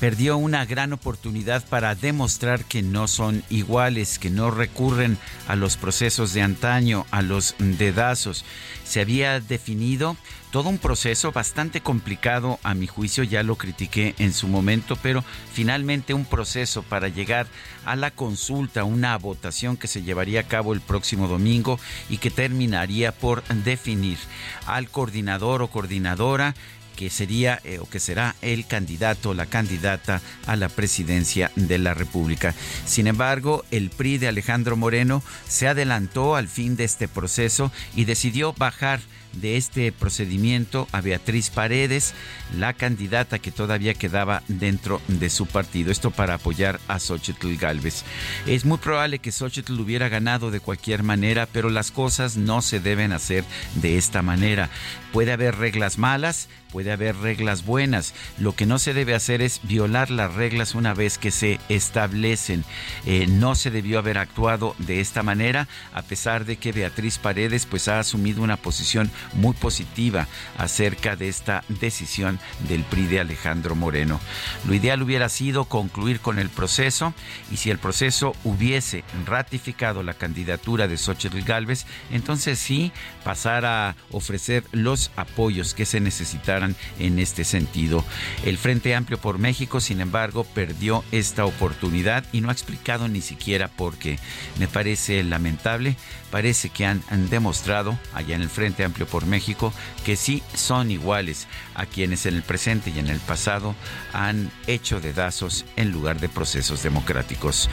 perdió 0.00 0.36
una 0.36 0.64
gran 0.64 0.92
oportunidad 0.92 1.64
para 1.64 1.94
demostrar 1.94 2.64
que 2.64 2.82
no 2.82 3.08
son 3.08 3.42
iguales, 3.50 4.18
que 4.18 4.30
no 4.30 4.50
recurren 4.50 5.18
a 5.48 5.56
los 5.56 5.76
procesos 5.76 6.32
de 6.32 6.42
antaño, 6.42 7.06
a 7.10 7.22
los 7.22 7.54
dedazos. 7.58 8.44
Se 8.84 9.00
había 9.00 9.40
definido 9.40 10.16
todo 10.54 10.68
un 10.68 10.78
proceso 10.78 11.32
bastante 11.32 11.80
complicado, 11.80 12.60
a 12.62 12.74
mi 12.74 12.86
juicio 12.86 13.24
ya 13.24 13.42
lo 13.42 13.56
critiqué 13.56 14.14
en 14.18 14.32
su 14.32 14.46
momento, 14.46 14.96
pero 15.02 15.24
finalmente 15.52 16.14
un 16.14 16.24
proceso 16.24 16.84
para 16.84 17.08
llegar 17.08 17.48
a 17.84 17.96
la 17.96 18.12
consulta, 18.12 18.84
una 18.84 19.18
votación 19.18 19.76
que 19.76 19.88
se 19.88 20.02
llevaría 20.02 20.40
a 20.40 20.48
cabo 20.48 20.72
el 20.72 20.80
próximo 20.80 21.26
domingo 21.26 21.80
y 22.08 22.18
que 22.18 22.30
terminaría 22.30 23.10
por 23.10 23.42
definir 23.44 24.18
al 24.66 24.90
coordinador 24.90 25.60
o 25.62 25.68
coordinadora 25.68 26.54
que 26.96 27.10
sería 27.10 27.60
eh, 27.64 27.78
o 27.78 27.88
que 27.88 28.00
será 28.00 28.34
el 28.42 28.66
candidato 28.66 29.34
la 29.34 29.46
candidata 29.46 30.20
a 30.46 30.56
la 30.56 30.68
presidencia 30.68 31.50
de 31.56 31.78
la 31.78 31.94
República. 31.94 32.54
Sin 32.86 33.06
embargo, 33.06 33.64
el 33.70 33.90
PRI 33.90 34.18
de 34.18 34.28
Alejandro 34.28 34.76
Moreno 34.76 35.22
se 35.48 35.68
adelantó 35.68 36.36
al 36.36 36.48
fin 36.48 36.76
de 36.76 36.84
este 36.84 37.08
proceso 37.08 37.70
y 37.94 38.04
decidió 38.04 38.52
bajar 38.52 39.00
de 39.40 39.56
este 39.56 39.92
procedimiento 39.92 40.88
a 40.92 41.00
Beatriz 41.00 41.50
Paredes, 41.50 42.14
la 42.56 42.72
candidata 42.72 43.38
que 43.38 43.50
todavía 43.50 43.94
quedaba 43.94 44.42
dentro 44.48 45.00
de 45.08 45.30
su 45.30 45.46
partido. 45.46 45.90
Esto 45.90 46.10
para 46.10 46.34
apoyar 46.34 46.80
a 46.88 46.98
Xochitl 46.98 47.56
Galvez. 47.56 48.04
Es 48.46 48.64
muy 48.64 48.78
probable 48.78 49.18
que 49.18 49.32
Xochitl 49.32 49.80
hubiera 49.80 50.08
ganado 50.08 50.50
de 50.50 50.60
cualquier 50.60 51.02
manera, 51.02 51.46
pero 51.50 51.70
las 51.70 51.90
cosas 51.90 52.36
no 52.36 52.62
se 52.62 52.80
deben 52.80 53.12
hacer 53.12 53.44
de 53.74 53.98
esta 53.98 54.22
manera. 54.22 54.70
Puede 55.14 55.30
haber 55.30 55.54
reglas 55.58 55.96
malas, 55.96 56.48
puede 56.72 56.90
haber 56.90 57.14
reglas 57.14 57.64
buenas. 57.64 58.14
Lo 58.36 58.56
que 58.56 58.66
no 58.66 58.80
se 58.80 58.94
debe 58.94 59.14
hacer 59.14 59.42
es 59.42 59.60
violar 59.62 60.10
las 60.10 60.34
reglas 60.34 60.74
una 60.74 60.92
vez 60.92 61.18
que 61.18 61.30
se 61.30 61.60
establecen. 61.68 62.64
Eh, 63.06 63.28
no 63.28 63.54
se 63.54 63.70
debió 63.70 64.00
haber 64.00 64.18
actuado 64.18 64.74
de 64.78 65.00
esta 65.00 65.22
manera, 65.22 65.68
a 65.92 66.02
pesar 66.02 66.44
de 66.46 66.56
que 66.56 66.72
Beatriz 66.72 67.18
Paredes 67.18 67.64
pues 67.64 67.86
ha 67.86 68.00
asumido 68.00 68.42
una 68.42 68.56
posición 68.56 69.08
muy 69.34 69.54
positiva 69.54 70.26
acerca 70.58 71.14
de 71.14 71.28
esta 71.28 71.62
decisión 71.68 72.40
del 72.68 72.82
PRI 72.82 73.04
de 73.04 73.20
Alejandro 73.20 73.76
Moreno. 73.76 74.18
Lo 74.66 74.74
ideal 74.74 75.00
hubiera 75.00 75.28
sido 75.28 75.66
concluir 75.66 76.18
con 76.18 76.40
el 76.40 76.48
proceso 76.48 77.14
y 77.52 77.58
si 77.58 77.70
el 77.70 77.78
proceso 77.78 78.34
hubiese 78.42 79.04
ratificado 79.26 80.02
la 80.02 80.14
candidatura 80.14 80.88
de 80.88 80.98
Xochitl 80.98 81.42
Galvez, 81.42 81.86
entonces 82.10 82.58
sí 82.58 82.90
pasar 83.22 83.64
a 83.64 83.94
ofrecer 84.10 84.64
los 84.72 85.03
apoyos 85.16 85.74
que 85.74 85.86
se 85.86 86.00
necesitaran 86.00 86.76
en 86.98 87.18
este 87.18 87.44
sentido. 87.44 88.04
El 88.44 88.58
Frente 88.58 88.94
Amplio 88.94 89.18
por 89.18 89.38
México, 89.38 89.80
sin 89.80 90.00
embargo, 90.00 90.44
perdió 90.44 91.04
esta 91.12 91.44
oportunidad 91.44 92.24
y 92.32 92.40
no 92.40 92.48
ha 92.48 92.52
explicado 92.52 93.08
ni 93.08 93.20
siquiera 93.20 93.68
por 93.68 93.96
qué. 93.96 94.18
Me 94.58 94.68
parece 94.68 95.22
lamentable, 95.22 95.96
parece 96.30 96.68
que 96.68 96.86
han, 96.86 97.02
han 97.10 97.28
demostrado 97.28 97.98
allá 98.12 98.36
en 98.36 98.42
el 98.42 98.48
Frente 98.48 98.84
Amplio 98.84 99.06
por 99.06 99.26
México 99.26 99.72
que 100.04 100.16
sí 100.16 100.42
son 100.54 100.90
iguales 100.90 101.46
a 101.74 101.86
quienes 101.86 102.26
en 102.26 102.34
el 102.34 102.42
presente 102.42 102.90
y 102.90 102.98
en 102.98 103.08
el 103.08 103.20
pasado 103.20 103.74
han 104.12 104.50
hecho 104.66 105.00
dedazos 105.00 105.64
en 105.76 105.90
lugar 105.90 106.20
de 106.20 106.28
procesos 106.28 106.82
democráticos. 106.82 107.68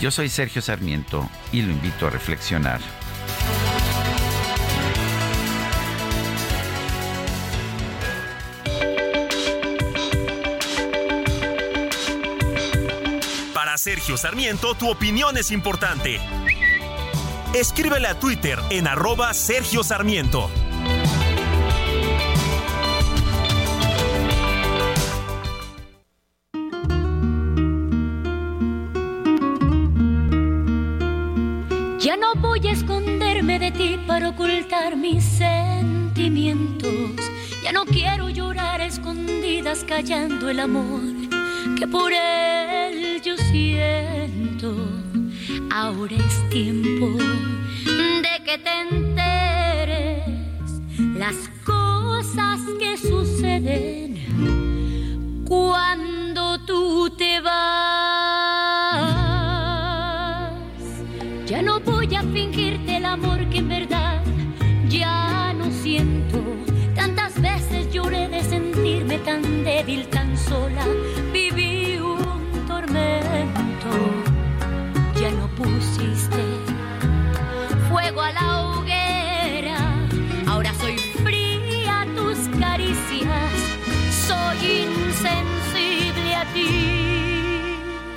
Yo 0.00 0.10
soy 0.10 0.28
Sergio 0.28 0.62
Sarmiento 0.62 1.28
y 1.52 1.62
lo 1.62 1.72
invito 1.72 2.06
a 2.06 2.10
reflexionar. 2.10 2.80
Sergio 13.84 14.16
Sarmiento, 14.16 14.74
tu 14.74 14.88
opinión 14.88 15.36
es 15.36 15.50
importante. 15.50 16.18
Escríbele 17.52 18.08
a 18.08 18.18
Twitter 18.18 18.58
en 18.70 18.88
arroba 18.88 19.34
Sergio 19.34 19.84
Sarmiento. 19.84 20.50
Ya 32.00 32.16
no 32.16 32.34
voy 32.36 32.66
a 32.66 32.72
esconderme 32.72 33.58
de 33.58 33.70
ti 33.70 34.00
para 34.06 34.30
ocultar 34.30 34.96
mis 34.96 35.22
sentimientos. 35.22 36.90
Ya 37.62 37.72
no 37.72 37.84
quiero 37.84 38.30
llorar 38.30 38.80
escondidas 38.80 39.84
callando 39.84 40.48
el 40.48 40.60
amor 40.60 41.02
que 41.78 41.86
por 41.86 42.14
él 42.14 42.83
Ahora 45.70 46.16
es 46.16 46.48
tiempo 46.50 47.08
de 47.18 48.44
que 48.44 48.58
te 48.58 48.80
enteres 48.80 50.22
las 51.18 51.34
cosas 51.64 52.60
que 52.78 52.96
suceden 52.96 54.14
cuando 55.46 56.58
tú 56.64 57.10
te 57.18 57.40
vas. 57.40 57.52
Ya 61.46 61.60
no 61.60 61.80
voy 61.80 62.14
a 62.14 62.22
fingirte 62.22 62.96
el 62.96 63.04
amor 63.04 63.46
que 63.50 63.58
en 63.58 63.68
verdad 63.68 64.22
ya 64.88 65.52
no 65.52 65.70
siento. 65.70 66.42
Tantas 66.94 67.40
veces 67.42 67.92
lloré 67.92 68.28
de 68.28 68.42
sentirme 68.42 69.18
tan 69.18 69.64
débil, 69.64 70.06
tan 70.06 70.23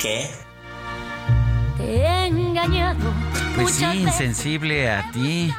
¿Qué? 0.08 0.30
Te 1.76 1.84
he 1.84 2.26
engañado. 2.28 3.12
Pues 3.54 3.74
sí, 3.74 3.84
insensible 3.84 4.90
a 4.90 5.10
ti. 5.10 5.52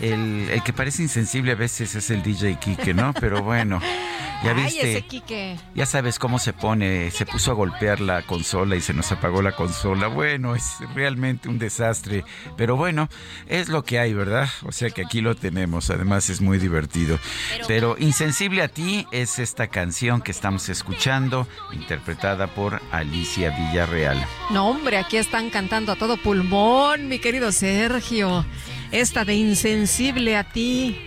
El, 0.00 0.48
el 0.50 0.62
que 0.64 0.72
parece 0.72 1.02
insensible 1.02 1.52
a 1.52 1.54
veces 1.54 1.94
es 1.94 2.10
el 2.10 2.22
DJ 2.22 2.58
Kike, 2.58 2.94
¿no? 2.94 3.12
Pero 3.20 3.42
bueno, 3.42 3.80
ya 4.44 4.52
Ay, 4.56 4.64
viste. 4.64 4.92
ese 4.92 5.02
Quique. 5.06 5.56
Ya 5.74 5.86
sabes 5.86 6.18
cómo 6.18 6.38
se 6.38 6.52
pone, 6.52 7.10
se 7.10 7.26
puso 7.26 7.50
a 7.50 7.54
golpear 7.54 8.00
la 8.00 8.22
consola 8.22 8.76
y 8.76 8.80
se 8.80 8.94
nos 8.94 9.10
apagó 9.12 9.42
la 9.42 9.52
consola. 9.52 10.08
Bueno, 10.08 10.54
es 10.54 10.76
realmente 10.94 11.48
un 11.48 11.58
desastre, 11.58 12.24
pero 12.56 12.76
bueno, 12.76 13.08
es 13.46 13.68
lo 13.68 13.84
que 13.84 13.98
hay, 13.98 14.14
¿verdad? 14.14 14.48
O 14.64 14.72
sea 14.72 14.90
que 14.90 15.02
aquí 15.02 15.20
lo 15.20 15.34
tenemos, 15.34 15.90
además 15.90 16.30
es 16.30 16.40
muy 16.40 16.58
divertido. 16.58 17.18
Pero 17.68 17.96
Insensible 17.98 18.62
a 18.62 18.68
ti 18.68 19.06
es 19.12 19.38
esta 19.38 19.68
canción 19.68 20.22
que 20.22 20.30
estamos 20.30 20.68
escuchando, 20.68 21.46
interpretada 21.72 22.46
por 22.48 22.80
Alicia 22.90 23.50
Villarreal. 23.50 24.24
No, 24.50 24.68
hombre, 24.68 24.96
aquí 24.98 25.16
están 25.16 25.50
cantando 25.50 25.92
a 25.92 25.96
todo 25.96 26.16
pulmón, 26.16 27.08
mi 27.08 27.18
querido 27.18 27.52
Sergio. 27.52 28.44
Esta 28.90 29.24
de 29.24 29.34
insensible 29.34 30.36
a 30.36 30.44
ti. 30.44 30.98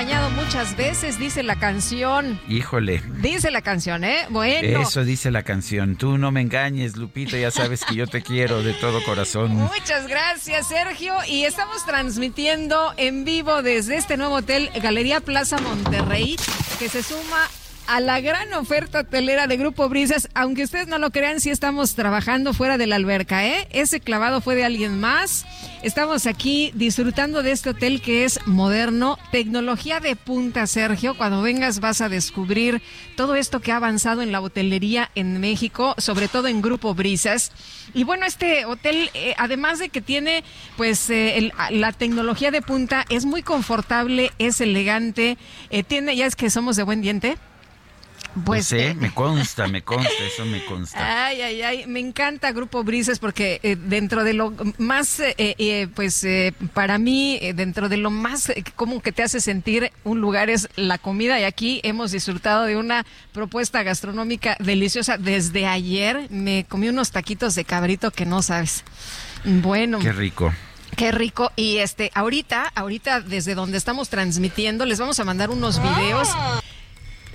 Engañado 0.00 0.30
muchas 0.30 0.78
veces, 0.78 1.18
dice 1.18 1.42
la 1.42 1.56
canción. 1.56 2.40
Híjole. 2.48 3.02
Dice 3.20 3.50
la 3.50 3.60
canción, 3.60 4.02
¿eh? 4.02 4.26
Bueno. 4.30 4.80
Eso 4.80 5.04
dice 5.04 5.30
la 5.30 5.42
canción. 5.42 5.96
Tú 5.96 6.16
no 6.16 6.30
me 6.30 6.40
engañes, 6.40 6.96
Lupita, 6.96 7.36
ya 7.36 7.50
sabes 7.50 7.84
que 7.84 7.96
yo 7.96 8.06
te 8.06 8.22
quiero 8.22 8.62
de 8.62 8.72
todo 8.72 9.04
corazón. 9.04 9.50
Muchas 9.50 10.08
gracias, 10.08 10.68
Sergio. 10.68 11.12
Y 11.28 11.44
estamos 11.44 11.84
transmitiendo 11.84 12.94
en 12.96 13.26
vivo 13.26 13.62
desde 13.62 13.98
este 13.98 14.16
nuevo 14.16 14.36
hotel 14.36 14.70
Galería 14.82 15.20
Plaza 15.20 15.58
Monterrey, 15.58 16.36
que 16.78 16.88
se 16.88 17.02
suma 17.02 17.50
a 17.90 17.98
la 17.98 18.20
gran 18.20 18.52
oferta 18.54 19.00
hotelera 19.00 19.48
de 19.48 19.56
Grupo 19.56 19.88
Brisas. 19.88 20.28
Aunque 20.34 20.62
ustedes 20.62 20.86
no 20.86 20.98
lo 20.98 21.10
crean, 21.10 21.40
sí 21.40 21.50
estamos 21.50 21.96
trabajando 21.96 22.54
fuera 22.54 22.78
de 22.78 22.86
la 22.86 22.94
alberca, 22.94 23.44
¿eh? 23.44 23.66
Ese 23.72 23.98
clavado 23.98 24.40
fue 24.40 24.54
de 24.54 24.64
alguien 24.64 25.00
más. 25.00 25.44
Estamos 25.82 26.28
aquí 26.28 26.70
disfrutando 26.76 27.42
de 27.42 27.50
este 27.50 27.70
hotel 27.70 28.00
que 28.00 28.24
es 28.24 28.46
moderno, 28.46 29.18
tecnología 29.32 29.98
de 29.98 30.14
punta, 30.14 30.68
Sergio. 30.68 31.16
Cuando 31.16 31.42
vengas 31.42 31.80
vas 31.80 32.00
a 32.00 32.08
descubrir 32.08 32.80
todo 33.16 33.34
esto 33.34 33.58
que 33.58 33.72
ha 33.72 33.76
avanzado 33.76 34.22
en 34.22 34.30
la 34.30 34.40
hotelería 34.40 35.10
en 35.16 35.40
México, 35.40 35.96
sobre 35.98 36.28
todo 36.28 36.46
en 36.46 36.62
Grupo 36.62 36.94
Brisas. 36.94 37.50
Y 37.92 38.04
bueno, 38.04 38.24
este 38.24 38.66
hotel, 38.66 39.10
eh, 39.14 39.34
además 39.36 39.80
de 39.80 39.88
que 39.88 40.00
tiene 40.00 40.44
pues 40.76 41.10
eh, 41.10 41.50
la 41.70 41.90
tecnología 41.90 42.52
de 42.52 42.62
punta, 42.62 43.04
es 43.08 43.24
muy 43.24 43.42
confortable, 43.42 44.30
es 44.38 44.60
elegante, 44.60 45.38
eh, 45.70 45.82
tiene, 45.82 46.14
ya 46.14 46.26
es 46.26 46.36
que 46.36 46.50
somos 46.50 46.76
de 46.76 46.84
buen 46.84 47.02
diente. 47.02 47.36
Pues 48.44 48.68
Pues, 48.70 48.72
eh, 48.72 48.94
me 48.94 49.10
consta, 49.14 49.66
me 49.66 49.82
consta, 49.82 50.12
eso 50.24 50.44
me 50.44 50.64
consta. 50.64 51.26
Ay, 51.26 51.40
ay, 51.42 51.62
ay, 51.62 51.86
me 51.86 52.00
encanta 52.00 52.52
Grupo 52.52 52.84
Brises 52.84 53.18
porque 53.18 53.60
eh, 53.62 53.76
dentro 53.76 54.24
de 54.24 54.34
lo 54.34 54.54
más, 54.78 55.18
eh, 55.20 55.34
eh, 55.36 55.88
pues 55.94 56.22
eh, 56.24 56.54
para 56.72 56.98
mí, 56.98 57.40
dentro 57.54 57.88
de 57.88 57.96
lo 57.96 58.10
más 58.10 58.52
como 58.76 59.00
que 59.00 59.12
te 59.12 59.22
hace 59.22 59.40
sentir 59.40 59.90
un 60.04 60.20
lugar 60.20 60.48
es 60.48 60.68
la 60.76 60.98
comida 60.98 61.40
y 61.40 61.44
aquí 61.44 61.80
hemos 61.82 62.12
disfrutado 62.12 62.64
de 62.64 62.76
una 62.76 63.04
propuesta 63.32 63.82
gastronómica 63.82 64.56
deliciosa. 64.60 65.18
Desde 65.18 65.66
ayer 65.66 66.28
me 66.30 66.64
comí 66.68 66.88
unos 66.88 67.10
taquitos 67.10 67.54
de 67.54 67.64
cabrito 67.64 68.10
que 68.10 68.26
no 68.26 68.42
sabes. 68.42 68.84
Bueno. 69.44 69.98
Qué 69.98 70.12
rico. 70.12 70.52
Qué 70.96 71.12
rico. 71.12 71.50
Y 71.56 71.78
este, 71.78 72.10
ahorita, 72.14 72.70
ahorita 72.74 73.20
desde 73.20 73.54
donde 73.54 73.78
estamos 73.78 74.08
transmitiendo, 74.08 74.84
les 74.84 74.98
vamos 74.98 75.18
a 75.18 75.24
mandar 75.24 75.50
unos 75.50 75.80
videos. 75.82 76.28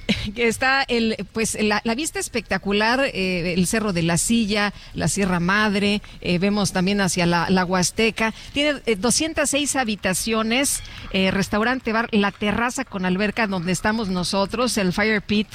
está 0.35 0.83
el, 0.83 1.15
pues 1.33 1.57
la, 1.59 1.81
vista 1.95 2.19
espectacular, 2.19 3.01
eh, 3.13 3.53
el 3.53 3.67
Cerro 3.67 3.93
de 3.93 4.03
la 4.03 4.17
Silla, 4.17 4.73
la 4.93 5.07
Sierra 5.07 5.39
Madre, 5.39 6.01
eh, 6.21 6.37
vemos 6.37 6.71
también 6.71 7.01
hacia 7.01 7.25
la, 7.25 7.65
Huasteca. 7.65 8.33
Tiene 8.53 8.79
206 8.97 9.75
habitaciones, 9.75 10.83
restaurante, 11.11 11.91
bar, 11.93 12.07
la 12.11 12.31
terraza 12.31 12.85
con 12.85 13.05
alberca 13.05 13.47
donde 13.47 13.71
estamos 13.71 14.09
nosotros, 14.09 14.77
el 14.77 14.93
Fire 14.93 15.21
Pit, 15.21 15.47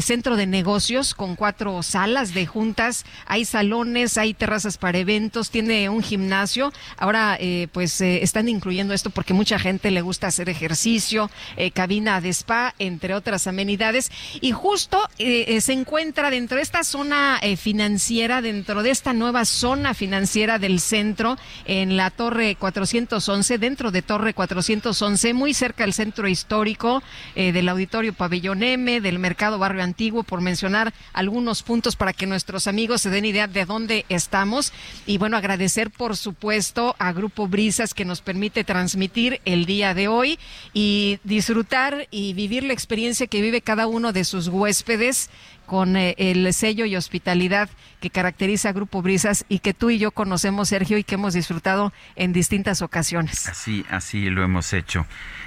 centro 0.00 0.36
de 0.36 0.46
negocios 0.46 1.14
con 1.14 1.36
cuatro 1.36 1.82
salas 1.82 2.34
de 2.34 2.46
juntas, 2.46 3.04
hay 3.26 3.44
salones, 3.44 4.18
hay 4.18 4.34
terrazas 4.34 4.78
para 4.78 4.98
eventos, 4.98 5.50
tiene 5.50 5.88
un 5.88 6.02
gimnasio. 6.02 6.72
Ahora, 6.96 7.38
pues 7.70 8.00
están 8.00 8.48
incluyendo 8.48 8.94
esto 8.94 9.10
porque 9.10 9.34
mucha 9.34 9.58
gente 9.58 9.90
le 9.90 10.00
gusta 10.00 10.26
hacer 10.26 10.48
ejercicio, 10.48 11.30
cabina 11.74 12.20
de 12.20 12.30
spa, 12.30 12.74
entre 12.78 13.14
otras 13.14 13.46
amenidades. 13.46 13.91
Y 14.40 14.52
justo 14.52 15.00
eh, 15.18 15.44
eh, 15.48 15.60
se 15.60 15.72
encuentra 15.72 16.30
dentro 16.30 16.56
de 16.56 16.62
esta 16.62 16.84
zona 16.84 17.38
eh, 17.42 17.56
financiera, 17.56 18.42
dentro 18.42 18.82
de 18.82 18.90
esta 18.90 19.12
nueva 19.12 19.44
zona 19.44 19.94
financiera 19.94 20.58
del 20.58 20.80
centro, 20.80 21.36
en 21.64 21.96
la 21.96 22.10
Torre 22.10 22.56
411, 22.56 23.58
dentro 23.58 23.90
de 23.90 24.02
Torre 24.02 24.34
411, 24.34 25.34
muy 25.34 25.54
cerca 25.54 25.84
del 25.84 25.92
centro 25.92 26.28
histórico, 26.28 27.02
del 27.34 27.68
Auditorio 27.68 28.12
Pabellón 28.12 28.62
M, 28.62 29.00
del 29.00 29.18
Mercado 29.18 29.58
Barrio 29.58 29.82
Antiguo, 29.82 30.22
por 30.22 30.40
mencionar 30.40 30.92
algunos 31.12 31.62
puntos 31.62 31.96
para 31.96 32.12
que 32.12 32.26
nuestros 32.26 32.66
amigos 32.66 33.02
se 33.02 33.10
den 33.10 33.24
idea 33.24 33.46
de 33.46 33.64
dónde 33.64 34.04
estamos. 34.08 34.72
Y 35.06 35.18
bueno, 35.18 35.36
agradecer 35.36 35.90
por 35.90 36.16
supuesto 36.16 36.94
a 36.98 37.12
Grupo 37.12 37.48
Brisas 37.48 37.94
que 37.94 38.04
nos 38.04 38.20
permite 38.20 38.64
transmitir 38.64 39.40
el 39.44 39.66
día 39.66 39.94
de 39.94 40.08
hoy 40.08 40.38
y 40.72 41.18
disfrutar 41.24 42.08
y 42.10 42.34
vivir 42.34 42.64
la 42.64 42.72
experiencia 42.72 43.26
que 43.26 43.42
vive 43.42 43.60
cada 43.60 43.81
uno 43.86 44.12
de 44.12 44.24
sus 44.24 44.48
huéspedes 44.48 45.30
con 45.66 45.96
eh, 45.96 46.14
el 46.18 46.52
sello 46.52 46.84
y 46.84 46.96
hospitalidad 46.96 47.70
que 48.00 48.10
caracteriza 48.10 48.70
a 48.70 48.72
Grupo 48.72 49.00
Brisas 49.00 49.44
y 49.48 49.60
que 49.60 49.74
tú 49.74 49.90
y 49.90 49.98
yo 49.98 50.10
conocemos, 50.10 50.68
Sergio, 50.68 50.98
y 50.98 51.04
que 51.04 51.14
hemos 51.14 51.34
disfrutado 51.34 51.92
en 52.16 52.32
distintas 52.32 52.82
ocasiones. 52.82 53.48
Así, 53.48 53.84
así 53.88 54.28
lo 54.28 54.42
hemos 54.42 54.72
hecho. 54.72 55.06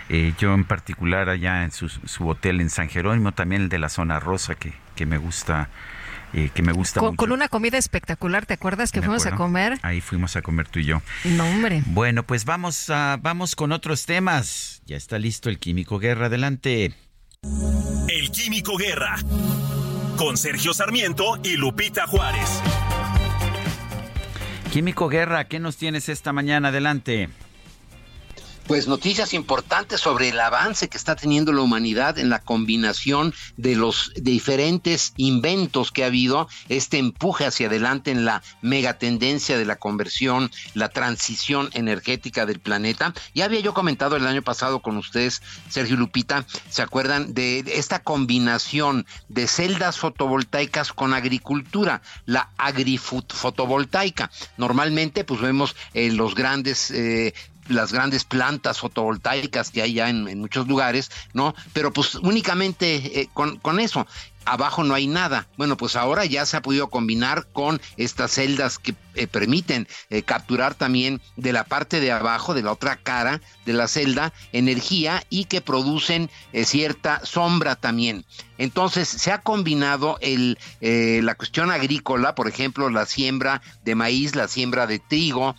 Eh, 0.10 0.34
yo 0.40 0.53
en 0.53 0.64
particular 0.64 1.30
allá 1.30 1.64
en 1.64 1.72
su, 1.72 1.90
hotel 2.28 2.62
en 2.62 2.70
San 2.70 2.90
Jerónimo, 2.90 3.34
también 3.34 3.64
el 3.64 3.70
de 3.70 3.80
la 3.80 3.90
zona 3.90 4.20
rosa, 4.20 4.56
que, 4.56 4.74
que 4.95 5.06
me 5.06 5.18
gusta. 5.18 5.70
Eh, 6.34 6.49
que 6.53 6.62
me 6.62 6.74
gusta 6.74 6.99
con, 6.99 7.16
con, 7.16 7.32
una 7.32 7.48
comida 7.48 7.78
espectacular, 7.78 8.45
¿te 8.45 8.56
acuerdas 8.56 8.91
que 8.91 9.02
fuimos 9.02 9.26
a 9.26 9.36
comer? 9.36 9.80
Ahí 9.84 10.02
fuimos 10.02 10.36
a 10.36 10.41
comer 10.41 10.68
tú 10.68 10.80
y 10.80 10.86
yo. 10.86 11.02
No, 11.24 11.48
hombre. 11.48 11.82
Bueno, 11.86 12.24
pues 12.24 12.44
vamos, 12.44 12.90
a, 12.90 13.18
vamos 13.22 13.56
con 13.56 13.72
otros 13.72 14.06
temas. 14.06 14.82
Ya 14.86 14.98
está 14.98 15.18
listo 15.18 15.49
el 15.49 15.60
Químico 15.60 15.98
Guerra, 15.98 16.26
adelante. 16.26 16.94
El 18.07 18.30
Químico 18.30 18.77
Guerra. 18.77 19.15
Con 20.15 20.38
Sergio 20.38 20.73
Sarmiento 20.73 21.40
y 21.44 21.57
Lupita 21.57 22.06
Juárez. 22.06 22.61
Químico 24.72 25.10
Guerra, 25.10 25.48
¿qué 25.48 25.60
nos 25.60 25.77
tienes 25.77 26.10
esta 26.10 26.32
mañana? 26.32 26.68
Adelante 26.68 27.30
pues 28.68 28.88
noticias 28.88 29.34
importantes 29.34 30.02
sobre 30.02 30.30
el 30.30 30.40
avance 30.40 30.90
que 30.90 30.98
está 30.98 31.16
teniendo 31.16 31.54
la 31.54 31.62
humanidad 31.62 32.18
en 32.18 32.30
la 32.30 32.40
combinación 32.40 33.34
de 33.58 33.76
los 33.76 34.12
diferentes 34.16 35.14
inventos 35.18 35.92
que 35.92 36.04
ha 36.04 36.08
habido, 36.08 36.48
este 36.70 36.98
empuje 36.98 37.46
hacia 37.46 37.68
adelante 37.68 38.12
en 38.12 38.26
la 38.26 38.42
megatendencia 38.62 39.58
de 39.58 39.66
la 39.66 39.76
conversión, 39.76 40.52
la 40.74 40.90
transición 40.90 41.70
energética 41.74 42.46
del 42.46 42.60
planeta. 42.60 43.14
Ya 43.34 43.46
había 43.46 43.60
yo 43.60 43.74
comentado 43.74 44.16
el 44.16 44.26
año 44.26 44.42
pasado 44.42 44.82
con 44.82 44.98
ustedes, 44.98 45.42
Sergio 45.70 45.96
Lupita, 45.96 46.46
¿se 46.70 46.82
acuerdan 46.82 47.34
de 47.34 47.64
esta 47.68 48.00
combinación 48.00 49.06
de 49.30 49.48
celdas 49.48 50.00
fotovoltaicas 50.00 50.92
con 50.92 51.14
agricultura, 51.14 52.02
la 52.26 52.50
agrifotovoltaica? 52.58 54.32
Normalmente 54.58 55.24
pues 55.24 55.40
vemos 55.40 55.76
eh, 55.94 56.12
los 56.12 56.34
grandes 56.34 56.90
eh, 56.92 57.34
las 57.68 57.92
grandes 57.92 58.24
plantas 58.24 58.80
fotovoltaicas 58.80 59.72
que 59.72 59.82
hay 59.82 59.94
ya 59.94 60.10
en, 60.10 60.40
muchos 60.40 60.68
lugares, 60.68 61.12
¿no? 61.34 61.56
Pero 61.74 61.92
pues 61.92 62.16
únicamente 62.16 63.22
eh, 63.22 63.30
con, 63.34 63.58
con 63.58 63.80
eso 63.80 64.06
abajo 64.48 64.84
no 64.84 64.94
hay 64.94 65.08
nada. 65.08 65.48
Bueno, 65.58 65.76
pues 65.76 65.96
ahora 65.96 66.24
ya 66.24 66.46
se 66.46 66.56
ha 66.56 66.62
podido 66.62 66.92
combinar 66.92 67.48
con 67.52 67.82
estas 67.98 68.30
celdas 68.30 68.78
que 68.78 68.94
eh, 69.16 69.26
permiten 69.26 69.88
eh, 70.12 70.22
capturar 70.22 70.76
también 70.76 71.20
de 71.36 71.52
la 71.52 71.64
parte 71.64 72.00
de 72.00 72.12
abajo, 72.12 72.54
de 72.54 72.62
la 72.62 72.72
otra 72.72 72.98
cara 72.98 73.42
de 73.66 73.74
la 73.74 73.88
celda, 73.88 74.34
energía 74.52 75.24
y 75.32 75.46
que 75.46 75.62
producen 75.62 76.30
cierta 76.54 77.26
sombra 77.26 77.76
también. 77.76 78.24
Entonces 78.60 79.10
se 79.10 79.32
ha 79.32 79.42
combinado 79.42 80.20
el, 80.22 80.60
la 80.80 81.34
cuestión 81.34 81.72
agrícola, 81.72 82.36
por 82.36 82.48
ejemplo, 82.48 82.92
la 82.92 83.08
siembra 83.08 83.64
de 83.84 83.96
maíz, 83.96 84.36
la 84.36 84.48
siembra 84.48 84.86
de 84.86 85.00
trigo, 85.00 85.56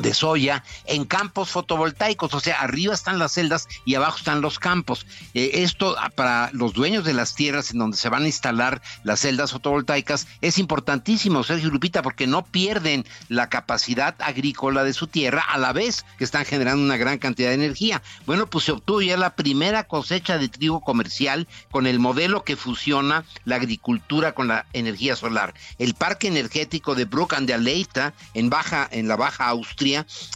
de 0.00 0.14
soya 0.14 0.64
en 0.86 1.04
campos 1.04 1.50
fotovoltaicos, 1.50 2.32
o 2.34 2.40
sea, 2.40 2.60
arriba 2.60 2.94
están 2.94 3.18
las 3.18 3.32
celdas 3.32 3.68
y 3.84 3.94
abajo 3.94 4.18
están 4.18 4.40
los 4.40 4.58
campos. 4.58 5.06
Eh, 5.34 5.50
esto 5.54 5.96
ah, 5.98 6.10
para 6.10 6.50
los 6.52 6.72
dueños 6.72 7.04
de 7.04 7.14
las 7.14 7.34
tierras 7.34 7.70
en 7.70 7.78
donde 7.78 7.96
se 7.96 8.08
van 8.08 8.24
a 8.24 8.26
instalar 8.26 8.82
las 9.04 9.20
celdas 9.20 9.52
fotovoltaicas 9.52 10.26
es 10.40 10.58
importantísimo, 10.58 11.44
Sergio 11.44 11.70
Lupita, 11.70 12.02
porque 12.02 12.26
no 12.26 12.44
pierden 12.44 13.04
la 13.28 13.48
capacidad 13.48 14.14
agrícola 14.20 14.84
de 14.84 14.92
su 14.92 15.06
tierra 15.06 15.42
a 15.42 15.58
la 15.58 15.72
vez 15.72 16.04
que 16.18 16.24
están 16.24 16.44
generando 16.44 16.82
una 16.82 16.96
gran 16.96 17.18
cantidad 17.18 17.48
de 17.48 17.54
energía. 17.54 18.02
Bueno, 18.26 18.46
pues 18.46 18.64
se 18.64 18.72
obtuvo 18.72 19.02
ya 19.02 19.16
la 19.16 19.34
primera 19.34 19.84
cosecha 19.84 20.38
de 20.38 20.48
trigo 20.48 20.80
comercial 20.80 21.46
con 21.70 21.86
el 21.86 21.98
modelo 21.98 22.44
que 22.44 22.56
fusiona 22.56 23.24
la 23.44 23.56
agricultura 23.56 24.32
con 24.32 24.48
la 24.48 24.66
energía 24.72 25.16
solar. 25.16 25.54
El 25.78 25.94
parque 25.94 26.28
energético 26.28 26.94
de 26.94 27.04
Brook 27.04 27.34
and 27.34 27.46
de 27.46 27.54
Aleita 27.54 28.14
en 28.34 28.50
baja 28.50 28.88
en 28.90 29.08
la 29.08 29.16
Baja 29.16 29.48
Austria 29.48 29.89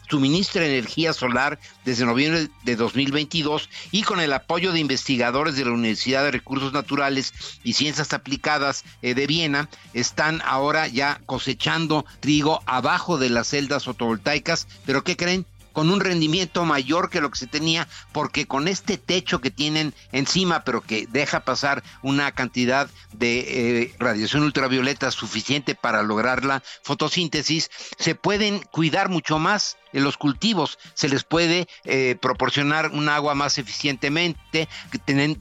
suministra 0.09 0.67
energía 0.67 1.13
solar 1.13 1.59
desde 1.85 2.05
noviembre 2.07 2.49
de 2.65 2.77
2022 2.77 3.69
y 3.91 4.03
con 4.03 4.21
el 4.21 4.33
apoyo 4.33 4.73
de 4.73 4.81
investigadores 4.81 5.57
de 5.57 5.65
la 5.65 5.73
Universidad 5.73 6.25
de 6.25 6.31
Recursos 6.31 6.73
Naturales 6.73 7.33
y 7.63 7.75
Ciencias 7.75 8.13
Aplicadas 8.13 8.85
eh, 9.03 9.15
de 9.15 9.27
Viena, 9.27 9.69
están 9.93 10.43
ahora 10.45 10.89
ya 10.89 11.21
cosechando 11.27 12.05
trigo 12.21 12.63
abajo 12.67 13.19
de 13.19 13.31
las 13.31 13.49
celdas 13.49 13.85
fotovoltaicas, 13.85 14.67
pero 14.87 15.05
¿qué 15.05 15.17
creen? 15.17 15.47
Con 15.75 15.91
un 15.91 16.01
rendimiento 16.01 16.65
mayor 16.65 17.11
que 17.11 17.21
lo 17.21 17.31
que 17.31 17.39
se 17.39 17.47
tenía, 17.47 17.87
porque 18.13 18.47
con 18.47 18.69
este 18.69 18.97
techo 18.97 19.43
que 19.43 19.51
tienen 19.51 19.93
encima, 20.13 20.65
pero 20.65 20.81
que 20.81 21.07
deja 21.11 21.41
pasar 21.41 21.83
una 22.01 22.33
cantidad 22.33 22.89
de 23.13 23.41
eh, 23.83 23.95
radiación 23.99 24.45
ultravioleta 24.45 25.11
suficiente 25.11 25.75
para 25.75 26.03
lograr 26.03 26.45
la 26.45 26.63
fotosíntesis, 26.83 27.71
se 27.99 28.15
pueden 28.15 28.61
cuidar 28.71 29.11
mucho 29.11 29.39
más 29.39 29.77
en 29.95 30.05
los 30.05 30.19
cultivos, 30.19 30.79
se 30.93 31.09
les 31.09 31.25
puede 31.25 31.67
eh, 31.85 32.17
proporcionar 32.21 32.91
un 32.91 33.09
agua 33.09 33.35
más 33.35 33.57
eficientemente, 33.59 34.69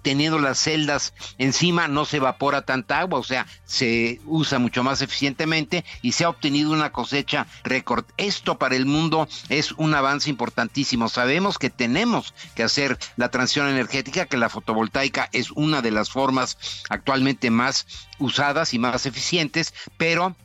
teniendo 0.01 0.39
las 0.39 0.59
celdas 0.59 1.13
encima 1.37 1.87
no 1.87 2.05
se 2.05 2.17
evapora 2.17 2.63
tanta 2.63 2.99
agua, 2.99 3.19
o 3.19 3.23
sea, 3.23 3.47
se 3.65 4.21
usa 4.25 4.59
mucho 4.59 4.83
más 4.83 5.01
eficientemente 5.01 5.83
y 6.01 6.13
se 6.13 6.23
ha 6.23 6.29
obtenido 6.29 6.71
una 6.71 6.91
cosecha 6.91 7.47
récord. 7.63 8.05
Esto 8.17 8.57
para 8.57 8.75
el 8.75 8.85
mundo 8.85 9.27
es 9.49 9.71
un 9.73 9.93
avance 9.95 10.29
importantísimo. 10.29 11.09
Sabemos 11.09 11.57
que 11.57 11.69
tenemos 11.69 12.33
que 12.55 12.63
hacer 12.63 12.97
la 13.17 13.29
transición 13.29 13.67
energética, 13.67 14.25
que 14.25 14.37
la 14.37 14.49
fotovoltaica 14.49 15.29
es 15.31 15.51
una 15.51 15.81
de 15.81 15.91
las 15.91 16.09
formas 16.09 16.57
actualmente 16.89 17.49
más 17.49 17.87
usadas 18.19 18.73
y 18.73 18.79
más 18.79 19.05
eficientes, 19.05 19.73
pero 19.97 20.35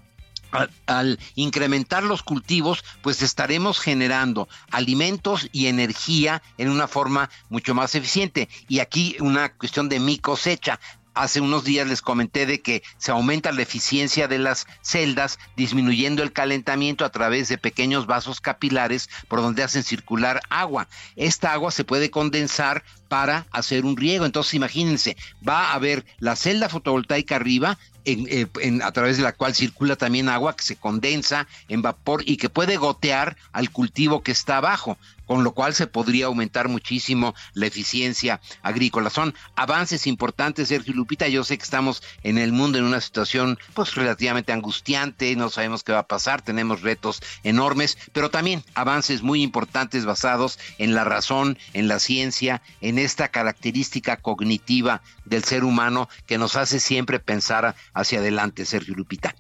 al, 0.86 1.18
incrementar 1.34 2.02
los 2.02 2.22
cultivos, 2.22 2.84
pues 3.02 3.22
estaremos 3.22 3.80
generando 3.80 4.48
alimentos 4.70 5.48
y 5.52 5.66
energía 5.66 6.42
en 6.56 6.70
una 6.70 6.88
forma 6.88 7.30
mucho 7.48 7.74
más 7.74 7.94
eficiente. 7.94 8.48
Y 8.68 8.80
aquí 8.80 9.16
una 9.20 9.52
cuestión 9.52 9.88
de 9.88 10.00
mi 10.00 10.18
cosecha. 10.18 10.80
Hace 11.14 11.40
unos 11.40 11.64
días 11.64 11.88
les 11.88 12.00
comenté 12.00 12.46
de 12.46 12.60
que 12.60 12.84
se 12.96 13.10
aumenta 13.10 13.50
la 13.50 13.62
eficiencia 13.62 14.28
de 14.28 14.38
las 14.38 14.68
celdas, 14.82 15.40
disminuyendo 15.56 16.22
el 16.22 16.32
calentamiento 16.32 17.04
a 17.04 17.10
través 17.10 17.48
de 17.48 17.58
pequeños 17.58 18.06
vasos 18.06 18.40
capilares 18.40 19.10
por 19.26 19.40
donde 19.42 19.64
hacen 19.64 19.82
circular 19.82 20.40
agua. 20.48 20.86
Esta 21.16 21.52
agua 21.52 21.72
se 21.72 21.82
puede 21.82 22.12
condensar 22.12 22.84
para 23.08 23.48
hacer 23.50 23.84
un 23.84 23.96
riego. 23.96 24.26
Entonces, 24.26 24.54
imagínense, 24.54 25.16
va 25.46 25.70
a 25.70 25.74
haber 25.74 26.06
la 26.20 26.36
celda 26.36 26.68
fotovoltaica 26.68 27.34
arriba 27.34 27.78
en, 28.08 28.82
a 28.82 28.92
través 28.92 29.16
de 29.16 29.22
la 29.22 29.32
cual 29.32 29.54
circula 29.54 29.96
también 29.96 30.28
agua 30.28 30.56
que 30.56 30.64
se 30.64 30.76
condensa 30.76 31.46
en 31.68 31.82
vapor 31.82 32.22
y 32.24 32.36
que 32.36 32.48
puede 32.48 32.76
gotear 32.76 33.36
al 33.52 33.70
cultivo 33.70 34.22
que 34.22 34.32
está 34.32 34.58
abajo 34.58 34.98
con 35.28 35.44
lo 35.44 35.52
cual 35.52 35.74
se 35.74 35.86
podría 35.86 36.26
aumentar 36.26 36.68
muchísimo 36.68 37.34
la 37.52 37.66
eficiencia 37.66 38.40
agrícola. 38.62 39.10
Son 39.10 39.34
avances 39.54 40.08
importantes, 40.08 40.68
Sergio 40.68 40.94
Lupita. 40.94 41.28
Yo 41.28 41.44
sé 41.44 41.56
que 41.56 41.64
estamos 41.64 42.02
en 42.24 42.38
el 42.38 42.50
mundo 42.52 42.78
en 42.78 42.84
una 42.84 43.00
situación 43.00 43.58
pues 43.74 43.94
relativamente 43.94 44.52
angustiante, 44.52 45.36
no 45.36 45.50
sabemos 45.50 45.84
qué 45.84 45.92
va 45.92 46.00
a 46.00 46.08
pasar, 46.08 46.42
tenemos 46.42 46.82
retos 46.82 47.22
enormes, 47.44 47.98
pero 48.12 48.30
también 48.30 48.64
avances 48.74 49.22
muy 49.22 49.42
importantes 49.42 50.06
basados 50.06 50.58
en 50.78 50.94
la 50.94 51.04
razón, 51.04 51.58
en 51.74 51.86
la 51.88 51.98
ciencia, 51.98 52.62
en 52.80 52.98
esta 52.98 53.28
característica 53.28 54.16
cognitiva 54.16 55.02
del 55.26 55.44
ser 55.44 55.62
humano 55.62 56.08
que 56.26 56.38
nos 56.38 56.56
hace 56.56 56.80
siempre 56.80 57.20
pensar 57.20 57.76
hacia 57.92 58.20
adelante, 58.20 58.64
Sergio 58.64 58.94
Lupita. 58.94 59.34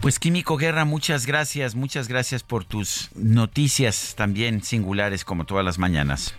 Pues 0.00 0.18
Químico 0.18 0.56
Guerra, 0.56 0.84
muchas 0.84 1.26
gracias, 1.26 1.74
muchas 1.74 2.08
gracias 2.08 2.42
por 2.42 2.64
tus 2.64 3.10
noticias 3.14 4.14
también 4.16 4.62
singulares 4.62 5.24
como 5.24 5.44
todas 5.44 5.64
las 5.64 5.78
mañanas. 5.78 6.34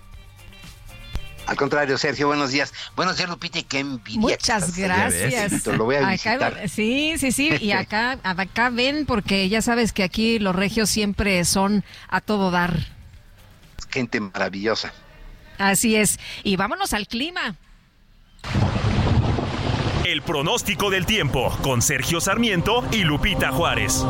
Al 1.45 1.57
contrario, 1.57 1.97
Sergio, 1.97 2.27
buenos 2.27 2.51
días. 2.51 2.73
Buenos 2.95 3.17
días, 3.17 3.29
Lupita, 3.29 3.61
qué 3.63 3.79
envidia. 3.79 4.19
Muchas 4.19 4.77
gracias. 4.77 5.65
Lo 5.67 5.85
voy 5.85 5.97
a 5.97 6.09
visitar. 6.09 6.69
sí, 6.69 7.15
sí, 7.17 7.31
sí, 7.31 7.49
y 7.59 7.71
acá, 7.73 8.17
acá 8.23 8.69
ven, 8.69 9.05
porque 9.05 9.49
ya 9.49 9.61
sabes 9.61 9.91
que 9.91 10.03
aquí 10.03 10.39
los 10.39 10.55
regios 10.55 10.89
siempre 10.89 11.43
son 11.43 11.83
a 12.07 12.21
todo 12.21 12.49
dar. 12.49 12.87
Gente 13.89 14.21
maravillosa. 14.21 14.93
Así 15.57 15.95
es. 15.95 16.19
Y 16.43 16.55
vámonos 16.55 16.93
al 16.93 17.07
clima. 17.07 17.55
El 20.05 20.21
pronóstico 20.21 20.89
del 20.89 21.05
tiempo 21.05 21.49
con 21.61 21.81
Sergio 21.81 22.19
Sarmiento 22.19 22.83
y 22.91 23.05
Lupita 23.05 23.53
Juárez. 23.53 24.05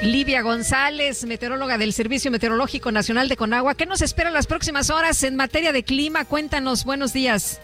Livia 0.00 0.40
González, 0.40 1.26
meteoróloga 1.26 1.76
del 1.76 1.92
Servicio 1.92 2.30
Meteorológico 2.30 2.90
Nacional 2.90 3.28
de 3.28 3.36
Conagua. 3.36 3.74
¿Qué 3.74 3.84
nos 3.84 4.00
espera 4.00 4.30
las 4.30 4.46
próximas 4.46 4.88
horas 4.88 5.22
en 5.24 5.36
materia 5.36 5.72
de 5.72 5.82
clima? 5.82 6.24
Cuéntanos, 6.24 6.86
buenos 6.86 7.12
días. 7.12 7.60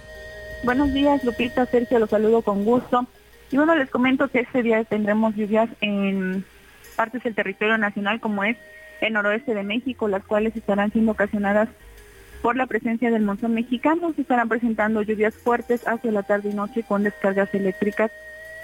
Buenos 0.64 0.92
días, 0.92 1.24
Lupita, 1.24 1.64
Sergio, 1.64 1.98
los 1.98 2.10
saludo 2.10 2.42
con 2.42 2.62
gusto. 2.66 3.06
Y 3.50 3.56
bueno, 3.56 3.74
les 3.74 3.88
comento 3.88 4.28
que 4.28 4.40
este 4.40 4.62
día 4.62 4.84
tendremos 4.84 5.34
lluvias 5.34 5.70
en 5.80 6.44
partes 6.94 7.22
del 7.22 7.34
territorio 7.34 7.78
nacional, 7.78 8.20
como 8.20 8.44
es 8.44 8.58
el 9.00 9.14
noroeste 9.14 9.54
de 9.54 9.62
México, 9.62 10.08
las 10.08 10.24
cuales 10.24 10.54
estarán 10.54 10.92
siendo 10.92 11.12
ocasionadas 11.12 11.70
por 12.42 12.56
la 12.56 12.66
presencia 12.66 13.10
del 13.10 13.22
monzón 13.22 13.54
mexicano 13.54 14.12
se 14.14 14.22
estarán 14.22 14.48
presentando 14.48 15.02
lluvias 15.02 15.34
fuertes 15.34 15.86
hacia 15.86 16.12
la 16.12 16.22
tarde 16.22 16.50
y 16.50 16.54
noche 16.54 16.82
con 16.82 17.02
descargas 17.02 17.52
eléctricas 17.54 18.10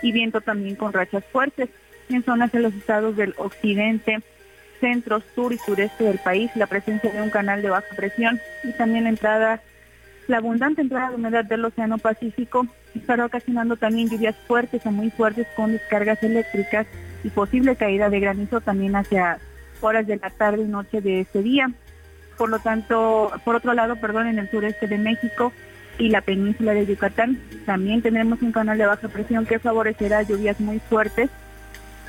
y 0.03 0.13
viento 0.13 0.41
también 0.41 0.77
con 0.77 0.93
rachas 0.93 1.25
fuertes. 1.33 1.69
En 2.09 2.23
zonas 2.23 2.53
de 2.53 2.61
los 2.61 2.75
estados 2.75 3.17
del 3.17 3.35
occidente, 3.39 4.19
centro, 4.79 5.23
sur 5.35 5.53
y 5.53 5.59
sureste 5.59 6.05
del 6.05 6.19
país, 6.19 6.51
la 6.55 6.67
presencia 6.67 7.11
de 7.11 7.23
un 7.23 7.31
canal 7.31 7.63
de 7.63 7.71
baja 7.71 7.97
presión 7.97 8.39
y 8.63 8.73
también 8.73 9.05
la 9.05 9.11
entrada, 9.11 9.63
la 10.29 10.37
abundante 10.37 10.83
entrada 10.83 11.11
de 11.11 11.17
humedad 11.17 11.45
del 11.45 11.65
Océano 11.65 11.97
Pacífico 11.97 12.67
estará 12.95 13.25
ocasionando 13.25 13.77
también 13.77 14.11
lluvias 14.11 14.37
fuertes 14.47 14.85
a 14.87 14.91
muy 14.91 15.11
fuertes 15.11 15.47
con 15.57 15.73
descargas 15.73 16.23
eléctricas 16.23 16.87
y 17.25 17.31
posible 17.31 17.75
caída 17.75 18.11
de 18.11 18.21
granizo 18.21 18.61
también 18.61 18.95
hacia 18.97 19.39
horas 19.81 20.07
de 20.07 20.17
la 20.17 20.31
tarde 20.31 20.63
y 20.63 20.67
noche 20.67 21.01
de 21.01 21.21
este 21.21 21.43
día. 21.43 21.71
Por 22.37 22.51
lo 22.51 22.59
tanto, 22.59 23.33
por 23.45 23.57
otro 23.57 23.75
lado, 23.75 23.97
perdón, 23.97 24.27
en 24.27 24.39
el 24.39 24.51
sureste 24.51 24.87
de 24.87 24.99
México 24.99 25.53
y 25.99 26.09
la 26.09 26.21
península 26.21 26.75
de 26.75 26.87
Yucatán 26.87 27.41
también 27.67 28.03
tenemos 28.03 28.43
un 28.43 28.53
canal 28.53 28.77
de 28.79 28.87
baja 28.87 29.09
presión 29.09 29.47
que 29.47 29.59
favorecerá 29.59 30.23
lluvias 30.23 30.61
muy 30.61 30.81
fuertes 30.81 31.31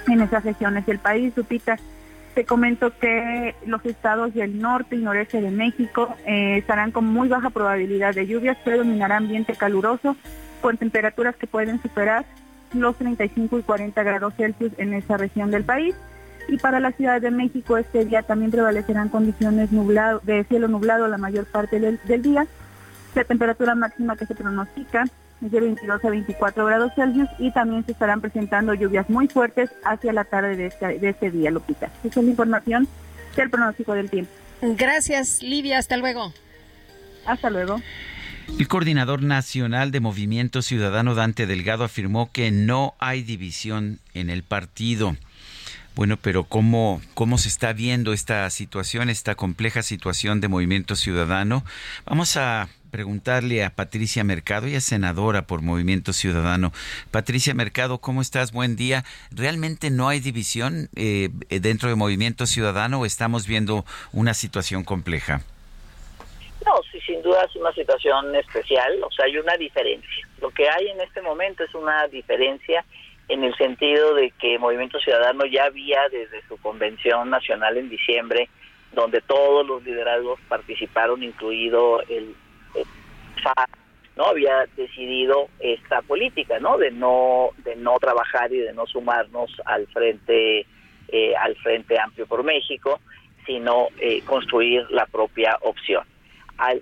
en 0.08 0.22
esas 0.22 0.44
regiones 0.44 0.86
del 0.86 1.00
país. 1.00 1.34
Lupita, 1.36 1.78
te 2.34 2.46
comento 2.46 2.98
que 3.00 3.56
los 3.66 3.86
estados 3.86 4.34
del 4.34 4.60
norte 4.60 4.96
y 4.96 5.00
noreste 5.00 5.42
de 5.42 5.52
México 5.52 6.16
eh, 6.26 6.58
estarán 6.58 6.92
con 6.92 7.06
muy 7.06 7.28
baja 7.28 7.50
probabilidad 7.50 8.14
de 8.14 8.28
lluvias, 8.28 8.58
predominará 8.64 9.18
ambiente 9.18 9.54
caluroso 9.54 10.16
con 10.62 10.78
temperaturas 10.78 11.36
que 11.36 11.48
pueden 11.48 11.82
superar 11.82 12.26
los 12.74 12.98
35 12.98 13.60
y 13.60 13.64
40 13.64 14.04
grados 14.04 14.34
Celsius 14.36 14.74
en 14.78 14.94
esa 14.94 15.18
región 15.18 15.52
del 15.52 15.64
país 15.64 15.96
y 16.48 16.58
para 16.58 16.80
la 16.80 16.92
Ciudad 16.92 17.22
de 17.22 17.32
México 17.32 17.78
este 17.78 18.06
día 18.06 18.24
también 18.24 18.52
prevalecerán 18.52 19.10
condiciones 19.10 19.72
nublado, 19.72 20.22
de 20.24 20.44
cielo 20.46 20.68
nublado 20.68 21.08
la 21.08 21.18
mayor 21.18 21.46
parte 21.46 21.80
del, 21.80 22.00
día. 22.22 22.48
La 23.16 23.24
temperatura 23.24 23.76
máxima 23.76 24.16
que 24.16 24.26
se 24.26 24.36
pronostica 24.36 25.06
es 25.44 25.52
de 25.52 25.60
22 25.60 26.04
a 26.04 26.10
24 26.10 26.66
grados 26.66 26.92
Celsius 26.96 27.30
y 27.40 27.52
también 27.52 27.86
se 27.86 27.94
estarán 27.94 28.22
presentando 28.22 28.74
lluvias 28.74 29.10
muy 29.10 29.28
fuertes 29.28 29.70
hacia 29.84 30.14
la 30.14 30.24
tarde 30.26 30.56
de 30.56 30.68
este, 30.68 31.00
de 31.00 31.10
este 31.10 31.32
día, 31.32 31.52
Lupita. 31.52 31.88
Esa 32.04 32.20
es 32.20 32.26
la 32.26 32.32
información 32.32 32.88
del 33.36 33.50
pronóstico 33.50 33.94
del 33.94 34.10
tiempo. 34.10 34.32
Gracias, 34.62 35.42
Livia. 35.42 35.78
Hasta 35.78 35.98
luego. 35.98 36.34
Hasta 37.26 37.50
luego. 37.50 37.82
El 38.60 38.68
coordinador 38.68 39.22
nacional 39.22 39.92
de 39.92 40.00
Movimiento 40.00 40.62
Ciudadano 40.62 41.16
Dante 41.16 41.46
Delgado 41.46 41.84
afirmó 41.84 42.32
que 42.32 42.52
no 42.52 42.94
hay 43.00 43.24
división 43.24 44.00
en 44.14 44.30
el 44.30 44.44
partido. 44.44 45.18
Bueno, 45.96 46.18
pero 46.22 46.44
¿cómo, 46.44 47.02
¿cómo 47.14 47.38
se 47.38 47.48
está 47.48 47.72
viendo 47.72 48.12
esta 48.12 48.50
situación, 48.50 49.10
esta 49.10 49.36
compleja 49.36 49.82
situación 49.82 50.42
de 50.42 50.50
Movimiento 50.50 50.98
Ciudadano? 50.98 51.64
Vamos 52.06 52.36
a 52.36 52.68
preguntarle 52.92 53.64
a 53.64 53.70
Patricia 53.70 54.26
Mercado, 54.26 54.68
ella 54.68 54.80
es 54.80 54.84
senadora 54.84 55.48
por 55.48 55.62
Movimiento 55.62 56.12
Ciudadano. 56.12 56.74
Patricia 57.12 57.54
Mercado, 57.54 58.00
¿cómo 58.00 58.22
estás? 58.22 58.52
Buen 58.52 58.76
día. 58.76 59.06
¿Realmente 59.32 59.90
no 59.90 60.10
hay 60.10 60.20
división 60.20 60.90
eh, 60.98 61.30
dentro 61.50 61.88
de 61.88 61.96
Movimiento 61.96 62.46
Ciudadano 62.46 63.00
o 63.00 63.06
estamos 63.06 63.48
viendo 63.48 63.86
una 64.12 64.34
situación 64.34 64.84
compleja? 64.84 65.44
No, 66.66 66.74
sí, 66.92 67.00
sin 67.06 67.22
duda 67.22 67.46
es 67.46 67.56
una 67.56 67.72
situación 67.72 68.36
especial, 68.36 69.02
o 69.02 69.12
sea, 69.12 69.26
hay 69.26 69.38
una 69.38 69.56
diferencia. 69.56 70.28
Lo 70.42 70.50
que 70.50 70.68
hay 70.68 70.90
en 70.90 71.00
este 71.00 71.22
momento 71.22 71.64
es 71.64 71.74
una 71.74 72.06
diferencia 72.10 72.84
en 73.28 73.44
el 73.44 73.56
sentido 73.56 74.14
de 74.14 74.32
que 74.32 74.60
Movimiento 74.60 75.00
Ciudadano 75.00 75.46
ya 75.46 75.66
había 75.66 76.08
desde 76.10 76.42
su 76.48 76.58
convención 76.58 77.30
nacional 77.30 77.78
en 77.78 77.90
diciembre, 77.90 78.50
donde 78.94 79.22
todos 79.22 79.66
los 79.66 79.84
liderazgos 79.84 80.40
participaron, 80.48 81.24
incluido 81.24 82.02
el, 82.04 82.36
no 84.16 84.26
había 84.26 84.66
decidido 84.78 85.50
esta 85.60 86.02
política, 86.02 86.60
¿no? 86.60 86.78
De 86.78 86.92
no 86.92 87.50
de 87.58 87.76
no 87.76 87.98
trabajar 88.00 88.52
y 88.54 88.60
de 88.60 88.74
no 88.74 88.86
sumarnos 88.88 89.52
al 89.66 89.88
frente 89.88 90.66
eh, 91.10 91.36
al 91.36 91.56
frente 91.58 92.00
amplio 92.00 92.26
por 92.26 92.44
México, 92.44 93.00
sino 93.46 93.88
eh, 94.00 94.22
construir 94.26 94.86
la 94.90 95.06
propia 95.06 95.58
opción 95.62 96.04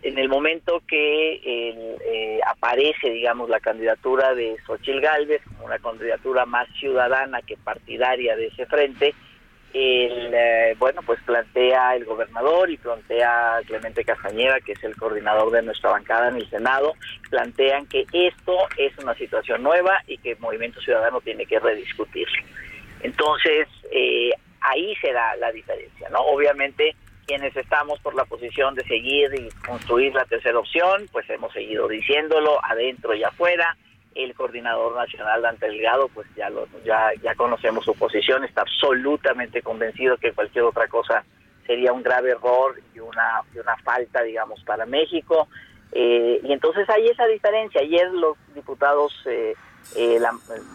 en 0.03 0.17
el 0.17 0.29
momento 0.29 0.81
que 0.87 1.41
eh, 1.43 2.39
aparece, 2.45 3.09
digamos, 3.09 3.49
la 3.49 3.59
candidatura 3.59 4.35
de 4.35 4.57
Xochil 4.65 5.01
Gálvez, 5.01 5.41
una 5.63 5.79
candidatura 5.79 6.45
más 6.45 6.67
ciudadana 6.79 7.41
que 7.41 7.57
partidaria 7.57 8.35
de 8.35 8.47
ese 8.47 8.65
frente, 8.65 9.15
el, 9.73 10.31
eh, 10.33 10.75
bueno, 10.77 11.01
pues 11.03 11.19
plantea 11.25 11.95
el 11.95 12.05
gobernador 12.05 12.69
y 12.69 12.77
plantea 12.77 13.59
Clemente 13.65 14.05
Castañeda, 14.05 14.59
que 14.61 14.73
es 14.73 14.83
el 14.83 14.95
coordinador 14.95 15.51
de 15.51 15.63
nuestra 15.63 15.89
bancada 15.89 16.29
en 16.29 16.35
el 16.35 16.49
Senado, 16.49 16.93
plantean 17.29 17.87
que 17.87 18.05
esto 18.13 18.55
es 18.77 18.95
una 18.99 19.15
situación 19.15 19.63
nueva 19.63 19.99
y 20.05 20.19
que 20.19 20.33
el 20.33 20.39
Movimiento 20.39 20.79
Ciudadano 20.79 21.21
tiene 21.21 21.47
que 21.47 21.59
rediscutirlo. 21.59 22.43
Entonces, 23.01 23.67
eh, 23.91 24.31
ahí 24.61 24.95
se 25.01 25.11
da 25.11 25.35
la 25.37 25.51
diferencia, 25.51 26.07
¿no? 26.09 26.19
Obviamente, 26.19 26.95
quienes 27.25 27.55
estamos 27.55 27.99
por 27.99 28.15
la 28.15 28.25
posición 28.25 28.75
de 28.75 28.83
seguir 28.83 29.31
y 29.33 29.49
construir 29.65 30.13
la 30.13 30.25
tercera 30.25 30.59
opción, 30.59 31.07
pues 31.11 31.29
hemos 31.29 31.51
seguido 31.53 31.87
diciéndolo 31.87 32.63
adentro 32.63 33.13
y 33.13 33.23
afuera. 33.23 33.77
El 34.15 34.35
coordinador 34.35 34.95
nacional 34.95 35.41
Dante 35.41 35.65
Delgado, 35.65 36.07
pues 36.09 36.27
ya 36.35 36.49
lo, 36.49 36.67
ya 36.85 37.11
ya 37.23 37.33
conocemos 37.33 37.83
su 37.83 37.95
posición, 37.95 38.43
está 38.43 38.61
absolutamente 38.61 39.63
convencido 39.63 40.17
que 40.17 40.33
cualquier 40.33 40.65
otra 40.65 40.87
cosa 40.87 41.23
sería 41.65 41.93
un 41.93 42.03
grave 42.03 42.31
error 42.31 42.79
y 42.93 42.99
una 42.99 43.41
y 43.55 43.59
una 43.59 43.75
falta, 43.77 44.21
digamos, 44.21 44.63
para 44.63 44.85
México. 44.85 45.47
Eh, 45.91 46.41
y 46.43 46.51
entonces 46.51 46.87
hay 46.89 47.07
esa 47.07 47.25
diferencia. 47.25 47.81
Ayer 47.81 48.11
los 48.11 48.37
diputados 48.53 49.13
eh, 49.25 49.55
eh, 49.95 50.19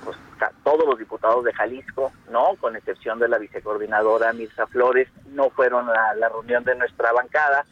pues, 0.05 0.17
todos 0.63 0.87
los 0.87 0.99
diputados 0.99 1.45
de 1.45 1.53
Jalisco, 1.53 2.13
no, 2.31 2.55
con 2.61 2.77
excepción 2.77 3.19
de 3.19 3.29
la 3.29 3.39
vicecoordinadora 3.39 4.33
Mirza 4.33 4.67
Flores, 4.67 5.09
no 5.31 5.51
fueron 5.51 5.89
a 5.89 6.15
la 6.15 6.29
reunión 6.29 6.65
de 6.65 6.77
nuestra 6.77 7.13
bancada, 7.13 7.65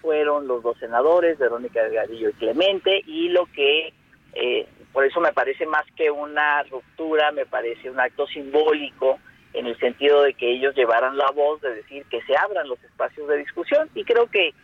fueron 0.00 0.46
los 0.46 0.62
dos 0.62 0.78
senadores, 0.78 1.38
Verónica 1.38 1.82
Delgadillo 1.82 2.30
y 2.30 2.34
Clemente, 2.34 3.02
y 3.06 3.28
lo 3.28 3.46
que, 3.46 3.92
eh, 4.34 4.68
por 4.92 5.04
eso 5.04 5.20
me 5.20 5.32
parece 5.32 5.66
más 5.66 5.84
que 5.96 6.10
una 6.10 6.62
ruptura, 6.64 7.30
me 7.32 7.46
parece 7.46 7.90
un 7.90 8.00
acto 8.00 8.26
simbólico 8.26 9.18
en 9.52 9.66
el 9.66 9.78
sentido 9.78 10.22
de 10.22 10.34
que 10.34 10.50
ellos 10.50 10.74
llevaran 10.74 11.16
la 11.16 11.30
voz 11.30 11.60
de 11.60 11.74
decir 11.74 12.04
que 12.10 12.22
se 12.22 12.36
abran 12.36 12.68
los 12.68 12.82
espacios 12.82 13.28
de 13.28 13.38
discusión, 13.38 13.88
y 13.94 14.04
creo 14.04 14.26
que 14.26 14.54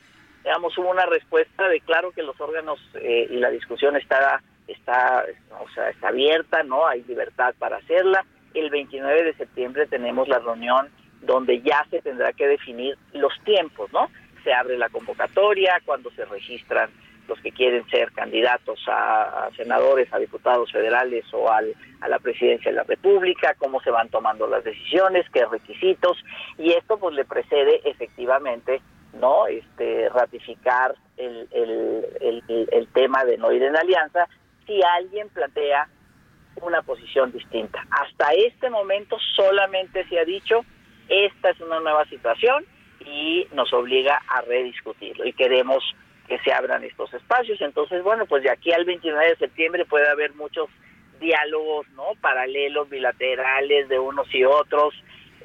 digamos, 0.44 0.76
hubo 0.76 0.90
una 0.90 1.06
respuesta 1.06 1.68
de 1.68 1.80
claro 1.80 2.12
que 2.12 2.22
los 2.22 2.38
órganos 2.38 2.78
eh, 2.94 3.26
y 3.30 3.36
la 3.36 3.50
discusión 3.50 3.96
está, 3.96 4.42
está, 4.68 5.24
o 5.60 5.68
sea, 5.74 5.90
está 5.90 6.08
abierta, 6.08 6.62
¿no? 6.62 6.86
Hay 6.86 7.02
libertad 7.04 7.54
para 7.58 7.76
hacerla. 7.76 8.24
El 8.54 8.70
29 8.70 9.24
de 9.24 9.34
septiembre 9.34 9.86
tenemos 9.86 10.28
la 10.28 10.38
reunión 10.38 10.88
donde 11.22 11.60
ya 11.62 11.86
se 11.90 12.00
tendrá 12.02 12.32
que 12.32 12.46
definir 12.46 12.96
los 13.12 13.32
tiempos, 13.44 13.92
¿no? 13.92 14.08
Se 14.42 14.52
abre 14.52 14.76
la 14.78 14.90
convocatoria, 14.90 15.80
cuando 15.84 16.10
se 16.10 16.24
registran 16.26 16.90
los 17.28 17.40
que 17.40 17.52
quieren 17.52 17.88
ser 17.88 18.12
candidatos 18.12 18.78
a, 18.86 19.48
senadores, 19.56 20.12
a 20.12 20.18
diputados 20.18 20.70
federales 20.70 21.24
o 21.32 21.50
al, 21.50 21.74
a 22.00 22.08
la 22.08 22.18
presidencia 22.18 22.70
de 22.70 22.76
la 22.76 22.82
República, 22.84 23.54
cómo 23.58 23.80
se 23.80 23.90
van 23.90 24.10
tomando 24.10 24.46
las 24.46 24.62
decisiones, 24.62 25.24
qué 25.32 25.46
requisitos, 25.46 26.22
y 26.58 26.72
esto 26.72 26.98
pues 26.98 27.14
le 27.14 27.24
precede 27.24 27.80
efectivamente 27.88 28.82
no 29.14 29.46
este 29.46 30.08
ratificar 30.10 30.94
el, 31.16 31.48
el, 31.52 32.68
el, 32.70 32.88
tema 32.88 33.24
de 33.24 33.38
no 33.38 33.52
ir 33.52 33.62
en 33.62 33.76
alianza 33.76 34.28
si 34.66 34.80
alguien 34.82 35.28
plantea 35.30 35.88
una 36.62 36.82
posición 36.82 37.32
distinta. 37.32 37.84
Hasta 37.90 38.32
este 38.32 38.70
momento 38.70 39.16
solamente 39.36 40.06
se 40.08 40.18
ha 40.18 40.24
dicho 40.24 40.64
esta 41.08 41.50
es 41.50 41.60
una 41.60 41.80
nueva 41.80 42.04
situación 42.06 42.64
y 43.04 43.46
nos 43.52 43.72
obliga 43.72 44.20
a 44.28 44.40
rediscutirlo 44.42 45.26
y 45.26 45.32
queremos 45.32 45.84
que 46.28 46.38
se 46.38 46.52
abran 46.52 46.84
estos 46.84 47.12
espacios. 47.12 47.60
Entonces, 47.60 48.02
bueno, 48.02 48.26
pues 48.26 48.42
de 48.42 48.50
aquí 48.50 48.72
al 48.72 48.84
29 48.84 49.28
de 49.28 49.36
septiembre 49.36 49.84
puede 49.84 50.08
haber 50.08 50.34
muchos 50.34 50.68
diálogos, 51.20 51.88
¿no? 51.90 52.12
Paralelos, 52.20 52.88
bilaterales 52.88 53.88
de 53.88 53.98
unos 53.98 54.32
y 54.34 54.44
otros. 54.44 54.94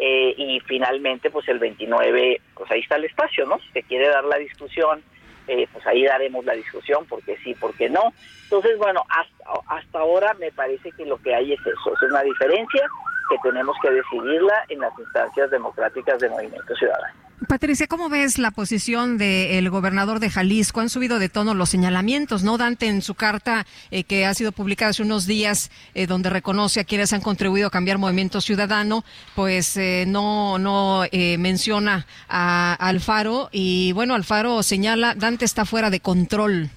Eh, 0.01 0.33
y 0.37 0.61
finalmente, 0.61 1.29
pues 1.29 1.47
el 1.49 1.59
29, 1.59 2.41
pues 2.55 2.71
ahí 2.71 2.79
está 2.79 2.95
el 2.95 3.03
espacio, 3.03 3.45
¿no? 3.45 3.59
Se 3.73 3.83
quiere 3.83 4.07
dar 4.07 4.23
la 4.23 4.37
discusión, 4.37 5.03
eh, 5.49 5.67
pues 5.73 5.85
ahí 5.87 6.05
daremos 6.05 6.45
la 6.45 6.53
discusión, 6.53 7.05
porque 7.09 7.35
sí, 7.43 7.55
porque 7.59 7.89
no. 7.89 8.13
Entonces, 8.43 8.77
bueno, 8.77 9.03
hasta, 9.09 9.61
hasta 9.67 9.99
ahora 9.99 10.35
me 10.35 10.51
parece 10.51 10.91
que 10.91 11.05
lo 11.05 11.17
que 11.17 11.33
hay 11.33 11.53
es 11.53 11.59
eso, 11.61 11.93
es 11.93 12.01
una 12.09 12.21
diferencia 12.21 12.87
que 13.29 13.37
tenemos 13.41 13.75
que 13.81 13.89
decidirla 13.89 14.65
en 14.69 14.79
las 14.79 14.97
instancias 14.99 15.49
democráticas 15.49 16.19
de 16.19 16.29
Movimiento 16.29 16.75
Ciudadano. 16.75 17.28
Patricia, 17.47 17.87
¿cómo 17.87 18.09
ves 18.09 18.37
la 18.37 18.51
posición 18.51 19.17
del 19.17 19.69
gobernador 19.69 20.19
de 20.19 20.29
Jalisco? 20.29 20.81
Han 20.81 20.89
subido 20.89 21.19
de 21.19 21.29
tono 21.29 21.53
los 21.53 21.69
señalamientos, 21.69 22.43
¿no? 22.43 22.57
Dante 22.57 22.87
en 22.87 23.01
su 23.01 23.15
carta 23.15 23.65
eh, 23.91 24.03
que 24.03 24.25
ha 24.25 24.33
sido 24.33 24.51
publicada 24.51 24.91
hace 24.91 25.03
unos 25.03 25.25
días, 25.25 25.71
eh, 25.93 26.05
donde 26.05 26.29
reconoce 26.29 26.81
a 26.81 26.83
quienes 26.83 27.13
han 27.13 27.21
contribuido 27.21 27.67
a 27.67 27.71
cambiar 27.71 27.97
Movimiento 27.97 28.41
Ciudadano, 28.41 29.05
pues 29.35 29.77
eh, 29.77 30.03
no, 30.07 30.59
no 30.59 31.03
menciona 31.37 32.05
a 32.27 32.73
Alfaro 32.73 33.49
y 33.51 33.93
bueno, 33.93 34.15
Alfaro 34.15 34.61
señala, 34.61 35.15
Dante 35.15 35.45
está 35.45 35.65
fuera 35.65 35.89
de 35.89 36.01
control. 36.01 36.69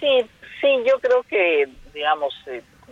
Sí, 0.00 0.26
sí, 0.60 0.68
yo 0.86 0.98
creo 1.00 1.22
que, 1.22 1.68
digamos, 1.94 2.34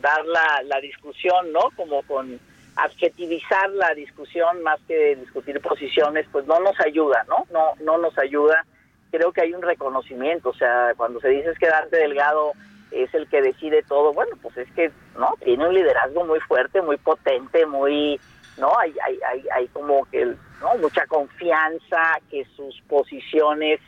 dar 0.00 0.24
la, 0.26 0.62
la 0.64 0.80
discusión, 0.80 1.52
¿no? 1.52 1.70
Como 1.76 2.02
con 2.02 2.38
adjetivizar 2.84 3.70
la 3.70 3.94
discusión 3.94 4.62
más 4.62 4.80
que 4.86 5.16
discutir 5.16 5.60
posiciones, 5.60 6.26
pues 6.32 6.46
no 6.46 6.58
nos 6.60 6.78
ayuda, 6.80 7.24
¿no? 7.28 7.46
No, 7.52 7.74
no 7.84 7.98
nos 7.98 8.16
ayuda. 8.18 8.64
Creo 9.10 9.32
que 9.32 9.42
hay 9.42 9.52
un 9.52 9.62
reconocimiento, 9.62 10.50
o 10.50 10.54
sea, 10.54 10.92
cuando 10.96 11.20
se 11.20 11.28
dice 11.28 11.52
que 11.58 11.66
Dante 11.66 11.96
Delgado 11.96 12.52
es 12.90 13.12
el 13.14 13.28
que 13.28 13.42
decide 13.42 13.82
todo, 13.82 14.12
bueno, 14.12 14.36
pues 14.42 14.56
es 14.56 14.70
que, 14.72 14.90
¿no? 15.18 15.34
Tiene 15.44 15.66
un 15.66 15.74
liderazgo 15.74 16.24
muy 16.24 16.40
fuerte, 16.40 16.82
muy 16.82 16.96
potente, 16.96 17.66
muy, 17.66 18.20
¿no? 18.58 18.76
Hay, 18.78 18.94
hay, 19.04 19.18
hay, 19.28 19.44
hay 19.54 19.68
como 19.68 20.04
que, 20.06 20.24
¿no? 20.24 20.74
Mucha 20.80 21.06
confianza, 21.06 22.18
que 22.30 22.44
sus 22.56 22.80
posiciones, 22.88 23.80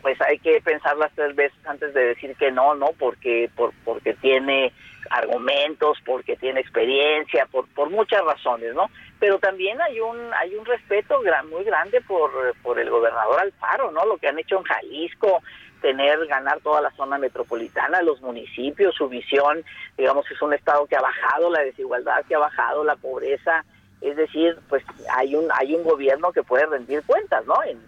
pues 0.00 0.20
hay 0.20 0.38
que 0.38 0.60
pensarlas 0.60 1.12
tres 1.14 1.34
veces 1.36 1.58
antes 1.66 1.94
de 1.94 2.06
decir 2.06 2.34
que 2.36 2.50
no, 2.50 2.74
¿no? 2.74 2.88
Porque, 2.98 3.50
por, 3.56 3.72
porque 3.84 4.14
tiene 4.14 4.72
argumentos, 5.10 5.98
porque 6.04 6.36
tiene 6.36 6.60
experiencia, 6.60 7.46
por, 7.50 7.66
por 7.68 7.90
muchas 7.90 8.24
razones, 8.24 8.74
¿no? 8.74 8.86
Pero 9.18 9.38
también 9.38 9.80
hay 9.80 10.00
un 10.00 10.32
hay 10.34 10.54
un 10.54 10.64
respeto 10.64 11.20
gran, 11.20 11.48
muy 11.48 11.64
grande 11.64 12.00
por, 12.00 12.30
por 12.62 12.78
el 12.78 12.90
gobernador 12.90 13.40
Alfaro, 13.40 13.90
¿no? 13.90 14.04
Lo 14.06 14.16
que 14.18 14.28
han 14.28 14.38
hecho 14.38 14.58
en 14.58 14.64
Jalisco, 14.64 15.42
tener, 15.80 16.26
ganar 16.26 16.60
toda 16.60 16.80
la 16.80 16.90
zona 16.92 17.18
metropolitana, 17.18 18.02
los 18.02 18.20
municipios, 18.20 18.94
su 18.94 19.08
visión, 19.08 19.64
digamos, 19.98 20.30
es 20.30 20.40
un 20.40 20.54
estado 20.54 20.86
que 20.86 20.96
ha 20.96 21.02
bajado 21.02 21.50
la 21.50 21.60
desigualdad, 21.60 22.24
que 22.26 22.34
ha 22.34 22.38
bajado 22.38 22.84
la 22.84 22.96
pobreza, 22.96 23.64
es 24.00 24.16
decir, 24.16 24.58
pues 24.68 24.84
hay 25.14 25.34
un 25.34 25.48
hay 25.52 25.74
un 25.74 25.84
gobierno 25.84 26.32
que 26.32 26.42
puede 26.42 26.66
rendir 26.66 27.02
cuentas, 27.04 27.44
¿no? 27.46 27.62
En, 27.64 27.80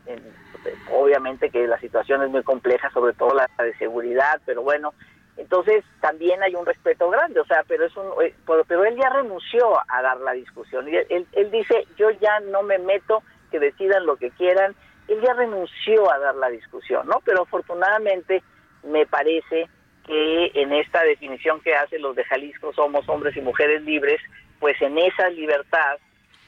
obviamente 0.92 1.50
que 1.50 1.66
la 1.66 1.78
situación 1.78 2.22
es 2.22 2.30
muy 2.30 2.42
compleja, 2.42 2.90
sobre 2.90 3.12
todo 3.12 3.34
la 3.34 3.48
de 3.58 3.74
seguridad, 3.76 4.40
pero 4.46 4.62
bueno, 4.62 4.94
entonces 5.36 5.84
también 6.00 6.42
hay 6.42 6.54
un 6.54 6.64
respeto 6.64 7.10
grande, 7.10 7.40
o 7.40 7.44
sea, 7.44 7.64
pero 7.66 7.84
es 7.84 7.96
un, 7.96 8.06
eh, 8.22 8.34
pero, 8.68 8.84
él 8.84 8.96
ya 8.96 9.10
renunció 9.10 9.78
a 9.88 10.02
dar 10.02 10.18
la 10.20 10.32
discusión. 10.32 10.88
Y 10.88 10.96
él, 10.96 11.26
él, 11.32 11.50
dice, 11.50 11.86
yo 11.96 12.10
ya 12.10 12.40
no 12.40 12.62
me 12.62 12.78
meto, 12.78 13.22
que 13.50 13.58
decidan 13.58 14.06
lo 14.06 14.16
que 14.16 14.30
quieran. 14.30 14.74
Él 15.08 15.20
ya 15.20 15.34
renunció 15.34 16.10
a 16.10 16.18
dar 16.18 16.34
la 16.36 16.48
discusión, 16.48 17.06
¿no? 17.06 17.20
Pero 17.24 17.42
afortunadamente 17.42 18.42
me 18.82 19.06
parece 19.06 19.68
que 20.06 20.50
en 20.54 20.72
esta 20.72 21.02
definición 21.02 21.60
que 21.60 21.74
hace 21.74 21.98
los 21.98 22.14
de 22.16 22.24
Jalisco 22.24 22.72
somos 22.72 23.08
hombres 23.08 23.36
y 23.36 23.40
mujeres 23.40 23.82
libres, 23.82 24.20
pues 24.60 24.80
en 24.82 24.98
esa 24.98 25.28
libertad 25.30 25.98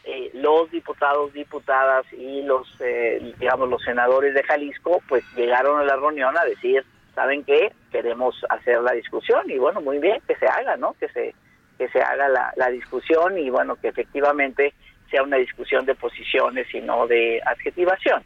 eh, 0.04 0.30
los 0.34 0.70
diputados, 0.70 1.32
diputadas 1.32 2.06
y 2.12 2.42
los, 2.42 2.68
eh, 2.80 3.34
digamos, 3.40 3.68
los 3.68 3.82
senadores 3.82 4.34
de 4.34 4.42
Jalisco, 4.44 5.02
pues 5.08 5.24
llegaron 5.34 5.80
a 5.80 5.84
la 5.84 5.96
reunión 5.96 6.36
a 6.38 6.44
decir, 6.44 6.84
¿saben 7.16 7.43
qué? 7.43 7.72
Queremos 7.90 8.36
hacer 8.51 8.80
la 8.82 8.93
discusión 8.93 9.51
y 9.51 9.59
bueno, 9.59 9.80
muy 9.80 9.98
bien, 9.98 10.20
que 10.28 10.36
se 10.36 10.47
haga, 10.47 10.76
¿no? 10.76 10.94
Que 11.01 11.09
se, 11.09 11.34
que 11.78 11.88
se 11.88 12.01
haga 12.01 12.28
la, 12.28 12.52
la 12.56 12.68
discusión 12.68 13.36
y 13.38 13.51
bueno, 13.51 13.74
que 13.76 13.88
efectivamente 13.88 14.72
sea 15.10 15.22
una 15.22 15.38
discusión 15.38 15.84
de 15.86 15.94
posiciones 15.94 16.72
y 16.72 16.80
no 16.80 17.06
de 17.09 17.40
adjetivación. 17.44 18.22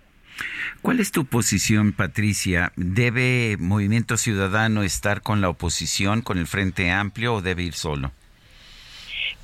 ¿Cuál 0.83 1.01
es 1.01 1.13
tu 1.13 1.25
posición, 1.25 1.93
Patricia? 1.93 2.73
¿Debe 2.77 3.57
Movimiento 3.59 4.17
Ciudadano 4.17 4.83
estar 4.83 5.23
con 5.23 5.41
la 5.41 5.49
oposición, 5.49 6.23
con 6.23 6.39
el 6.39 6.47
Frente 6.47 6.91
Amplio 6.91 7.35
o 7.35 7.43
debe 7.43 7.63
ir 7.63 7.75
solo? 7.75 8.11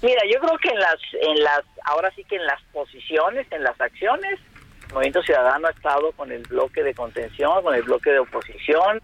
Mira, 0.02 0.22
yo 0.32 0.40
creo 0.40 0.58
que 0.58 0.70
en 0.70 0.78
las, 0.78 0.96
en 1.22 1.42
las, 1.42 1.62
ahora 1.84 2.10
sí 2.16 2.24
que 2.24 2.36
en 2.36 2.46
las 2.46 2.60
posiciones, 2.72 3.46
en 3.50 3.62
las 3.62 3.80
acciones, 3.80 4.40
Movimiento 4.92 5.22
Ciudadano 5.22 5.68
ha 5.68 5.70
estado 5.70 6.12
con 6.12 6.32
el 6.32 6.42
bloque 6.42 6.82
de 6.82 6.94
contención, 6.94 7.62
con 7.62 7.74
el 7.74 7.82
bloque 7.82 8.10
de 8.10 8.20
oposición, 8.20 9.00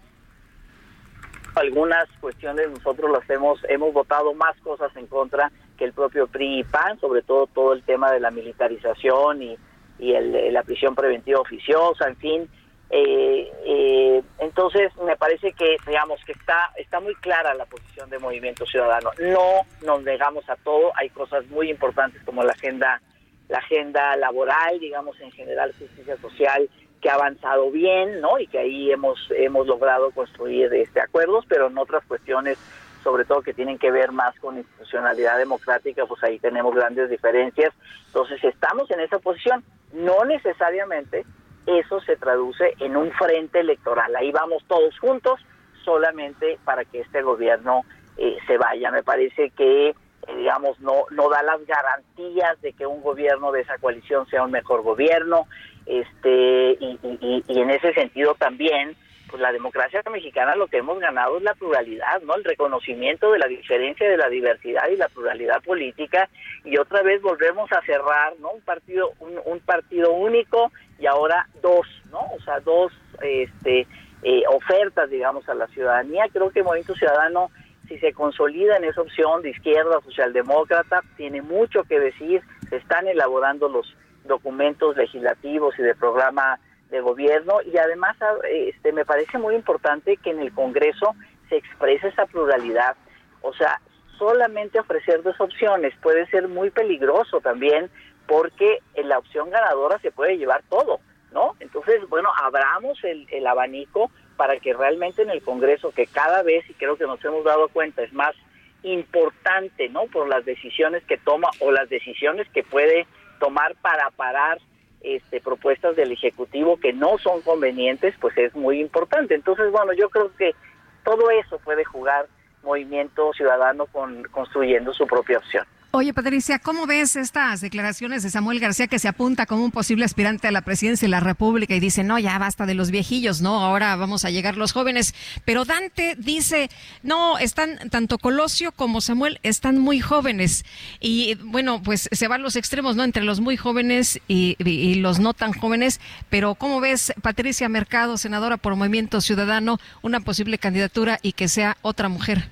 algunas 1.55 2.07
cuestiones 2.19 2.69
nosotros 2.69 3.11
las 3.11 3.29
hemos 3.29 3.59
hemos 3.69 3.93
votado 3.93 4.33
más 4.33 4.57
cosas 4.61 4.95
en 4.95 5.07
contra 5.07 5.51
que 5.77 5.85
el 5.85 5.93
propio 5.93 6.27
PRI 6.27 6.59
y 6.59 6.63
PAN, 6.63 6.99
sobre 6.99 7.21
todo 7.21 7.47
todo 7.47 7.73
el 7.73 7.83
tema 7.83 8.11
de 8.11 8.19
la 8.19 8.31
militarización 8.31 9.41
y, 9.41 9.57
y 9.99 10.13
el, 10.13 10.53
la 10.53 10.63
prisión 10.63 10.95
preventiva 10.95 11.39
oficiosa, 11.39 12.07
en 12.07 12.15
fin. 12.17 12.49
Eh, 12.89 13.51
eh, 13.65 14.23
entonces 14.39 14.95
me 15.03 15.15
parece 15.15 15.51
que 15.53 15.77
digamos 15.87 16.23
que 16.25 16.33
está 16.33 16.71
está 16.77 16.99
muy 16.99 17.15
clara 17.15 17.55
la 17.55 17.65
posición 17.65 18.09
de 18.09 18.19
Movimiento 18.19 18.65
Ciudadano. 18.65 19.11
No 19.19 19.65
nos 19.85 20.03
negamos 20.03 20.47
a 20.49 20.55
todo, 20.57 20.91
hay 20.95 21.09
cosas 21.09 21.45
muy 21.47 21.69
importantes 21.69 22.21
como 22.23 22.43
la 22.43 22.53
agenda 22.53 23.01
la 23.49 23.57
agenda 23.57 24.15
laboral, 24.17 24.79
digamos 24.79 25.19
en 25.19 25.31
general 25.31 25.73
justicia 25.77 26.17
social 26.17 26.69
que 27.03 27.09
ha 27.09 27.15
avanzado 27.15 27.69
bien, 27.69 28.21
¿no? 28.21 28.39
Y 28.39 28.47
que 28.47 28.59
ahí 28.59 28.89
hemos 28.89 29.19
hemos 29.31 29.67
logrado 29.67 30.09
construir 30.11 30.73
este 30.73 31.01
acuerdos, 31.01 31.43
pero 31.49 31.67
en 31.67 31.77
otras 31.77 32.01
cuestiones, 32.05 32.57
sobre 33.03 33.25
todo 33.25 33.41
que 33.41 33.53
tienen 33.53 33.77
que 33.77 33.91
ver 33.91 34.13
más 34.13 34.39
con 34.39 34.57
institucionalidad 34.57 35.37
democrática, 35.37 36.05
pues 36.05 36.23
ahí 36.23 36.39
tenemos 36.39 36.73
grandes 36.73 37.09
diferencias. 37.09 37.73
Entonces, 38.07 38.41
estamos 38.45 38.89
en 38.89 39.01
esa 39.01 39.19
posición. 39.19 39.65
No 39.91 40.23
necesariamente 40.23 41.25
eso 41.67 41.99
se 41.99 42.15
traduce 42.15 42.73
en 42.79 42.95
un 42.95 43.11
frente 43.11 43.59
electoral. 43.59 44.15
Ahí 44.15 44.31
vamos 44.31 44.63
todos 44.67 44.97
juntos 44.97 45.41
solamente 45.83 46.57
para 46.63 46.85
que 46.85 47.01
este 47.01 47.21
gobierno 47.21 47.81
eh, 48.15 48.37
se 48.47 48.57
vaya. 48.57 48.91
Me 48.91 49.03
parece 49.03 49.49
que 49.49 49.89
eh, 49.89 49.95
digamos 50.37 50.79
no 50.79 51.03
no 51.11 51.27
da 51.27 51.43
las 51.43 51.65
garantías 51.65 52.61
de 52.61 52.71
que 52.71 52.85
un 52.85 53.01
gobierno 53.01 53.51
de 53.51 53.61
esa 53.61 53.77
coalición 53.77 54.25
sea 54.27 54.43
un 54.43 54.51
mejor 54.51 54.83
gobierno 54.83 55.47
este 55.85 56.77
y, 56.79 57.43
en 57.47 57.69
ese 57.69 57.93
sentido 57.93 58.35
también 58.35 58.95
pues 59.29 59.41
la 59.41 59.51
democracia 59.51 60.01
mexicana 60.11 60.55
lo 60.55 60.67
que 60.67 60.77
hemos 60.77 60.99
ganado 60.99 61.37
es 61.37 61.43
la 61.43 61.55
pluralidad 61.55 62.21
no 62.21 62.35
el 62.35 62.43
reconocimiento 62.43 63.31
de 63.31 63.39
la 63.39 63.47
diferencia 63.47 64.07
de 64.07 64.17
la 64.17 64.29
diversidad 64.29 64.87
y 64.89 64.95
la 64.95 65.09
pluralidad 65.09 65.61
política. 65.63 66.29
Y 66.63 66.77
otra 66.77 67.01
vez 67.01 67.21
volvemos 67.21 67.71
a 67.71 67.81
cerrar 67.81 68.33
no 68.39 68.51
un 68.51 68.61
partido 68.61 69.11
un, 69.19 69.59
partido 69.61 70.11
único 70.11 70.71
y 70.99 71.07
ahora 71.07 71.47
dos 71.61 71.87
no 72.11 72.19
o 72.19 72.39
sea 72.43 72.59
dos 72.59 72.91
este 73.21 73.87
eh, 74.21 74.43
ofertas 74.49 75.09
digamos 75.09 75.47
a 75.49 75.55
la 75.55 75.67
ciudadanía. 75.67 76.25
Creo 76.31 76.51
que 76.51 76.63
Movimiento 76.63 76.95
Ciudadano 76.95 77.49
si 77.87 77.97
se 77.99 78.13
consolida 78.13 78.77
en 78.77 78.85
esa 78.85 79.01
opción 79.01 79.41
de 79.41 79.49
izquierda 79.49 79.99
socialdemócrata 80.01 81.01
tiene 81.17 81.41
mucho 81.41 81.83
que 81.83 81.99
decir. 81.99 82.41
Se 82.69 82.77
están 82.77 83.07
elaborando 83.07 83.67
los 83.67 83.95
documentos 84.25 84.95
legislativos 84.95 85.77
y 85.77 85.83
de 85.83 85.95
programa 85.95 86.59
de 86.89 87.01
gobierno 87.01 87.61
y 87.61 87.77
además 87.77 88.15
este, 88.49 88.91
me 88.91 89.05
parece 89.05 89.37
muy 89.37 89.55
importante 89.55 90.17
que 90.17 90.29
en 90.29 90.39
el 90.39 90.53
Congreso 90.53 91.15
se 91.49 91.57
exprese 91.57 92.09
esa 92.09 92.25
pluralidad. 92.25 92.95
O 93.41 93.53
sea, 93.53 93.81
solamente 94.17 94.79
ofrecer 94.79 95.23
dos 95.23 95.39
opciones 95.41 95.93
puede 96.01 96.27
ser 96.27 96.47
muy 96.47 96.69
peligroso 96.69 97.41
también 97.41 97.89
porque 98.27 98.79
en 98.93 99.09
la 99.09 99.17
opción 99.17 99.49
ganadora 99.49 99.99
se 99.99 100.11
puede 100.11 100.37
llevar 100.37 100.63
todo, 100.69 100.99
¿no? 101.31 101.55
Entonces, 101.59 102.07
bueno, 102.09 102.29
abramos 102.41 103.03
el, 103.03 103.27
el 103.31 103.45
abanico 103.47 104.11
para 104.37 104.59
que 104.59 104.73
realmente 104.73 105.23
en 105.23 105.29
el 105.29 105.41
Congreso, 105.41 105.91
que 105.91 106.07
cada 106.07 106.41
vez, 106.43 106.67
y 106.69 106.73
creo 106.73 106.95
que 106.95 107.05
nos 107.05 107.23
hemos 107.25 107.43
dado 107.43 107.67
cuenta, 107.69 108.03
es 108.03 108.13
más 108.13 108.35
importante, 108.83 109.89
¿no? 109.89 110.05
Por 110.05 110.27
las 110.27 110.45
decisiones 110.45 111.03
que 111.03 111.17
toma 111.17 111.49
o 111.59 111.71
las 111.71 111.89
decisiones 111.89 112.47
que 112.49 112.63
puede 112.63 113.07
tomar 113.43 113.75
para 113.81 114.09
parar 114.11 114.57
este, 115.01 115.41
propuestas 115.41 115.97
del 115.97 116.13
Ejecutivo 116.13 116.77
que 116.77 116.93
no 116.93 117.17
son 117.17 117.41
convenientes, 117.41 118.15
pues 118.21 118.37
es 118.37 118.55
muy 118.55 118.79
importante. 118.79 119.35
Entonces, 119.35 119.69
bueno, 119.69 119.91
yo 119.91 120.09
creo 120.09 120.33
que 120.37 120.55
todo 121.03 121.29
eso 121.29 121.59
puede 121.59 121.83
jugar 121.83 122.27
Movimiento 122.63 123.33
Ciudadano 123.33 123.85
con, 123.87 124.23
construyendo 124.31 124.93
su 124.93 125.05
propia 125.05 125.39
opción. 125.39 125.65
Oye, 125.95 126.11
Patricia, 126.11 126.57
¿cómo 126.57 126.87
ves 126.87 127.15
estas 127.15 127.61
declaraciones 127.61 128.23
de 128.23 128.31
Samuel 128.31 128.59
García 128.59 128.87
que 128.87 128.97
se 128.97 129.07
apunta 129.07 129.45
como 129.45 129.63
un 129.63 129.69
posible 129.69 130.05
aspirante 130.05 130.47
a 130.47 130.51
la 130.51 130.61
presidencia 130.61 131.05
de 131.05 131.11
la 131.11 131.19
República 131.19 131.75
y 131.75 131.79
dice, 131.79 132.03
no, 132.03 132.17
ya 132.17 132.35
basta 132.39 132.65
de 132.65 132.73
los 132.73 132.89
viejillos, 132.89 133.41
no, 133.41 133.63
ahora 133.63 133.95
vamos 133.95 134.25
a 134.25 134.31
llegar 134.31 134.57
los 134.57 134.71
jóvenes? 134.71 135.13
Pero 135.45 135.65
Dante 135.65 136.15
dice, 136.17 136.71
no, 137.03 137.37
están, 137.37 137.77
tanto 137.91 138.17
Colosio 138.17 138.71
como 138.71 139.01
Samuel 139.01 139.39
están 139.43 139.77
muy 139.77 139.99
jóvenes. 139.99 140.65
Y 140.99 141.35
bueno, 141.35 141.83
pues 141.83 142.09
se 142.11 142.27
van 142.27 142.41
los 142.41 142.55
extremos, 142.55 142.95
¿no? 142.95 143.03
Entre 143.03 143.21
los 143.21 143.39
muy 143.39 143.55
jóvenes 143.55 144.19
y, 144.27 144.55
y 144.67 144.95
los 144.95 145.19
no 145.19 145.35
tan 145.35 145.53
jóvenes. 145.53 146.01
Pero 146.27 146.55
¿cómo 146.55 146.79
ves, 146.81 147.13
Patricia 147.21 147.69
Mercado, 147.69 148.17
senadora 148.17 148.57
por 148.57 148.75
Movimiento 148.75 149.21
Ciudadano, 149.21 149.77
una 150.01 150.21
posible 150.21 150.57
candidatura 150.57 151.19
y 151.21 151.33
que 151.33 151.47
sea 151.47 151.77
otra 151.83 152.09
mujer? 152.09 152.49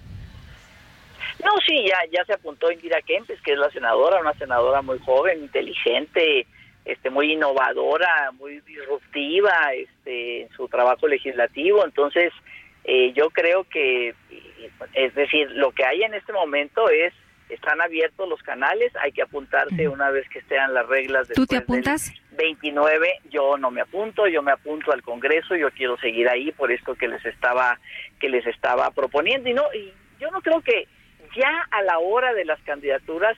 No, 1.51 1.61
sí, 1.65 1.85
ya, 1.85 1.97
ya 2.11 2.23
se 2.25 2.33
apuntó 2.33 2.71
Indira 2.71 3.01
Kempes, 3.01 3.41
que 3.41 3.53
es 3.53 3.57
la 3.57 3.69
senadora, 3.71 4.21
una 4.21 4.33
senadora 4.33 4.81
muy 4.81 4.99
joven, 4.99 5.43
inteligente, 5.43 6.47
este, 6.85 7.09
muy 7.09 7.33
innovadora, 7.33 8.31
muy 8.39 8.61
disruptiva 8.61 9.73
este, 9.73 10.43
en 10.43 10.49
su 10.51 10.67
trabajo 10.69 11.07
legislativo. 11.07 11.83
Entonces, 11.83 12.31
eh, 12.85 13.11
yo 13.13 13.29
creo 13.31 13.65
que, 13.65 14.15
es 14.93 15.15
decir, 15.15 15.51
lo 15.51 15.71
que 15.71 15.85
hay 15.85 16.03
en 16.03 16.13
este 16.13 16.31
momento 16.31 16.89
es, 16.89 17.13
están 17.49 17.81
abiertos 17.81 18.29
los 18.29 18.41
canales, 18.43 18.93
hay 18.95 19.11
que 19.11 19.23
apuntarse 19.23 19.89
una 19.89 20.09
vez 20.09 20.27
que 20.29 20.39
estén 20.39 20.73
las 20.73 20.87
reglas. 20.87 21.27
¿Tú 21.35 21.45
te 21.45 21.57
apuntas? 21.57 22.13
29, 22.31 23.19
yo 23.29 23.57
no 23.57 23.71
me 23.71 23.81
apunto, 23.81 24.25
yo 24.27 24.41
me 24.41 24.53
apunto 24.53 24.93
al 24.93 25.01
Congreso, 25.01 25.57
yo 25.57 25.69
quiero 25.71 25.97
seguir 25.97 26.29
ahí 26.29 26.53
por 26.53 26.71
esto 26.71 26.95
que 26.95 27.09
les 27.09 27.25
estaba, 27.25 27.77
que 28.21 28.29
les 28.29 28.47
estaba 28.47 28.89
proponiendo. 28.91 29.49
Y 29.49 29.53
no, 29.53 29.63
y 29.73 29.91
yo 30.17 30.31
no 30.31 30.41
creo 30.41 30.61
que 30.61 30.87
ya 31.35 31.67
a 31.71 31.81
la 31.83 31.99
hora 31.99 32.33
de 32.33 32.45
las 32.45 32.59
candidaturas, 32.61 33.37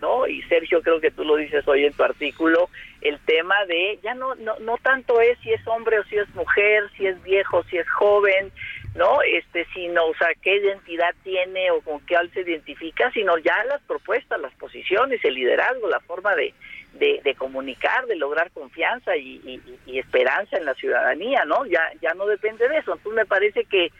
¿no? 0.00 0.26
Y 0.26 0.42
Sergio, 0.42 0.82
creo 0.82 1.00
que 1.00 1.10
tú 1.10 1.24
lo 1.24 1.36
dices 1.36 1.66
hoy 1.68 1.84
en 1.84 1.92
tu 1.92 2.02
artículo, 2.02 2.70
el 3.00 3.18
tema 3.20 3.64
de 3.66 3.98
ya 4.02 4.14
no, 4.14 4.34
no, 4.36 4.58
no 4.60 4.76
tanto 4.78 5.20
es 5.20 5.38
si 5.40 5.52
es 5.52 5.66
hombre 5.66 5.98
o 5.98 6.04
si 6.04 6.16
es 6.16 6.28
mujer, 6.34 6.84
si 6.96 7.06
es 7.06 7.22
viejo, 7.22 7.62
si 7.64 7.78
es 7.78 7.88
joven, 7.90 8.50
¿no? 8.94 9.22
Este, 9.22 9.66
sino, 9.74 10.06
o 10.06 10.14
sea, 10.14 10.28
qué 10.42 10.56
identidad 10.56 11.14
tiene 11.22 11.70
o 11.70 11.80
con 11.80 12.00
qué 12.06 12.16
se 12.32 12.40
identifica, 12.40 13.10
sino 13.12 13.38
ya 13.38 13.62
las 13.64 13.82
propuestas, 13.82 14.40
las 14.40 14.54
posiciones, 14.54 15.24
el 15.24 15.34
liderazgo, 15.34 15.88
la 15.88 16.00
forma 16.00 16.34
de, 16.34 16.54
de, 16.94 17.34
comunicar, 17.36 18.06
de 18.06 18.16
lograr 18.16 18.50
confianza 18.50 19.16
y, 19.16 19.60
y, 19.86 19.98
esperanza 19.98 20.56
en 20.56 20.64
la 20.64 20.74
ciudadanía, 20.74 21.44
¿no? 21.44 21.64
Ya, 21.66 21.82
ya 22.02 22.14
no 22.14 22.26
depende 22.26 22.68
de 22.68 22.78
eso. 22.78 22.92
Entonces 22.92 23.16
me 23.16 23.26
parece 23.26 23.64
que 23.64 23.92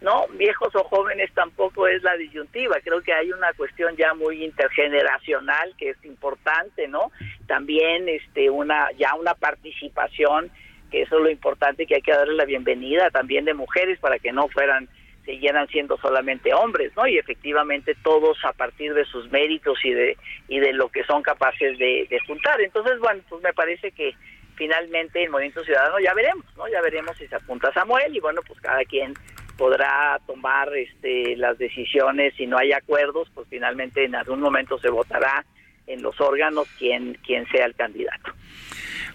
no 0.00 0.26
viejos 0.34 0.74
o 0.76 0.84
jóvenes 0.84 1.30
tampoco 1.34 1.86
es 1.88 2.02
la 2.02 2.16
disyuntiva 2.16 2.76
creo 2.82 3.00
que 3.02 3.12
hay 3.12 3.32
una 3.32 3.52
cuestión 3.54 3.96
ya 3.96 4.14
muy 4.14 4.44
intergeneracional 4.44 5.74
que 5.76 5.90
es 5.90 6.04
importante 6.04 6.86
no 6.88 7.10
también 7.46 8.08
este 8.08 8.50
una 8.50 8.90
ya 8.92 9.14
una 9.14 9.34
participación 9.34 10.50
que 10.90 11.02
eso 11.02 11.16
es 11.16 11.22
lo 11.22 11.30
importante 11.30 11.86
que 11.86 11.96
hay 11.96 12.02
que 12.02 12.12
darle 12.12 12.34
la 12.34 12.44
bienvenida 12.44 13.10
también 13.10 13.44
de 13.44 13.54
mujeres 13.54 13.98
para 13.98 14.18
que 14.18 14.32
no 14.32 14.48
fueran 14.48 14.88
siguieran 15.28 15.68
siendo 15.68 15.98
solamente 15.98 16.54
hombres, 16.54 16.90
¿no? 16.96 17.06
Y 17.06 17.18
efectivamente 17.18 17.94
todos 18.02 18.38
a 18.46 18.52
partir 18.54 18.94
de 18.94 19.04
sus 19.04 19.30
méritos 19.30 19.78
y 19.84 19.92
de 19.92 20.16
y 20.48 20.58
de 20.58 20.72
lo 20.72 20.88
que 20.88 21.04
son 21.04 21.22
capaces 21.22 21.78
de, 21.78 22.06
de 22.08 22.18
juntar. 22.26 22.58
Entonces, 22.62 22.98
bueno, 22.98 23.20
pues 23.28 23.42
me 23.42 23.52
parece 23.52 23.92
que 23.92 24.14
finalmente 24.56 25.22
el 25.22 25.30
Movimiento 25.30 25.62
Ciudadano 25.64 25.98
ya 26.00 26.14
veremos, 26.14 26.46
¿no? 26.56 26.66
Ya 26.68 26.80
veremos 26.80 27.16
si 27.18 27.26
se 27.28 27.36
apunta 27.36 27.72
Samuel 27.74 28.16
y 28.16 28.20
bueno, 28.20 28.40
pues 28.46 28.58
cada 28.60 28.82
quien 28.86 29.12
podrá 29.58 30.18
tomar 30.26 30.74
este, 30.74 31.36
las 31.36 31.58
decisiones 31.58 32.32
si 32.36 32.46
no 32.46 32.56
hay 32.56 32.72
acuerdos, 32.72 33.28
pues 33.34 33.46
finalmente 33.50 34.04
en 34.04 34.14
algún 34.14 34.40
momento 34.40 34.78
se 34.78 34.88
votará 34.88 35.44
en 35.86 36.00
los 36.00 36.18
órganos 36.20 36.66
quién, 36.78 37.18
quién 37.26 37.46
sea 37.48 37.66
el 37.66 37.74
candidato 37.74 38.32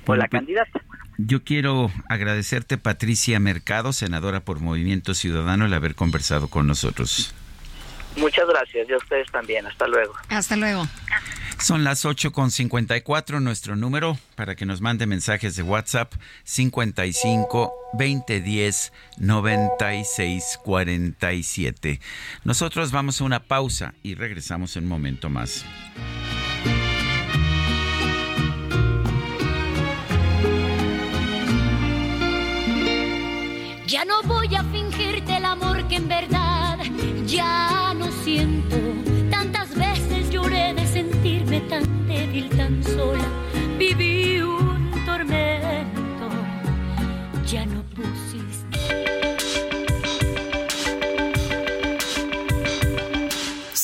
o 0.05 0.15
la 0.15 0.27
pues, 0.27 0.41
candidata. 0.41 0.81
Yo 1.17 1.43
quiero 1.43 1.89
agradecerte, 2.09 2.77
Patricia 2.77 3.39
Mercado, 3.39 3.93
senadora 3.93 4.41
por 4.41 4.59
Movimiento 4.59 5.13
Ciudadano, 5.13 5.65
el 5.65 5.73
haber 5.73 5.95
conversado 5.95 6.49
con 6.49 6.67
nosotros. 6.67 7.33
Muchas 8.17 8.47
gracias, 8.47 8.89
y 8.89 8.93
a 8.93 8.97
ustedes 8.97 9.31
también. 9.31 9.65
Hasta 9.65 9.87
luego. 9.87 10.13
Hasta 10.29 10.55
luego. 10.55 10.87
Son 11.59 11.83
las 11.85 12.03
8.54, 12.03 13.41
nuestro 13.41 13.75
número 13.75 14.17
para 14.35 14.55
que 14.55 14.65
nos 14.65 14.81
mande 14.81 15.05
mensajes 15.05 15.55
de 15.55 15.63
WhatsApp 15.63 16.13
55 16.43 17.73
2010 17.93 18.91
96 19.17 20.59
47. 20.63 22.01
Nosotros 22.43 22.91
vamos 22.91 23.21
a 23.21 23.23
una 23.23 23.43
pausa 23.43 23.93
y 24.03 24.15
regresamos 24.15 24.75
en 24.75 24.83
un 24.83 24.89
momento 24.89 25.29
más. 25.29 25.63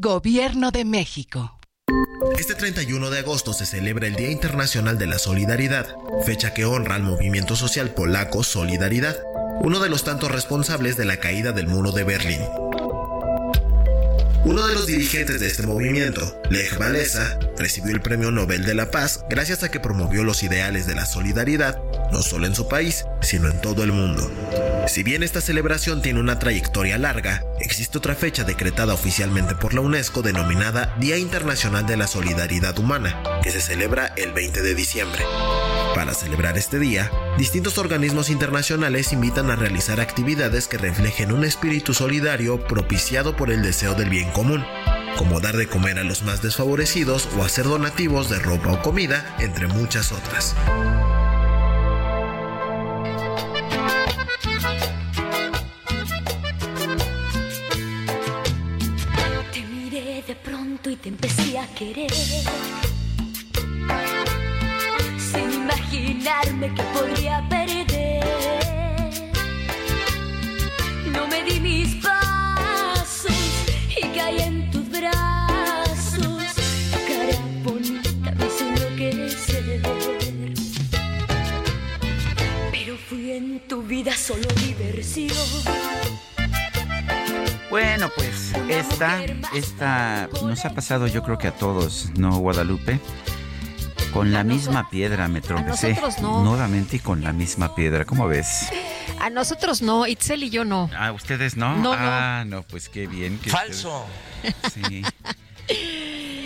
Gobierno 0.00 0.70
de 0.70 0.84
México. 0.84 1.58
Este 2.38 2.54
31 2.54 3.10
de 3.10 3.18
agosto 3.18 3.52
se 3.52 3.66
celebra 3.66 4.06
el 4.06 4.14
Día 4.14 4.30
Internacional 4.30 4.96
de 4.96 5.08
la 5.08 5.18
Solidaridad, 5.18 5.88
fecha 6.24 6.54
que 6.54 6.64
honra 6.64 6.94
al 6.94 7.02
movimiento 7.02 7.56
social 7.56 7.90
polaco 7.90 8.44
Solidaridad, 8.44 9.16
uno 9.60 9.80
de 9.80 9.88
los 9.88 10.04
tantos 10.04 10.30
responsables 10.30 10.96
de 10.96 11.04
la 11.04 11.16
caída 11.16 11.50
del 11.50 11.66
muro 11.66 11.90
de 11.90 12.04
Berlín. 12.04 12.42
Uno 14.48 14.66
de 14.66 14.72
los 14.72 14.86
dirigentes 14.86 15.40
de 15.40 15.46
este 15.46 15.66
movimiento, 15.66 16.40
Lech 16.48 16.80
Walesa, 16.80 17.38
recibió 17.58 17.94
el 17.94 18.00
Premio 18.00 18.30
Nobel 18.30 18.64
de 18.64 18.72
la 18.72 18.90
Paz 18.90 19.26
gracias 19.28 19.62
a 19.62 19.70
que 19.70 19.78
promovió 19.78 20.24
los 20.24 20.42
ideales 20.42 20.86
de 20.86 20.94
la 20.94 21.04
solidaridad, 21.04 21.82
no 22.12 22.22
solo 22.22 22.46
en 22.46 22.54
su 22.54 22.66
país, 22.66 23.04
sino 23.20 23.50
en 23.50 23.60
todo 23.60 23.84
el 23.84 23.92
mundo. 23.92 24.32
Si 24.88 25.02
bien 25.02 25.22
esta 25.22 25.42
celebración 25.42 26.00
tiene 26.00 26.20
una 26.20 26.38
trayectoria 26.38 26.96
larga, 26.96 27.44
existe 27.60 27.98
otra 27.98 28.14
fecha 28.14 28.42
decretada 28.42 28.94
oficialmente 28.94 29.54
por 29.54 29.74
la 29.74 29.82
UNESCO 29.82 30.22
denominada 30.22 30.96
Día 30.98 31.18
Internacional 31.18 31.86
de 31.86 31.98
la 31.98 32.06
Solidaridad 32.06 32.78
Humana, 32.78 33.22
que 33.42 33.50
se 33.50 33.60
celebra 33.60 34.14
el 34.16 34.32
20 34.32 34.62
de 34.62 34.74
diciembre. 34.74 35.24
Para 35.98 36.14
celebrar 36.14 36.56
este 36.56 36.78
día, 36.78 37.10
distintos 37.38 37.76
organismos 37.76 38.30
internacionales 38.30 39.12
invitan 39.12 39.50
a 39.50 39.56
realizar 39.56 40.00
actividades 40.00 40.68
que 40.68 40.78
reflejen 40.78 41.32
un 41.32 41.42
espíritu 41.42 41.92
solidario 41.92 42.64
propiciado 42.68 43.34
por 43.34 43.50
el 43.50 43.62
deseo 43.62 43.96
del 43.96 44.08
bien 44.08 44.30
común, 44.30 44.64
como 45.16 45.40
dar 45.40 45.56
de 45.56 45.66
comer 45.66 45.98
a 45.98 46.04
los 46.04 46.22
más 46.22 46.40
desfavorecidos 46.40 47.28
o 47.36 47.42
hacer 47.42 47.64
donativos 47.64 48.30
de 48.30 48.38
ropa 48.38 48.74
o 48.74 48.80
comida, 48.80 49.34
entre 49.40 49.66
muchas 49.66 50.12
otras. 50.12 50.54
Te 59.52 59.62
miré 59.62 60.22
de 60.24 60.36
pronto 60.36 60.90
y 60.90 60.94
te 60.94 61.08
empecé 61.08 61.58
a 61.58 61.66
querer. 61.74 62.12
Imaginarme 66.28 66.74
que 66.74 66.82
podría 66.82 67.46
perder. 67.48 68.24
No 71.12 71.26
me 71.26 71.42
di 71.44 71.60
mis 71.60 71.94
pasos 71.96 73.32
y 73.96 74.06
caí 74.08 74.40
en 74.40 74.70
tus 74.70 74.88
brazos. 74.90 76.54
Tu 76.92 76.98
cara 77.08 77.38
bonita 77.64 78.32
me 78.32 78.46
hizo 78.46 78.64
enloquecer. 78.66 79.82
Pero 82.72 82.96
fui 83.08 83.32
en 83.32 83.60
tu 83.68 83.82
vida 83.82 84.12
solo 84.14 84.46
diversión. 84.66 85.36
Bueno, 87.70 88.10
pues 88.16 88.54
esta, 88.68 89.22
esta 89.54 90.28
nos 90.42 90.64
ha 90.64 90.70
pasado 90.70 91.06
yo 91.06 91.22
creo 91.22 91.36
que 91.36 91.48
a 91.48 91.52
todos, 91.54 92.10
¿no, 92.16 92.38
Guadalupe? 92.38 92.98
Con 94.18 94.32
la 94.32 94.42
misma 94.44 94.90
piedra 94.90 95.28
me 95.28 95.40
tropecé. 95.40 95.90
nosotros 95.90 96.18
no. 96.20 96.42
Nuevamente 96.42 96.96
y 96.96 96.98
con 96.98 97.22
la 97.22 97.32
misma 97.32 97.74
piedra, 97.74 98.04
¿cómo 98.04 98.26
ves? 98.26 98.68
A 99.20 99.30
nosotros 99.30 99.80
no, 99.82 100.06
Itzel 100.06 100.42
y 100.42 100.50
yo 100.50 100.64
no. 100.64 100.90
Ah, 100.96 101.12
¿ustedes 101.12 101.56
no? 101.56 101.76
No, 101.76 101.82
no. 101.82 101.96
ah, 101.96 102.44
no, 102.46 102.62
pues 102.62 102.88
qué 102.88 103.06
bien. 103.06 103.38
que 103.38 103.50
Falso. 103.50 104.04
ustedes- 104.44 104.56
Sí. 104.72 105.02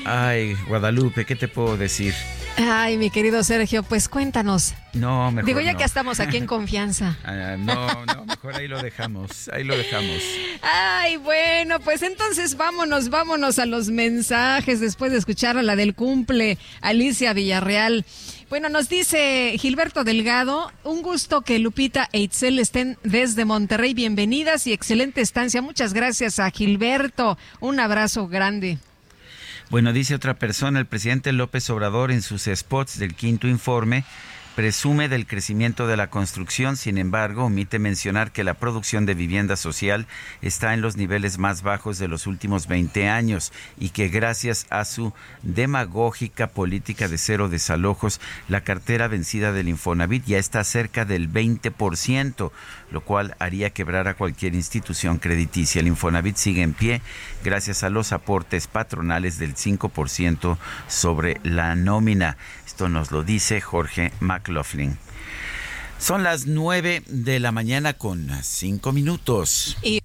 Ay, 0.04 0.54
Guadalupe, 0.68 1.24
¿qué 1.24 1.36
te 1.36 1.48
puedo 1.48 1.76
decir? 1.76 2.14
Ay, 2.64 2.96
mi 2.98 3.10
querido 3.10 3.42
Sergio, 3.42 3.82
pues 3.82 4.08
cuéntanos. 4.08 4.74
No, 4.92 5.30
mejor 5.32 5.46
Digo, 5.46 5.60
ya 5.60 5.72
no. 5.72 5.78
que 5.78 5.84
estamos 5.84 6.20
aquí 6.20 6.36
en 6.36 6.46
confianza. 6.46 7.16
Ah, 7.24 7.56
no, 7.58 8.04
no, 8.04 8.24
mejor 8.26 8.54
ahí 8.56 8.68
lo 8.68 8.82
dejamos, 8.82 9.48
ahí 9.52 9.64
lo 9.64 9.76
dejamos. 9.76 10.22
Ay, 10.62 11.16
bueno, 11.16 11.80
pues 11.80 12.02
entonces 12.02 12.56
vámonos, 12.56 13.08
vámonos 13.08 13.58
a 13.58 13.66
los 13.66 13.88
mensajes 13.88 14.80
después 14.80 15.12
de 15.12 15.18
escuchar 15.18 15.56
a 15.56 15.62
la 15.62 15.76
del 15.76 15.94
cumple, 15.94 16.58
Alicia 16.80 17.32
Villarreal. 17.32 18.04
Bueno, 18.50 18.68
nos 18.68 18.88
dice 18.90 19.54
Gilberto 19.58 20.04
Delgado, 20.04 20.70
un 20.84 21.00
gusto 21.02 21.40
que 21.40 21.58
Lupita 21.58 22.08
e 22.12 22.20
Itzel 22.20 22.58
estén 22.58 22.98
desde 23.02 23.44
Monterrey. 23.46 23.94
Bienvenidas 23.94 24.66
y 24.66 24.72
excelente 24.74 25.22
estancia. 25.22 25.62
Muchas 25.62 25.94
gracias 25.94 26.38
a 26.38 26.50
Gilberto. 26.50 27.38
Un 27.60 27.80
abrazo 27.80 28.28
grande. 28.28 28.78
Bueno, 29.72 29.94
dice 29.94 30.14
otra 30.14 30.34
persona, 30.34 30.78
el 30.80 30.84
presidente 30.84 31.32
López 31.32 31.70
Obrador 31.70 32.12
en 32.12 32.20
sus 32.20 32.42
spots 32.44 32.98
del 32.98 33.14
quinto 33.14 33.48
informe 33.48 34.04
presume 34.54 35.08
del 35.08 35.26
crecimiento 35.26 35.86
de 35.86 35.96
la 35.96 36.10
construcción, 36.10 36.76
sin 36.76 36.98
embargo, 36.98 37.44
omite 37.44 37.78
mencionar 37.78 38.32
que 38.32 38.44
la 38.44 38.54
producción 38.54 39.06
de 39.06 39.14
vivienda 39.14 39.56
social 39.56 40.06
está 40.42 40.74
en 40.74 40.82
los 40.82 40.96
niveles 40.96 41.38
más 41.38 41.62
bajos 41.62 41.98
de 41.98 42.08
los 42.08 42.26
últimos 42.26 42.66
20 42.66 43.08
años 43.08 43.52
y 43.78 43.90
que 43.90 44.08
gracias 44.08 44.66
a 44.70 44.84
su 44.84 45.12
demagógica 45.42 46.48
política 46.48 47.08
de 47.08 47.18
cero 47.18 47.48
desalojos, 47.48 48.20
la 48.48 48.62
cartera 48.62 49.08
vencida 49.08 49.52
del 49.52 49.68
Infonavit 49.68 50.24
ya 50.26 50.38
está 50.38 50.64
cerca 50.64 51.04
del 51.04 51.32
20%, 51.32 52.52
lo 52.90 53.00
cual 53.00 53.34
haría 53.38 53.70
quebrar 53.70 54.08
a 54.08 54.14
cualquier 54.14 54.54
institución 54.54 55.18
crediticia. 55.18 55.80
El 55.80 55.86
Infonavit 55.86 56.36
sigue 56.36 56.62
en 56.62 56.74
pie 56.74 57.00
gracias 57.42 57.82
a 57.82 57.90
los 57.90 58.12
aportes 58.12 58.66
patronales 58.66 59.38
del 59.38 59.54
5% 59.54 60.58
sobre 60.88 61.40
la 61.42 61.74
nómina. 61.74 62.36
Esto 62.72 62.88
nos 62.88 63.10
lo 63.10 63.22
dice 63.22 63.60
Jorge 63.60 64.12
McLaughlin. 64.20 64.96
Son 65.98 66.22
las 66.22 66.46
9 66.46 67.02
de 67.06 67.38
la 67.38 67.52
mañana 67.52 67.92
con 67.92 68.30
5 68.42 68.92
minutos. 68.92 69.76
Y 69.82 70.00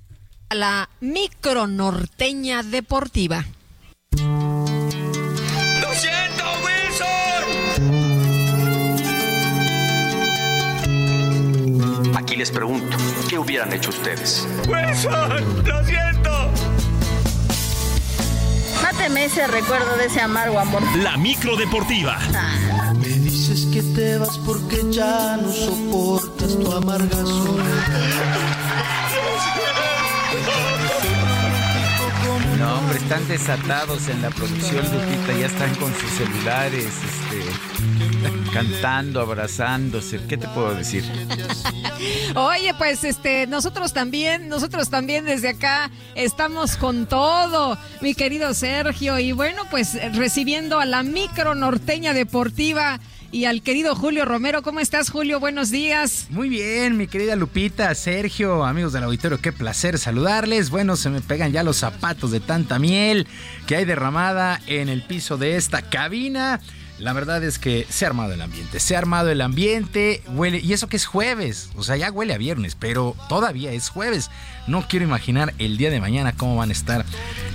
a 0.49 0.55
la 0.55 0.89
micro 0.99 1.65
norteña 1.65 2.63
deportiva. 2.63 3.45
¡Lo 4.11 5.93
siento, 5.93 6.43
Wilson! 6.65 7.45
Aquí 12.17 12.35
les 12.35 12.51
pregunto, 12.51 12.97
¿qué 13.29 13.39
hubieran 13.39 13.71
hecho 13.71 13.91
ustedes? 13.91 14.45
¡Wilson! 14.67 15.65
¡Lo 15.65 15.85
siento! 15.85 16.51
Máteme 18.81 19.25
ese 19.25 19.47
recuerdo 19.47 19.95
de 19.97 20.05
ese 20.05 20.21
amargo 20.21 20.59
amor. 20.59 20.81
La 20.97 21.17
micro 21.17 21.55
deportiva. 21.55 22.19
Me 22.99 23.07
dices 23.07 23.65
que 23.71 23.81
te 23.81 24.17
vas 24.17 24.37
porque 24.39 24.81
ya 24.91 25.37
no 25.37 25.51
soportas 25.51 26.57
tu 26.59 26.71
amarga 26.71 27.17
No, 32.57 32.79
hombre, 32.79 32.97
están 32.97 33.27
desatados 33.27 34.07
en 34.07 34.21
la 34.21 34.29
producción, 34.31 34.83
Lupita, 34.85 35.37
ya 35.39 35.45
están 35.45 35.75
con 35.75 35.93
sus 35.93 36.09
celulares, 36.11 36.85
este, 36.85 38.51
cantando, 38.51 39.21
abrazándose. 39.21 40.19
¿Qué 40.27 40.37
te 40.37 40.47
puedo 40.47 40.73
decir? 40.73 41.03
Oye, 42.35 42.73
pues 42.73 43.03
este, 43.03 43.45
nosotros 43.45 43.93
también, 43.93 44.49
nosotros 44.49 44.89
también 44.89 45.25
desde 45.25 45.49
acá 45.49 45.91
estamos 46.15 46.77
con 46.77 47.05
todo, 47.05 47.77
mi 48.01 48.15
querido 48.15 48.53
Sergio, 48.55 49.19
y 49.19 49.33
bueno, 49.33 49.63
pues 49.69 49.95
recibiendo 50.15 50.79
a 50.79 50.85
la 50.85 51.03
micro 51.03 51.53
norteña 51.53 52.13
deportiva 52.13 52.99
y 53.31 53.45
al 53.45 53.61
querido 53.61 53.95
Julio 53.95 54.25
Romero. 54.25 54.61
¿Cómo 54.61 54.79
estás, 54.79 55.09
Julio? 55.09 55.39
Buenos 55.39 55.71
días. 55.71 56.27
Muy 56.29 56.49
bien, 56.49 56.97
mi 56.97 57.07
querida 57.07 57.35
Lupita, 57.35 57.93
Sergio, 57.95 58.65
amigos 58.65 58.93
del 58.93 59.03
auditorio, 59.03 59.39
qué 59.39 59.51
placer 59.51 59.97
saludarles. 59.97 60.69
Bueno, 60.69 60.95
se 60.95 61.09
me 61.09 61.21
pegan 61.21 61.51
ya 61.51 61.63
los 61.63 61.77
zapatos 61.77 62.31
de 62.31 62.39
tanta 62.39 62.79
miel 62.79 63.27
que 63.65 63.75
hay 63.75 63.85
derramada 63.85 64.61
en 64.67 64.89
el 64.89 65.01
piso 65.01 65.37
de 65.37 65.55
esta 65.55 65.81
cabina. 65.89 66.61
La 66.99 67.13
verdad 67.13 67.43
es 67.43 67.59
que 67.59 67.85
se 67.89 68.05
ha 68.05 68.07
armado 68.07 68.33
el 68.33 68.41
ambiente, 68.41 68.79
se 68.79 68.95
ha 68.95 68.99
armado 68.99 69.29
el 69.29 69.41
ambiente, 69.41 70.23
huele, 70.29 70.59
y 70.59 70.73
eso 70.73 70.87
que 70.87 70.97
es 70.97 71.05
jueves, 71.05 71.69
o 71.75 71.83
sea, 71.83 71.95
ya 71.95 72.11
huele 72.11 72.33
a 72.33 72.37
viernes, 72.37 72.75
pero 72.75 73.15
todavía 73.29 73.71
es 73.71 73.89
jueves. 73.89 74.31
No 74.65 74.85
quiero 74.87 75.05
imaginar 75.05 75.53
el 75.59 75.77
día 75.77 75.89
de 75.89 76.01
mañana 76.01 76.33
cómo 76.33 76.57
van 76.57 76.69
a 76.69 76.73
estar 76.73 77.05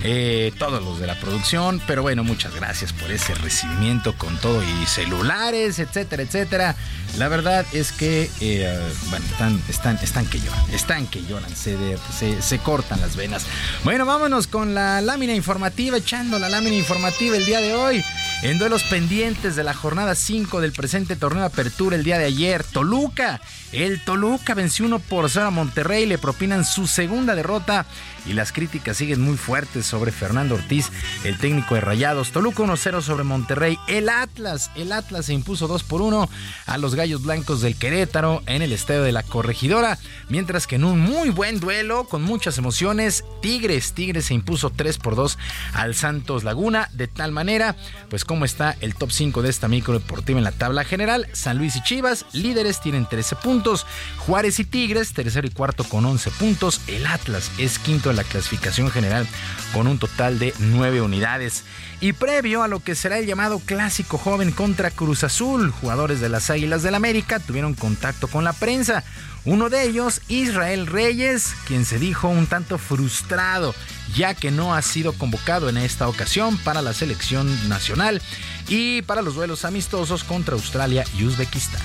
eh, 0.03 0.51
todos 0.59 0.83
los 0.83 0.99
de 0.99 1.07
la 1.07 1.21
producción, 1.21 1.83
pero 1.87 2.03
bueno, 2.03 2.25
muchas 2.25 2.55
gracias 2.55 2.93
por 2.93 3.11
ese 3.11 3.35
recibimiento 3.35 4.17
con 4.17 4.39
todo 4.39 4.63
y 4.63 4.87
celulares, 4.87 5.79
etcétera, 5.79 6.23
etcétera. 6.23 6.77
La 7.19 7.29
verdad 7.29 7.67
es 7.73 7.93
que, 7.93 8.31
eh, 8.41 8.93
bueno, 9.11 9.27
están, 9.27 9.63
están, 9.69 9.99
están 10.03 10.27
que 10.27 10.41
lloran, 10.41 10.71
están 10.73 11.07
que 11.07 11.23
lloran, 11.27 11.55
se, 11.55 11.77
se, 12.19 12.41
se 12.41 12.59
cortan 12.61 13.01
las 13.01 13.17
venas. 13.17 13.45
Bueno, 13.85 14.07
vámonos 14.07 14.47
con 14.47 14.73
la 14.73 15.03
lámina 15.03 15.35
informativa, 15.35 15.99
echando 15.99 16.39
la 16.39 16.49
lámina 16.49 16.77
informativa 16.77 17.37
el 17.37 17.45
día 17.45 17.61
de 17.61 17.75
hoy. 17.75 18.05
En 18.43 18.59
duelos 18.59 18.83
pendientes 18.83 19.55
de 19.55 19.63
la 19.63 19.73
jornada 19.73 20.17
5 20.17 20.61
del 20.61 20.73
presente 20.73 21.15
torneo 21.15 21.43
de 21.43 21.47
apertura 21.47 21.95
el 21.95 22.03
día 22.03 22.19
de 22.19 22.25
ayer, 22.25 22.65
Toluca. 22.65 23.41
El 23.71 24.03
Toluca 24.03 24.55
venció 24.55 24.85
1 24.85 24.99
por 24.99 25.31
0 25.31 25.47
a 25.47 25.51
Monterrey, 25.51 26.07
le 26.07 26.19
propinan 26.19 26.65
su 26.65 26.89
segunda 26.89 27.37
derrota 27.37 27.87
y 28.27 28.33
las 28.33 28.53
críticas 28.53 28.97
siguen 28.97 29.21
muy 29.21 29.37
fuertes 29.37 29.87
sobre 29.87 30.13
Fernando 30.13 30.57
Ortiz, 30.57 30.91
el 31.25 31.39
técnico 31.39 31.77
de 31.77 31.83
Rayados. 31.83 32.33
Toluca 32.33 32.65
1-0 32.65 33.01
sobre 33.01 33.25
Monterrey. 33.25 33.79
El 33.89 34.09
Atlas, 34.09 34.73
el 34.75 34.93
Atlas 34.93 35.27
se 35.27 35.35
impuso 35.35 35.69
2 35.69 35.85
por 35.85 36.03
1 36.03 36.29
a 36.67 36.79
los 36.79 36.95
Gallos 36.97 37.23
Blancos 37.23 37.63
del 37.63 37.77
Querétaro 37.77 38.43
en 38.47 38.63
el 38.63 38.73
estadio 38.73 39.03
de 39.03 39.13
la 39.13 39.23
Corregidora, 39.23 39.99
mientras 40.29 40.67
que 40.67 40.77
en 40.77 40.85
un 40.85 41.01
muy 41.01 41.31
buen 41.31 41.61
duelo 41.61 42.05
con 42.05 42.23
muchas 42.23 42.59
emociones, 42.59 43.25
Tigres, 43.41 43.93
Tigres 43.93 44.27
se 44.27 44.35
impuso 44.35 44.71
3 44.71 44.99
por 44.99 45.15
2 45.15 45.39
al 45.75 45.95
Santos 45.95 46.45
Laguna, 46.45 46.89
de 46.93 47.07
tal 47.09 47.33
manera, 47.33 47.77
pues 48.11 48.25
cómo 48.33 48.47
está 48.47 48.79
el 48.81 48.95
top 48.95 49.11
5 49.13 49.43
de 49.43 49.51
esta 49.51 49.69
micro 49.69 49.93
deportiva 49.93 50.39
en 50.39 50.45
la 50.45 50.53
tabla 50.53 50.85
general. 50.85 51.29
San 51.35 51.59
Luis 51.59 51.77
y 51.77 51.83
Chivas, 51.83 52.25
líderes, 52.33 52.81
tienen 52.81 53.05
13 53.05 53.37
puntos. 53.37 53.85
Juárez 54.17 54.59
y 54.59 54.65
Tigres, 54.65 55.13
tercero 55.13 55.47
y 55.47 55.51
cuarto 55.51 55.85
con 55.85 56.07
11 56.07 56.31
puntos. 56.31 56.81
El 56.87 57.05
Atlas 57.05 57.51
es 57.59 57.79
quinto 57.79 58.09
en 58.09 58.17
la 58.17 58.25
clasificación 58.25 58.91
general 58.91 59.29
con 59.75 59.87
un 59.87 59.99
total 59.99 60.39
de 60.39 60.55
9 60.61 61.03
unidades. 61.03 61.65
Y 62.01 62.15
previo 62.15 62.63
a 62.63 62.69
lo 62.69 62.81
que 62.81 62.95
será 62.95 63.19
el 63.19 63.27
llamado 63.27 63.59
clásico 63.59 64.17
joven 64.17 64.51
contra 64.51 64.91
Cruz 64.91 65.25
Azul, 65.25 65.71
jugadores 65.71 66.23
de 66.23 66.31
las 66.31 66.49
Águilas 66.49 66.83
del 66.83 66.95
América 66.95 67.39
tuvieron 67.39 67.75
contacto 67.75 68.29
con 68.29 68.45
la 68.45 68.55
prensa. 68.55 69.05
Uno 69.45 69.69
de 69.71 69.83
ellos, 69.83 70.23
Israel 70.29 70.87
Reyes, 70.87 71.55
quien 71.67 71.85
se 71.85 71.99
dijo 71.99 72.29
un 72.29 72.47
tanto 72.47 72.79
frustrado 72.79 73.75
ya 74.15 74.35
que 74.35 74.53
no 74.53 74.73
ha 74.73 74.83
sido 74.83 75.15
convocado 75.15 75.69
en 75.69 75.79
esta 75.79 76.07
ocasión 76.07 76.57
para 76.59 76.81
la 76.81 76.93
selección 76.93 77.69
nacional 77.69 78.23
y 78.69 79.03
para 79.03 79.21
los 79.21 79.35
duelos 79.35 79.65
amistosos 79.65 80.23
contra 80.23 80.55
Australia 80.55 81.05
y 81.19 81.25
Uzbekistán. 81.25 81.81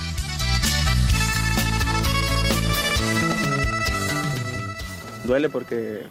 Duele 5.24 5.50
porque 5.50 6.04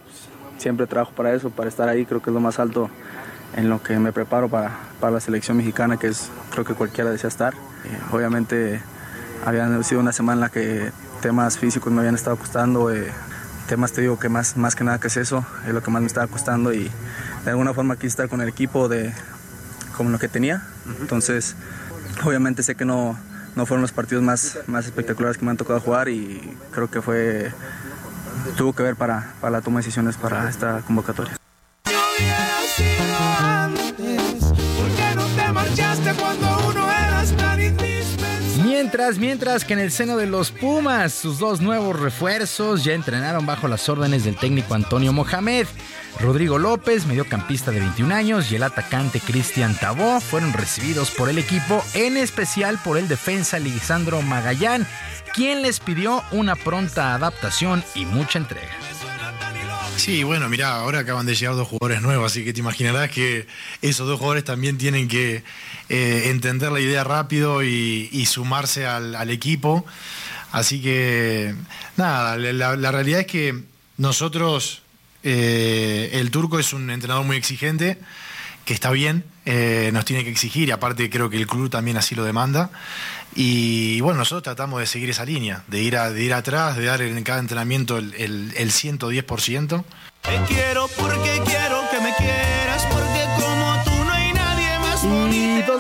siempre 0.59 0.89
trabajo 0.89 1.13
para 1.13 1.33
eso, 1.33 1.51
para 1.51 1.69
estar 1.69 1.89
ahí, 1.89 2.07
creo 2.07 2.21
que 2.21 2.31
es 2.31 2.35
lo 2.35 2.41
más 2.41 2.59
alto 2.59 2.91
en 3.55 3.69
lo 3.69 3.81
que 3.83 4.01
me 4.01 4.13
preparo 4.13 4.49
para, 4.49 4.77
para 5.01 5.13
la 5.13 5.21
selección 5.21 5.57
mexicana, 5.57 5.97
que 5.97 6.09
es 6.09 6.29
creo 6.51 6.65
que 6.65 6.75
cualquiera 6.75 7.11
desea 7.11 7.29
estar. 7.29 7.55
Eh, 7.55 7.99
obviamente 8.11 8.81
había 9.45 9.81
sido 9.85 10.01
una 10.01 10.13
semana 10.13 10.35
en 10.35 10.41
la 10.41 10.49
que 10.49 10.91
temas 11.21 11.59
físicos 11.59 11.93
me 11.93 12.01
habían 12.01 12.15
estado 12.15 12.37
costando, 12.37 12.91
eh, 12.93 13.13
temas 13.69 13.93
te 13.93 14.01
digo 14.01 14.19
que 14.19 14.29
más, 14.29 14.57
más 14.57 14.75
que 14.75 14.85
nada 14.85 14.99
que 14.99 15.09
es 15.09 15.17
eso, 15.17 15.45
es 15.67 15.73
lo 15.73 15.83
que 15.83 15.91
más 15.91 16.01
me 16.01 16.07
estaba 16.07 16.27
costando 16.27 16.73
y 16.73 16.91
de 17.45 17.51
alguna 17.51 17.75
forma 17.75 17.97
quise 17.97 18.09
estar 18.09 18.29
con 18.29 18.41
el 18.41 18.49
equipo 18.49 18.89
de 18.89 19.13
como 19.97 20.11
lo 20.11 20.19
que 20.19 20.29
tenía. 20.29 20.63
Entonces, 21.01 21.57
obviamente 22.25 22.63
sé 22.63 22.75
que 22.75 22.85
no, 22.85 23.19
no 23.57 23.67
fueron 23.67 23.83
los 23.83 23.93
partidos 23.93 24.23
más, 24.23 24.59
más 24.67 24.87
espectaculares 24.87 25.39
que 25.39 25.45
me 25.45 25.51
han 25.51 25.57
tocado 25.57 25.81
jugar 25.81 26.09
y 26.09 26.57
creo 26.73 26.91
que 26.91 27.03
fue 27.03 27.53
tuvo 28.57 28.75
que 28.75 28.83
ver 28.83 28.97
para, 28.97 29.33
para 29.41 29.51
la 29.51 29.61
toma 29.61 29.81
de 29.81 29.85
decisiones 29.85 30.17
para 30.17 30.49
esta 30.49 30.83
convocatoria. 30.83 31.37
Mientras, 39.19 39.67
que 39.67 39.75
en 39.75 39.79
el 39.79 39.93
seno 39.93 40.17
de 40.17 40.27
los 40.27 40.51
Pumas, 40.51 41.13
sus 41.13 41.39
dos 41.39 41.61
nuevos 41.61 42.01
refuerzos 42.01 42.83
ya 42.83 42.95
entrenaron 42.95 43.45
bajo 43.45 43.69
las 43.69 43.91
órdenes 43.91 44.25
del 44.25 44.37
técnico 44.37 44.73
Antonio 44.73 45.13
Mohamed. 45.13 45.67
Rodrigo 46.19 46.59
López, 46.59 47.05
mediocampista 47.05 47.71
de 47.73 47.81
21 47.81 48.15
años, 48.15 48.51
y 48.51 48.57
el 48.57 48.63
atacante 48.63 49.21
Cristian 49.21 49.79
Tabó 49.79 50.19
fueron 50.19 50.55
recibidos 50.55 51.11
por 51.11 51.29
el 51.29 51.37
equipo, 51.37 51.85
en 51.93 52.17
especial 52.17 52.79
por 52.83 52.97
el 52.97 53.07
defensa 53.07 53.59
Lisandro 53.59 54.23
Magallán, 54.23 54.87
quien 55.35 55.61
les 55.61 55.79
pidió 55.79 56.23
una 56.31 56.57
pronta 56.57 57.13
adaptación 57.15 57.85
y 57.95 58.07
mucha 58.07 58.39
entrega. 58.39 58.73
Sí, 59.97 60.23
bueno, 60.25 60.49
mira, 60.49 60.77
ahora 60.77 61.01
acaban 61.01 61.27
de 61.27 61.35
llegar 61.35 61.55
dos 61.55 61.69
jugadores 61.69 62.03
nuevos, 62.03 62.31
así 62.31 62.45
que 62.45 62.53
te 62.53 62.61
imaginarás 62.61 63.11
que 63.11 63.47
esos 63.81 64.07
dos 64.07 64.19
jugadores 64.19 64.45
también 64.45 64.77
tienen 64.77 65.09
que 65.09 65.43
eh, 65.89 66.23
entender 66.27 66.71
la 66.71 66.81
idea 66.81 67.03
rápido 67.03 67.63
y, 67.63 68.27
sumarse 68.27 68.87
al, 68.87 69.31
equipo. 69.31 69.87
Así 70.53 70.83
que, 70.83 71.55
nada, 71.97 72.37
la, 72.37 72.93
realidad 72.93 73.21
es 73.21 73.27
que 73.27 73.63
nosotros, 73.97 74.83
eh, 75.23 76.11
el 76.13 76.31
turco 76.31 76.59
es 76.59 76.73
un 76.73 76.91
entrenador 76.91 77.25
muy 77.25 77.37
exigente, 77.37 77.99
que 78.67 78.75
está 78.75 78.91
bien, 78.91 79.25
eh, 79.47 79.91
nos 79.93 80.05
tiene 80.05 80.25
que 80.25 80.31
exigir 80.31 80.69
y 80.69 80.73
aparte 80.73 81.09
creo 81.09 81.31
que 81.31 81.37
el 81.37 81.47
club 81.47 81.71
también 81.71 81.97
así 81.97 82.15
lo 82.15 82.25
demanda. 82.25 82.71
Y 83.39 84.01
bueno, 84.01 84.21
nosotros 84.21 84.43
tratamos 84.43 84.81
de 84.81 84.87
seguir 84.87 85.11
esa 85.11 85.27
línea, 85.27 85.63
de 85.67 85.83
ir, 85.83 85.99
de 85.99 86.23
ir 86.23 86.33
atrás, 86.33 86.77
de 86.77 86.87
dar 86.87 87.03
en 87.03 87.23
cada 87.23 87.39
entrenamiento 87.39 87.99
el, 87.99 88.15
el, 88.15 88.53
el 88.57 88.71
110%. 88.71 89.85
Te 90.23 90.41
quiero 90.49 90.89
porque 90.97 91.43
quiero 91.45 91.66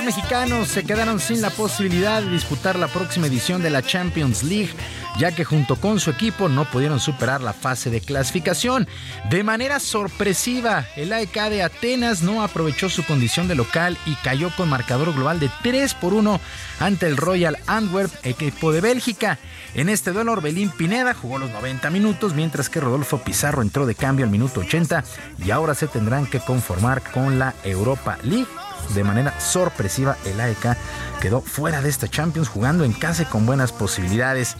mexicanos 0.06 0.68
se 0.68 0.84
quedaron 0.84 1.18
sin 1.18 1.42
la 1.42 1.50
posibilidad 1.50 2.22
de 2.22 2.30
disputar 2.30 2.78
la 2.78 2.86
próxima 2.86 3.26
edición 3.26 3.60
de 3.60 3.70
la 3.70 3.82
Champions 3.82 4.44
League 4.44 4.70
ya 5.18 5.32
que 5.32 5.44
junto 5.44 5.76
con 5.76 5.98
su 5.98 6.10
equipo 6.10 6.48
no 6.48 6.64
pudieron 6.66 7.00
superar 7.00 7.40
la 7.40 7.52
fase 7.52 7.90
de 7.90 8.00
clasificación. 8.00 8.86
De 9.30 9.42
manera 9.42 9.80
sorpresiva, 9.80 10.86
el 10.96 11.12
AEK 11.12 11.48
de 11.48 11.62
Atenas 11.62 12.22
no 12.22 12.42
aprovechó 12.42 12.88
su 12.88 13.04
condición 13.04 13.48
de 13.48 13.54
local 13.54 13.96
y 14.06 14.14
cayó 14.16 14.54
con 14.54 14.68
marcador 14.68 15.14
global 15.14 15.40
de 15.40 15.50
3 15.62 15.94
por 15.94 16.12
1 16.12 16.40
ante 16.80 17.06
el 17.06 17.16
Royal 17.16 17.58
Antwerp, 17.66 18.12
equipo 18.24 18.72
de 18.72 18.80
Bélgica. 18.80 19.38
En 19.74 19.88
este 19.88 20.12
duelo, 20.12 20.32
Orbelín 20.32 20.70
Pineda 20.70 21.14
jugó 21.14 21.38
los 21.38 21.50
90 21.50 21.90
minutos, 21.90 22.34
mientras 22.34 22.68
que 22.68 22.80
Rodolfo 22.80 23.18
Pizarro 23.18 23.62
entró 23.62 23.86
de 23.86 23.94
cambio 23.94 24.24
al 24.24 24.30
minuto 24.30 24.60
80 24.60 25.04
y 25.44 25.50
ahora 25.50 25.74
se 25.74 25.86
tendrán 25.86 26.26
que 26.26 26.40
conformar 26.40 27.02
con 27.12 27.38
la 27.38 27.54
Europa 27.64 28.18
League 28.22 28.46
de 28.94 29.04
manera 29.04 29.38
sorpresiva 29.40 30.16
el 30.24 30.40
AEK 30.40 30.76
quedó 31.20 31.40
fuera 31.40 31.80
de 31.82 31.88
esta 31.88 32.08
Champions 32.08 32.48
jugando 32.48 32.84
en 32.84 32.92
casa 32.92 33.28
con 33.28 33.46
buenas 33.46 33.72
posibilidades. 33.72 34.56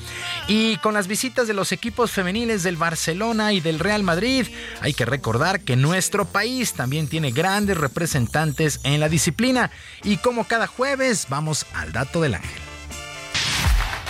Y 0.48 0.78
con 0.78 0.94
las 0.94 1.06
visitas 1.06 1.46
de 1.46 1.54
los 1.54 1.72
equipos 1.72 2.10
femeniles 2.10 2.62
del 2.62 2.76
Barcelona 2.76 3.52
y 3.52 3.60
del 3.60 3.78
Real 3.78 4.02
Madrid, 4.02 4.46
hay 4.80 4.94
que 4.94 5.04
recordar 5.04 5.60
que 5.60 5.76
nuestro 5.76 6.24
país 6.24 6.72
también 6.74 7.08
tiene 7.08 7.30
grandes 7.30 7.76
representantes 7.76 8.80
en 8.84 9.00
la 9.00 9.08
disciplina. 9.08 9.70
Y 10.02 10.16
como 10.18 10.44
cada 10.44 10.66
jueves, 10.66 11.26
vamos 11.28 11.66
al 11.74 11.92
dato 11.92 12.20
del 12.20 12.34
ángel. 12.34 12.65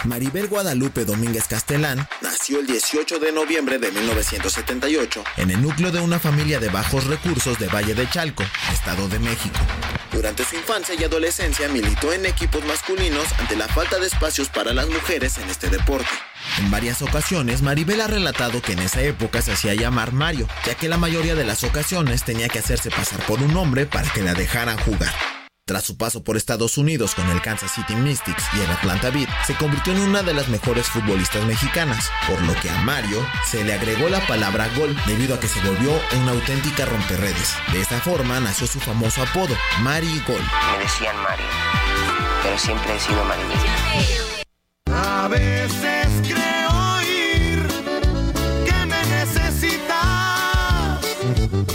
Maribel 0.07 0.47
Guadalupe 0.47 1.05
Domínguez 1.05 1.49
Castelán 1.49 2.09
nació 2.21 2.61
el 2.61 2.67
18 2.67 3.19
de 3.19 3.33
noviembre 3.33 3.79
de 3.79 3.91
1978 3.91 5.25
en 5.37 5.51
el 5.51 5.61
núcleo 5.61 5.91
de 5.91 6.01
una 6.01 6.19
familia 6.19 6.61
de 6.61 6.69
bajos 6.69 7.07
recursos 7.07 7.59
de 7.59 7.67
Valle 7.67 7.95
de 7.95 8.09
Chalco, 8.09 8.45
Estado 8.73 9.09
de 9.09 9.19
México. 9.19 9.59
Durante 10.13 10.45
su 10.45 10.57
infancia 10.57 10.95
y 10.95 11.05
adolescencia 11.05 11.69
militó 11.69 12.13
en 12.13 12.25
equipos 12.25 12.65
masculinos 12.65 13.27
ante 13.39 13.57
la 13.57 13.69
falta 13.69 13.99
de 13.99 14.07
espacios 14.07 14.49
para 14.49 14.73
las 14.73 14.89
mujeres 14.89 15.37
en 15.39 15.51
este 15.51 15.69
deporte. 15.69 16.09
En 16.59 16.71
varias 16.71 17.03
ocasiones, 17.03 17.61
Maribel 17.61 18.01
ha 18.01 18.07
relatado 18.07 18.63
que 18.63 18.73
en 18.73 18.79
esa 18.79 19.03
época 19.03 19.43
se 19.43 19.53
hacía 19.53 19.75
llamar 19.75 20.13
Mario, 20.13 20.49
ya 20.65 20.75
que 20.75 20.89
la 20.89 20.97
mayoría 20.97 21.35
de 21.35 21.45
las 21.45 21.65
ocasiones 21.65 22.25
tenía 22.25 22.49
que 22.49 22.61
hacerse 22.61 22.91
pasar 22.91 23.21
por 23.27 23.43
un 23.43 23.57
hombre 23.57 23.87
para 23.87 24.11
que 24.11 24.23
la 24.23 24.35
dejaran 24.35 24.79
jugar. 24.79 25.13
Tras 25.69 25.83
su 25.83 25.97
paso 25.97 26.23
por 26.23 26.37
Estados 26.37 26.79
Unidos 26.79 27.17
con 27.17 27.29
el 27.29 27.43
Kansas 27.43 27.73
City 27.73 27.97
Mystics 27.97 28.45
y 28.55 28.61
el 28.61 28.71
Atlanta 28.71 29.11
Beat, 29.11 29.29
se 29.49 29.57
convirtió 29.57 29.93
en 29.93 29.99
una 29.99 30.23
de 30.23 30.33
las 30.33 30.47
mejores 30.47 30.87
futbolistas 30.87 31.45
mexicanas, 31.45 32.09
por 32.29 32.41
lo 32.43 32.55
que 32.61 32.71
a 32.71 32.83
Mario 32.83 33.27
se 33.45 33.65
le 33.65 33.75
agregó 33.75 34.09
la 34.09 34.25
palabra 34.29 34.69
gol 34.77 34.97
debido 35.09 35.35
a 35.35 35.41
que 35.41 35.49
se 35.49 35.59
volvió 35.69 35.91
una 36.21 36.31
auténtica 36.31 36.85
romperredes. 36.85 37.57
De 37.73 37.81
esta 37.81 38.01
forma 38.01 38.39
nació 38.39 38.69
su 38.69 38.79
famoso 38.79 39.23
apodo, 39.23 39.57
Mari 39.81 40.23
Gol. 40.25 40.41
Me 40.71 40.85
decían 40.85 41.17
Mari, 41.17 41.43
pero 42.45 42.57
siempre 42.59 42.95
he 42.95 43.01
sido 43.01 43.25
Mari. 43.25 43.43
A 44.93 45.27
veces 45.27 46.07
creo 46.23 46.56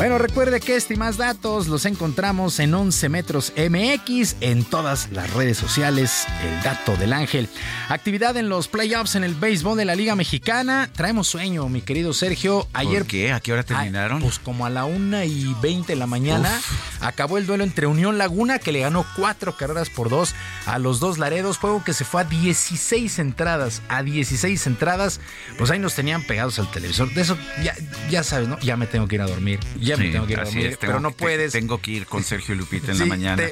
bueno, 0.02 0.18
recuerde 0.18 0.60
que 0.60 0.76
este 0.76 0.96
y 0.96 0.98
más 0.98 1.18
datos 1.18 1.68
los 1.68 1.86
encontramos 1.86 2.60
en 2.60 2.74
11 2.74 3.08
metros 3.10 3.54
MX 3.56 4.38
en 4.42 4.64
todas 4.64 5.12
las 5.12 5.32
redes 5.32 5.60
sociales. 5.60 6.26
El 6.44 6.64
dato 6.64 6.98
del 6.98 7.14
ángel. 7.14 7.48
Actividad 7.88 8.36
en 8.36 8.50
los 8.50 8.68
playoffs 8.68 9.14
en 9.14 9.24
el 9.24 9.36
béisbol 9.36 9.78
de 9.78 9.86
la 9.86 9.94
Liga 9.94 10.16
Mexicana. 10.16 10.90
Traemos 10.92 11.28
sueño, 11.28 11.70
mi 11.70 11.84
querido 11.84 12.14
Sergio. 12.14 12.68
Ayer. 12.74 13.04
¿Por 13.04 13.12
qué? 13.12 13.32
¿A 13.32 13.42
qué 13.42 13.54
hora 13.54 13.62
terminaron? 13.62 14.22
pues 14.22 14.40
como 14.40 14.66
a 14.66 14.72
la 14.72 14.86
1 14.86 15.24
y 15.26 15.56
20 15.62 15.94
de 15.94 15.96
la 15.96 16.08
mañana. 16.08 16.50
Acabó 17.00 17.38
el 17.38 17.46
duelo 17.46 17.64
entre 17.64 17.86
Unión 17.86 18.18
Laguna, 18.18 18.58
que 18.58 18.72
le 18.72 18.80
ganó 18.80 19.06
cuatro 19.16 19.56
carreras 19.56 19.92
por 19.92 20.10
dos 20.10 20.34
a 20.66 20.80
los 20.80 21.00
dos 21.00 21.20
Laredos. 21.20 21.60
Juego 21.60 21.84
que 21.84 21.94
se 21.94 22.06
fue 22.06 22.22
a 22.22 22.24
16 22.24 23.20
entradas. 23.20 23.84
A 23.88 24.02
16 24.02 24.66
entradas. 24.66 25.20
Pues 25.60 25.70
ahí 25.70 25.78
nos 25.78 25.94
tenían 25.94 26.24
pegados 26.24 26.58
al 26.58 26.72
televisor. 26.72 27.14
De 27.14 27.22
eso 27.22 27.38
ya, 27.64 27.76
ya 28.10 28.24
sabes, 28.24 28.48
¿no? 28.48 28.60
Ya 28.62 28.78
me 28.78 28.88
tengo 28.88 29.08
que 29.08 29.14
ir 29.14 29.22
a 29.22 29.28
dormir 29.28 29.60
ya 29.91 29.91
me 29.98 30.10
tengo 30.10 30.26
que 30.26 30.34
ir 30.34 30.40
a 30.40 30.44
dormir, 30.44 30.78
pero 30.80 31.00
no 31.00 31.12
puedes. 31.12 31.52
Tengo 31.52 31.80
que 31.82 31.92
ir 31.92 32.06
con 32.06 32.24
Sergio 32.24 32.56
Lupita 32.56 32.92
en 32.92 33.00
la 33.00 33.06
mañana. 33.06 33.44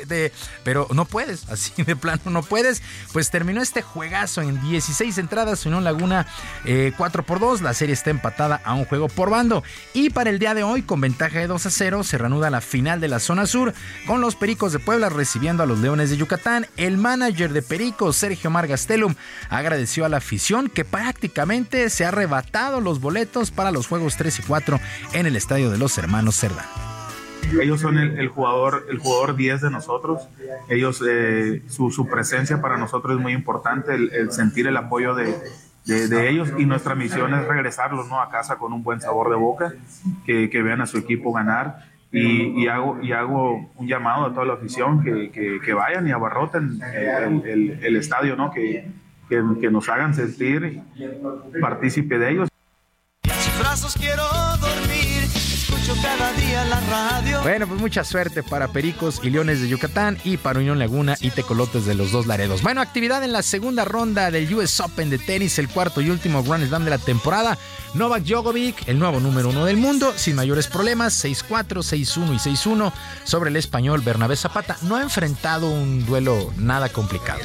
pero 0.63 0.87
no 0.93 1.05
puedes, 1.05 1.47
así 1.49 1.83
de 1.83 1.95
plano 1.95 2.21
no 2.25 2.43
puedes. 2.43 2.81
Pues 3.13 3.29
terminó 3.29 3.61
este 3.61 3.81
juegazo 3.81 4.41
en 4.41 4.61
16 4.61 5.17
entradas, 5.17 5.65
Unión 5.65 5.83
Laguna 5.83 6.27
4 6.63 7.21
eh, 7.21 7.25
por 7.25 7.39
2. 7.39 7.61
La 7.61 7.73
serie 7.73 7.93
está 7.93 8.09
empatada 8.09 8.61
a 8.63 8.73
un 8.73 8.85
juego 8.85 9.07
por 9.07 9.29
bando. 9.29 9.63
Y 9.93 10.09
para 10.09 10.29
el 10.29 10.39
día 10.39 10.53
de 10.53 10.63
hoy, 10.63 10.81
con 10.81 11.01
ventaja 11.01 11.39
de 11.39 11.47
2 11.47 11.65
a 11.65 11.69
0, 11.69 12.03
se 12.03 12.17
reanuda 12.17 12.49
la 12.49 12.61
final 12.61 12.99
de 12.99 13.07
la 13.07 13.19
zona 13.19 13.45
sur 13.45 13.73
con 14.05 14.21
los 14.21 14.35
Pericos 14.35 14.73
de 14.73 14.79
Puebla 14.79 15.09
recibiendo 15.09 15.63
a 15.63 15.65
los 15.65 15.79
Leones 15.79 16.09
de 16.09 16.17
Yucatán. 16.17 16.67
El 16.77 16.97
manager 16.97 17.53
de 17.53 17.61
Pericos, 17.61 18.15
Sergio 18.15 18.49
Margastelum, 18.49 19.15
agradeció 19.49 20.05
a 20.05 20.09
la 20.09 20.17
afición 20.17 20.69
que 20.69 20.85
prácticamente 20.85 21.89
se 21.89 22.05
ha 22.05 22.09
arrebatado 22.09 22.81
los 22.81 22.99
boletos 22.99 23.51
para 23.51 23.71
los 23.71 23.87
juegos 23.87 24.17
3 24.17 24.39
y 24.39 24.41
4 24.43 24.79
en 25.13 25.25
el 25.25 25.35
Estadio 25.35 25.69
de 25.69 25.77
los 25.77 25.97
Hermanos 25.97 26.28
Cerdán. 26.31 26.65
ellos 27.61 27.81
son 27.81 27.97
el, 27.97 28.27
jugador 28.27 28.85
el 28.89 28.97
jugador 28.99 29.35
10 29.35 29.61
de 29.61 29.71
nosotros. 29.71 30.27
Ellos, 30.69 31.03
eh, 31.07 31.63
su, 31.67 31.91
su, 31.91 32.07
presencia 32.07 32.61
para 32.61 32.77
nosotros 32.77 33.15
es 33.15 33.21
muy 33.21 33.33
importante, 33.33 33.95
el, 33.95 34.31
sentir 34.31 34.67
el 34.67 34.77
apoyo 34.77 35.15
de, 35.15 35.35
de, 35.85 36.29
ellos 36.29 36.49
y 36.57 36.65
nuestra 36.65 36.95
misión 36.95 37.33
es 37.33 37.45
regresarlos 37.47 38.07
¿no? 38.07 38.21
a 38.21 38.29
casa 38.29 38.57
con 38.57 38.73
un 38.73 38.83
buen 38.83 39.01
sabor 39.01 39.29
de 39.29 39.35
boca, 39.35 39.73
que, 40.25 40.49
que 40.49 40.61
vean 40.61 40.81
a 40.81 40.87
su 40.87 40.97
equipo 40.97 41.31
ganar. 41.33 41.89
Y, 42.11 42.63
y, 42.63 42.67
hago, 42.67 42.99
y 43.03 43.11
hago 43.11 43.69
un 43.75 43.87
llamado 43.87 44.25
a 44.25 44.33
toda 44.33 44.43
la 44.43 44.53
afición 44.53 45.03
que, 45.03 45.29
que, 45.29 45.59
que 45.63 45.73
vayan 45.73 46.07
y 46.07 46.11
abarroten 46.11 46.81
el, 46.95 47.45
el, 47.45 47.79
el 47.83 47.95
estadio, 47.97 48.35
¿no? 48.35 48.51
que, 48.51 48.89
que, 49.29 49.69
nos 49.69 49.87
hagan 49.89 50.13
sentir 50.13 50.81
partícipe 51.61 52.17
de 52.17 52.31
ellos. 52.31 52.49
brazos 53.59 53.95
quiero 53.95 54.23
dormir, 54.59 55.08
cada 56.01 56.33
día 56.33 56.65
la 56.65 56.79
radio. 56.81 57.41
Bueno, 57.41 57.67
pues 57.67 57.79
mucha 57.79 58.03
suerte 58.03 58.43
para 58.43 58.67
Pericos 58.67 59.19
y 59.23 59.29
Leones 59.29 59.61
de 59.61 59.67
Yucatán 59.67 60.17
y 60.23 60.37
para 60.37 60.59
Unión 60.59 60.79
Laguna 60.79 61.15
y 61.19 61.31
Tecolotes 61.31 61.85
de 61.85 61.95
los 61.95 62.11
dos 62.11 62.27
Laredos. 62.27 62.61
Bueno, 62.61 62.81
actividad 62.81 63.23
en 63.23 63.31
la 63.31 63.41
segunda 63.41 63.85
ronda 63.85 64.31
del 64.31 64.53
US 64.53 64.79
Open 64.79 65.09
de 65.09 65.17
tenis, 65.17 65.57
el 65.59 65.69
cuarto 65.69 66.01
y 66.01 66.09
último 66.09 66.43
Grand 66.43 66.67
Slam 66.67 66.83
de 66.83 66.91
la 66.91 66.97
temporada. 66.97 67.57
Novak 67.93 68.23
Djokovic, 68.23 68.87
el 68.87 68.99
nuevo 68.99 69.19
número 69.19 69.49
uno 69.49 69.65
del 69.65 69.77
mundo, 69.77 70.13
sin 70.15 70.35
mayores 70.35 70.67
problemas, 70.67 71.23
6-4, 71.23 71.81
6-1 71.81 72.33
y 72.33 72.55
6-1 72.55 72.91
sobre 73.23 73.49
el 73.49 73.55
español 73.55 74.01
Bernabé 74.01 74.35
Zapata. 74.35 74.77
No 74.83 74.95
ha 74.95 75.01
enfrentado 75.01 75.69
un 75.69 76.05
duelo 76.05 76.53
nada 76.57 76.89
complicado. 76.89 77.41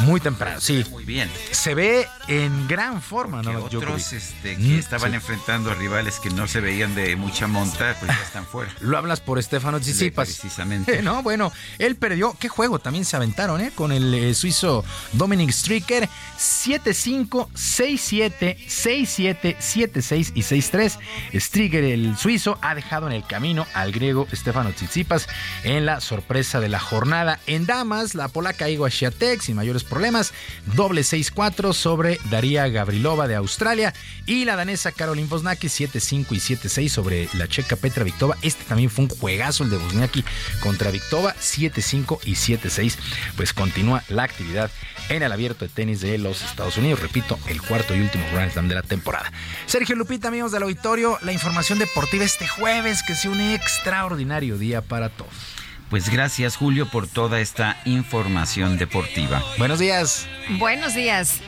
Muy 0.00 0.20
temprano, 0.20 0.60
sí. 0.60 0.84
Muy 0.90 1.04
bien. 1.04 1.30
Se 1.50 1.74
ve 1.74 2.06
en 2.28 2.68
gran 2.68 3.02
forma, 3.02 3.42
¿no? 3.42 3.64
Otros 3.64 4.12
este, 4.12 4.56
que 4.56 4.62
mm, 4.62 4.78
estaban 4.78 5.14
enfrentando 5.14 5.70
a 5.70 5.74
rivales 5.74 6.20
que 6.20 6.30
no 6.30 6.46
se 6.46 6.60
veían 6.60 6.94
de 6.94 7.16
mucha 7.16 7.46
monta, 7.46 7.96
pues 7.98 8.10
ya 8.10 8.22
están 8.22 8.46
fuera. 8.46 8.72
Lo 8.80 8.96
hablas 8.96 9.20
por 9.20 9.38
Estefano 9.38 9.80
Tsitsipas. 9.80 10.28
precisamente. 10.28 11.02
no, 11.02 11.22
bueno, 11.22 11.52
él 11.78 11.96
perdió. 11.96 12.36
¿Qué 12.38 12.48
juego 12.48 12.78
también 12.78 13.04
se 13.04 13.16
aventaron, 13.16 13.60
eh? 13.60 13.72
Con 13.74 13.92
el 13.92 14.14
eh, 14.14 14.34
suizo 14.34 14.84
Dominic 15.12 15.50
Stricker. 15.50 16.08
7-5, 16.38 17.48
6-7, 17.52 18.56
6-7, 18.66 19.56
7-6 19.56 20.32
y 20.34 20.42
6-3. 20.42 20.98
Stricker, 21.34 21.84
el 21.84 22.16
suizo, 22.16 22.58
ha 22.62 22.74
dejado 22.74 23.06
en 23.08 23.12
el 23.12 23.26
camino 23.26 23.66
al 23.74 23.92
griego 23.92 24.28
Estefano 24.30 24.70
Tsitsipas 24.70 25.28
en 25.64 25.86
la 25.86 26.00
sorpresa 26.00 26.60
de 26.60 26.68
la 26.68 26.78
jornada. 26.78 27.40
En 27.46 27.66
damas, 27.66 28.14
la 28.14 28.28
polaca 28.28 28.68
Igor 28.68 28.92
Swiatek, 28.92 29.40
sin 29.40 29.56
mayores 29.56 29.84
problemas, 29.88 30.32
doble 30.74 31.00
6-4 31.00 31.72
sobre 31.72 32.18
Daría 32.30 32.68
Gavrilova 32.68 33.26
de 33.26 33.34
Australia 33.34 33.92
y 34.26 34.44
la 34.44 34.56
danesa 34.56 34.92
Caroline 34.92 35.28
Wozniacki 35.28 35.68
7-5 35.68 36.26
y 36.30 36.36
7-6 36.36 36.88
sobre 36.88 37.28
la 37.34 37.48
checa 37.48 37.76
Petra 37.76 38.04
Victova. 38.04 38.36
Este 38.42 38.64
también 38.64 38.90
fue 38.90 39.04
un 39.04 39.10
juegazo 39.10 39.64
el 39.64 39.70
de 39.70 39.76
Wozniacki 39.78 40.24
contra 40.60 40.90
Victova 40.90 41.34
7-5 41.34 42.20
y 42.24 42.32
7-6. 42.32 42.96
Pues 43.36 43.52
continúa 43.52 44.04
la 44.08 44.24
actividad 44.24 44.70
en 45.08 45.22
el 45.22 45.32
abierto 45.32 45.64
de 45.64 45.70
tenis 45.70 46.00
de 46.00 46.18
los 46.18 46.42
Estados 46.42 46.76
Unidos. 46.76 47.00
Repito, 47.00 47.38
el 47.46 47.62
cuarto 47.62 47.94
y 47.94 48.00
último 48.00 48.24
Grand 48.32 48.52
Slam 48.52 48.68
de 48.68 48.74
la 48.74 48.82
temporada. 48.82 49.32
Sergio 49.66 49.96
Lupita, 49.96 50.28
amigos 50.28 50.52
del 50.52 50.62
auditorio, 50.62 51.18
la 51.22 51.32
información 51.32 51.78
deportiva 51.78 52.24
este 52.24 52.46
jueves, 52.46 53.02
que 53.02 53.14
sea 53.14 53.30
un 53.30 53.40
extraordinario 53.40 54.58
día 54.58 54.82
para 54.82 55.08
todos. 55.08 55.57
Pues 55.90 56.10
gracias 56.10 56.56
Julio 56.56 56.86
por 56.86 57.06
toda 57.06 57.40
esta 57.40 57.80
información 57.86 58.76
deportiva. 58.76 59.42
Buenos 59.56 59.78
días. 59.78 60.26
Buenos 60.58 60.94
días. 60.94 61.40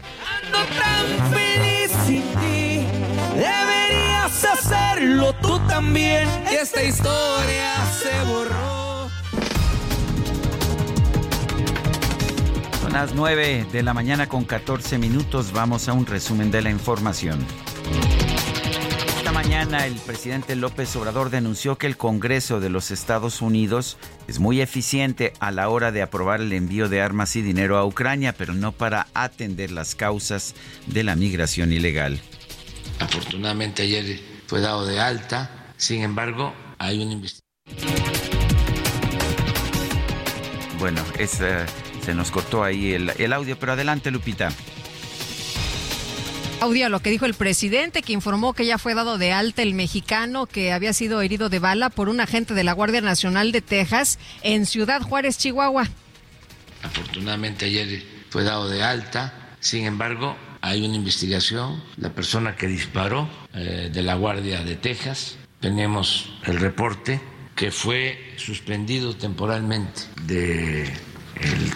Deberías 3.35 4.45
hacerlo 4.45 5.35
tú 5.43 5.59
también. 5.67 6.27
Esta 6.51 6.83
historia 6.83 7.75
se 8.03 8.25
borró. 8.25 9.11
Son 12.81 12.93
las 12.95 13.15
9 13.15 13.67
de 13.71 13.83
la 13.83 13.93
mañana 13.93 14.27
con 14.27 14.45
14 14.45 14.97
minutos. 14.97 15.53
Vamos 15.53 15.89
a 15.89 15.93
un 15.93 16.07
resumen 16.07 16.51
de 16.51 16.63
la 16.63 16.71
información 16.71 17.47
mañana 19.33 19.87
el 19.87 19.95
presidente 19.95 20.57
López 20.57 20.95
Obrador 20.97 21.31
denunció 21.31 21.77
que 21.77 21.87
el 21.87 21.97
Congreso 21.97 22.61
de 22.61 22.71
los 22.71 22.91
Estados 22.91 23.43
Unidos 23.43 23.97
es 24.29 24.39
muy 24.39 24.61
eficiente 24.61 25.33
a 25.41 25.51
la 25.51 25.69
hora 25.69 25.93
de 25.93 26.03
aprobar 26.03 26.41
el 26.41 26.53
envío 26.53 26.89
de 26.89 27.01
armas 27.01 27.37
y 27.37 27.43
dinero 27.43 27.77
a 27.77 27.85
Ucrania, 27.85 28.35
pero 28.37 28.55
no 28.55 28.73
para 28.73 29.07
atender 29.15 29.71
las 29.71 29.95
causas 29.95 30.55
de 30.87 31.05
la 31.05 31.17
migración 31.17 31.73
ilegal. 31.73 32.21
Afortunadamente 32.99 33.83
ayer 33.83 34.21
fue 34.47 34.61
dado 34.61 34.87
de 34.87 35.01
alta, 35.01 35.73
sin 35.77 36.03
embargo 36.03 36.55
hay 36.79 37.03
una 37.03 37.13
investigación. 37.13 37.45
Bueno, 40.79 41.03
se 41.27 42.15
nos 42.15 42.31
cortó 42.31 42.65
ahí 42.65 42.93
el, 42.93 43.13
el 43.19 43.33
audio, 43.33 43.59
pero 43.59 43.73
adelante 43.73 44.11
Lupita. 44.11 44.51
Audio 46.61 46.91
lo 46.91 47.01
que 47.01 47.09
dijo 47.09 47.25
el 47.25 47.33
presidente, 47.33 48.03
que 48.03 48.13
informó 48.13 48.53
que 48.53 48.67
ya 48.67 48.77
fue 48.77 48.93
dado 48.93 49.17
de 49.17 49.33
alta 49.33 49.63
el 49.63 49.73
mexicano 49.73 50.45
que 50.45 50.73
había 50.73 50.93
sido 50.93 51.23
herido 51.23 51.49
de 51.49 51.59
bala 51.59 51.89
por 51.89 52.11
un 52.11 52.21
agente 52.21 52.53
de 52.53 52.65
la 52.65 52.75
Guardia 52.75 53.01
Nacional 53.01 53.51
de 53.51 53.63
Texas 53.63 54.19
en 54.43 54.67
Ciudad 54.67 55.01
Juárez, 55.01 55.39
Chihuahua. 55.39 55.89
Afortunadamente 56.83 57.65
ayer 57.65 58.03
fue 58.29 58.45
dado 58.45 58.69
de 58.69 58.83
alta, 58.83 59.33
sin 59.61 59.87
embargo 59.87 60.37
hay 60.61 60.85
una 60.85 60.97
investigación, 60.97 61.83
la 61.97 62.11
persona 62.11 62.55
que 62.57 62.67
disparó 62.67 63.27
eh, 63.55 63.89
de 63.91 64.03
la 64.03 64.15
Guardia 64.17 64.63
de 64.63 64.77
Texas, 64.77 65.39
tenemos 65.61 66.31
el 66.45 66.61
reporte 66.61 67.23
que 67.57 67.71
fue 67.71 68.35
suspendido 68.37 69.17
temporalmente 69.17 70.03
del 70.27 70.91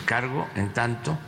cargo 0.04 0.46
en 0.56 0.74
tanto 0.74 1.18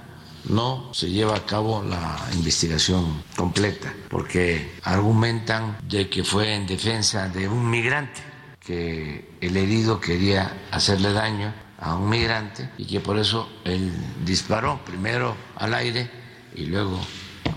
no 0.48 0.90
se 0.92 1.10
lleva 1.10 1.36
a 1.36 1.46
cabo 1.46 1.82
la 1.82 2.18
investigación 2.32 3.22
completa, 3.36 3.92
porque 4.08 4.72
argumentan 4.82 5.78
de 5.88 6.08
que 6.08 6.24
fue 6.24 6.54
en 6.54 6.66
defensa 6.66 7.28
de 7.28 7.48
un 7.48 7.68
migrante, 7.68 8.20
que 8.60 9.30
el 9.40 9.56
herido 9.56 10.00
quería 10.00 10.66
hacerle 10.70 11.12
daño 11.12 11.52
a 11.78 11.94
un 11.96 12.08
migrante 12.08 12.70
y 12.78 12.86
que 12.86 13.00
por 13.00 13.18
eso 13.18 13.48
él 13.64 13.92
disparó 14.24 14.80
primero 14.84 15.36
al 15.56 15.74
aire 15.74 16.10
y 16.54 16.66
luego 16.66 16.98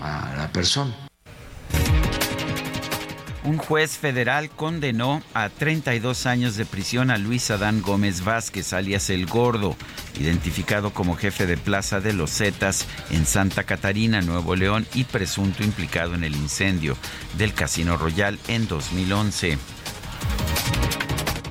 a 0.00 0.34
la 0.36 0.52
persona. 0.52 0.94
Un 3.42 3.56
juez 3.56 3.96
federal 3.96 4.50
condenó 4.50 5.22
a 5.32 5.48
32 5.48 6.26
años 6.26 6.56
de 6.56 6.66
prisión 6.66 7.10
a 7.10 7.16
Luis 7.16 7.50
Adán 7.50 7.80
Gómez 7.80 8.22
Vázquez, 8.22 8.74
alias 8.74 9.08
El 9.08 9.24
Gordo, 9.24 9.76
identificado 10.18 10.92
como 10.92 11.16
jefe 11.16 11.46
de 11.46 11.56
Plaza 11.56 12.00
de 12.00 12.12
los 12.12 12.30
Zetas 12.30 12.86
en 13.10 13.24
Santa 13.24 13.64
Catarina, 13.64 14.20
Nuevo 14.20 14.56
León, 14.56 14.86
y 14.94 15.04
presunto 15.04 15.64
implicado 15.64 16.14
en 16.14 16.24
el 16.24 16.36
incendio 16.36 16.98
del 17.38 17.54
Casino 17.54 17.96
Royal 17.96 18.38
en 18.46 18.68
2011. 18.68 19.58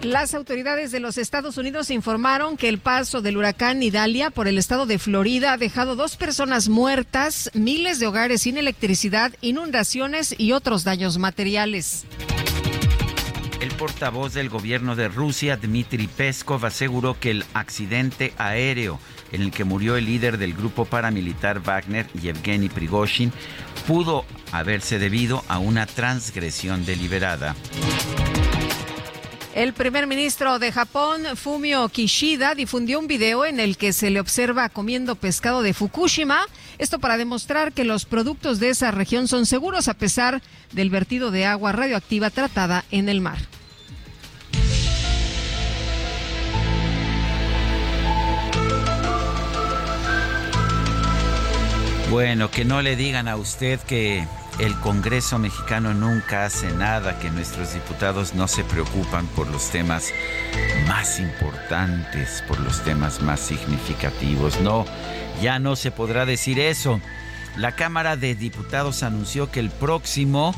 Las 0.04 0.34
autoridades 0.34 0.94
de 0.94 1.02
los 1.02 1.18
Estados 1.18 1.58
Unidos 1.58 1.92
informaron 1.92 2.56
que 2.56 2.70
el 2.70 2.80
paso 2.80 3.22
del 3.22 3.36
huracán 3.36 3.84
Idalia 3.84 4.30
por 4.30 4.48
el 4.48 4.58
estado 4.58 4.86
de 4.86 4.98
Florida 4.98 5.52
ha 5.52 5.58
dejado 5.58 5.98
dos 5.98 6.16
personas 6.16 6.70
muertas, 6.70 7.52
miles 7.54 8.00
de 8.00 8.08
hogares 8.08 8.44
sin 8.44 8.56
electricidad, 8.56 9.34
inundaciones 9.42 10.34
y 10.38 10.54
otros 10.54 10.86
daños 10.86 11.18
materiales. 11.18 12.06
El 13.60 13.72
portavoz 13.72 14.34
del 14.34 14.48
gobierno 14.48 14.96
de 14.96 15.10
Rusia, 15.10 15.58
Dmitry 15.58 16.08
Peskov, 16.08 16.66
aseguró 16.66 17.20
que 17.20 17.32
el 17.32 17.46
accidente 17.54 18.34
aéreo 18.38 19.02
en 19.34 19.42
el 19.42 19.52
que 19.52 19.66
murió 19.66 19.98
el 19.98 20.06
líder 20.06 20.38
del 20.38 20.54
grupo 20.54 20.86
paramilitar 20.86 21.60
Wagner, 21.60 22.08
Yevgeny 22.14 22.70
Prigozhin, 22.70 23.34
pudo 23.86 24.24
haberse 24.54 24.98
debido 24.98 25.44
a 25.50 25.60
una 25.60 25.86
transgresión 25.86 26.86
deliberada. 26.86 27.54
El 29.56 29.74
primer 29.74 30.06
ministro 30.06 30.60
de 30.60 30.72
Japón, 30.72 31.24
Fumio 31.36 31.90
Kishida, 31.90 32.54
difundió 32.54 33.00
un 33.00 33.08
video 33.08 33.46
en 33.46 33.60
el 33.60 33.78
que 33.78 33.94
se 33.94 34.12
le 34.12 34.20
observa 34.20 34.70
comiendo 34.70 35.16
pescado 35.16 35.64
de 35.64 35.74
Fukushima. 35.74 36.46
Esto 36.78 37.00
para 37.00 37.18
demostrar 37.18 37.74
que 37.74 37.84
los 37.84 38.06
productos 38.06 38.60
de 38.60 38.70
esa 38.70 38.92
región 38.92 39.28
son 39.28 39.48
seguros 39.48 39.88
a 39.88 39.96
pesar 39.96 40.44
del 40.72 40.92
vertido 40.92 41.32
de 41.32 41.46
agua 41.46 41.72
radioactiva 41.72 42.30
tratada 42.30 42.86
en 42.92 43.10
el 43.10 43.22
mar. 43.22 43.40
Bueno, 52.12 52.50
que 52.50 52.66
no 52.66 52.82
le 52.82 52.96
digan 52.96 53.28
a 53.28 53.36
usted 53.36 53.80
que 53.82 54.26
el 54.60 54.76
Congreso 54.82 55.40
mexicano 55.40 55.94
nunca 55.94 56.46
hace 56.46 56.72
nada, 56.74 57.18
que 57.20 57.32
nuestros 57.32 57.74
diputados 57.74 58.34
no 58.34 58.48
se 58.48 58.64
preocupan 58.66 59.26
por 59.28 59.48
los 59.48 59.70
temas 59.70 60.12
más 60.88 61.20
importantes, 61.20 62.44
por 62.48 62.60
los 62.60 62.84
temas 62.84 63.22
más 63.22 63.40
significativos. 63.40 64.60
No, 64.60 64.86
ya 65.42 65.60
no 65.60 65.76
se 65.76 65.92
podrá 65.92 66.26
decir 66.26 66.60
eso. 66.60 67.00
La 67.56 67.76
Cámara 67.76 68.18
de 68.18 68.36
Diputados 68.36 69.04
anunció 69.04 69.50
que 69.50 69.62
el 69.62 69.70
próximo 69.70 70.54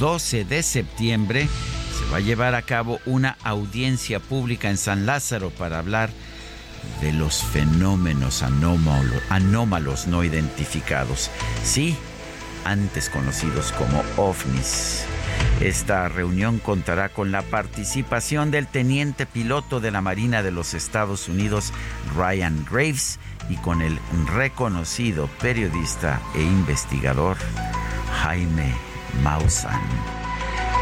12 0.00 0.44
de 0.44 0.62
septiembre 0.62 1.48
se 1.96 2.10
va 2.10 2.18
a 2.18 2.20
llevar 2.20 2.54
a 2.54 2.62
cabo 2.62 2.98
una 3.06 3.38
audiencia 3.44 4.18
pública 4.18 4.70
en 4.70 4.76
San 4.76 5.06
Lázaro 5.06 5.50
para 5.50 5.78
hablar 5.78 6.10
de 7.00 7.12
los 7.12 7.42
fenómenos 7.42 8.42
anómalos 8.42 10.06
no 10.06 10.24
identificados. 10.24 11.30
Sí, 11.64 11.96
antes 12.66 13.08
conocidos 13.08 13.72
como 13.72 14.02
ovnis. 14.16 15.04
Esta 15.60 16.08
reunión 16.08 16.58
contará 16.58 17.08
con 17.08 17.32
la 17.32 17.42
participación 17.42 18.50
del 18.50 18.66
teniente 18.66 19.24
piloto 19.24 19.80
de 19.80 19.90
la 19.90 20.00
Marina 20.00 20.42
de 20.42 20.50
los 20.50 20.74
Estados 20.74 21.28
Unidos, 21.28 21.72
Ryan 22.14 22.66
Graves, 22.70 23.18
y 23.48 23.56
con 23.56 23.80
el 23.80 23.98
reconocido 24.34 25.28
periodista 25.40 26.20
e 26.34 26.42
investigador 26.42 27.36
Jaime 28.22 28.74
Maussan. 29.22 29.80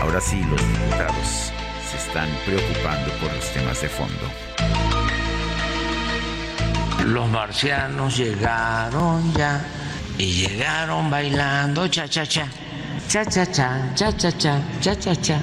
Ahora 0.01 0.21
sí, 0.21 0.43
los 0.45 0.61
diputados 0.61 1.53
se 1.91 1.97
están 1.99 2.29
preocupando 2.47 3.13
por 3.21 3.33
los 3.33 3.53
temas 3.53 3.81
de 3.83 3.89
fondo. 3.89 4.31
Los 7.05 7.29
marcianos 7.29 8.17
llegaron 8.17 9.33
ya 9.35 9.63
y 10.19 10.27
llegaron 10.33 11.11
bailando 11.11 11.89
cha 11.89 12.07
cha 12.09 12.25
cha. 12.27 12.47
Cha 13.09 13.25
cha 13.25 13.45
cha, 13.47 13.95
cha 13.95 14.13
cha 14.13 14.31
cha, 14.33 14.61
cha 14.81 14.95
cha 14.95 15.15
cha. 15.15 15.39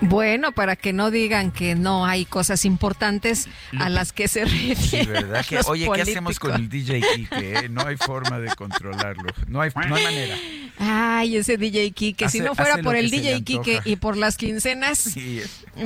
Bueno, 0.00 0.52
para 0.52 0.76
que 0.76 0.92
no 0.92 1.10
digan 1.10 1.50
que 1.50 1.74
no 1.74 2.06
hay 2.06 2.24
cosas 2.24 2.64
importantes 2.64 3.48
a 3.78 3.88
las 3.88 4.12
que 4.12 4.28
se 4.28 4.44
refieren. 4.44 5.12
¿verdad? 5.12 5.44
Que, 5.44 5.60
oye, 5.66 5.88
¿qué 5.92 6.02
hacemos 6.02 6.38
con 6.38 6.54
el 6.54 6.68
DJ 6.68 7.02
Kike? 7.14 7.68
No 7.68 7.86
hay 7.86 7.96
forma 7.96 8.38
de 8.38 8.54
controlarlo. 8.54 9.30
No 9.48 9.60
hay, 9.60 9.70
no 9.74 9.94
hay 9.96 10.04
manera. 10.04 10.36
Ay, 10.78 11.36
ese 11.36 11.56
DJ 11.56 11.90
Kike. 11.90 12.28
si 12.28 12.40
no 12.40 12.54
fuera 12.54 12.78
por 12.78 12.94
el 12.94 13.10
DJ 13.10 13.42
Kike 13.42 13.82
y 13.84 13.96
por 13.96 14.16
las 14.16 14.36
quincenas. 14.36 14.98
Sí. 14.98 15.42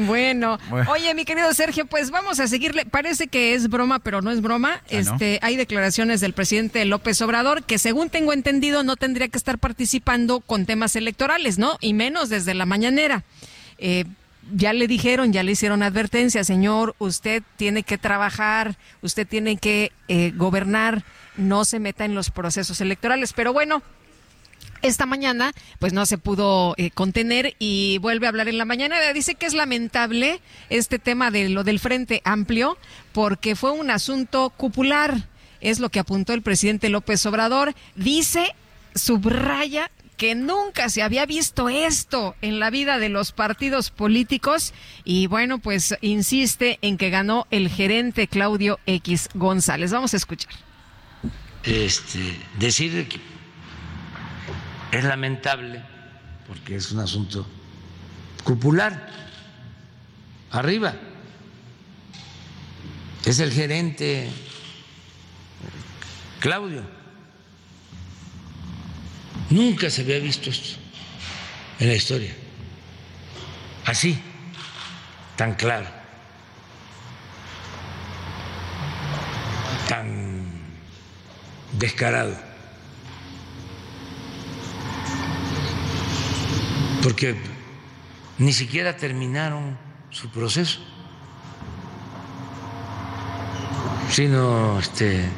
Bueno. 0.06 0.58
Oye, 0.88 1.14
mi 1.14 1.24
querido 1.24 1.52
Sergio, 1.54 1.86
pues 1.86 2.10
vamos 2.10 2.40
a 2.40 2.46
seguirle. 2.46 2.84
Parece 2.84 3.28
que 3.28 3.54
es 3.54 3.68
broma, 3.68 3.98
pero 3.98 4.20
no 4.20 4.30
es 4.30 4.42
broma. 4.42 4.80
Ah, 4.82 4.86
este, 4.88 5.38
Hay 5.42 5.56
declaraciones 5.56 6.20
del 6.20 6.34
presidente 6.34 6.84
López 6.84 7.20
Obrador 7.22 7.62
que, 7.62 7.78
según 7.78 8.10
tengo 8.10 8.32
entendido, 8.32 8.82
no 8.82 8.96
tendría 8.96 9.28
que 9.28 9.38
estar 9.38 9.58
participando 9.58 10.40
con 10.40 10.66
temas 10.66 10.96
electorales, 10.96 11.58
¿no? 11.58 11.78
Y 11.80 11.94
menos 11.94 12.28
desde 12.28 12.54
la 12.54 12.66
mañanera. 12.66 13.24
Eh, 13.84 14.04
ya 14.54 14.72
le 14.72 14.86
dijeron, 14.86 15.32
ya 15.32 15.42
le 15.42 15.52
hicieron 15.52 15.82
advertencia, 15.82 16.44
señor, 16.44 16.94
usted 16.98 17.42
tiene 17.56 17.82
que 17.82 17.98
trabajar, 17.98 18.76
usted 19.02 19.26
tiene 19.26 19.56
que 19.56 19.92
eh, 20.08 20.32
gobernar, 20.36 21.04
no 21.36 21.64
se 21.64 21.80
meta 21.80 22.04
en 22.04 22.14
los 22.14 22.30
procesos 22.30 22.80
electorales. 22.80 23.32
Pero 23.32 23.52
bueno, 23.52 23.82
esta 24.82 25.04
mañana 25.04 25.52
pues 25.80 25.92
no 25.92 26.06
se 26.06 26.16
pudo 26.16 26.74
eh, 26.76 26.90
contener 26.90 27.54
y 27.58 27.98
vuelve 27.98 28.26
a 28.26 28.28
hablar 28.28 28.48
en 28.48 28.58
la 28.58 28.64
mañana. 28.64 28.96
Dice 29.12 29.34
que 29.34 29.46
es 29.46 29.54
lamentable 29.54 30.40
este 30.70 31.00
tema 31.00 31.32
de 31.32 31.48
lo 31.48 31.64
del 31.64 31.80
Frente 31.80 32.22
Amplio 32.24 32.78
porque 33.12 33.56
fue 33.56 33.72
un 33.72 33.90
asunto 33.90 34.50
cupular. 34.50 35.28
Es 35.60 35.80
lo 35.80 35.88
que 35.88 36.00
apuntó 36.00 36.34
el 36.34 36.42
presidente 36.42 36.88
López 36.88 37.24
Obrador. 37.26 37.74
Dice, 37.94 38.54
subraya 38.94 39.90
que 40.22 40.36
nunca 40.36 40.88
se 40.88 41.02
había 41.02 41.26
visto 41.26 41.68
esto 41.68 42.36
en 42.42 42.60
la 42.60 42.70
vida 42.70 43.00
de 43.00 43.08
los 43.08 43.32
partidos 43.32 43.90
políticos 43.90 44.72
y 45.02 45.26
bueno, 45.26 45.58
pues 45.58 45.96
insiste 46.00 46.78
en 46.80 46.96
que 46.96 47.10
ganó 47.10 47.48
el 47.50 47.68
gerente 47.68 48.28
Claudio 48.28 48.78
X 48.86 49.30
González. 49.34 49.90
Vamos 49.90 50.14
a 50.14 50.18
escuchar. 50.18 50.52
Este, 51.64 52.38
decir 52.56 53.08
que 53.08 53.18
es 54.96 55.02
lamentable 55.02 55.82
porque 56.46 56.76
es 56.76 56.92
un 56.92 57.00
asunto 57.00 57.44
cupular 58.44 59.08
arriba. 60.52 60.94
Es 63.24 63.40
el 63.40 63.50
gerente 63.50 64.30
Claudio 66.38 67.01
Nunca 69.52 69.90
se 69.90 70.00
había 70.00 70.18
visto 70.18 70.48
esto 70.48 70.78
en 71.78 71.88
la 71.88 71.94
historia. 71.94 72.34
Así, 73.84 74.18
tan 75.36 75.52
claro, 75.56 75.86
tan 79.88 80.46
descarado. 81.72 82.34
Porque 87.02 87.36
ni 88.38 88.54
siquiera 88.54 88.96
terminaron 88.96 89.76
su 90.08 90.30
proceso, 90.30 90.80
sino 94.10 94.78
este, 94.78 95.28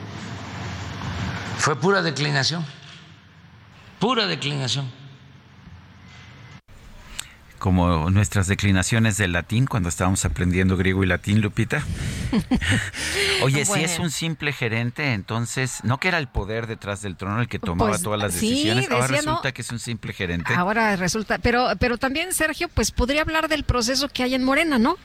fue 1.59 1.75
pura 1.81 2.01
declinación 2.01 2.65
pura 4.05 4.27
declinación. 4.27 4.93
Como 7.59 8.11
nuestras 8.11 8.47
declinaciones 8.49 9.17
del 9.17 9.33
latín 9.33 9.65
cuando 9.65 9.89
estábamos 9.89 10.27
aprendiendo 10.27 10.77
griego 10.77 11.03
y 11.05 11.07
latín, 11.07 11.41
Lupita. 11.41 11.83
Oye, 13.43 13.65
si 13.65 13.83
es 13.83 13.99
un 13.99 14.11
simple 14.11 14.53
gerente, 14.53 15.15
entonces, 15.15 15.81
¿no 15.85 16.01
que 16.01 16.09
era 16.09 16.19
el 16.19 16.29
poder 16.29 16.67
detrás 16.67 17.01
del 17.01 17.17
trono 17.17 17.41
el 17.41 17.49
que 17.49 17.59
tomaba 17.59 17.93
pues, 17.93 18.03
todas 18.03 18.21
las 18.21 18.35
decisiones? 18.35 18.91
ahora 18.91 19.07
resulta 19.07 19.53
que 19.53 19.63
es 19.63 19.71
un 19.71 19.79
simple 19.79 20.13
gerente. 20.13 20.53
Ahora 20.55 20.97
resulta, 20.97 21.39
pero, 21.39 21.69
pero 21.81 21.97
también, 21.97 22.35
Sergio, 22.35 22.69
pues 22.69 22.91
podría 22.91 23.23
hablar 23.23 23.49
del 23.49 23.65
proceso 23.65 24.11
que 24.11 24.23
hay 24.23 24.35
en 24.35 24.45
Morena, 24.45 24.79
¿no? 24.79 24.99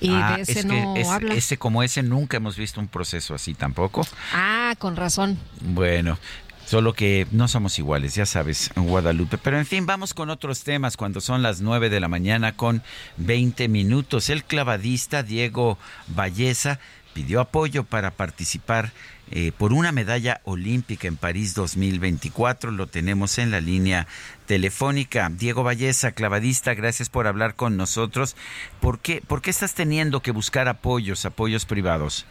Y 0.00 0.10
ah, 0.10 0.36
de 0.36 0.42
ese 0.42 0.64
no 0.64 0.94
habla. 1.10 1.34
Ese 1.34 1.58
como 1.58 1.82
ese 1.82 2.02
nunca 2.02 2.38
hemos 2.38 2.56
visto 2.56 2.80
un 2.80 2.88
proceso 2.88 3.34
así 3.34 3.52
tampoco. 3.52 4.06
Ah, 4.32 4.74
con 4.78 4.96
razón. 4.96 5.38
Bueno, 5.60 6.18
Solo 6.68 6.92
que 6.92 7.26
no 7.30 7.48
somos 7.48 7.78
iguales, 7.78 8.14
ya 8.14 8.26
sabes, 8.26 8.70
Guadalupe. 8.76 9.38
Pero 9.38 9.58
en 9.58 9.64
fin, 9.64 9.86
vamos 9.86 10.12
con 10.12 10.28
otros 10.28 10.64
temas 10.64 10.98
cuando 10.98 11.22
son 11.22 11.40
las 11.42 11.62
9 11.62 11.88
de 11.88 11.98
la 11.98 12.08
mañana 12.08 12.56
con 12.56 12.82
20 13.16 13.68
minutos. 13.68 14.28
El 14.28 14.44
clavadista 14.44 15.22
Diego 15.22 15.78
Valleza 16.08 16.78
pidió 17.14 17.40
apoyo 17.40 17.84
para 17.84 18.10
participar 18.10 18.92
eh, 19.30 19.50
por 19.56 19.72
una 19.72 19.92
medalla 19.92 20.42
olímpica 20.44 21.08
en 21.08 21.16
París 21.16 21.54
2024. 21.54 22.70
Lo 22.70 22.86
tenemos 22.86 23.38
en 23.38 23.50
la 23.50 23.62
línea 23.62 24.06
telefónica. 24.44 25.30
Diego 25.32 25.62
Valleza, 25.62 26.12
clavadista, 26.12 26.74
gracias 26.74 27.08
por 27.08 27.26
hablar 27.26 27.54
con 27.54 27.78
nosotros. 27.78 28.36
¿Por 28.78 28.98
qué, 28.98 29.22
por 29.26 29.40
qué 29.40 29.48
estás 29.48 29.72
teniendo 29.72 30.20
que 30.20 30.32
buscar 30.32 30.68
apoyos, 30.68 31.24
apoyos 31.24 31.64
privados? 31.64 32.26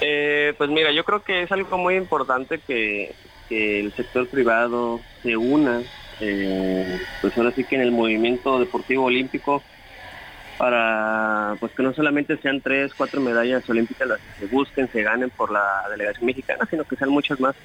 Eh, 0.00 0.54
pues 0.56 0.70
mira, 0.70 0.92
yo 0.92 1.04
creo 1.04 1.22
que 1.22 1.42
es 1.42 1.52
algo 1.52 1.76
muy 1.78 1.96
importante 1.96 2.58
que, 2.58 3.14
el 3.50 3.94
sector 3.94 4.28
privado 4.28 5.00
se 5.22 5.34
una, 5.34 5.80
eh, 6.20 7.00
pues 7.22 7.36
ahora 7.38 7.50
sí 7.52 7.64
que 7.64 7.76
en 7.76 7.80
el 7.80 7.92
movimiento 7.92 8.58
deportivo 8.58 9.04
olímpico, 9.04 9.62
para 10.58 11.56
pues 11.58 11.72
que 11.72 11.82
no 11.82 11.94
solamente 11.94 12.36
sean 12.38 12.60
tres, 12.60 12.92
cuatro 12.94 13.22
medallas 13.22 13.66
olímpicas 13.70 14.06
las 14.06 14.20
que 14.20 14.46
se 14.46 14.54
busquen, 14.54 14.92
se 14.92 15.02
ganen 15.02 15.30
por 15.30 15.50
la 15.50 15.64
delegación 15.90 16.26
mexicana, 16.26 16.66
sino 16.68 16.84
que 16.84 16.96
sean 16.96 17.10
muchas 17.10 17.40
más. 17.40 17.56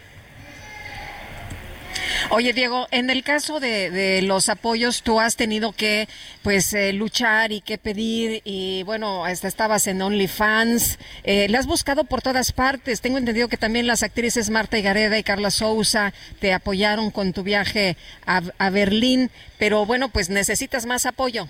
Oye, 2.29 2.53
Diego, 2.53 2.87
en 2.91 3.09
el 3.09 3.23
caso 3.23 3.59
de, 3.59 4.21
los 4.23 4.49
apoyos, 4.49 5.03
tú 5.03 5.19
has 5.19 5.35
tenido 5.35 5.71
que 5.71 6.07
pues 6.41 6.73
eh, 6.73 6.93
luchar 6.93 7.51
y 7.51 7.61
que 7.61 7.77
pedir 7.77 8.41
y 8.43 8.83
bueno, 8.83 9.25
hasta 9.25 9.47
estabas 9.47 9.87
en 9.87 10.01
OnlyFans, 10.01 10.99
eh, 11.23 11.47
le 11.49 11.57
has 11.57 11.67
buscado 11.67 12.03
por 12.03 12.21
todas 12.21 12.51
partes. 12.51 13.01
Tengo 13.01 13.17
entendido 13.17 13.47
que 13.47 13.57
también 13.57 13.87
las 13.87 14.03
actrices 14.03 14.49
Marta 14.49 14.77
Higareda 14.77 15.17
y 15.17 15.23
Carla 15.23 15.51
Souza 15.51 16.13
te 16.39 16.53
apoyaron 16.53 17.11
con 17.11 17.33
tu 17.33 17.43
viaje 17.43 17.97
a, 18.25 18.69
Berlín, 18.69 19.29
pero 19.59 19.85
bueno, 19.85 20.09
pues 20.09 20.29
necesitas 20.29 20.85
más 20.85 21.05
apoyo. 21.05 21.47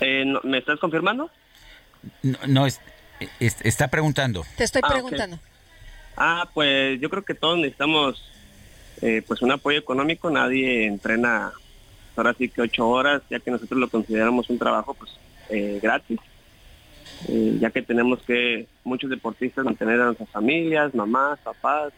Eh, 0.00 0.24
¿Me 0.42 0.58
estás 0.58 0.78
confirmando? 0.78 1.30
No, 2.22 2.66
está 3.40 3.88
preguntando. 3.88 4.44
Te 4.56 4.64
estoy 4.64 4.82
ah, 4.84 4.88
preguntando. 4.88 5.38
Ah, 6.16 6.50
pues 6.52 7.00
yo 7.00 7.08
creo 7.08 7.24
que 7.24 7.34
todos 7.34 7.56
necesitamos 7.56 8.22
eh, 9.02 9.22
pues 9.26 9.42
un 9.42 9.52
apoyo 9.52 9.78
económico. 9.78 10.30
Nadie 10.30 10.86
entrena 10.86 11.52
ahora 12.16 12.34
sí 12.34 12.48
que 12.48 12.62
ocho 12.62 12.88
horas, 12.88 13.22
ya 13.30 13.40
que 13.40 13.50
nosotros 13.50 13.78
lo 13.78 13.88
consideramos 13.88 14.48
un 14.50 14.58
trabajo 14.58 14.94
pues 14.94 15.12
eh, 15.50 15.78
gratis, 15.82 16.18
eh, 17.28 17.58
ya 17.60 17.70
que 17.70 17.82
tenemos 17.82 18.22
que 18.22 18.66
muchos 18.84 19.10
deportistas 19.10 19.64
mantener 19.64 20.00
a 20.00 20.06
nuestras 20.06 20.30
familias, 20.30 20.94
mamás, 20.94 21.38
papás, 21.40 21.92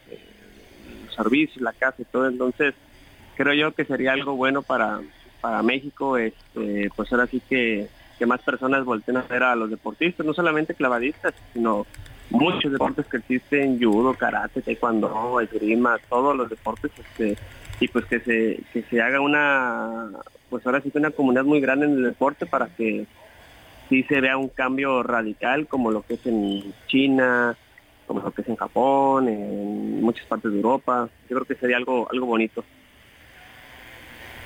los 1.07 1.15
servicios, 1.15 1.63
la 1.63 1.73
casa 1.73 2.03
y 2.03 2.05
todo. 2.05 2.27
Entonces 2.29 2.75
creo 3.37 3.55
yo 3.55 3.73
que 3.73 3.85
sería 3.85 4.13
algo 4.13 4.35
bueno 4.35 4.63
para 4.63 5.01
para 5.41 5.63
México, 5.63 6.17
este, 6.17 6.91
pues 6.97 7.13
ahora 7.13 7.27
sí 7.27 7.41
que, 7.49 7.89
que 8.19 8.27
más 8.27 8.41
personas 8.43 8.85
volteen 8.85 9.17
a 9.17 9.23
ver 9.23 9.43
a 9.43 9.57
los 9.57 9.71
deportistas, 9.71 10.27
no 10.27 10.35
solamente 10.35 10.75
clavadistas, 10.75 11.35
sino 11.53 11.87
muchos 12.31 12.73
deportes 12.73 13.07
que 13.07 13.19
existen, 13.19 13.83
judo, 13.83 14.15
karate, 14.15 14.63
taekwondo, 14.63 15.41
esgrima, 15.41 15.99
todos 16.09 16.37
los 16.37 16.49
deportes, 16.49 16.91
este, 16.99 17.37
y 17.81 17.89
pues 17.89 18.05
que 18.07 18.21
se, 18.21 18.61
que 18.73 18.83
se 18.89 19.01
haga 19.01 19.21
una, 19.21 20.11
pues 20.51 20.65
ahora 20.67 20.81
sí 20.81 20.91
que 20.91 20.99
una 20.99 21.11
comunidad 21.11 21.45
muy 21.45 21.61
grande 21.61 21.87
en 21.87 21.93
el 21.93 22.05
deporte 22.05 22.47
para 22.47 22.67
que 22.69 23.07
sí 23.89 24.03
se 24.05 24.21
vea 24.21 24.37
un 24.37 24.49
cambio 24.49 25.03
radical 25.03 25.67
como 25.67 25.91
lo 25.91 26.03
que 26.03 26.15
es 26.15 26.27
en 26.27 26.75
China, 26.87 27.57
como 28.07 28.21
lo 28.21 28.33
que 28.33 28.43
es 28.43 28.49
en 28.49 28.57
Japón, 28.57 29.29
en 29.29 30.01
muchas 30.03 30.27
partes 30.27 30.51
de 30.51 30.57
Europa. 30.57 31.09
Yo 31.29 31.37
creo 31.37 31.47
que 31.47 31.55
sería 31.55 31.77
algo, 31.77 32.09
algo 32.11 32.27
bonito. 32.27 32.65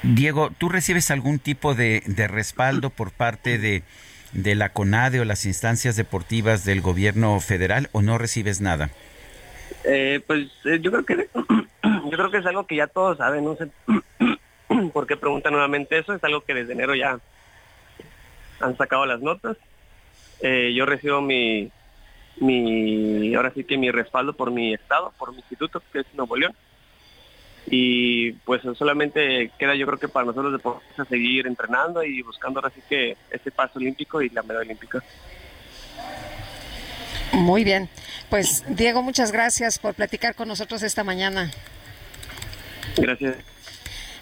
Diego, 0.02 0.50
¿tú 0.58 0.68
recibes 0.68 1.10
algún 1.12 1.38
tipo 1.38 1.74
de, 1.74 2.02
de 2.06 2.26
respaldo 2.26 2.90
por 2.90 3.12
parte 3.12 3.58
de, 3.58 3.84
de 4.32 4.54
la 4.54 4.70
CONADE 4.70 5.20
o 5.20 5.24
las 5.24 5.46
instancias 5.46 5.96
deportivas 5.96 6.64
del 6.64 6.80
gobierno 6.80 7.38
federal 7.40 7.88
o 7.92 8.02
no 8.02 8.18
recibes 8.18 8.60
nada? 8.60 8.90
Eh, 9.84 10.20
pues 10.26 10.48
eh, 10.64 10.78
yo 10.80 10.90
creo 10.90 11.04
que 11.04 11.28
yo 11.82 12.10
creo 12.10 12.30
que 12.30 12.38
es 12.38 12.46
algo 12.46 12.66
que 12.66 12.76
ya 12.76 12.86
todos 12.86 13.18
saben, 13.18 13.44
no 13.44 13.56
sé 13.56 13.68
por 14.92 15.06
qué 15.06 15.16
pregunta 15.16 15.50
nuevamente 15.50 15.98
eso, 15.98 16.14
es 16.14 16.24
algo 16.24 16.42
que 16.42 16.54
desde 16.54 16.72
enero 16.72 16.94
ya 16.94 17.18
han 18.60 18.76
sacado 18.76 19.06
las 19.06 19.20
notas. 19.20 19.56
Eh, 20.40 20.72
yo 20.74 20.86
recibo 20.86 21.20
mi, 21.20 21.70
mi, 22.38 23.34
ahora 23.34 23.52
sí 23.54 23.64
que 23.64 23.76
mi 23.76 23.90
respaldo 23.90 24.32
por 24.32 24.50
mi 24.50 24.74
estado, 24.74 25.12
por 25.18 25.32
mi 25.32 25.38
instituto, 25.38 25.82
que 25.92 26.00
es 26.00 26.06
Nuevo 26.14 26.36
León. 26.36 26.54
Y 27.74 28.32
pues 28.32 28.60
solamente 28.76 29.50
queda 29.58 29.74
yo 29.74 29.86
creo 29.86 29.98
que 29.98 30.06
para 30.06 30.26
nosotros 30.26 30.52
deportistas 30.52 31.08
seguir 31.08 31.46
entrenando 31.46 32.04
y 32.04 32.20
buscando 32.20 32.60
ahora 32.60 32.70
sí 32.74 32.82
que 32.86 33.16
ese 33.30 33.50
paso 33.50 33.78
olímpico 33.78 34.20
y 34.20 34.28
la 34.28 34.42
medalla 34.42 34.66
olímpica. 34.66 35.02
Muy 37.32 37.64
bien. 37.64 37.88
Pues 38.28 38.62
Diego, 38.68 39.02
muchas 39.02 39.32
gracias 39.32 39.78
por 39.78 39.94
platicar 39.94 40.34
con 40.34 40.48
nosotros 40.48 40.82
esta 40.82 41.02
mañana. 41.02 41.50
Gracias. 42.98 43.36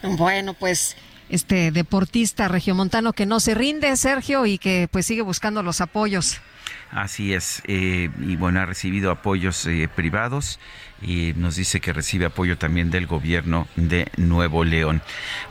Bueno, 0.03 0.55
pues 0.55 0.97
este 1.29 1.73
deportista 1.73 2.47
regiomontano 2.47 3.13
que 3.13 3.27
no 3.27 3.41
se 3.41 3.57
rinde, 3.57 3.97
Sergio, 3.97 4.47
y 4.47 4.59
que 4.59 4.87
pues 4.93 5.07
sigue 5.07 5.23
buscando 5.23 5.65
los 5.65 5.81
apoyos. 5.81 6.41
Así 6.91 7.35
es, 7.35 7.63
eh, 7.67 8.11
y 8.19 8.35
bueno, 8.35 8.61
ha 8.61 8.67
recibido 8.67 9.13
apoyos 9.13 9.65
eh, 9.67 9.89
privados 9.95 10.59
y 11.01 11.33
nos 11.37 11.57
dice 11.57 11.81
que 11.81 11.93
recibe 11.93 12.27
apoyo 12.27 12.59
también 12.59 12.91
del 12.91 13.07
gobierno 13.07 13.69
de 13.77 14.09
Nuevo 14.17 14.65
León. 14.65 15.01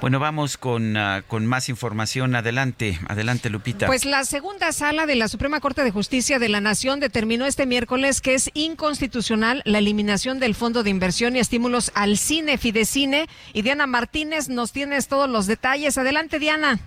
Bueno, 0.01 0.19
vamos 0.19 0.57
con, 0.57 0.95
uh, 0.95 1.23
con 1.27 1.45
más 1.45 1.69
información. 1.69 2.35
Adelante, 2.35 2.99
adelante 3.07 3.49
Lupita. 3.49 3.87
Pues 3.87 4.05
la 4.05 4.25
segunda 4.25 4.71
sala 4.73 5.05
de 5.05 5.15
la 5.15 5.27
Suprema 5.27 5.59
Corte 5.59 5.83
de 5.83 5.91
Justicia 5.91 6.39
de 6.39 6.49
la 6.49 6.61
Nación 6.61 6.99
determinó 6.99 7.45
este 7.45 7.65
miércoles 7.65 8.21
que 8.21 8.35
es 8.35 8.51
inconstitucional 8.53 9.61
la 9.65 9.79
eliminación 9.79 10.39
del 10.39 10.55
Fondo 10.55 10.83
de 10.83 10.89
Inversión 10.89 11.35
y 11.35 11.39
Estímulos 11.39 11.91
al 11.95 12.17
Cine 12.17 12.57
Fidecine. 12.57 13.27
Y 13.53 13.61
Diana 13.61 13.87
Martínez 13.87 14.49
nos 14.49 14.71
tienes 14.71 15.07
todos 15.07 15.29
los 15.29 15.47
detalles. 15.47 15.97
Adelante, 15.97 16.37
Diana. 16.37 16.79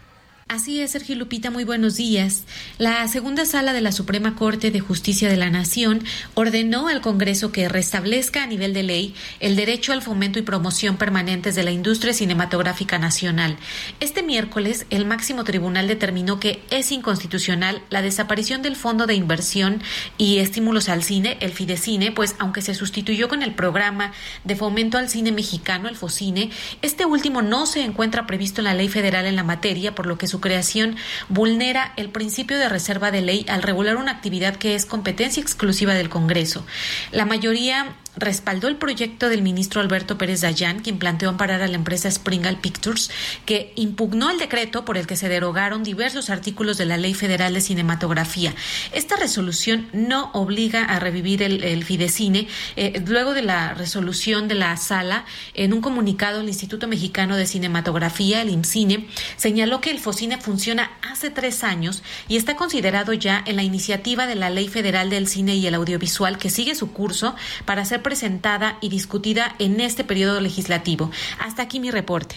Así 0.52 0.82
es, 0.82 0.90
Sergio 0.90 1.16
Lupita, 1.16 1.50
muy 1.50 1.64
buenos 1.64 1.96
días. 1.96 2.44
La 2.76 3.08
segunda 3.08 3.46
sala 3.46 3.72
de 3.72 3.80
la 3.80 3.90
Suprema 3.90 4.36
Corte 4.36 4.70
de 4.70 4.80
Justicia 4.80 5.30
de 5.30 5.38
la 5.38 5.48
Nación 5.48 6.04
ordenó 6.34 6.88
al 6.88 7.00
Congreso 7.00 7.52
que 7.52 7.70
restablezca 7.70 8.42
a 8.42 8.46
nivel 8.46 8.74
de 8.74 8.82
ley 8.82 9.14
el 9.40 9.56
derecho 9.56 9.94
al 9.94 10.02
fomento 10.02 10.38
y 10.38 10.42
promoción 10.42 10.98
permanentes 10.98 11.54
de 11.54 11.62
la 11.62 11.70
industria 11.70 12.12
cinematográfica 12.12 12.98
nacional. 12.98 13.56
Este 14.00 14.22
miércoles, 14.22 14.84
el 14.90 15.06
máximo 15.06 15.44
tribunal 15.44 15.88
determinó 15.88 16.38
que 16.38 16.62
es 16.68 16.92
inconstitucional 16.92 17.80
la 17.88 18.02
desaparición 18.02 18.60
del 18.60 18.76
Fondo 18.76 19.06
de 19.06 19.14
Inversión 19.14 19.82
y 20.18 20.36
Estímulos 20.36 20.90
al 20.90 21.02
Cine, 21.02 21.38
el 21.40 21.52
Fidecine, 21.52 22.12
pues 22.12 22.34
aunque 22.38 22.60
se 22.60 22.74
sustituyó 22.74 23.30
con 23.30 23.42
el 23.42 23.54
programa 23.54 24.12
de 24.44 24.54
fomento 24.54 24.98
al 24.98 25.08
cine 25.08 25.32
mexicano, 25.32 25.88
el 25.88 25.96
FOCINE, 25.96 26.50
este 26.82 27.06
último 27.06 27.40
no 27.40 27.64
se 27.64 27.82
encuentra 27.84 28.26
previsto 28.26 28.60
en 28.60 28.66
la 28.66 28.74
ley 28.74 28.90
federal 28.90 29.24
en 29.24 29.36
la 29.36 29.44
materia, 29.44 29.94
por 29.94 30.04
lo 30.04 30.18
que 30.18 30.26
su 30.26 30.41
creación 30.42 30.96
vulnera 31.30 31.94
el 31.96 32.10
principio 32.10 32.58
de 32.58 32.68
reserva 32.68 33.10
de 33.10 33.22
ley 33.22 33.46
al 33.48 33.62
regular 33.62 33.96
una 33.96 34.12
actividad 34.12 34.56
que 34.56 34.74
es 34.74 34.84
competencia 34.84 35.42
exclusiva 35.42 35.94
del 35.94 36.10
Congreso. 36.10 36.66
La 37.10 37.24
mayoría 37.24 37.96
respaldó 38.16 38.68
el 38.68 38.76
proyecto 38.76 39.28
del 39.28 39.42
ministro 39.42 39.80
Alberto 39.80 40.18
Pérez 40.18 40.42
Dayán, 40.42 40.80
quien 40.80 40.98
planteó 40.98 41.28
amparar 41.28 41.62
a 41.62 41.66
la 41.66 41.76
empresa 41.76 42.10
Springal 42.10 42.60
Pictures, 42.60 43.10
que 43.46 43.72
impugnó 43.76 44.30
el 44.30 44.38
decreto 44.38 44.84
por 44.84 44.98
el 44.98 45.06
que 45.06 45.16
se 45.16 45.28
derogaron 45.28 45.82
diversos 45.82 46.28
artículos 46.28 46.76
de 46.76 46.86
la 46.86 46.98
Ley 46.98 47.14
Federal 47.14 47.54
de 47.54 47.60
Cinematografía. 47.60 48.54
Esta 48.92 49.16
resolución 49.16 49.88
no 49.92 50.30
obliga 50.34 50.84
a 50.84 50.98
revivir 50.98 51.42
el, 51.42 51.82
Fidecine. 51.84 52.48
Eh, 52.76 53.02
luego 53.06 53.34
de 53.34 53.42
la 53.42 53.74
resolución 53.74 54.46
de 54.46 54.54
la 54.54 54.76
sala, 54.76 55.24
en 55.54 55.72
un 55.72 55.80
comunicado, 55.80 56.40
el 56.40 56.48
Instituto 56.48 56.86
Mexicano 56.86 57.36
de 57.36 57.46
Cinematografía, 57.46 58.42
el 58.42 58.50
IMCINE, 58.50 59.08
señaló 59.36 59.80
que 59.80 59.90
el 59.90 59.98
FOCINE 59.98 60.38
funciona 60.38 60.92
hace 61.02 61.30
tres 61.30 61.64
años 61.64 62.02
y 62.28 62.36
está 62.36 62.56
considerado 62.56 63.12
ya 63.14 63.42
en 63.46 63.56
la 63.56 63.62
iniciativa 63.62 64.26
de 64.26 64.34
la 64.34 64.50
Ley 64.50 64.68
Federal 64.68 65.10
del 65.10 65.26
Cine 65.28 65.56
y 65.56 65.66
el 65.66 65.74
Audiovisual 65.74 66.38
que 66.38 66.50
sigue 66.50 66.74
su 66.74 66.92
curso 66.92 67.34
para 67.64 67.84
ser 67.84 68.01
presentada 68.02 68.78
y 68.80 68.88
discutida 68.88 69.54
en 69.58 69.80
este 69.80 70.04
periodo 70.04 70.40
legislativo. 70.40 71.10
Hasta 71.38 71.62
aquí 71.62 71.80
mi 71.80 71.90
reporte. 71.90 72.36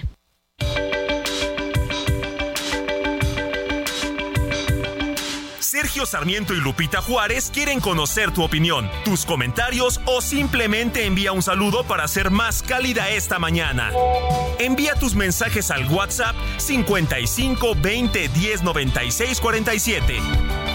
Sergio 5.76 6.06
Sarmiento 6.06 6.54
y 6.54 6.62
Lupita 6.62 7.02
Juárez 7.02 7.52
quieren 7.54 7.82
conocer 7.82 8.32
tu 8.32 8.44
opinión, 8.44 8.90
tus 9.04 9.26
comentarios 9.26 10.00
o 10.06 10.22
simplemente 10.22 11.06
envía 11.06 11.34
un 11.34 11.42
saludo 11.42 11.84
para 11.84 12.08
ser 12.08 12.32
más 12.32 12.64
cálida 12.64 13.10
esta 13.10 13.40
mañana. 13.40 13.92
Envía 14.58 14.96
tus 14.96 15.16
mensajes 15.16 15.72
al 15.72 15.86
WhatsApp 15.92 16.36
55 16.58 17.76
20 17.82 18.30
10 18.30 18.64
96 18.64 19.42
47. 19.42 20.75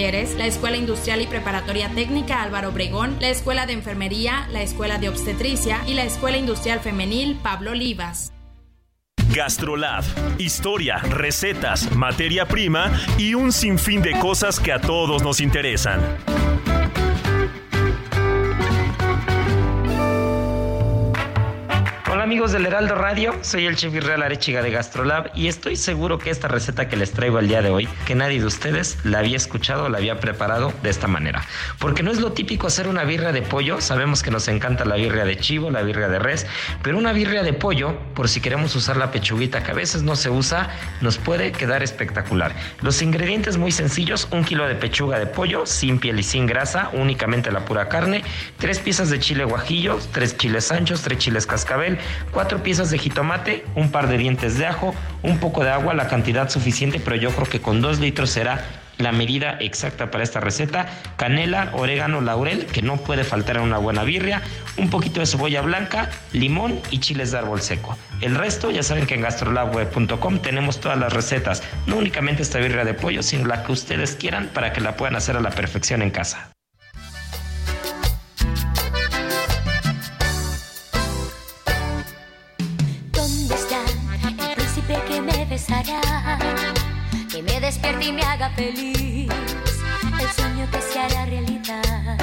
la 0.00 0.46
Escuela 0.46 0.78
Industrial 0.78 1.20
y 1.20 1.26
Preparatoria 1.26 1.90
Técnica 1.90 2.42
Álvaro 2.42 2.70
Obregón, 2.70 3.18
la 3.20 3.28
Escuela 3.28 3.66
de 3.66 3.74
Enfermería, 3.74 4.48
la 4.50 4.62
Escuela 4.62 4.98
de 4.98 5.10
Obstetricia 5.10 5.82
y 5.86 5.92
la 5.92 6.04
Escuela 6.04 6.38
Industrial 6.38 6.80
Femenil 6.80 7.36
Pablo 7.42 7.72
Olivas. 7.72 8.32
Gastrolab. 9.34 10.02
Historia, 10.38 10.96
recetas, 10.96 11.94
materia 11.94 12.46
prima 12.46 12.90
y 13.18 13.34
un 13.34 13.52
sinfín 13.52 14.00
de 14.00 14.18
cosas 14.18 14.58
que 14.58 14.72
a 14.72 14.80
todos 14.80 15.22
nos 15.22 15.38
interesan. 15.38 16.00
Hola 22.20 22.26
amigos 22.26 22.52
del 22.52 22.66
Heraldo 22.66 22.96
Radio, 22.96 23.34
soy 23.40 23.64
el 23.64 23.76
chef 23.76 23.94
Israel 23.94 24.22
Arechiga 24.22 24.60
de 24.60 24.70
Gastrolab 24.70 25.30
y 25.34 25.48
estoy 25.48 25.76
seguro 25.76 26.18
que 26.18 26.28
esta 26.28 26.48
receta 26.48 26.86
que 26.86 26.94
les 26.98 27.12
traigo 27.12 27.38
el 27.38 27.48
día 27.48 27.62
de 27.62 27.70
hoy, 27.70 27.88
que 28.04 28.14
nadie 28.14 28.38
de 28.38 28.44
ustedes 28.44 28.98
la 29.04 29.20
había 29.20 29.38
escuchado 29.38 29.88
la 29.88 29.96
había 29.96 30.20
preparado 30.20 30.70
de 30.82 30.90
esta 30.90 31.06
manera. 31.06 31.46
Porque 31.78 32.02
no 32.02 32.10
es 32.10 32.20
lo 32.20 32.32
típico 32.32 32.66
hacer 32.66 32.88
una 32.88 33.04
birria 33.04 33.32
de 33.32 33.40
pollo, 33.40 33.80
sabemos 33.80 34.22
que 34.22 34.30
nos 34.30 34.48
encanta 34.48 34.84
la 34.84 34.96
birria 34.96 35.24
de 35.24 35.38
chivo, 35.38 35.70
la 35.70 35.80
birria 35.80 36.08
de 36.08 36.18
res, 36.18 36.46
pero 36.82 36.98
una 36.98 37.14
birria 37.14 37.42
de 37.42 37.54
pollo, 37.54 37.98
por 38.14 38.28
si 38.28 38.42
queremos 38.42 38.76
usar 38.76 38.98
la 38.98 39.10
pechuguita 39.10 39.62
que 39.62 39.70
a 39.70 39.74
veces 39.74 40.02
no 40.02 40.14
se 40.14 40.28
usa, 40.28 40.68
nos 41.00 41.16
puede 41.16 41.52
quedar 41.52 41.82
espectacular. 41.82 42.54
Los 42.82 43.00
ingredientes 43.00 43.56
muy 43.56 43.72
sencillos, 43.72 44.28
un 44.30 44.44
kilo 44.44 44.68
de 44.68 44.74
pechuga 44.74 45.18
de 45.18 45.24
pollo, 45.26 45.64
sin 45.64 45.98
piel 45.98 46.20
y 46.20 46.22
sin 46.22 46.44
grasa, 46.44 46.90
únicamente 46.92 47.50
la 47.50 47.64
pura 47.64 47.88
carne, 47.88 48.22
tres 48.58 48.78
piezas 48.78 49.08
de 49.08 49.18
chile 49.20 49.44
guajillo, 49.44 49.98
tres 50.12 50.36
chiles 50.36 50.70
anchos, 50.70 51.00
tres 51.00 51.16
chiles 51.16 51.46
cascabel, 51.46 51.98
cuatro 52.30 52.62
piezas 52.62 52.90
de 52.90 52.98
jitomate, 52.98 53.64
un 53.74 53.90
par 53.90 54.08
de 54.08 54.18
dientes 54.18 54.58
de 54.58 54.66
ajo, 54.66 54.94
un 55.22 55.38
poco 55.38 55.64
de 55.64 55.70
agua, 55.70 55.94
la 55.94 56.08
cantidad 56.08 56.48
suficiente, 56.48 57.00
pero 57.00 57.16
yo 57.16 57.30
creo 57.30 57.48
que 57.48 57.60
con 57.60 57.80
dos 57.80 57.98
litros 58.00 58.30
será 58.30 58.64
la 59.00 59.12
medida 59.12 59.56
exacta 59.60 60.10
para 60.10 60.24
esta 60.24 60.40
receta. 60.40 60.86
Canela, 61.16 61.70
orégano, 61.72 62.20
laurel, 62.20 62.66
que 62.66 62.82
no 62.82 62.98
puede 62.98 63.24
faltar 63.24 63.56
en 63.56 63.62
una 63.62 63.78
buena 63.78 64.04
birria, 64.04 64.42
un 64.76 64.90
poquito 64.90 65.20
de 65.20 65.26
cebolla 65.26 65.62
blanca, 65.62 66.10
limón 66.32 66.80
y 66.90 67.00
chiles 67.00 67.32
de 67.32 67.38
árbol 67.38 67.60
seco. 67.60 67.96
El 68.20 68.34
resto, 68.34 68.70
ya 68.70 68.82
saben 68.82 69.06
que 69.06 69.14
en 69.14 69.22
gastrolabweb.com 69.22 70.38
tenemos 70.38 70.80
todas 70.80 70.98
las 70.98 71.12
recetas, 71.12 71.62
no 71.86 71.96
únicamente 71.96 72.42
esta 72.42 72.58
birria 72.58 72.84
de 72.84 72.94
pollo, 72.94 73.22
sino 73.22 73.46
la 73.46 73.64
que 73.64 73.72
ustedes 73.72 74.16
quieran 74.16 74.50
para 74.52 74.72
que 74.72 74.80
la 74.80 74.96
puedan 74.96 75.16
hacer 75.16 75.36
a 75.36 75.40
la 75.40 75.50
perfección 75.50 76.02
en 76.02 76.10
casa. 76.10 76.52
Y 87.98 88.12
me 88.12 88.22
haga 88.22 88.48
feliz. 88.50 89.28
El 90.18 90.30
sueño 90.32 90.66
que 90.70 90.80
se 90.80 90.98
hará 90.98 91.26
realidad. 91.26 92.16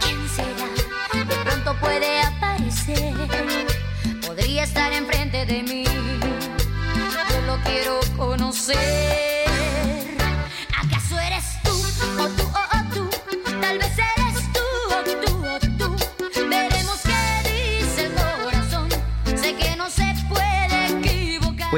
¿Quién 0.00 0.28
será? 0.28 1.24
De 1.24 1.36
pronto 1.36 1.74
puede 1.80 2.20
aparecer. 2.20 3.14
Podría 4.26 4.64
estar 4.64 4.92
enfrente 4.92 5.46
de 5.46 5.62
mí. 5.62 5.84
Yo 5.84 7.40
lo 7.46 7.56
quiero 7.62 8.00
conocer. 8.16 9.31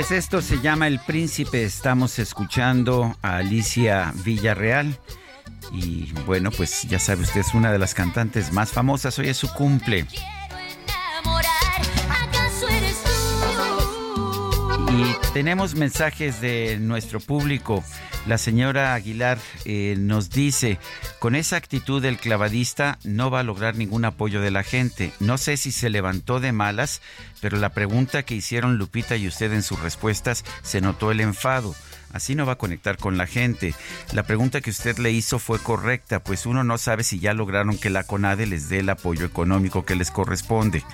Pues 0.07 0.25
esto 0.25 0.43
se 0.43 0.61
llama 0.61 0.87
El 0.87 1.01
Príncipe. 1.01 1.65
Estamos 1.65 2.19
escuchando 2.19 3.17
a 3.23 3.39
Alicia 3.39 4.13
Villarreal. 4.23 4.99
Y 5.73 6.13
bueno, 6.27 6.51
pues 6.51 6.83
ya 6.83 6.99
sabe 6.99 7.23
usted, 7.23 7.41
es 7.41 7.55
una 7.55 7.73
de 7.73 7.79
las 7.79 7.95
cantantes 7.95 8.53
más 8.53 8.71
famosas. 8.71 9.19
Hoy 9.19 9.31
es 9.31 9.39
su 9.39 9.51
cumple. 9.55 10.07
Y 14.91 15.33
tenemos 15.33 15.75
mensajes 15.75 16.39
de 16.43 16.77
nuestro 16.79 17.19
público. 17.19 17.83
La 18.27 18.39
señora 18.39 18.95
Aguilar 18.95 19.39
eh, 19.67 19.97
nos 19.99 20.31
dice, 20.31 20.79
con 21.19 21.35
esa 21.35 21.57
actitud 21.57 22.01
del 22.01 22.17
clavadista 22.17 22.99
no 23.05 23.31
va 23.31 23.41
a 23.41 23.45
lograr 23.45 23.77
ningún 23.77 24.07
apoyo 24.07 24.41
de 24.41 24.51
la 24.51 24.63
gente. 24.63 25.13
No 25.21 25.37
sé 25.37 25.59
si 25.59 25.73
se 25.73 25.91
levantó 25.91 26.41
de 26.41 26.53
malas, 26.53 27.03
pero 27.43 27.59
la 27.59 27.71
pregunta 27.71 28.23
que 28.23 28.35
hicieron 28.35 28.79
Lupita 28.79 29.17
y 29.17 29.29
usted 29.29 29.53
en 29.53 29.63
sus 29.63 29.81
respuestas 29.81 30.45
se 30.63 30.81
notó 30.81 31.11
el 31.11 31.21
enfado. 31.21 31.75
Así 32.15 32.35
no 32.37 32.47
va 32.47 32.53
a 32.53 32.59
conectar 32.59 32.97
con 32.97 33.19
la 33.19 33.27
gente. 33.27 33.75
La 34.13 34.23
pregunta 34.23 34.61
que 34.61 34.71
usted 34.71 34.97
le 34.99 35.11
hizo 35.11 35.39
fue 35.39 35.59
correcta, 35.59 36.21
pues 36.21 36.47
uno 36.47 36.63
no 36.65 36.79
sabe 36.79 37.03
si 37.03 37.19
ya 37.19 37.35
lograron 37.35 37.77
que 37.77 37.91
la 37.91 38.05
CONADE 38.05 38.47
les 38.47 38.69
dé 38.69 38.79
el 38.79 38.89
apoyo 38.89 39.27
económico 39.27 39.85
que 39.85 39.97
les 39.97 40.13
corresponde. 40.13 40.85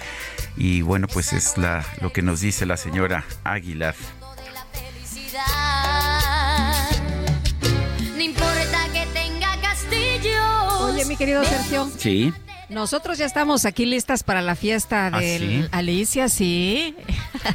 Y 0.57 0.81
bueno, 0.81 1.07
pues 1.07 1.35
es 1.35 1.55
lo 2.01 2.13
que 2.13 2.23
nos 2.23 2.41
dice 2.41 2.65
la 2.67 2.79
señora 2.79 3.25
Aguilar. 3.45 3.95
Mi 11.11 11.17
querido 11.17 11.45
Sergio. 11.45 11.91
Sí. 11.99 12.33
Nosotros 12.69 13.19
ya 13.19 13.27
estamos 13.27 13.65
aquí 13.65 13.85
listas 13.85 14.23
para 14.23 14.43
la 14.43 14.55
fiesta 14.55 15.11
¿Ah, 15.13 15.19
de 15.19 15.39
sí? 15.41 15.65
Alicia, 15.73 16.29
sí. 16.29 16.95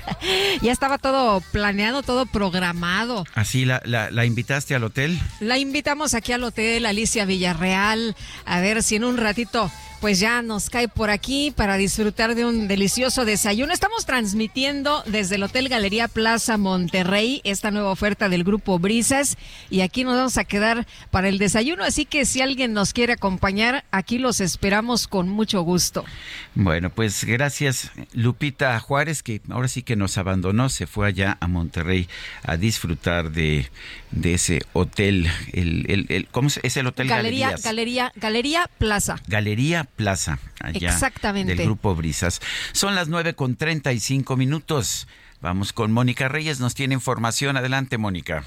ya 0.61 0.73
estaba 0.73 0.97
todo 0.97 1.39
planeado, 1.53 2.03
todo 2.03 2.25
programado. 2.25 3.23
Así 3.33 3.63
la, 3.63 3.81
la, 3.85 4.11
la 4.11 4.25
invitaste 4.25 4.75
al 4.75 4.83
hotel. 4.83 5.17
La 5.39 5.57
invitamos 5.57 6.15
aquí 6.15 6.33
al 6.33 6.43
hotel 6.43 6.85
Alicia 6.85 7.23
Villarreal, 7.23 8.17
a 8.43 8.59
ver 8.59 8.83
si 8.83 8.97
en 8.97 9.05
un 9.05 9.15
ratito 9.15 9.71
pues 10.05 10.19
ya 10.19 10.43
nos 10.43 10.69
cae 10.69 10.87
por 10.87 11.09
aquí 11.09 11.49
para 11.49 11.77
disfrutar 11.77 12.35
de 12.35 12.45
un 12.45 12.67
delicioso 12.67 13.25
desayuno. 13.25 13.73
Estamos 13.73 14.05
transmitiendo 14.05 15.01
desde 15.07 15.33
el 15.33 15.41
Hotel 15.41 15.67
Galería 15.67 16.07
Plaza 16.07 16.59
Monterrey 16.59 17.41
esta 17.43 17.71
nueva 17.71 17.89
oferta 17.89 18.29
del 18.29 18.43
grupo 18.43 18.77
Brisas 18.77 19.35
y 19.71 19.81
aquí 19.81 20.03
nos 20.03 20.15
vamos 20.15 20.37
a 20.37 20.43
quedar 20.43 20.85
para 21.09 21.27
el 21.27 21.39
desayuno, 21.39 21.83
así 21.83 22.05
que 22.05 22.27
si 22.27 22.41
alguien 22.41 22.71
nos 22.71 22.93
quiere 22.93 23.13
acompañar, 23.13 23.83
aquí 23.89 24.19
los 24.19 24.41
esperamos 24.41 25.07
con 25.07 25.27
mucho 25.27 25.63
gusto. 25.63 26.05
Bueno, 26.53 26.91
pues 26.91 27.23
gracias 27.23 27.89
Lupita 28.13 28.79
Juárez, 28.79 29.23
que 29.23 29.41
ahora 29.49 29.67
sí 29.67 29.81
que 29.81 29.95
nos 29.95 30.19
abandonó, 30.19 30.69
se 30.69 30.85
fue 30.85 31.07
allá 31.07 31.35
a 31.39 31.47
Monterrey 31.47 32.07
a 32.43 32.57
disfrutar 32.57 33.31
de, 33.31 33.71
de 34.15 34.33
ese 34.33 34.61
hotel. 34.73 35.29
El, 35.53 35.85
el, 35.89 36.05
el- 36.09 36.27
¿Cómo 36.29 36.47
es 36.47 36.77
el 36.77 36.87
hotel 36.87 37.07
Galería, 37.07 37.47
Galerías? 37.47 37.63
Galería, 37.63 38.11
Galería 38.15 38.69
Plaza. 38.79 39.21
Galería 39.27 39.83
Plaza, 39.83 40.39
allá 40.59 40.89
Exactamente. 40.91 41.55
del 41.55 41.65
Grupo 41.65 41.93
Brisas. 41.95 42.41
Son 42.71 42.95
las 42.95 43.07
9 43.07 43.33
con 43.35 43.55
35 43.55 44.35
minutos. 44.37 45.07
Vamos 45.41 45.73
con 45.73 45.91
Mónica 45.91 46.27
Reyes, 46.27 46.59
nos 46.59 46.73
tiene 46.73 46.95
información. 46.95 47.57
Adelante, 47.57 47.97
Mónica. 47.97 48.43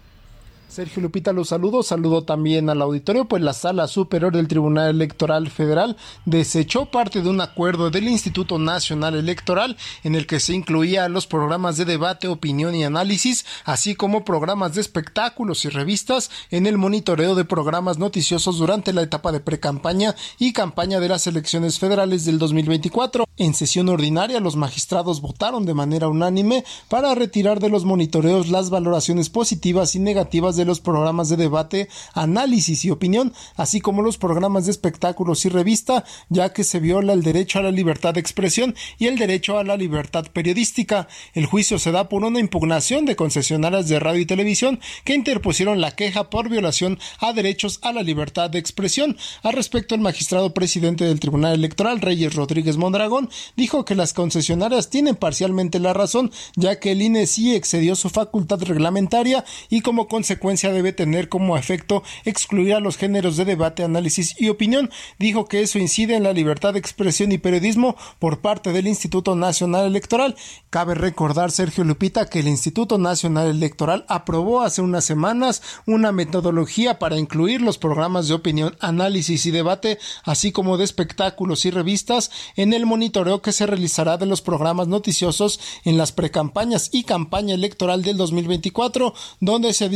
Sergio 0.68 1.00
Lupita 1.00 1.32
los 1.32 1.48
saludo, 1.48 1.82
saludo 1.84 2.24
también 2.24 2.68
al 2.68 2.82
auditorio, 2.82 3.26
pues 3.26 3.40
la 3.40 3.52
Sala 3.52 3.86
Superior 3.86 4.34
del 4.34 4.48
Tribunal 4.48 4.90
Electoral 4.90 5.48
Federal 5.48 5.96
desechó 6.24 6.86
parte 6.86 7.22
de 7.22 7.30
un 7.30 7.40
acuerdo 7.40 7.90
del 7.90 8.08
Instituto 8.08 8.58
Nacional 8.58 9.14
Electoral 9.14 9.76
en 10.02 10.16
el 10.16 10.26
que 10.26 10.40
se 10.40 10.54
incluía 10.54 11.08
los 11.08 11.28
programas 11.28 11.76
de 11.76 11.84
debate, 11.84 12.26
opinión 12.26 12.74
y 12.74 12.82
análisis, 12.82 13.46
así 13.64 13.94
como 13.94 14.24
programas 14.24 14.74
de 14.74 14.80
espectáculos 14.80 15.64
y 15.64 15.68
revistas 15.68 16.30
en 16.50 16.66
el 16.66 16.78
monitoreo 16.78 17.36
de 17.36 17.44
programas 17.44 17.98
noticiosos 17.98 18.58
durante 18.58 18.92
la 18.92 19.02
etapa 19.02 19.30
de 19.30 19.40
precampaña 19.40 20.16
y 20.38 20.52
campaña 20.52 20.98
de 20.98 21.08
las 21.08 21.28
elecciones 21.28 21.78
federales 21.78 22.24
del 22.24 22.38
2024. 22.40 23.24
En 23.36 23.54
sesión 23.54 23.88
ordinaria, 23.88 24.40
los 24.40 24.56
magistrados 24.56 25.20
votaron 25.20 25.64
de 25.64 25.74
manera 25.74 26.08
unánime 26.08 26.64
para 26.88 27.14
retirar 27.14 27.60
de 27.60 27.68
los 27.68 27.84
monitoreos 27.84 28.48
las 28.48 28.68
valoraciones 28.70 29.30
positivas 29.30 29.94
y 29.94 30.00
negativas 30.00 30.55
de 30.56 30.64
los 30.64 30.80
programas 30.80 31.28
de 31.28 31.36
debate, 31.36 31.88
análisis 32.14 32.84
y 32.84 32.90
opinión, 32.90 33.32
así 33.56 33.80
como 33.80 34.02
los 34.02 34.18
programas 34.18 34.66
de 34.66 34.72
espectáculos 34.72 35.44
y 35.44 35.48
revista, 35.48 36.04
ya 36.28 36.52
que 36.52 36.64
se 36.64 36.80
viola 36.80 37.12
el 37.12 37.22
derecho 37.22 37.58
a 37.58 37.62
la 37.62 37.70
libertad 37.70 38.14
de 38.14 38.20
expresión 38.20 38.74
y 38.98 39.06
el 39.06 39.18
derecho 39.18 39.58
a 39.58 39.64
la 39.64 39.76
libertad 39.76 40.26
periodística. 40.32 41.08
El 41.34 41.46
juicio 41.46 41.78
se 41.78 41.92
da 41.92 42.08
por 42.08 42.24
una 42.24 42.40
impugnación 42.40 43.04
de 43.04 43.16
concesionarias 43.16 43.88
de 43.88 44.00
radio 44.00 44.20
y 44.20 44.26
televisión 44.26 44.80
que 45.04 45.14
interpusieron 45.14 45.80
la 45.80 45.92
queja 45.92 46.30
por 46.30 46.48
violación 46.48 46.98
a 47.20 47.32
derechos 47.32 47.78
a 47.82 47.92
la 47.92 48.02
libertad 48.02 48.50
de 48.50 48.58
expresión. 48.58 49.16
Al 49.42 49.52
respecto, 49.52 49.94
el 49.94 50.00
magistrado 50.00 50.54
presidente 50.54 51.04
del 51.04 51.20
Tribunal 51.20 51.54
Electoral, 51.54 52.00
Reyes 52.00 52.34
Rodríguez 52.34 52.76
Mondragón, 52.76 53.30
dijo 53.56 53.84
que 53.84 53.94
las 53.94 54.12
concesionarias 54.12 54.90
tienen 54.90 55.16
parcialmente 55.16 55.80
la 55.80 55.92
razón, 55.92 56.30
ya 56.54 56.78
que 56.80 56.92
el 56.92 57.02
INE 57.02 57.26
sí 57.26 57.54
excedió 57.54 57.94
su 57.94 58.10
facultad 58.10 58.62
reglamentaria 58.62 59.44
y 59.68 59.80
como 59.80 60.08
consecuencia 60.08 60.45
debe 60.54 60.92
tener 60.92 61.28
como 61.28 61.56
efecto 61.56 62.02
excluir 62.24 62.74
a 62.74 62.80
los 62.80 62.96
géneros 62.96 63.36
de 63.36 63.44
debate, 63.44 63.82
análisis 63.82 64.34
y 64.38 64.48
opinión. 64.48 64.90
Dijo 65.18 65.46
que 65.46 65.62
eso 65.62 65.78
incide 65.78 66.14
en 66.14 66.22
la 66.22 66.32
libertad 66.32 66.72
de 66.72 66.78
expresión 66.78 67.32
y 67.32 67.38
periodismo 67.38 67.96
por 68.18 68.40
parte 68.40 68.72
del 68.72 68.86
Instituto 68.86 69.34
Nacional 69.34 69.86
Electoral. 69.86 70.36
Cabe 70.70 70.94
recordar, 70.94 71.50
Sergio 71.50 71.84
Lupita, 71.84 72.28
que 72.28 72.40
el 72.40 72.48
Instituto 72.48 72.98
Nacional 72.98 73.48
Electoral 73.48 74.04
aprobó 74.08 74.62
hace 74.62 74.82
unas 74.82 75.04
semanas 75.04 75.62
una 75.86 76.12
metodología 76.12 76.98
para 76.98 77.18
incluir 77.18 77.60
los 77.60 77.78
programas 77.78 78.28
de 78.28 78.34
opinión, 78.34 78.76
análisis 78.80 79.46
y 79.46 79.50
debate, 79.50 79.98
así 80.24 80.52
como 80.52 80.76
de 80.76 80.84
espectáculos 80.84 81.64
y 81.64 81.70
revistas, 81.70 82.30
en 82.56 82.72
el 82.72 82.86
monitoreo 82.86 83.42
que 83.42 83.52
se 83.52 83.66
realizará 83.66 84.16
de 84.16 84.26
los 84.26 84.42
programas 84.42 84.88
noticiosos 84.88 85.60
en 85.84 85.98
las 85.98 86.12
precampañas 86.12 86.90
y 86.92 87.04
campaña 87.04 87.54
electoral 87.54 88.02
del 88.02 88.16
2024, 88.16 89.14
donde 89.40 89.72
se 89.72 89.88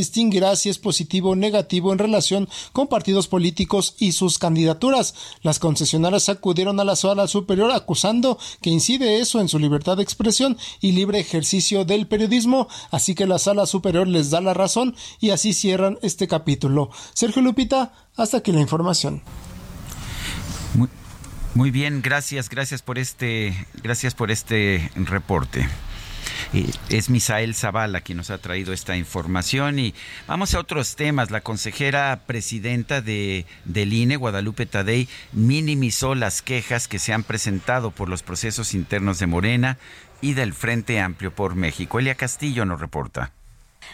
si 0.55 0.69
es 0.69 0.77
positivo 0.77 1.31
o 1.31 1.35
negativo 1.35 1.93
en 1.93 1.99
relación 1.99 2.49
con 2.73 2.87
partidos 2.87 3.27
políticos 3.27 3.95
y 3.99 4.11
sus 4.11 4.37
candidaturas. 4.37 5.15
Las 5.41 5.59
concesionarias 5.59 6.29
acudieron 6.29 6.79
a 6.79 6.83
la 6.83 6.95
sala 6.95 7.27
superior 7.27 7.71
acusando 7.71 8.37
que 8.61 8.69
incide 8.69 9.19
eso 9.19 9.39
en 9.39 9.47
su 9.47 9.59
libertad 9.59 9.97
de 9.97 10.03
expresión 10.03 10.57
y 10.79 10.91
libre 10.93 11.19
ejercicio 11.19 11.85
del 11.85 12.07
periodismo, 12.07 12.67
así 12.89 13.15
que 13.15 13.27
la 13.27 13.39
sala 13.39 13.65
superior 13.65 14.07
les 14.07 14.29
da 14.29 14.41
la 14.41 14.53
razón 14.53 14.95
y 15.19 15.29
así 15.29 15.53
cierran 15.53 15.97
este 16.01 16.27
capítulo. 16.27 16.89
Sergio 17.13 17.41
Lupita, 17.41 17.93
hasta 18.15 18.37
aquí 18.37 18.51
la 18.51 18.61
información. 18.61 19.21
Muy 21.53 21.69
bien, 21.69 22.01
gracias, 22.01 22.49
gracias 22.49 22.81
por 22.81 22.97
este, 22.97 23.67
gracias 23.83 24.15
por 24.15 24.31
este 24.31 24.89
reporte. 24.95 25.67
Es 26.89 27.09
Misael 27.09 27.55
Zavala 27.55 28.01
quien 28.01 28.17
nos 28.17 28.29
ha 28.29 28.37
traído 28.37 28.73
esta 28.73 28.97
información 28.97 29.79
y 29.79 29.93
vamos 30.27 30.53
a 30.53 30.59
otros 30.59 30.95
temas. 30.95 31.31
La 31.31 31.41
consejera 31.41 32.23
presidenta 32.25 33.01
de, 33.01 33.45
del 33.65 33.93
INE, 33.93 34.15
Guadalupe 34.15 34.65
Tadei, 34.65 35.07
minimizó 35.31 36.15
las 36.15 36.41
quejas 36.41 36.87
que 36.87 36.99
se 36.99 37.13
han 37.13 37.23
presentado 37.23 37.91
por 37.91 38.09
los 38.09 38.23
procesos 38.23 38.73
internos 38.73 39.19
de 39.19 39.27
Morena 39.27 39.77
y 40.21 40.33
del 40.33 40.53
Frente 40.53 40.99
Amplio 40.99 41.33
por 41.33 41.55
México. 41.55 41.99
Elia 41.99 42.15
Castillo 42.15 42.65
nos 42.65 42.79
reporta. 42.79 43.33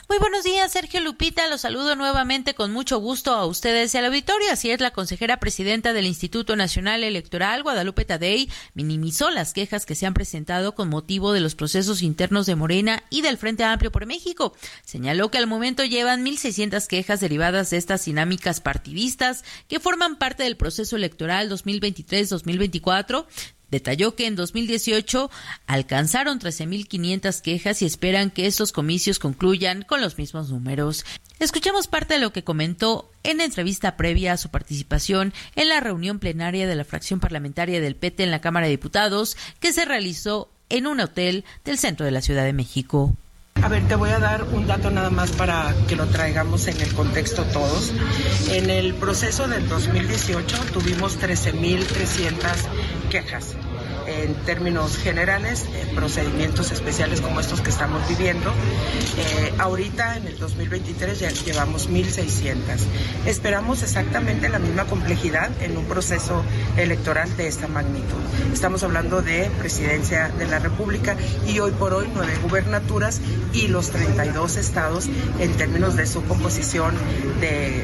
Muy 0.09 0.19
buenos 0.19 0.43
días, 0.43 0.71
Sergio 0.71 1.01
Lupita. 1.01 1.47
Los 1.47 1.61
saludo 1.61 1.95
nuevamente 1.95 2.53
con 2.53 2.71
mucho 2.71 2.97
gusto 2.99 3.33
a 3.33 3.45
ustedes 3.45 3.93
y 3.93 3.97
al 3.97 4.05
auditorio. 4.05 4.51
Así 4.51 4.71
es, 4.71 4.79
la 4.79 4.91
consejera 4.91 5.37
presidenta 5.37 5.91
del 5.91 6.05
Instituto 6.05 6.55
Nacional 6.55 7.03
Electoral, 7.03 7.61
Guadalupe 7.61 8.05
Tadei, 8.05 8.49
minimizó 8.73 9.29
las 9.31 9.53
quejas 9.53 9.85
que 9.85 9.95
se 9.95 10.05
han 10.05 10.13
presentado 10.13 10.75
con 10.75 10.87
motivo 10.87 11.33
de 11.33 11.41
los 11.41 11.55
procesos 11.55 12.01
internos 12.01 12.45
de 12.45 12.55
Morena 12.55 13.03
y 13.09 13.21
del 13.21 13.37
Frente 13.37 13.65
Amplio 13.65 13.91
por 13.91 14.05
México. 14.05 14.55
Señaló 14.85 15.29
que 15.29 15.39
al 15.39 15.47
momento 15.47 15.83
llevan 15.83 16.25
1.600 16.25 16.87
quejas 16.87 17.19
derivadas 17.19 17.69
de 17.69 17.77
estas 17.77 18.05
dinámicas 18.05 18.61
partidistas 18.61 19.43
que 19.67 19.79
forman 19.81 20.15
parte 20.15 20.43
del 20.43 20.55
proceso 20.55 20.95
electoral 20.95 21.51
2023-2024 21.51 23.25
Detalló 23.69 24.15
que 24.15 24.27
en 24.27 24.35
2018 24.35 25.29
alcanzaron 25.65 26.39
13.500 26.39 27.41
quejas 27.41 27.81
y 27.81 27.85
esperan 27.85 28.31
que 28.31 28.47
estos 28.47 28.71
comicios 28.71 29.19
concluyan 29.19 29.81
con 29.81 30.01
los 30.01 30.17
mismos 30.17 30.49
números. 30.49 31.05
Escuchemos 31.39 31.87
parte 31.87 32.15
de 32.15 32.19
lo 32.19 32.31
que 32.31 32.43
comentó 32.43 33.11
en 33.23 33.41
entrevista 33.41 33.97
previa 33.97 34.33
a 34.33 34.37
su 34.37 34.49
participación 34.49 35.33
en 35.55 35.69
la 35.69 35.79
reunión 35.81 36.19
plenaria 36.19 36.65
de 36.65 36.75
la 36.75 36.85
fracción 36.85 37.19
parlamentaria 37.19 37.81
del 37.81 37.95
PT 37.95 38.23
en 38.23 38.31
la 38.31 38.41
Cámara 38.41 38.67
de 38.67 38.71
Diputados 38.71 39.37
que 39.59 39.73
se 39.73 39.85
realizó 39.85 40.49
en 40.69 40.87
un 40.87 40.99
hotel 40.99 41.45
del 41.65 41.77
centro 41.77 42.05
de 42.05 42.11
la 42.11 42.21
Ciudad 42.21 42.45
de 42.45 42.53
México. 42.53 43.15
A 43.63 43.69
ver, 43.69 43.87
te 43.87 43.95
voy 43.95 44.09
a 44.11 44.19
dar 44.19 44.43
un 44.43 44.67
dato 44.67 44.91
nada 44.91 45.09
más 45.09 45.31
para 45.31 45.73
que 45.87 45.95
lo 45.95 46.05
traigamos 46.07 46.67
en 46.67 46.79
el 46.79 46.93
contexto 46.93 47.43
todos. 47.45 47.91
En 48.49 48.69
el 48.69 48.93
proceso 48.93 49.47
del 49.47 49.67
2018 49.67 50.57
tuvimos 50.73 51.19
13.300 51.19 52.37
quejas 53.09 53.55
en 54.07 54.33
términos 54.45 54.97
generales, 54.97 55.65
procedimientos 55.93 56.71
especiales 56.71 57.21
como 57.21 57.39
estos 57.39 57.61
que 57.61 57.69
estamos 57.69 58.07
viviendo. 58.07 58.49
Eh, 58.49 59.53
ahorita 59.59 60.17
en 60.17 60.27
el 60.27 60.39
2023 60.39 61.19
ya 61.19 61.29
llevamos 61.29 61.89
1.600. 61.89 62.55
Esperamos 63.25 63.83
exactamente 63.83 64.49
la 64.49 64.59
misma 64.59 64.85
complejidad 64.85 65.49
en 65.61 65.77
un 65.77 65.85
proceso 65.85 66.43
electoral 66.77 67.35
de 67.37 67.47
esta 67.47 67.67
magnitud. 67.67 68.17
Estamos 68.53 68.83
hablando 68.83 69.21
de 69.21 69.51
presidencia 69.59 70.29
de 70.29 70.47
la 70.47 70.59
República 70.59 71.15
y 71.47 71.59
hoy 71.59 71.71
por 71.71 71.93
hoy 71.93 72.07
nueve 72.13 72.33
gubernaturas 72.41 73.21
y 73.53 73.67
los 73.67 73.91
32 73.91 74.55
estados 74.57 75.07
en 75.39 75.51
términos 75.57 75.95
de 75.95 76.07
su 76.07 76.23
composición 76.23 76.93
de 77.41 77.83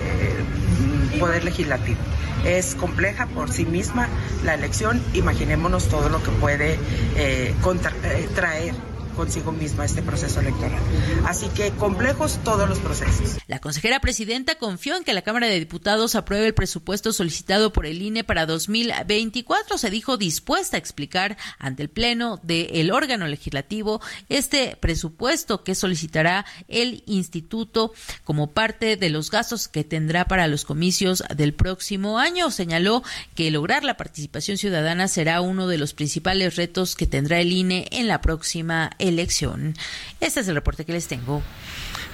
poder 1.19 1.43
legislativo. 1.43 1.99
Es 2.45 2.75
compleja 2.75 3.27
por 3.27 3.51
sí 3.51 3.65
misma 3.65 4.09
la 4.43 4.53
elección, 4.55 5.01
imaginémonos 5.13 5.87
todo 5.87 6.09
lo 6.13 6.23
que 6.23 6.31
puede 6.31 6.77
eh, 7.17 7.55
eh, 8.03 8.29
traer 8.35 8.92
consigo 9.13 9.51
misma 9.51 9.85
este 9.85 10.01
proceso 10.01 10.39
electoral. 10.39 10.81
Así 11.25 11.47
que 11.49 11.71
complejos 11.71 12.39
todos 12.43 12.67
los 12.67 12.79
procesos. 12.79 13.37
La 13.47 13.59
consejera 13.59 13.99
presidenta 13.99 14.55
confió 14.55 14.95
en 14.95 15.03
que 15.03 15.13
la 15.13 15.21
Cámara 15.21 15.47
de 15.47 15.59
Diputados 15.59 16.15
apruebe 16.15 16.47
el 16.47 16.53
presupuesto 16.53 17.13
solicitado 17.13 17.73
por 17.73 17.85
el 17.85 18.01
INE 18.01 18.23
para 18.23 18.45
2024. 18.45 19.77
Se 19.77 19.89
dijo 19.89 20.17
dispuesta 20.17 20.77
a 20.77 20.79
explicar 20.79 21.37
ante 21.59 21.83
el 21.83 21.89
Pleno 21.89 22.39
del 22.43 22.91
órgano 22.91 23.27
legislativo 23.27 24.01
este 24.29 24.77
presupuesto 24.79 25.63
que 25.63 25.75
solicitará 25.75 26.45
el 26.67 27.03
instituto 27.05 27.93
como 28.23 28.51
parte 28.51 28.97
de 28.97 29.09
los 29.09 29.31
gastos 29.31 29.67
que 29.67 29.83
tendrá 29.83 30.25
para 30.25 30.47
los 30.47 30.65
comicios 30.65 31.23
del 31.35 31.53
próximo 31.53 32.19
año. 32.19 32.51
Señaló 32.51 33.03
que 33.35 33.51
lograr 33.51 33.83
la 33.83 33.97
participación 33.97 34.57
ciudadana 34.57 35.07
será 35.07 35.41
uno 35.41 35.67
de 35.67 35.77
los 35.77 35.93
principales 35.93 36.55
retos 36.55 36.95
que 36.95 37.07
tendrá 37.07 37.39
el 37.39 37.51
INE 37.51 37.87
en 37.91 38.07
la 38.07 38.21
próxima 38.21 38.91
elección. 39.07 39.75
Este 40.19 40.39
es 40.39 40.47
el 40.47 40.55
reporte 40.55 40.85
que 40.85 40.93
les 40.93 41.07
tengo. 41.07 41.41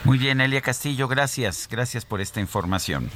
Muy 0.04 0.18
bien, 0.18 0.42
Elia 0.42 0.62
Castillo, 0.62 1.08
gracias. 1.08 1.68
Gracias 1.70 2.06
por 2.06 2.22
esta 2.22 2.40
información. 2.40 3.10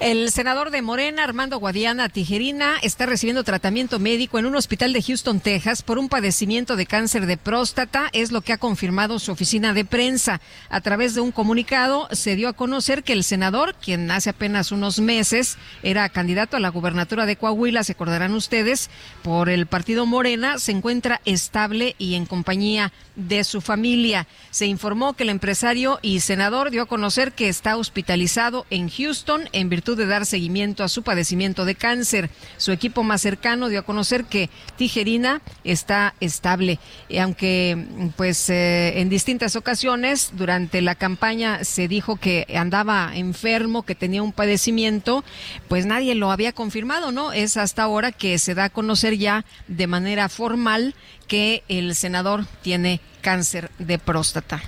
El 0.00 0.30
senador 0.32 0.70
de 0.70 0.80
Morena, 0.80 1.24
Armando 1.24 1.58
Guadiana 1.58 2.08
Tijerina, 2.08 2.78
está 2.80 3.04
recibiendo 3.04 3.44
tratamiento 3.44 3.98
médico 3.98 4.38
en 4.38 4.46
un 4.46 4.56
hospital 4.56 4.94
de 4.94 5.02
Houston, 5.02 5.40
Texas, 5.40 5.82
por 5.82 5.98
un 5.98 6.08
padecimiento 6.08 6.74
de 6.74 6.86
cáncer 6.86 7.26
de 7.26 7.36
próstata, 7.36 8.08
es 8.14 8.32
lo 8.32 8.40
que 8.40 8.54
ha 8.54 8.58
confirmado 8.58 9.18
su 9.18 9.30
oficina 9.30 9.74
de 9.74 9.84
prensa. 9.84 10.40
A 10.70 10.80
través 10.80 11.14
de 11.14 11.20
un 11.20 11.32
comunicado 11.32 12.08
se 12.12 12.34
dio 12.34 12.48
a 12.48 12.54
conocer 12.54 13.02
que 13.02 13.12
el 13.12 13.24
senador, 13.24 13.74
quien 13.74 14.10
hace 14.10 14.30
apenas 14.30 14.72
unos 14.72 15.00
meses 15.00 15.58
era 15.82 16.08
candidato 16.08 16.56
a 16.56 16.60
la 16.60 16.70
gubernatura 16.70 17.26
de 17.26 17.36
Coahuila, 17.36 17.84
se 17.84 17.92
acordarán 17.92 18.32
ustedes, 18.32 18.88
por 19.22 19.50
el 19.50 19.66
partido 19.66 20.06
Morena, 20.06 20.58
se 20.58 20.72
encuentra 20.72 21.20
estable 21.26 21.94
y 21.98 22.14
en 22.14 22.24
compañía 22.24 22.90
de 23.16 23.44
su 23.44 23.60
familia. 23.60 24.26
Se 24.50 24.64
informó 24.64 25.12
que 25.12 25.24
el 25.24 25.28
empresario 25.28 25.98
y 26.00 26.20
senador 26.20 26.70
dio 26.70 26.84
a 26.84 26.86
conocer 26.86 27.32
que 27.32 27.50
está 27.50 27.76
hospitalizado 27.76 28.64
en 28.70 28.88
Houston 28.88 29.46
en 29.52 29.68
de 29.96 30.06
dar 30.06 30.26
seguimiento 30.26 30.84
a 30.84 30.88
su 30.88 31.02
padecimiento 31.02 31.64
de 31.64 31.74
cáncer. 31.74 32.30
Su 32.56 32.72
equipo 32.72 33.02
más 33.02 33.20
cercano 33.20 33.68
dio 33.68 33.80
a 33.80 33.84
conocer 33.84 34.24
que 34.24 34.50
Tijerina 34.76 35.42
está 35.64 36.14
estable, 36.20 36.78
aunque 37.18 37.86
pues 38.16 38.50
eh, 38.50 39.00
en 39.00 39.08
distintas 39.08 39.56
ocasiones 39.56 40.30
durante 40.34 40.82
la 40.82 40.94
campaña 40.94 41.64
se 41.64 41.88
dijo 41.88 42.16
que 42.16 42.46
andaba 42.56 43.12
enfermo, 43.14 43.84
que 43.84 43.94
tenía 43.94 44.22
un 44.22 44.32
padecimiento, 44.32 45.24
pues 45.68 45.86
nadie 45.86 46.14
lo 46.14 46.30
había 46.30 46.52
confirmado, 46.52 47.12
¿no? 47.12 47.32
Es 47.32 47.56
hasta 47.56 47.82
ahora 47.82 48.12
que 48.12 48.38
se 48.38 48.54
da 48.54 48.64
a 48.64 48.70
conocer 48.70 49.16
ya 49.16 49.44
de 49.68 49.86
manera 49.86 50.28
formal 50.28 50.94
que 51.28 51.62
el 51.68 51.94
senador 51.94 52.46
tiene 52.62 53.00
cáncer 53.20 53.70
de 53.78 53.98
próstata. 53.98 54.60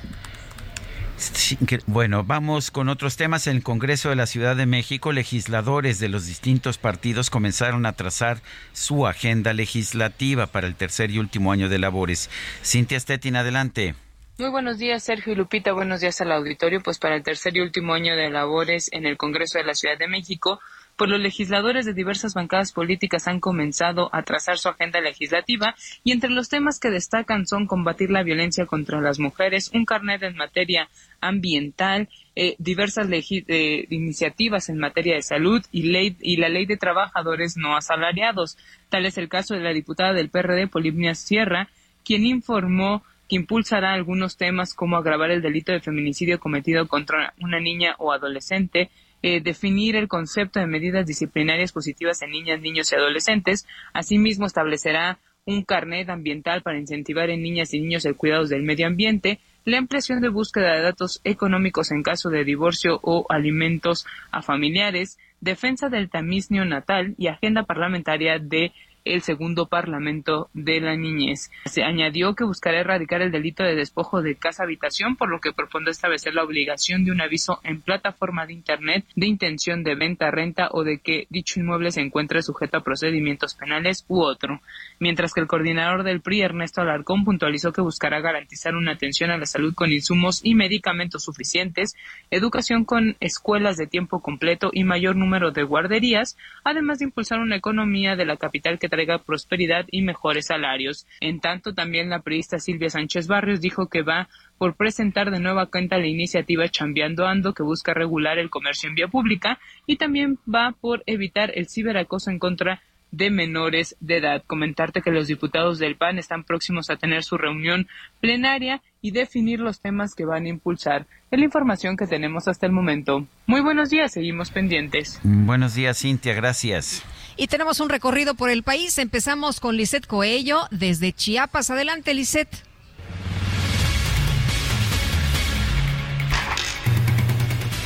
Bueno, 1.87 2.25
vamos 2.25 2.71
con 2.71 2.89
otros 2.89 3.17
temas. 3.17 3.47
En 3.47 3.57
el 3.57 3.63
Congreso 3.63 4.09
de 4.11 4.17
la 4.17 4.27
Ciudad 4.27 4.57
de 4.57 4.67
México, 4.67 5.13
legisladores 5.13 5.99
de 5.99 6.09
los 6.09 6.27
distintos 6.27 6.79
partidos 6.79 7.31
comenzaron 7.31 7.87
a 7.87 7.93
trazar 7.93 8.41
su 8.73 9.07
agenda 9.07 9.53
legislativa 9.53 10.47
para 10.47 10.67
el 10.67 10.75
tercer 10.75 11.11
y 11.11 11.19
último 11.19 11.53
año 11.53 11.69
de 11.69 11.79
labores. 11.79 12.31
Cintia 12.65 12.99
Stettin, 12.99 13.37
adelante. 13.37 13.95
Muy 14.39 14.51
buenos 14.51 14.79
días, 14.79 15.05
Sergio 15.05 15.35
y 15.35 15.37
Lupita. 15.37 15.73
Buenos 15.73 16.01
días 16.01 16.21
al 16.21 16.33
auditorio. 16.33 16.83
Pues 16.83 16.99
para 16.99 17.17
el 17.17 17.23
tercer 17.23 17.57
y 17.57 17.61
último 17.61 17.95
año 17.95 18.17
de 18.17 18.31
labores 18.31 18.91
en 18.93 19.07
el 19.07 19.17
Congreso 19.17 19.59
de 19.59 19.65
la 19.65 19.75
Ciudad 19.75 19.99
de 19.99 20.09
México, 20.09 20.59
pues 21.03 21.11
los 21.11 21.21
legisladores 21.21 21.85
de 21.85 21.95
diversas 21.95 22.33
bancadas 22.33 22.71
políticas 22.71 23.27
han 23.27 23.41
comenzado 23.41 24.09
a 24.13 24.23
trazar 24.23 24.57
su 24.57 24.69
agenda 24.69 25.01
legislativa 25.01 25.75
y 26.05 26.13
entre 26.13 26.31
los 26.31 26.49
temas 26.49 26.79
que 26.79 26.91
destacan 26.91 27.45
son 27.45 27.67
combatir 27.67 28.13
la 28.13 28.23
violencia 28.23 28.67
contra 28.67 29.01
las 29.01 29.19
mujeres, 29.19 29.73
un 29.75 29.85
carnet 29.85 30.23
en 30.23 30.37
materia 30.37 30.89
ambiental, 31.21 32.09
eh, 32.37 32.55
diversas 32.59 33.09
eh, 33.11 33.87
iniciativas 33.91 34.69
en 34.69 34.79
materia 34.79 35.17
de 35.17 35.23
salud 35.23 35.61
y, 35.73 35.91
ley 35.91 36.17
y 36.21 36.37
la 36.37 36.49
ley 36.49 36.67
de 36.67 36.77
trabajadores 36.77 37.57
no 37.57 37.77
asalariados. 37.77 38.57
Tal 38.89 39.05
es 39.05 39.19
el 39.19 39.29
caso 39.29 39.55
de 39.55 39.61
la 39.63 39.73
diputada 39.73 40.13
del 40.13 40.31
PRD, 40.31 40.69
Polibnia 40.69 41.17
Sierra, 41.17 41.69
quien 42.05 42.25
informó 42.27 43.03
que 43.29 43.35
impulsará 43.35 43.93
algunos 43.93 44.37
temas 44.37 44.73
como 44.73 44.97
agravar 44.99 45.33
el 45.33 45.43
delito 45.43 45.73
de 45.73 45.81
feminicidio 45.81 46.39
cometido 46.39 46.87
contra 46.87 47.35
una 47.41 47.59
niña 47.59 47.97
o 47.99 48.13
adolescente, 48.13 48.89
eh, 49.23 49.41
definir 49.41 49.97
el 49.97 50.09
concepto 50.09 50.61
de 50.61 50.67
medidas 50.67 51.07
disciplinarias 51.07 51.73
positivas 51.73 52.23
en 52.23 52.31
niñas, 52.31 52.61
niños 52.61 52.91
y 52.93 52.97
adolescentes. 52.97 53.67
Asimismo, 53.93 54.47
establecerá 54.47 55.19
un 55.45 55.63
carnet 55.63 56.09
ambiental 56.09 56.63
para 56.63 56.79
incentivar 56.79 57.31
en 57.31 57.43
niñas 57.43 57.75
y 57.75 57.81
niños 57.81 58.05
el 58.05 58.17
cuidado 58.17 58.47
del 58.47 58.63
medio 58.63 58.87
ambiente, 58.87 59.41
la 59.65 59.79
ampliación 59.79 60.21
de 60.21 60.29
búsqueda 60.29 60.75
de 60.75 60.83
datos 60.83 61.21
económicos 61.25 61.91
en 61.91 62.03
caso 62.03 62.31
de 62.31 62.45
divorcio 62.45 62.99
o 63.03 63.27
alimentos 63.29 64.07
a 64.31 64.43
familiares, 64.43 65.19
defensa 65.41 65.89
del 65.89 66.11
tamiz 66.11 66.51
neonatal 66.51 67.15
y 67.19 67.29
agenda 67.29 67.65
parlamentaria 67.65 68.39
de 68.39 68.73
el 69.05 69.23
segundo 69.23 69.67
Parlamento 69.67 70.49
de 70.53 70.81
la 70.81 70.97
Niñez. 70.97 71.51
Se 71.67 71.83
añadió 71.83 72.35
que 72.35 72.45
buscará 72.45 72.81
erradicar 72.81 73.23
el 73.23 73.33
delito 73.33 73.63
de 73.63 73.75
despojo 73.75 74.23
de 74.23 74.35
casa 74.35 74.65
habitación, 74.65 75.17
por 75.17 75.29
lo 75.29 75.41
que 75.41 75.53
propone 75.53 75.91
establecer 75.91 76.35
la 76.35 76.45
obligación 76.45 77.05
de 77.05 77.13
un 77.13 77.21
aviso 77.21 77.61
en 77.65 77.81
plataforma 77.81 78.47
de 78.47 78.53
Internet 78.53 79.05
de 79.17 79.27
intención 79.27 79.83
de 79.83 79.95
venta, 79.95 80.31
renta 80.31 80.69
o 80.73 80.85
de 80.85 80.99
que 80.99 81.27
dicho 81.31 81.61
inmueble 81.61 81.91
se 81.91 82.01
encuentre 82.01 82.43
sujeto 82.43 82.79
a 82.79 82.85
procedimientos 82.85 83.55
penales 83.55 84.05
u 84.09 84.21
otro. 84.21 84.61
Mientras 84.99 85.33
que 85.33 85.41
el 85.41 85.47
coordinador 85.47 86.03
del 86.05 86.21
PRI, 86.21 86.43
Ernesto 86.43 86.81
Alarcón, 86.81 87.25
puntualizó 87.25 87.73
que 87.73 87.81
buscará 87.81 88.21
garantizar 88.21 88.75
una 88.75 88.93
atención 88.93 89.31
a 89.31 89.39
la 89.39 89.47
salud 89.47 89.75
con 89.75 89.93
insumos 89.93 90.41
y 90.43 90.55
medicamentos 90.55 91.25
suficientes, 91.25 91.95
educación 92.31 92.85
con 92.85 93.17
escuelas 93.21 93.77
de 93.77 93.87
tiempo 93.87 94.21
completo 94.21 94.71
y 94.73 94.85
mayor 94.85 95.17
número 95.17 95.51
de 95.51 95.63
guarderías, 95.63 96.37
además 96.65 96.99
de 96.99 97.07
impulsar 97.07 97.39
una 97.39 97.57
economía 97.57 98.17
de 98.17 98.25
la 98.25 98.37
capital 98.37 98.79
que 98.79 98.89
traiga 98.93 99.25
prosperidad 99.25 99.87
y 99.91 100.03
mejores 100.03 100.49
salarios. 100.49 101.07
En 101.21 101.41
tanto, 101.41 101.73
también 101.73 102.11
la 102.11 102.21
periodista 102.21 102.59
Silvia 102.59 102.91
Sánchez 102.91 103.27
Barrios 103.27 103.63
dijo 103.63 103.89
que 103.89 104.03
va 104.03 104.29
por 104.59 104.77
presentar 104.77 105.31
de 105.31 105.41
nueva 105.41 105.65
cuenta 105.65 105.97
la 105.97 106.09
iniciativa 106.09 106.69
Chambeando 106.69 107.27
Ando 107.27 107.55
que 107.55 107.63
busca 107.63 107.95
regular 107.95 108.39
el 108.39 108.51
comercio 108.51 108.91
en 108.91 108.95
vía 108.95 109.09
pública 109.09 109.59
y 109.87 109.97
también 109.97 110.39
va 110.47 110.75
por 110.79 111.03
evitar 111.07 111.53
el 111.55 111.71
ciberacoso 111.71 112.31
en 112.31 112.39
contra 112.39 112.83
de 113.13 113.31
menores 113.31 113.97
de 114.01 114.19
edad. 114.19 114.43
Comentarte 114.47 115.01
que 115.01 115.11
los 115.11 115.27
diputados 115.27 115.79
del 115.79 115.97
PAN 115.97 116.19
están 116.19 116.45
próximos 116.45 116.91
a 116.91 116.97
tener 116.97 117.23
su 117.23 117.39
reunión 117.39 117.89
plenaria 118.21 118.83
y 119.01 119.13
definir 119.13 119.61
los 119.61 119.81
temas 119.81 120.15
que 120.15 120.27
van 120.27 120.45
a 120.45 120.51
impulsar. 120.51 121.07
Es 121.31 121.39
la 121.39 121.47
información 121.47 121.97
que 121.97 122.07
tenemos 122.07 122.47
hasta 122.47 122.67
el 122.67 122.73
momento. 122.73 123.27
Muy 123.47 123.63
buenos 123.63 123.89
días, 123.89 124.13
seguimos 124.13 124.51
pendientes. 124.51 125.19
Buenos 125.23 125.75
días, 125.75 125.99
Cintia, 126.01 126.35
gracias. 126.35 127.03
Y 127.43 127.49
tenemos 127.49 127.81
un 127.81 127.89
recorrido 127.89 128.35
por 128.35 128.51
el 128.51 128.63
país. 128.63 128.99
Empezamos 128.99 129.59
con 129.59 129.77
Lisette 129.77 130.07
Coello 130.07 130.69
desde 130.71 131.13
Chiapas. 131.13 131.71
Adelante, 131.71 132.15
Lisette. 132.15 132.72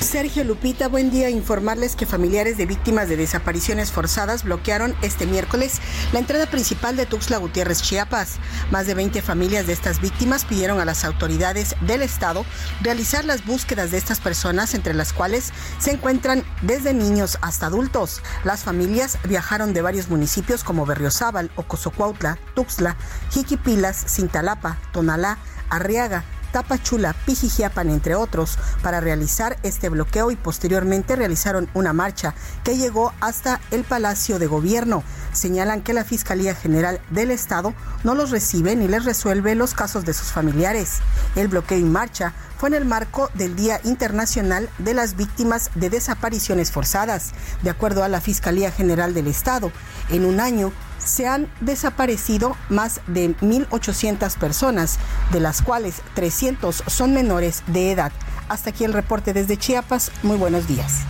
Sergio 0.07 0.45
Lupita, 0.45 0.87
buen 0.87 1.11
día. 1.11 1.31
Informarles 1.31 1.97
que 1.97 2.07
familiares 2.07 2.57
de 2.57 2.65
víctimas 2.65 3.09
de 3.09 3.17
desapariciones 3.17 3.91
forzadas 3.91 4.45
bloquearon 4.45 4.95
este 5.03 5.27
miércoles 5.27 5.81
la 6.13 6.21
entrada 6.21 6.47
principal 6.47 6.97
de 6.97 7.07
Tuxtla 7.07 7.39
Gutiérrez, 7.39 7.83
Chiapas. 7.83 8.37
Más 8.71 8.87
de 8.87 8.95
20 8.95 9.21
familias 9.21 9.67
de 9.67 9.73
estas 9.73 10.01
víctimas 10.01 10.45
pidieron 10.45 10.79
a 10.79 10.85
las 10.85 11.05
autoridades 11.05 11.75
del 11.81 12.03
Estado 12.03 12.45
realizar 12.83 13.25
las 13.25 13.45
búsquedas 13.45 13.91
de 13.91 13.99
estas 13.99 14.21
personas, 14.21 14.75
entre 14.75 14.95
las 14.95 15.13
cuales 15.13 15.53
se 15.79 15.91
encuentran 15.91 16.45
desde 16.63 16.95
niños 16.95 17.39
hasta 17.43 17.67
adultos. 17.67 18.23
Las 18.45 18.63
familias 18.63 19.19
viajaron 19.29 19.75
de 19.75 19.83
varios 19.83 20.09
municipios 20.09 20.63
como 20.63 20.87
Berriozábal, 20.87 21.51
Ocosocuautla, 21.57 22.39
Tuxtla, 22.55 22.97
Jiquipilas, 23.31 24.05
Cintalapa, 24.15 24.79
Tonalá, 24.93 25.39
Arriaga, 25.69 26.25
Tapachula, 26.53 27.15
Pijijiapan, 27.27 27.91
entre 27.91 28.15
otros, 28.15 28.59
para 28.83 29.01
realizar 29.01 29.59
este 29.63 29.89
bloqueo 29.89 30.31
y 30.31 30.37
posteriormente 30.37 31.17
realizaron 31.17 31.69
una 31.75 31.93
marcha 31.93 32.35
que 32.65 32.77
llegó 32.77 33.13
hasta 33.21 33.61
el 33.71 33.85
Palacio 33.85 34.39
de 34.39 34.47
Gobierno. 34.47 35.03
Señalan 35.33 35.83
que 35.83 35.93
la 35.93 36.05
Fiscalía 36.05 36.55
General 36.55 37.01
del 37.11 37.31
Estado 37.31 37.75
no 38.05 38.15
los 38.15 38.31
recibe 38.31 38.75
ni 38.77 38.89
les 38.89 39.05
resuelve 39.05 39.55
los 39.55 39.75
casos 39.75 40.05
de 40.05 40.15
sus 40.15 40.33
familiares. 40.33 40.99
El 41.35 41.49
bloqueo 41.49 41.79
y 41.79 41.85
marcha 41.85 42.33
fue 42.59 42.71
en 42.71 42.75
el 42.75 42.85
marco 42.87 43.31
del 43.35 43.55
Día 43.55 43.81
Internacional 43.85 44.71
de 44.79 44.95
las 44.95 45.17
Víctimas 45.17 45.71
de 45.75 45.91
Desapariciones 45.91 46.73
Forzadas. 46.73 47.33
De 47.63 47.71
acuerdo 47.71 48.03
a 48.03 48.09
la 48.09 48.21
Fiscalía 48.21 48.71
General 48.71 49.13
del 49.13 49.27
Estado, 49.27 49.71
en 50.09 50.25
un 50.25 50.41
año 50.41 50.73
se 51.07 51.27
han 51.27 51.51
desaparecido 51.61 52.57
más 52.69 53.01
de 53.07 53.31
1.800 53.37 54.37
personas, 54.37 54.99
de 55.33 55.41
las 55.41 55.63
cuales 55.63 56.03
300 56.15 56.85
son 56.87 57.15
menores 57.15 57.63
de 57.69 57.93
edad. 57.93 58.13
Hasta 58.49 58.71
aquí 58.71 58.85
el 58.85 58.93
reporte 58.93 59.33
desde 59.33 59.57
Chiapas. 59.57 60.13
Muy 60.23 60.37
buenos 60.37 60.69
días. 60.69 61.05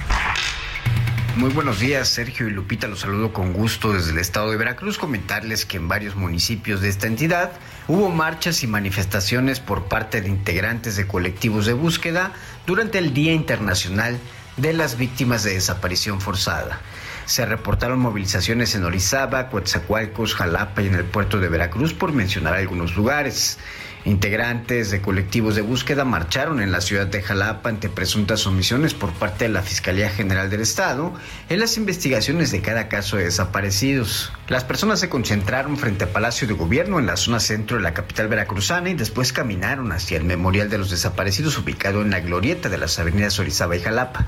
Muy 1.37 1.51
buenos 1.51 1.81
días, 1.81 2.09
Sergio 2.09 2.49
y 2.49 2.51
Lupita. 2.51 2.89
Los 2.89 3.01
saludo 3.01 3.35
con 3.35 3.53
gusto 3.53 3.93
desde 3.93 4.13
el 4.13 4.19
estado 4.19 4.51
de 4.51 4.57
Veracruz. 4.57 4.97
Comentarles 4.97 5.67
que 5.67 5.77
en 5.77 5.87
varios 5.87 6.17
municipios 6.17 6.81
de 6.81 6.89
esta 6.89 7.09
entidad 7.09 7.53
hubo 7.89 8.09
marchas 8.09 8.63
y 8.63 8.67
manifestaciones 8.67 9.61
por 9.61 9.85
parte 9.85 10.23
de 10.23 10.31
integrantes 10.31 10.97
de 10.97 11.07
colectivos 11.07 11.67
de 11.67 11.75
búsqueda 11.75 12.33
durante 12.67 12.97
el 12.97 13.13
Día 13.13 13.35
Internacional 13.35 14.19
de 14.57 14.73
las 14.73 14.97
Víctimas 14.97 15.43
de 15.43 15.53
Desaparición 15.53 16.23
Forzada. 16.23 16.81
Se 17.27 17.45
reportaron 17.45 17.99
movilizaciones 17.99 18.75
en 18.77 18.85
Orizaba, 18.85 19.49
Coatzacoalcos, 19.49 20.35
Jalapa 20.35 20.83
y 20.83 20.87
en 20.87 20.95
el 20.95 21.05
puerto 21.05 21.41
de 21.41 21.49
Veracruz, 21.49 21.93
por 21.93 22.13
mencionar 22.13 22.55
algunos 22.55 22.97
lugares. 22.97 23.59
Integrantes 24.07 24.93
de 24.93 25.03
colectivos 25.03 25.57
de 25.57 25.63
búsqueda 25.63 26.05
marcharon 26.05 26.63
en 26.63 26.71
la 26.71 26.81
ciudad 26.81 27.09
de 27.09 27.23
Jalapa 27.23 27.71
ante 27.71 27.89
presuntas 27.89 28.47
omisiones 28.47 28.95
por 28.95 29.13
parte 29.13 29.47
de 29.47 29.51
la 29.51 29.63
Fiscalía 29.63 30.09
General 30.11 30.49
del 30.49 30.61
Estado 30.61 31.13
en 31.49 31.59
las 31.59 31.77
investigaciones 31.77 32.53
de 32.53 32.63
cada 32.63 32.87
caso 32.87 33.17
de 33.17 33.25
desaparecidos. 33.25 34.33
Las 34.47 34.63
personas 34.63 35.01
se 35.01 35.09
concentraron 35.09 35.77
frente 35.77 36.05
al 36.05 36.11
Palacio 36.11 36.47
de 36.47 36.55
Gobierno 36.55 37.01
en 37.01 37.07
la 37.07 37.17
zona 37.17 37.41
centro 37.41 37.79
de 37.79 37.83
la 37.83 37.95
capital 37.95 38.29
veracruzana 38.29 38.91
y 38.91 38.95
después 38.95 39.33
caminaron 39.33 39.91
hacia 39.91 40.19
el 40.19 40.25
Memorial 40.25 40.71
de 40.71 40.79
los 40.79 40.91
Desaparecidos 40.91 41.59
ubicado 41.59 42.01
en 42.01 42.13
la 42.13 42.21
glorieta 42.21 42.69
de 42.69 42.79
las 42.79 43.01
avenidas 43.01 43.41
Orizaba 43.41 43.75
y 43.75 43.81
Jalapa. 43.81 44.27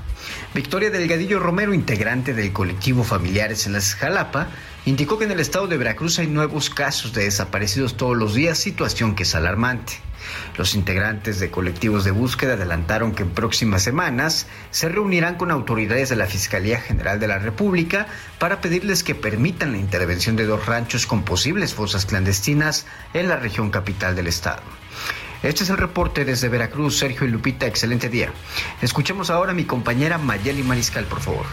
Victoria 0.53 0.89
Delgadillo 0.89 1.39
Romero, 1.39 1.73
integrante 1.73 2.33
del 2.33 2.51
colectivo 2.51 3.05
Familiares 3.05 3.65
en 3.65 3.71
las 3.71 3.95
Jalapa, 3.95 4.49
indicó 4.89 5.19
que 5.19 5.25
en 5.25 5.31
el 5.31 5.39
estado 5.39 5.67
de 5.67 5.77
Veracruz 5.77 6.17
hay 6.17 6.25
nuevos 6.25 6.71
casos 6.71 7.13
de 7.13 7.25
desaparecidos 7.25 7.95
todos 7.95 8.17
los 8.17 8.33
días, 8.33 8.57
situación 8.57 9.13
que 9.13 9.21
es 9.21 9.35
alarmante. 9.35 9.93
Los 10.57 10.73
integrantes 10.73 11.39
de 11.39 11.51
colectivos 11.51 12.05
de 12.05 12.11
búsqueda 12.11 12.53
adelantaron 12.53 13.13
que 13.13 13.21
en 13.21 13.29
próximas 13.29 13.83
semanas 13.83 14.47
se 14.71 14.89
reunirán 14.89 15.35
con 15.35 15.51
autoridades 15.51 16.09
de 16.09 16.15
la 16.15 16.25
Fiscalía 16.25 16.81
General 16.81 17.19
de 17.19 17.27
la 17.27 17.37
República 17.37 18.07
para 18.39 18.61
pedirles 18.61 19.03
que 19.03 19.13
permitan 19.13 19.73
la 19.73 19.77
intervención 19.77 20.35
de 20.35 20.45
dos 20.45 20.65
ranchos 20.65 21.05
con 21.05 21.23
posibles 21.23 21.75
fosas 21.75 22.07
clandestinas 22.07 22.87
en 23.13 23.29
la 23.29 23.35
región 23.35 23.69
capital 23.69 24.15
del 24.15 24.25
estado. 24.25 24.63
Este 25.43 25.65
es 25.65 25.69
el 25.69 25.77
reporte 25.77 26.25
desde 26.25 26.49
Veracruz, 26.49 26.97
Sergio 26.97 27.27
y 27.27 27.29
Lupita, 27.29 27.67
excelente 27.67 28.09
día. 28.09 28.31
Escuchemos 28.81 29.29
ahora 29.29 29.51
a 29.51 29.55
mi 29.55 29.65
compañera 29.65 30.17
Mayeli 30.17 30.63
Mariscal, 30.63 31.05
por 31.05 31.21
favor. 31.21 31.45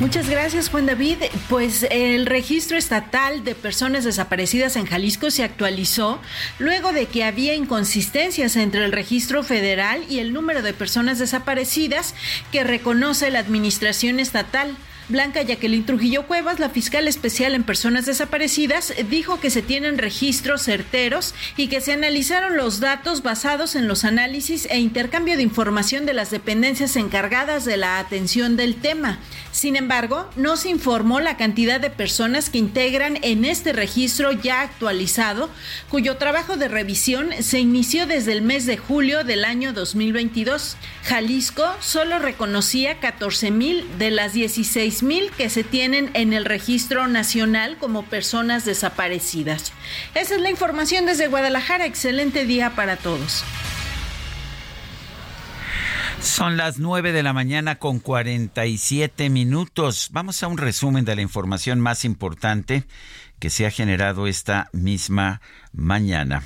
Muchas 0.00 0.30
gracias, 0.30 0.68
Juan 0.68 0.86
David. 0.86 1.16
Pues 1.48 1.84
el 1.90 2.26
registro 2.26 2.76
estatal 2.76 3.42
de 3.42 3.56
personas 3.56 4.04
desaparecidas 4.04 4.76
en 4.76 4.86
Jalisco 4.86 5.32
se 5.32 5.42
actualizó 5.42 6.20
luego 6.60 6.92
de 6.92 7.06
que 7.06 7.24
había 7.24 7.56
inconsistencias 7.56 8.54
entre 8.54 8.84
el 8.84 8.92
registro 8.92 9.42
federal 9.42 10.04
y 10.08 10.20
el 10.20 10.32
número 10.32 10.62
de 10.62 10.72
personas 10.72 11.18
desaparecidas 11.18 12.14
que 12.52 12.62
reconoce 12.62 13.28
la 13.32 13.40
administración 13.40 14.20
estatal. 14.20 14.76
Blanca 15.08 15.40
Jacqueline 15.40 15.86
Trujillo 15.86 16.26
Cuevas, 16.26 16.60
la 16.60 16.68
fiscal 16.68 17.08
especial 17.08 17.54
en 17.54 17.64
personas 17.64 18.04
desaparecidas, 18.04 18.92
dijo 19.08 19.40
que 19.40 19.48
se 19.48 19.62
tienen 19.62 19.96
registros 19.96 20.64
certeros 20.64 21.34
y 21.56 21.68
que 21.68 21.80
se 21.80 21.94
analizaron 21.94 22.58
los 22.58 22.78
datos 22.78 23.22
basados 23.22 23.74
en 23.74 23.88
los 23.88 24.04
análisis 24.04 24.66
e 24.70 24.78
intercambio 24.80 25.38
de 25.38 25.42
información 25.42 26.04
de 26.04 26.12
las 26.12 26.30
dependencias 26.30 26.94
encargadas 26.96 27.64
de 27.64 27.78
la 27.78 27.98
atención 27.98 28.58
del 28.58 28.74
tema. 28.74 29.18
Sin 29.50 29.76
embargo, 29.76 30.28
no 30.36 30.58
se 30.58 30.68
informó 30.68 31.20
la 31.20 31.38
cantidad 31.38 31.80
de 31.80 31.88
personas 31.88 32.50
que 32.50 32.58
integran 32.58 33.18
en 33.22 33.46
este 33.46 33.72
registro 33.72 34.32
ya 34.32 34.60
actualizado, 34.60 35.48
cuyo 35.88 36.18
trabajo 36.18 36.58
de 36.58 36.68
revisión 36.68 37.30
se 37.40 37.60
inició 37.60 38.06
desde 38.06 38.32
el 38.32 38.42
mes 38.42 38.66
de 38.66 38.76
julio 38.76 39.24
del 39.24 39.46
año 39.46 39.72
2022. 39.72 40.76
Jalisco 41.04 41.64
solo 41.80 42.18
reconocía 42.18 43.00
14 43.00 43.50
mil 43.50 43.86
de 43.98 44.10
las 44.10 44.34
16 44.34 44.97
mil 45.02 45.30
que 45.32 45.50
se 45.50 45.64
tienen 45.64 46.10
en 46.14 46.32
el 46.32 46.44
registro 46.44 47.06
nacional 47.08 47.76
como 47.78 48.04
personas 48.04 48.64
desaparecidas. 48.64 49.72
Esa 50.14 50.34
es 50.34 50.40
la 50.40 50.50
información 50.50 51.06
desde 51.06 51.28
Guadalajara. 51.28 51.86
Excelente 51.86 52.44
día 52.44 52.70
para 52.70 52.96
todos. 52.96 53.44
Son 56.20 56.56
las 56.56 56.78
9 56.78 57.12
de 57.12 57.22
la 57.22 57.32
mañana 57.32 57.78
con 57.78 58.00
47 58.00 59.30
minutos. 59.30 60.08
Vamos 60.12 60.42
a 60.42 60.48
un 60.48 60.58
resumen 60.58 61.04
de 61.04 61.14
la 61.14 61.22
información 61.22 61.80
más 61.80 62.04
importante 62.04 62.84
que 63.38 63.50
se 63.50 63.66
ha 63.66 63.70
generado 63.70 64.26
esta 64.26 64.68
misma 64.72 65.40
mañana. 65.72 66.42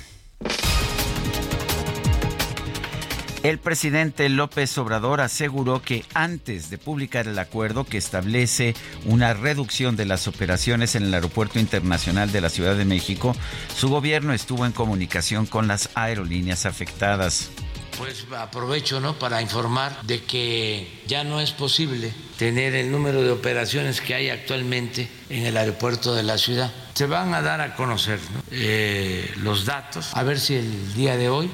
El 3.43 3.59
presidente 3.59 4.29
López 4.29 4.77
Obrador 4.77 5.19
aseguró 5.19 5.81
que 5.81 6.05
antes 6.13 6.69
de 6.69 6.77
publicar 6.77 7.27
el 7.27 7.37
acuerdo 7.37 7.83
que 7.83 7.97
establece 7.97 8.73
una 9.03 9.33
reducción 9.33 9.97
de 9.97 10.05
las 10.05 10.29
operaciones 10.29 10.95
en 10.95 11.03
el 11.03 11.13
Aeropuerto 11.13 11.59
Internacional 11.59 12.31
de 12.31 12.39
la 12.39 12.47
Ciudad 12.47 12.77
de 12.77 12.85
México, 12.85 13.35
su 13.75 13.89
gobierno 13.89 14.31
estuvo 14.31 14.65
en 14.65 14.71
comunicación 14.71 15.45
con 15.45 15.67
las 15.67 15.89
aerolíneas 15.93 16.65
afectadas. 16.65 17.49
Pues 17.97 18.25
aprovecho 18.31 19.01
¿no? 19.01 19.19
para 19.19 19.41
informar 19.41 20.01
de 20.03 20.23
que 20.23 21.01
ya 21.05 21.25
no 21.25 21.41
es 21.41 21.51
posible 21.51 22.13
tener 22.37 22.73
el 22.75 22.93
número 22.93 23.23
de 23.23 23.31
operaciones 23.31 23.99
que 23.99 24.15
hay 24.15 24.29
actualmente 24.29 25.09
en 25.29 25.45
el 25.45 25.57
aeropuerto 25.57 26.15
de 26.15 26.23
la 26.23 26.37
ciudad. 26.37 26.71
Se 26.93 27.07
van 27.07 27.33
a 27.33 27.41
dar 27.41 27.59
a 27.59 27.75
conocer 27.75 28.19
eh, 28.51 29.29
los 29.41 29.65
datos, 29.65 30.11
a 30.13 30.23
ver 30.23 30.39
si 30.39 30.55
el 30.55 30.93
día 30.93 31.17
de 31.17 31.27
hoy, 31.27 31.51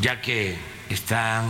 ya 0.00 0.22
que 0.22 0.77
están 0.90 1.46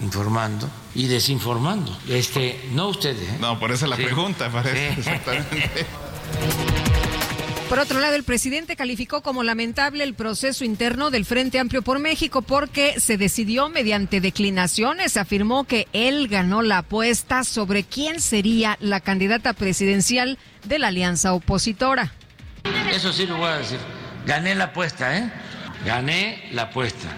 informando 0.00 0.68
y 0.94 1.06
desinformando. 1.06 1.96
Este, 2.08 2.68
no 2.72 2.88
ustedes. 2.88 3.28
¿eh? 3.28 3.38
No, 3.40 3.58
por 3.58 3.72
eso 3.72 3.86
la 3.86 3.96
pregunta, 3.96 4.50
parece. 4.50 4.92
Exactamente. 4.92 5.86
Por 7.68 7.78
otro 7.80 8.00
lado, 8.00 8.14
el 8.14 8.24
presidente 8.24 8.76
calificó 8.76 9.22
como 9.22 9.42
lamentable 9.42 10.02
el 10.02 10.14
proceso 10.14 10.64
interno 10.64 11.10
del 11.10 11.26
Frente 11.26 11.58
Amplio 11.58 11.82
por 11.82 11.98
México 11.98 12.40
porque 12.40 12.98
se 12.98 13.18
decidió 13.18 13.68
mediante 13.68 14.22
declinaciones. 14.22 15.18
Afirmó 15.18 15.64
que 15.64 15.86
él 15.92 16.28
ganó 16.28 16.62
la 16.62 16.78
apuesta 16.78 17.44
sobre 17.44 17.84
quién 17.84 18.22
sería 18.22 18.78
la 18.80 19.00
candidata 19.00 19.52
presidencial 19.52 20.38
de 20.64 20.78
la 20.78 20.88
alianza 20.88 21.34
opositora. 21.34 22.14
Eso 22.90 23.12
sí 23.12 23.26
lo 23.26 23.36
voy 23.36 23.48
a 23.48 23.58
decir. 23.58 23.78
Gané 24.24 24.54
la 24.54 24.64
apuesta, 24.64 25.18
¿eh? 25.18 25.30
Gané 25.84 26.48
la 26.52 26.62
apuesta. 26.62 27.08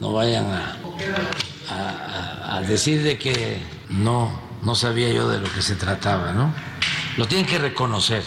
No 0.00 0.12
vayan 0.12 0.46
a, 0.46 0.76
a, 1.68 2.56
a 2.56 2.60
decir 2.62 3.02
de 3.02 3.18
que 3.18 3.62
no, 3.90 4.40
no 4.62 4.74
sabía 4.74 5.12
yo 5.12 5.28
de 5.28 5.40
lo 5.40 5.52
que 5.52 5.62
se 5.62 5.76
trataba, 5.76 6.32
¿no? 6.32 6.52
Lo 7.16 7.26
tienen 7.26 7.46
que 7.46 7.58
reconocer. 7.58 8.22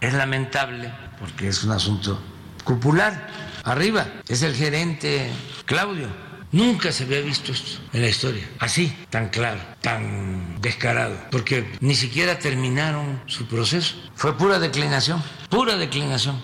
Es 0.00 0.14
lamentable 0.14 0.90
porque 1.18 1.48
es 1.48 1.62
un 1.62 1.72
asunto 1.72 2.18
cupular. 2.64 3.28
Arriba 3.64 4.06
es 4.28 4.42
el 4.42 4.54
gerente 4.54 5.30
Claudio. 5.66 6.08
Nunca 6.52 6.90
se 6.90 7.04
había 7.04 7.20
visto 7.20 7.52
esto 7.52 7.80
en 7.92 8.00
la 8.00 8.08
historia, 8.08 8.42
así, 8.58 8.92
tan 9.08 9.28
claro, 9.28 9.60
tan 9.80 10.60
descarado, 10.60 11.16
porque 11.30 11.76
ni 11.80 11.94
siquiera 11.94 12.40
terminaron 12.40 13.22
su 13.26 13.46
proceso. 13.46 13.94
Fue 14.16 14.36
pura 14.36 14.58
declinación, 14.58 15.22
pura 15.48 15.76
declinación. 15.76 16.42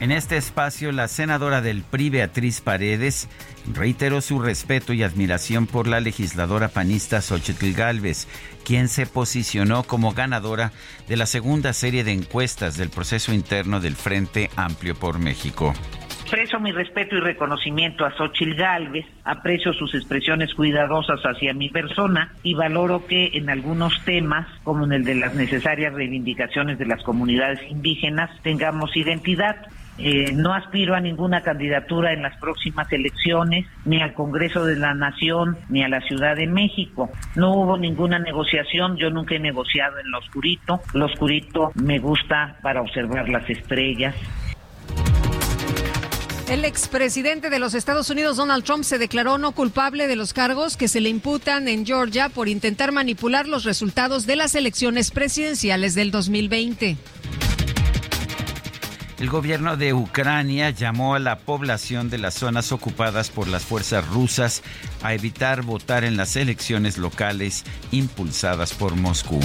En 0.00 0.12
este 0.12 0.36
espacio, 0.36 0.92
la 0.92 1.08
senadora 1.08 1.60
del 1.60 1.82
PRI, 1.82 2.10
Beatriz 2.10 2.60
Paredes, 2.60 3.28
reiteró 3.74 4.20
su 4.20 4.38
respeto 4.38 4.92
y 4.92 5.02
admiración 5.02 5.66
por 5.66 5.88
la 5.88 5.98
legisladora 5.98 6.68
panista 6.68 7.20
Xochitl 7.20 7.72
Galvez, 7.72 8.28
quien 8.64 8.86
se 8.86 9.06
posicionó 9.06 9.82
como 9.82 10.12
ganadora 10.12 10.70
de 11.08 11.16
la 11.16 11.26
segunda 11.26 11.72
serie 11.72 12.04
de 12.04 12.12
encuestas 12.12 12.76
del 12.76 12.90
proceso 12.90 13.32
interno 13.32 13.80
del 13.80 13.96
Frente 13.96 14.50
Amplio 14.54 14.94
por 14.94 15.18
México. 15.18 15.74
Expreso 16.20 16.60
mi 16.60 16.70
respeto 16.70 17.16
y 17.16 17.20
reconocimiento 17.20 18.04
a 18.04 18.12
Xochitl 18.12 18.54
Galvez, 18.54 19.06
aprecio 19.24 19.72
sus 19.72 19.94
expresiones 19.94 20.54
cuidadosas 20.54 21.20
hacia 21.22 21.54
mi 21.54 21.70
persona 21.70 22.34
y 22.42 22.54
valoro 22.54 23.06
que 23.06 23.30
en 23.32 23.50
algunos 23.50 24.04
temas, 24.04 24.46
como 24.62 24.84
en 24.84 24.92
el 24.92 25.04
de 25.04 25.14
las 25.16 25.34
necesarias 25.34 25.94
reivindicaciones 25.94 26.78
de 26.78 26.86
las 26.86 27.02
comunidades 27.02 27.60
indígenas, 27.68 28.30
tengamos 28.42 28.94
identidad. 28.94 29.56
Eh, 29.98 30.32
no 30.32 30.54
aspiro 30.54 30.94
a 30.94 31.00
ninguna 31.00 31.42
candidatura 31.42 32.12
en 32.12 32.22
las 32.22 32.36
próximas 32.38 32.90
elecciones, 32.92 33.66
ni 33.84 34.00
al 34.00 34.14
Congreso 34.14 34.64
de 34.64 34.76
la 34.76 34.94
Nación, 34.94 35.58
ni 35.68 35.82
a 35.82 35.88
la 35.88 36.00
Ciudad 36.02 36.36
de 36.36 36.46
México. 36.46 37.10
No 37.34 37.52
hubo 37.54 37.76
ninguna 37.76 38.18
negociación, 38.18 38.96
yo 38.96 39.10
nunca 39.10 39.34
he 39.34 39.40
negociado 39.40 39.98
en 39.98 40.10
lo 40.10 40.18
oscurito. 40.18 40.80
Lo 40.94 41.06
oscurito 41.06 41.72
me 41.74 41.98
gusta 41.98 42.56
para 42.62 42.80
observar 42.80 43.28
las 43.28 43.48
estrellas. 43.50 44.14
El 46.48 46.64
expresidente 46.64 47.50
de 47.50 47.58
los 47.58 47.74
Estados 47.74 48.08
Unidos, 48.08 48.38
Donald 48.38 48.64
Trump, 48.64 48.82
se 48.82 48.96
declaró 48.96 49.36
no 49.36 49.52
culpable 49.52 50.06
de 50.06 50.16
los 50.16 50.32
cargos 50.32 50.78
que 50.78 50.88
se 50.88 51.02
le 51.02 51.10
imputan 51.10 51.68
en 51.68 51.84
Georgia 51.84 52.30
por 52.30 52.48
intentar 52.48 52.90
manipular 52.90 53.46
los 53.46 53.64
resultados 53.64 54.24
de 54.26 54.36
las 54.36 54.54
elecciones 54.54 55.10
presidenciales 55.10 55.94
del 55.94 56.10
2020. 56.10 56.96
El 59.18 59.30
gobierno 59.30 59.76
de 59.76 59.94
Ucrania 59.94 60.70
llamó 60.70 61.16
a 61.16 61.18
la 61.18 61.40
población 61.40 62.08
de 62.08 62.18
las 62.18 62.34
zonas 62.34 62.70
ocupadas 62.70 63.30
por 63.30 63.48
las 63.48 63.64
fuerzas 63.64 64.06
rusas 64.06 64.62
a 65.02 65.12
evitar 65.12 65.62
votar 65.62 66.04
en 66.04 66.16
las 66.16 66.36
elecciones 66.36 66.98
locales 66.98 67.64
impulsadas 67.90 68.72
por 68.74 68.94
Moscú. 68.94 69.40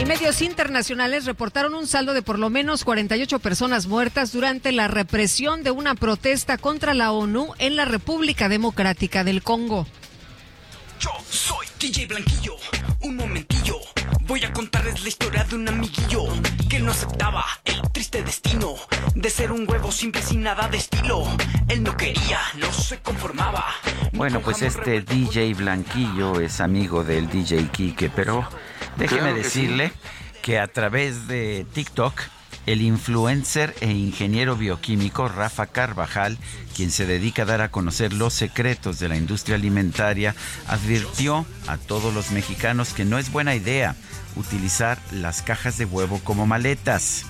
Y 0.00 0.04
medios 0.04 0.42
internacionales 0.42 1.26
reportaron 1.26 1.74
un 1.74 1.86
saldo 1.86 2.12
de 2.12 2.22
por 2.22 2.40
lo 2.40 2.50
menos 2.50 2.82
48 2.82 3.38
personas 3.38 3.86
muertas 3.86 4.32
durante 4.32 4.72
la 4.72 4.88
represión 4.88 5.62
de 5.62 5.70
una 5.70 5.94
protesta 5.94 6.58
contra 6.58 6.92
la 6.92 7.12
ONU 7.12 7.52
en 7.58 7.76
la 7.76 7.84
República 7.84 8.48
Democrática 8.48 9.22
del 9.22 9.44
Congo. 9.44 9.86
Yo 10.98 11.10
soy 11.30 11.66
DJ 11.78 12.06
Blanquillo, 12.06 12.56
un 13.02 13.14
momentillo. 13.14 13.59
Voy 14.30 14.44
a 14.44 14.52
contarles 14.52 15.02
la 15.02 15.08
historia 15.08 15.42
de 15.42 15.56
un 15.56 15.68
amiguillo 15.68 16.22
que 16.68 16.78
no 16.78 16.92
aceptaba 16.92 17.44
el 17.64 17.82
triste 17.90 18.22
destino 18.22 18.76
de 19.16 19.28
ser 19.28 19.50
un 19.50 19.68
huevo 19.68 19.90
simple 19.90 20.22
sin 20.22 20.44
nada 20.44 20.68
de 20.68 20.76
estilo. 20.76 21.24
Él 21.66 21.82
no 21.82 21.96
quería, 21.96 22.38
no 22.54 22.72
se 22.72 23.00
conformaba. 23.00 23.66
Bueno, 24.12 24.40
pues 24.40 24.62
este 24.62 25.00
DJ 25.00 25.54
Blanquillo 25.54 26.40
es 26.40 26.60
amigo 26.60 27.02
del 27.02 27.28
DJ 27.28 27.70
Kike, 27.72 28.08
pero 28.10 28.48
déjeme 28.96 29.20
Claro 29.20 29.34
que 29.34 29.42
decirle 29.42 29.92
que 30.42 30.60
a 30.60 30.68
través 30.68 31.26
de 31.26 31.66
TikTok 31.74 32.14
el 32.66 32.82
influencer 32.82 33.74
e 33.80 33.90
ingeniero 33.90 34.54
bioquímico 34.54 35.26
Rafa 35.26 35.66
Carvajal, 35.66 36.38
quien 36.76 36.92
se 36.92 37.04
dedica 37.04 37.42
a 37.42 37.46
dar 37.46 37.62
a 37.62 37.72
conocer 37.72 38.12
los 38.12 38.32
secretos 38.34 39.00
de 39.00 39.08
la 39.08 39.16
industria 39.16 39.56
alimentaria, 39.56 40.36
advirtió 40.68 41.46
a 41.66 41.78
todos 41.78 42.14
los 42.14 42.30
mexicanos 42.30 42.92
que 42.92 43.04
no 43.04 43.18
es 43.18 43.32
buena 43.32 43.56
idea 43.56 43.96
utilizar 44.36 44.98
las 45.12 45.42
cajas 45.42 45.78
de 45.78 45.84
huevo 45.84 46.20
como 46.24 46.46
maletas. 46.46 47.24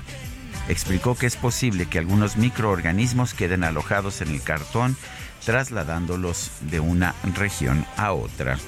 Explicó 0.69 1.17
que 1.17 1.27
es 1.27 1.37
posible 1.37 1.87
que 1.87 1.99
algunos 1.99 2.37
microorganismos 2.37 3.35
queden 3.35 3.65
alojados 3.65 4.21
en 4.21 4.29
el 4.29 4.43
cartón, 4.43 4.97
trasladándolos 5.45 6.51
de 6.61 6.81
una 6.81 7.15
región 7.35 7.85
a 7.97 8.13
otra. 8.13 8.59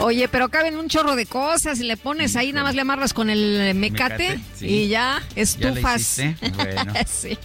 Oye, 0.04 0.28
pero 0.28 0.48
caben 0.48 0.76
un 0.76 0.88
chorro 0.88 1.14
de 1.16 1.26
cosas 1.26 1.78
y 1.80 1.84
le 1.84 1.96
pones 1.96 2.36
ahí, 2.36 2.52
nada 2.52 2.64
más 2.64 2.74
le 2.74 2.80
amarras 2.80 3.12
con 3.12 3.28
el 3.30 3.74
mecate, 3.74 4.30
Mecate, 4.30 4.40
sí. 4.54 4.66
y 4.66 4.88
ya, 4.88 5.20
¿Ya 5.20 5.34
le 5.36 5.42
estufas. 5.42 6.00
hiciste? 6.00 6.36
Bueno. 6.54 6.92
Sí. 7.06 7.38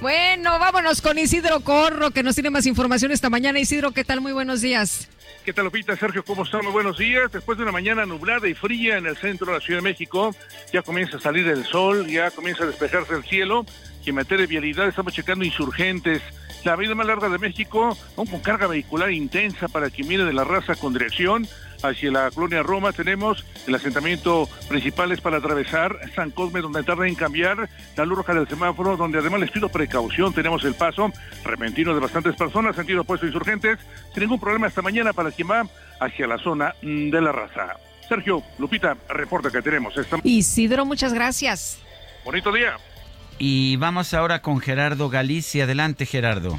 Bueno, 0.00 0.58
vámonos 0.58 1.00
con 1.00 1.18
Isidro 1.18 1.60
Corro, 1.60 2.10
que 2.10 2.22
nos 2.22 2.34
tiene 2.34 2.50
más 2.50 2.66
información 2.66 3.12
esta 3.12 3.30
mañana. 3.30 3.58
Isidro, 3.58 3.92
¿qué 3.92 4.04
tal? 4.04 4.20
Muy 4.20 4.32
buenos 4.32 4.60
días. 4.60 5.08
¿Qué 5.44 5.52
tal, 5.52 5.64
Lupita? 5.66 5.96
Sergio, 5.96 6.24
¿cómo 6.24 6.42
están? 6.44 6.62
Muy 6.64 6.72
buenos 6.72 6.98
días. 6.98 7.30
Después 7.32 7.56
de 7.56 7.62
una 7.62 7.72
mañana 7.72 8.04
nublada 8.04 8.48
y 8.48 8.54
fría 8.54 8.98
en 8.98 9.06
el 9.06 9.16
centro 9.16 9.46
de 9.46 9.52
la 9.54 9.60
Ciudad 9.60 9.78
de 9.78 9.84
México, 9.88 10.34
ya 10.72 10.82
comienza 10.82 11.16
a 11.18 11.20
salir 11.20 11.46
el 11.48 11.64
sol, 11.64 12.06
ya 12.08 12.30
comienza 12.30 12.64
a 12.64 12.66
despejarse 12.66 13.14
el 13.14 13.24
cielo. 13.24 13.64
Y 14.04 14.10
en 14.10 14.16
materia 14.16 14.42
de 14.42 14.48
vialidad 14.48 14.88
estamos 14.88 15.12
checando 15.12 15.44
insurgentes. 15.44 16.20
La 16.64 16.72
avenida 16.72 16.94
más 16.96 17.06
larga 17.06 17.28
de 17.28 17.38
México, 17.38 17.96
aún 18.16 18.26
con 18.26 18.40
carga 18.40 18.66
vehicular 18.66 19.12
intensa 19.12 19.68
para 19.68 19.88
quien 19.88 20.08
viene 20.08 20.24
de 20.24 20.32
la 20.32 20.42
raza 20.44 20.74
con 20.74 20.92
dirección 20.92 21.46
hacia 21.82 22.10
la 22.10 22.30
colonia 22.30 22.62
Roma 22.62 22.92
tenemos 22.92 23.44
el 23.66 23.74
asentamiento 23.74 24.48
principal 24.68 25.12
es 25.12 25.20
para 25.20 25.38
atravesar 25.38 25.98
San 26.14 26.30
Cosme 26.30 26.60
donde 26.60 26.82
tarda 26.82 27.06
en 27.06 27.14
cambiar 27.14 27.68
la 27.96 28.04
luz 28.04 28.18
roja 28.18 28.34
del 28.34 28.48
semáforo 28.48 28.96
donde 28.96 29.18
además 29.18 29.40
les 29.40 29.50
pido 29.50 29.68
precaución 29.68 30.32
tenemos 30.32 30.64
el 30.64 30.74
paso 30.74 31.10
repentino 31.44 31.94
de 31.94 32.00
bastantes 32.00 32.36
personas 32.36 32.76
sentido 32.76 33.02
opuesto 33.02 33.26
insurgentes 33.26 33.78
sin 34.12 34.22
ningún 34.22 34.40
problema 34.40 34.66
esta 34.66 34.82
mañana 34.82 35.12
para 35.12 35.30
quien 35.30 35.50
va 35.50 35.66
hacia 36.00 36.26
la 36.26 36.38
zona 36.38 36.74
de 36.82 37.20
la 37.20 37.32
raza. 37.32 37.76
Sergio 38.08 38.42
Lupita 38.58 38.96
reporta 39.08 39.50
que 39.50 39.62
tenemos 39.62 39.96
esta 39.96 40.18
Isidro 40.22 40.84
muchas 40.84 41.12
gracias. 41.12 41.78
Bonito 42.24 42.52
día. 42.52 42.76
Y 43.38 43.76
vamos 43.76 44.14
ahora 44.14 44.42
con 44.42 44.60
Gerardo 44.60 45.08
Galicia. 45.08 45.64
Adelante 45.64 46.06
Gerardo 46.06 46.58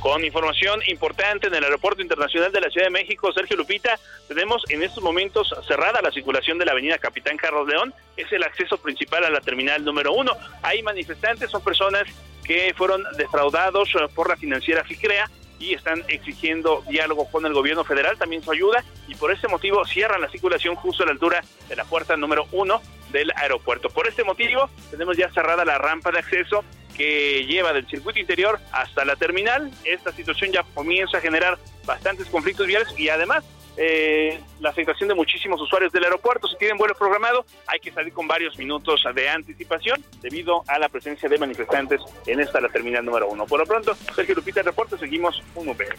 con 0.00 0.24
información 0.24 0.80
importante 0.86 1.48
en 1.48 1.54
el 1.54 1.64
Aeropuerto 1.64 2.02
Internacional 2.02 2.52
de 2.52 2.60
la 2.60 2.70
Ciudad 2.70 2.86
de 2.86 2.90
México, 2.90 3.32
Sergio 3.32 3.56
Lupita, 3.56 3.98
tenemos 4.28 4.62
en 4.68 4.82
estos 4.82 5.02
momentos 5.02 5.54
cerrada 5.66 6.00
la 6.02 6.12
circulación 6.12 6.58
de 6.58 6.64
la 6.64 6.72
avenida 6.72 6.98
Capitán 6.98 7.36
Carlos 7.36 7.66
León, 7.68 7.92
es 8.16 8.30
el 8.32 8.42
acceso 8.44 8.78
principal 8.78 9.24
a 9.24 9.30
la 9.30 9.40
terminal 9.40 9.84
número 9.84 10.12
uno. 10.12 10.32
Hay 10.62 10.82
manifestantes, 10.82 11.50
son 11.50 11.62
personas 11.62 12.04
que 12.44 12.72
fueron 12.76 13.04
defraudados 13.16 13.90
por 14.14 14.28
la 14.28 14.36
financiera 14.36 14.84
FICREA 14.84 15.28
y 15.58 15.74
están 15.74 16.04
exigiendo 16.08 16.82
diálogo 16.88 17.30
con 17.30 17.44
el 17.46 17.52
gobierno 17.52 17.84
federal, 17.84 18.16
también 18.16 18.42
su 18.42 18.50
ayuda, 18.50 18.84
y 19.06 19.14
por 19.14 19.32
este 19.32 19.48
motivo 19.48 19.84
cierran 19.84 20.20
la 20.20 20.28
circulación 20.28 20.74
justo 20.74 21.02
a 21.02 21.06
la 21.06 21.12
altura 21.12 21.42
de 21.68 21.76
la 21.76 21.84
puerta 21.84 22.16
número 22.16 22.46
uno 22.52 22.80
del 23.10 23.32
aeropuerto. 23.36 23.88
Por 23.88 24.06
este 24.06 24.24
motivo 24.24 24.68
tenemos 24.90 25.16
ya 25.16 25.30
cerrada 25.30 25.64
la 25.64 25.78
rampa 25.78 26.10
de 26.10 26.18
acceso 26.18 26.64
que 26.96 27.46
lleva 27.46 27.72
del 27.72 27.86
circuito 27.86 28.18
interior 28.18 28.58
hasta 28.72 29.04
la 29.04 29.16
terminal. 29.16 29.70
Esta 29.84 30.12
situación 30.12 30.52
ya 30.52 30.64
comienza 30.74 31.18
a 31.18 31.20
generar 31.20 31.58
bastantes 31.86 32.26
conflictos 32.26 32.66
viales 32.66 32.88
y 32.98 33.08
además 33.08 33.44
eh, 33.78 34.40
la 34.60 34.70
afectación 34.70 35.08
de 35.08 35.14
muchísimos 35.14 35.60
usuarios 35.60 35.92
del 35.92 36.04
aeropuerto. 36.04 36.48
Si 36.48 36.56
tienen 36.56 36.76
vuelo 36.76 36.94
programado, 36.94 37.46
hay 37.66 37.78
que 37.78 37.92
salir 37.92 38.12
con 38.12 38.26
varios 38.26 38.58
minutos 38.58 39.04
de 39.14 39.28
anticipación 39.28 40.04
debido 40.20 40.64
a 40.66 40.78
la 40.78 40.88
presencia 40.88 41.28
de 41.28 41.38
manifestantes 41.38 42.00
en 42.26 42.40
esta 42.40 42.60
la 42.60 42.68
terminal 42.68 43.04
número 43.04 43.28
uno. 43.28 43.46
Por 43.46 43.60
lo 43.60 43.66
pronto, 43.66 43.96
Sergio 44.14 44.34
Lupita, 44.34 44.62
reporte, 44.62 44.98
seguimos 44.98 45.42
un 45.54 45.68
UPR. 45.68 45.96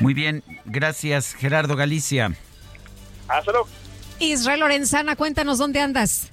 Muy 0.00 0.14
bien, 0.14 0.42
gracias 0.64 1.34
Gerardo 1.34 1.76
Galicia. 1.76 2.32
Hasta 3.28 3.52
luego. 3.52 3.68
Israel 4.18 4.60
Lorenzana, 4.60 5.14
cuéntanos 5.14 5.58
dónde 5.58 5.80
andas. 5.80 6.30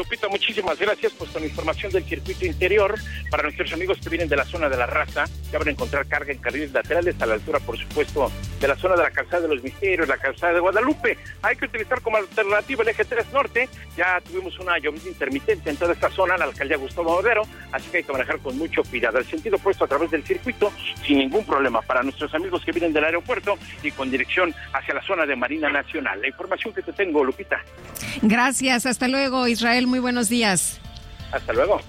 Lupita, 0.00 0.28
muchísimas 0.28 0.78
gracias 0.78 1.12
pues 1.12 1.30
con 1.30 1.44
información 1.44 1.92
del 1.92 2.04
circuito 2.04 2.46
interior 2.46 2.94
para 3.30 3.42
nuestros 3.42 3.70
amigos 3.74 3.98
que 4.02 4.08
vienen 4.08 4.30
de 4.30 4.36
la 4.36 4.46
zona 4.46 4.70
de 4.70 4.78
la 4.78 4.86
raza, 4.86 5.24
que 5.50 5.58
van 5.58 5.68
a 5.68 5.70
encontrar 5.72 6.06
carga 6.06 6.32
en 6.32 6.38
carriles 6.38 6.72
laterales 6.72 7.20
a 7.20 7.26
la 7.26 7.34
altura, 7.34 7.60
por 7.60 7.76
supuesto, 7.76 8.32
de 8.58 8.66
la 8.66 8.76
zona 8.76 8.96
de 8.96 9.02
la 9.02 9.10
calzada 9.10 9.42
de 9.42 9.54
los 9.54 9.62
misterios, 9.62 10.08
la 10.08 10.16
calzada 10.16 10.54
de 10.54 10.60
Guadalupe. 10.60 11.18
Hay 11.42 11.54
que 11.56 11.66
utilizar 11.66 12.00
como 12.00 12.16
alternativa 12.16 12.82
el 12.82 12.88
eje 12.88 13.04
3 13.04 13.26
norte. 13.30 13.68
Ya 13.94 14.22
tuvimos 14.22 14.58
una 14.58 14.78
lluvia 14.78 15.02
intermitente 15.06 15.68
en 15.68 15.76
toda 15.76 15.92
esta 15.92 16.08
zona, 16.08 16.38
la 16.38 16.46
alcaldía 16.46 16.78
Gustavo 16.78 17.20
Madero, 17.20 17.42
así 17.70 17.90
que 17.90 17.98
hay 17.98 18.04
que 18.04 18.12
manejar 18.12 18.38
con 18.38 18.56
mucho 18.56 18.82
cuidado. 18.84 19.18
El 19.18 19.26
sentido 19.26 19.58
puesto 19.58 19.84
a 19.84 19.88
través 19.88 20.10
del 20.10 20.24
circuito 20.24 20.72
sin 21.06 21.18
ningún 21.18 21.44
problema 21.44 21.82
para 21.82 22.02
nuestros 22.02 22.32
amigos 22.32 22.64
que 22.64 22.72
vienen 22.72 22.94
del 22.94 23.04
aeropuerto 23.04 23.58
y 23.82 23.90
con 23.90 24.10
dirección 24.10 24.54
hacia 24.72 24.94
la 24.94 25.02
zona 25.02 25.26
de 25.26 25.36
Marina 25.36 25.68
Nacional. 25.68 26.22
La 26.22 26.28
información 26.28 26.72
que 26.72 26.80
te 26.80 26.94
tengo, 26.94 27.22
Lupita. 27.22 27.62
Gracias, 28.22 28.86
hasta 28.86 29.06
luego, 29.08 29.46
Israel 29.46 29.86
muy 29.90 29.98
buenos 29.98 30.28
días. 30.28 30.78
Hasta 31.32 31.52
luego. 31.52 31.80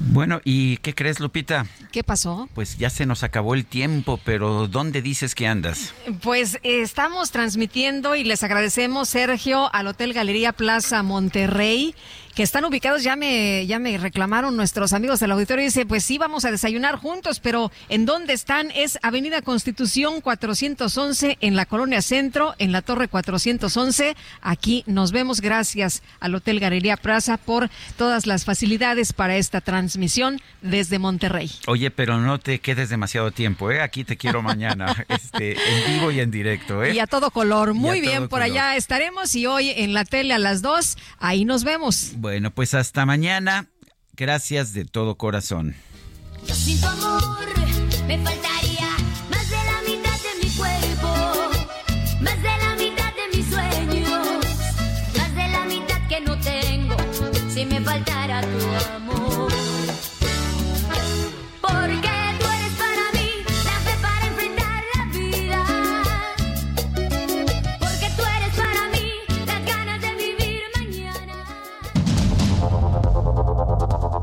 Bueno, 0.00 0.40
¿y 0.44 0.76
qué 0.78 0.94
crees, 0.94 1.18
Lupita? 1.18 1.66
¿Qué 1.90 2.04
pasó? 2.04 2.48
Pues 2.54 2.76
ya 2.76 2.90
se 2.90 3.06
nos 3.06 3.22
acabó 3.22 3.54
el 3.54 3.64
tiempo, 3.64 4.20
pero 4.24 4.68
¿dónde 4.68 5.00
dices 5.00 5.34
que 5.34 5.46
andas? 5.46 5.94
Pues 6.22 6.56
eh, 6.56 6.82
estamos 6.82 7.30
transmitiendo 7.30 8.14
y 8.14 8.24
les 8.24 8.42
agradecemos, 8.42 9.08
Sergio, 9.08 9.72
al 9.74 9.86
Hotel 9.86 10.12
Galería 10.12 10.52
Plaza 10.52 11.02
Monterrey 11.02 11.94
que 12.34 12.42
están 12.42 12.64
ubicados, 12.64 13.02
ya 13.02 13.16
me, 13.16 13.66
ya 13.66 13.78
me 13.78 13.96
reclamaron 13.96 14.56
nuestros 14.56 14.92
amigos 14.92 15.20
del 15.20 15.30
auditorio, 15.30 15.64
dice, 15.64 15.86
pues 15.86 16.04
sí, 16.04 16.18
vamos 16.18 16.44
a 16.44 16.50
desayunar 16.50 16.96
juntos, 16.96 17.38
pero 17.38 17.70
¿en 17.88 18.06
dónde 18.06 18.32
están? 18.32 18.70
Es 18.72 18.98
Avenida 19.02 19.40
Constitución 19.40 20.20
411 20.20 21.38
en 21.40 21.54
la 21.54 21.66
Colonia 21.66 22.02
Centro, 22.02 22.54
en 22.58 22.72
la 22.72 22.82
Torre 22.82 23.08
411. 23.08 24.16
Aquí 24.42 24.82
nos 24.86 25.12
vemos. 25.12 25.40
Gracias 25.40 26.02
al 26.20 26.34
Hotel 26.34 26.58
Galería 26.58 26.96
Plaza 26.96 27.36
por 27.36 27.70
todas 27.96 28.26
las 28.26 28.44
facilidades 28.44 29.12
para 29.12 29.36
esta 29.36 29.60
transmisión 29.60 30.40
desde 30.62 30.98
Monterrey. 30.98 31.50
Oye, 31.66 31.90
pero 31.90 32.18
no 32.18 32.38
te 32.38 32.58
quedes 32.58 32.88
demasiado 32.88 33.30
tiempo, 33.30 33.70
¿eh? 33.70 33.80
Aquí 33.80 34.04
te 34.04 34.16
quiero 34.16 34.42
mañana, 34.42 35.04
este, 35.08 35.52
en 35.52 35.94
vivo 35.94 36.10
y 36.10 36.20
en 36.20 36.30
directo, 36.30 36.82
¿eh? 36.82 36.94
Y 36.94 36.98
a 36.98 37.06
todo 37.06 37.30
color. 37.30 37.74
Muy 37.74 38.00
bien, 38.00 38.28
por 38.28 38.42
allá 38.42 38.76
estaremos 38.76 39.34
y 39.34 39.46
hoy 39.46 39.70
en 39.70 39.94
la 39.94 40.04
tele 40.04 40.34
a 40.34 40.38
las 40.38 40.62
dos, 40.62 40.96
ahí 41.18 41.44
nos 41.44 41.62
vemos. 41.62 42.12
Bueno, 42.24 42.54
pues 42.54 42.72
hasta 42.72 43.04
mañana. 43.04 43.68
Gracias 44.14 44.72
de 44.72 44.86
todo 44.86 45.18
corazón. 45.18 45.74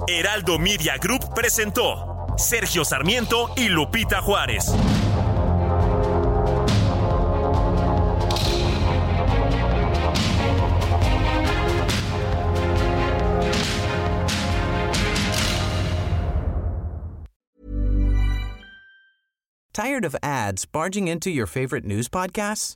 Heraldo 0.07 0.57
Media 0.57 0.97
Group 0.97 1.33
presentó 1.33 2.25
Sergio 2.37 2.83
Sarmiento 2.83 3.51
y 3.55 3.69
Lupita 3.69 4.21
Juárez. 4.21 4.65
Tired 19.73 20.03
of 20.03 20.15
ads 20.21 20.65
barging 20.65 21.07
into 21.07 21.29
your 21.29 21.47
favorite 21.47 21.85
news 21.85 22.09
podcasts? 22.09 22.75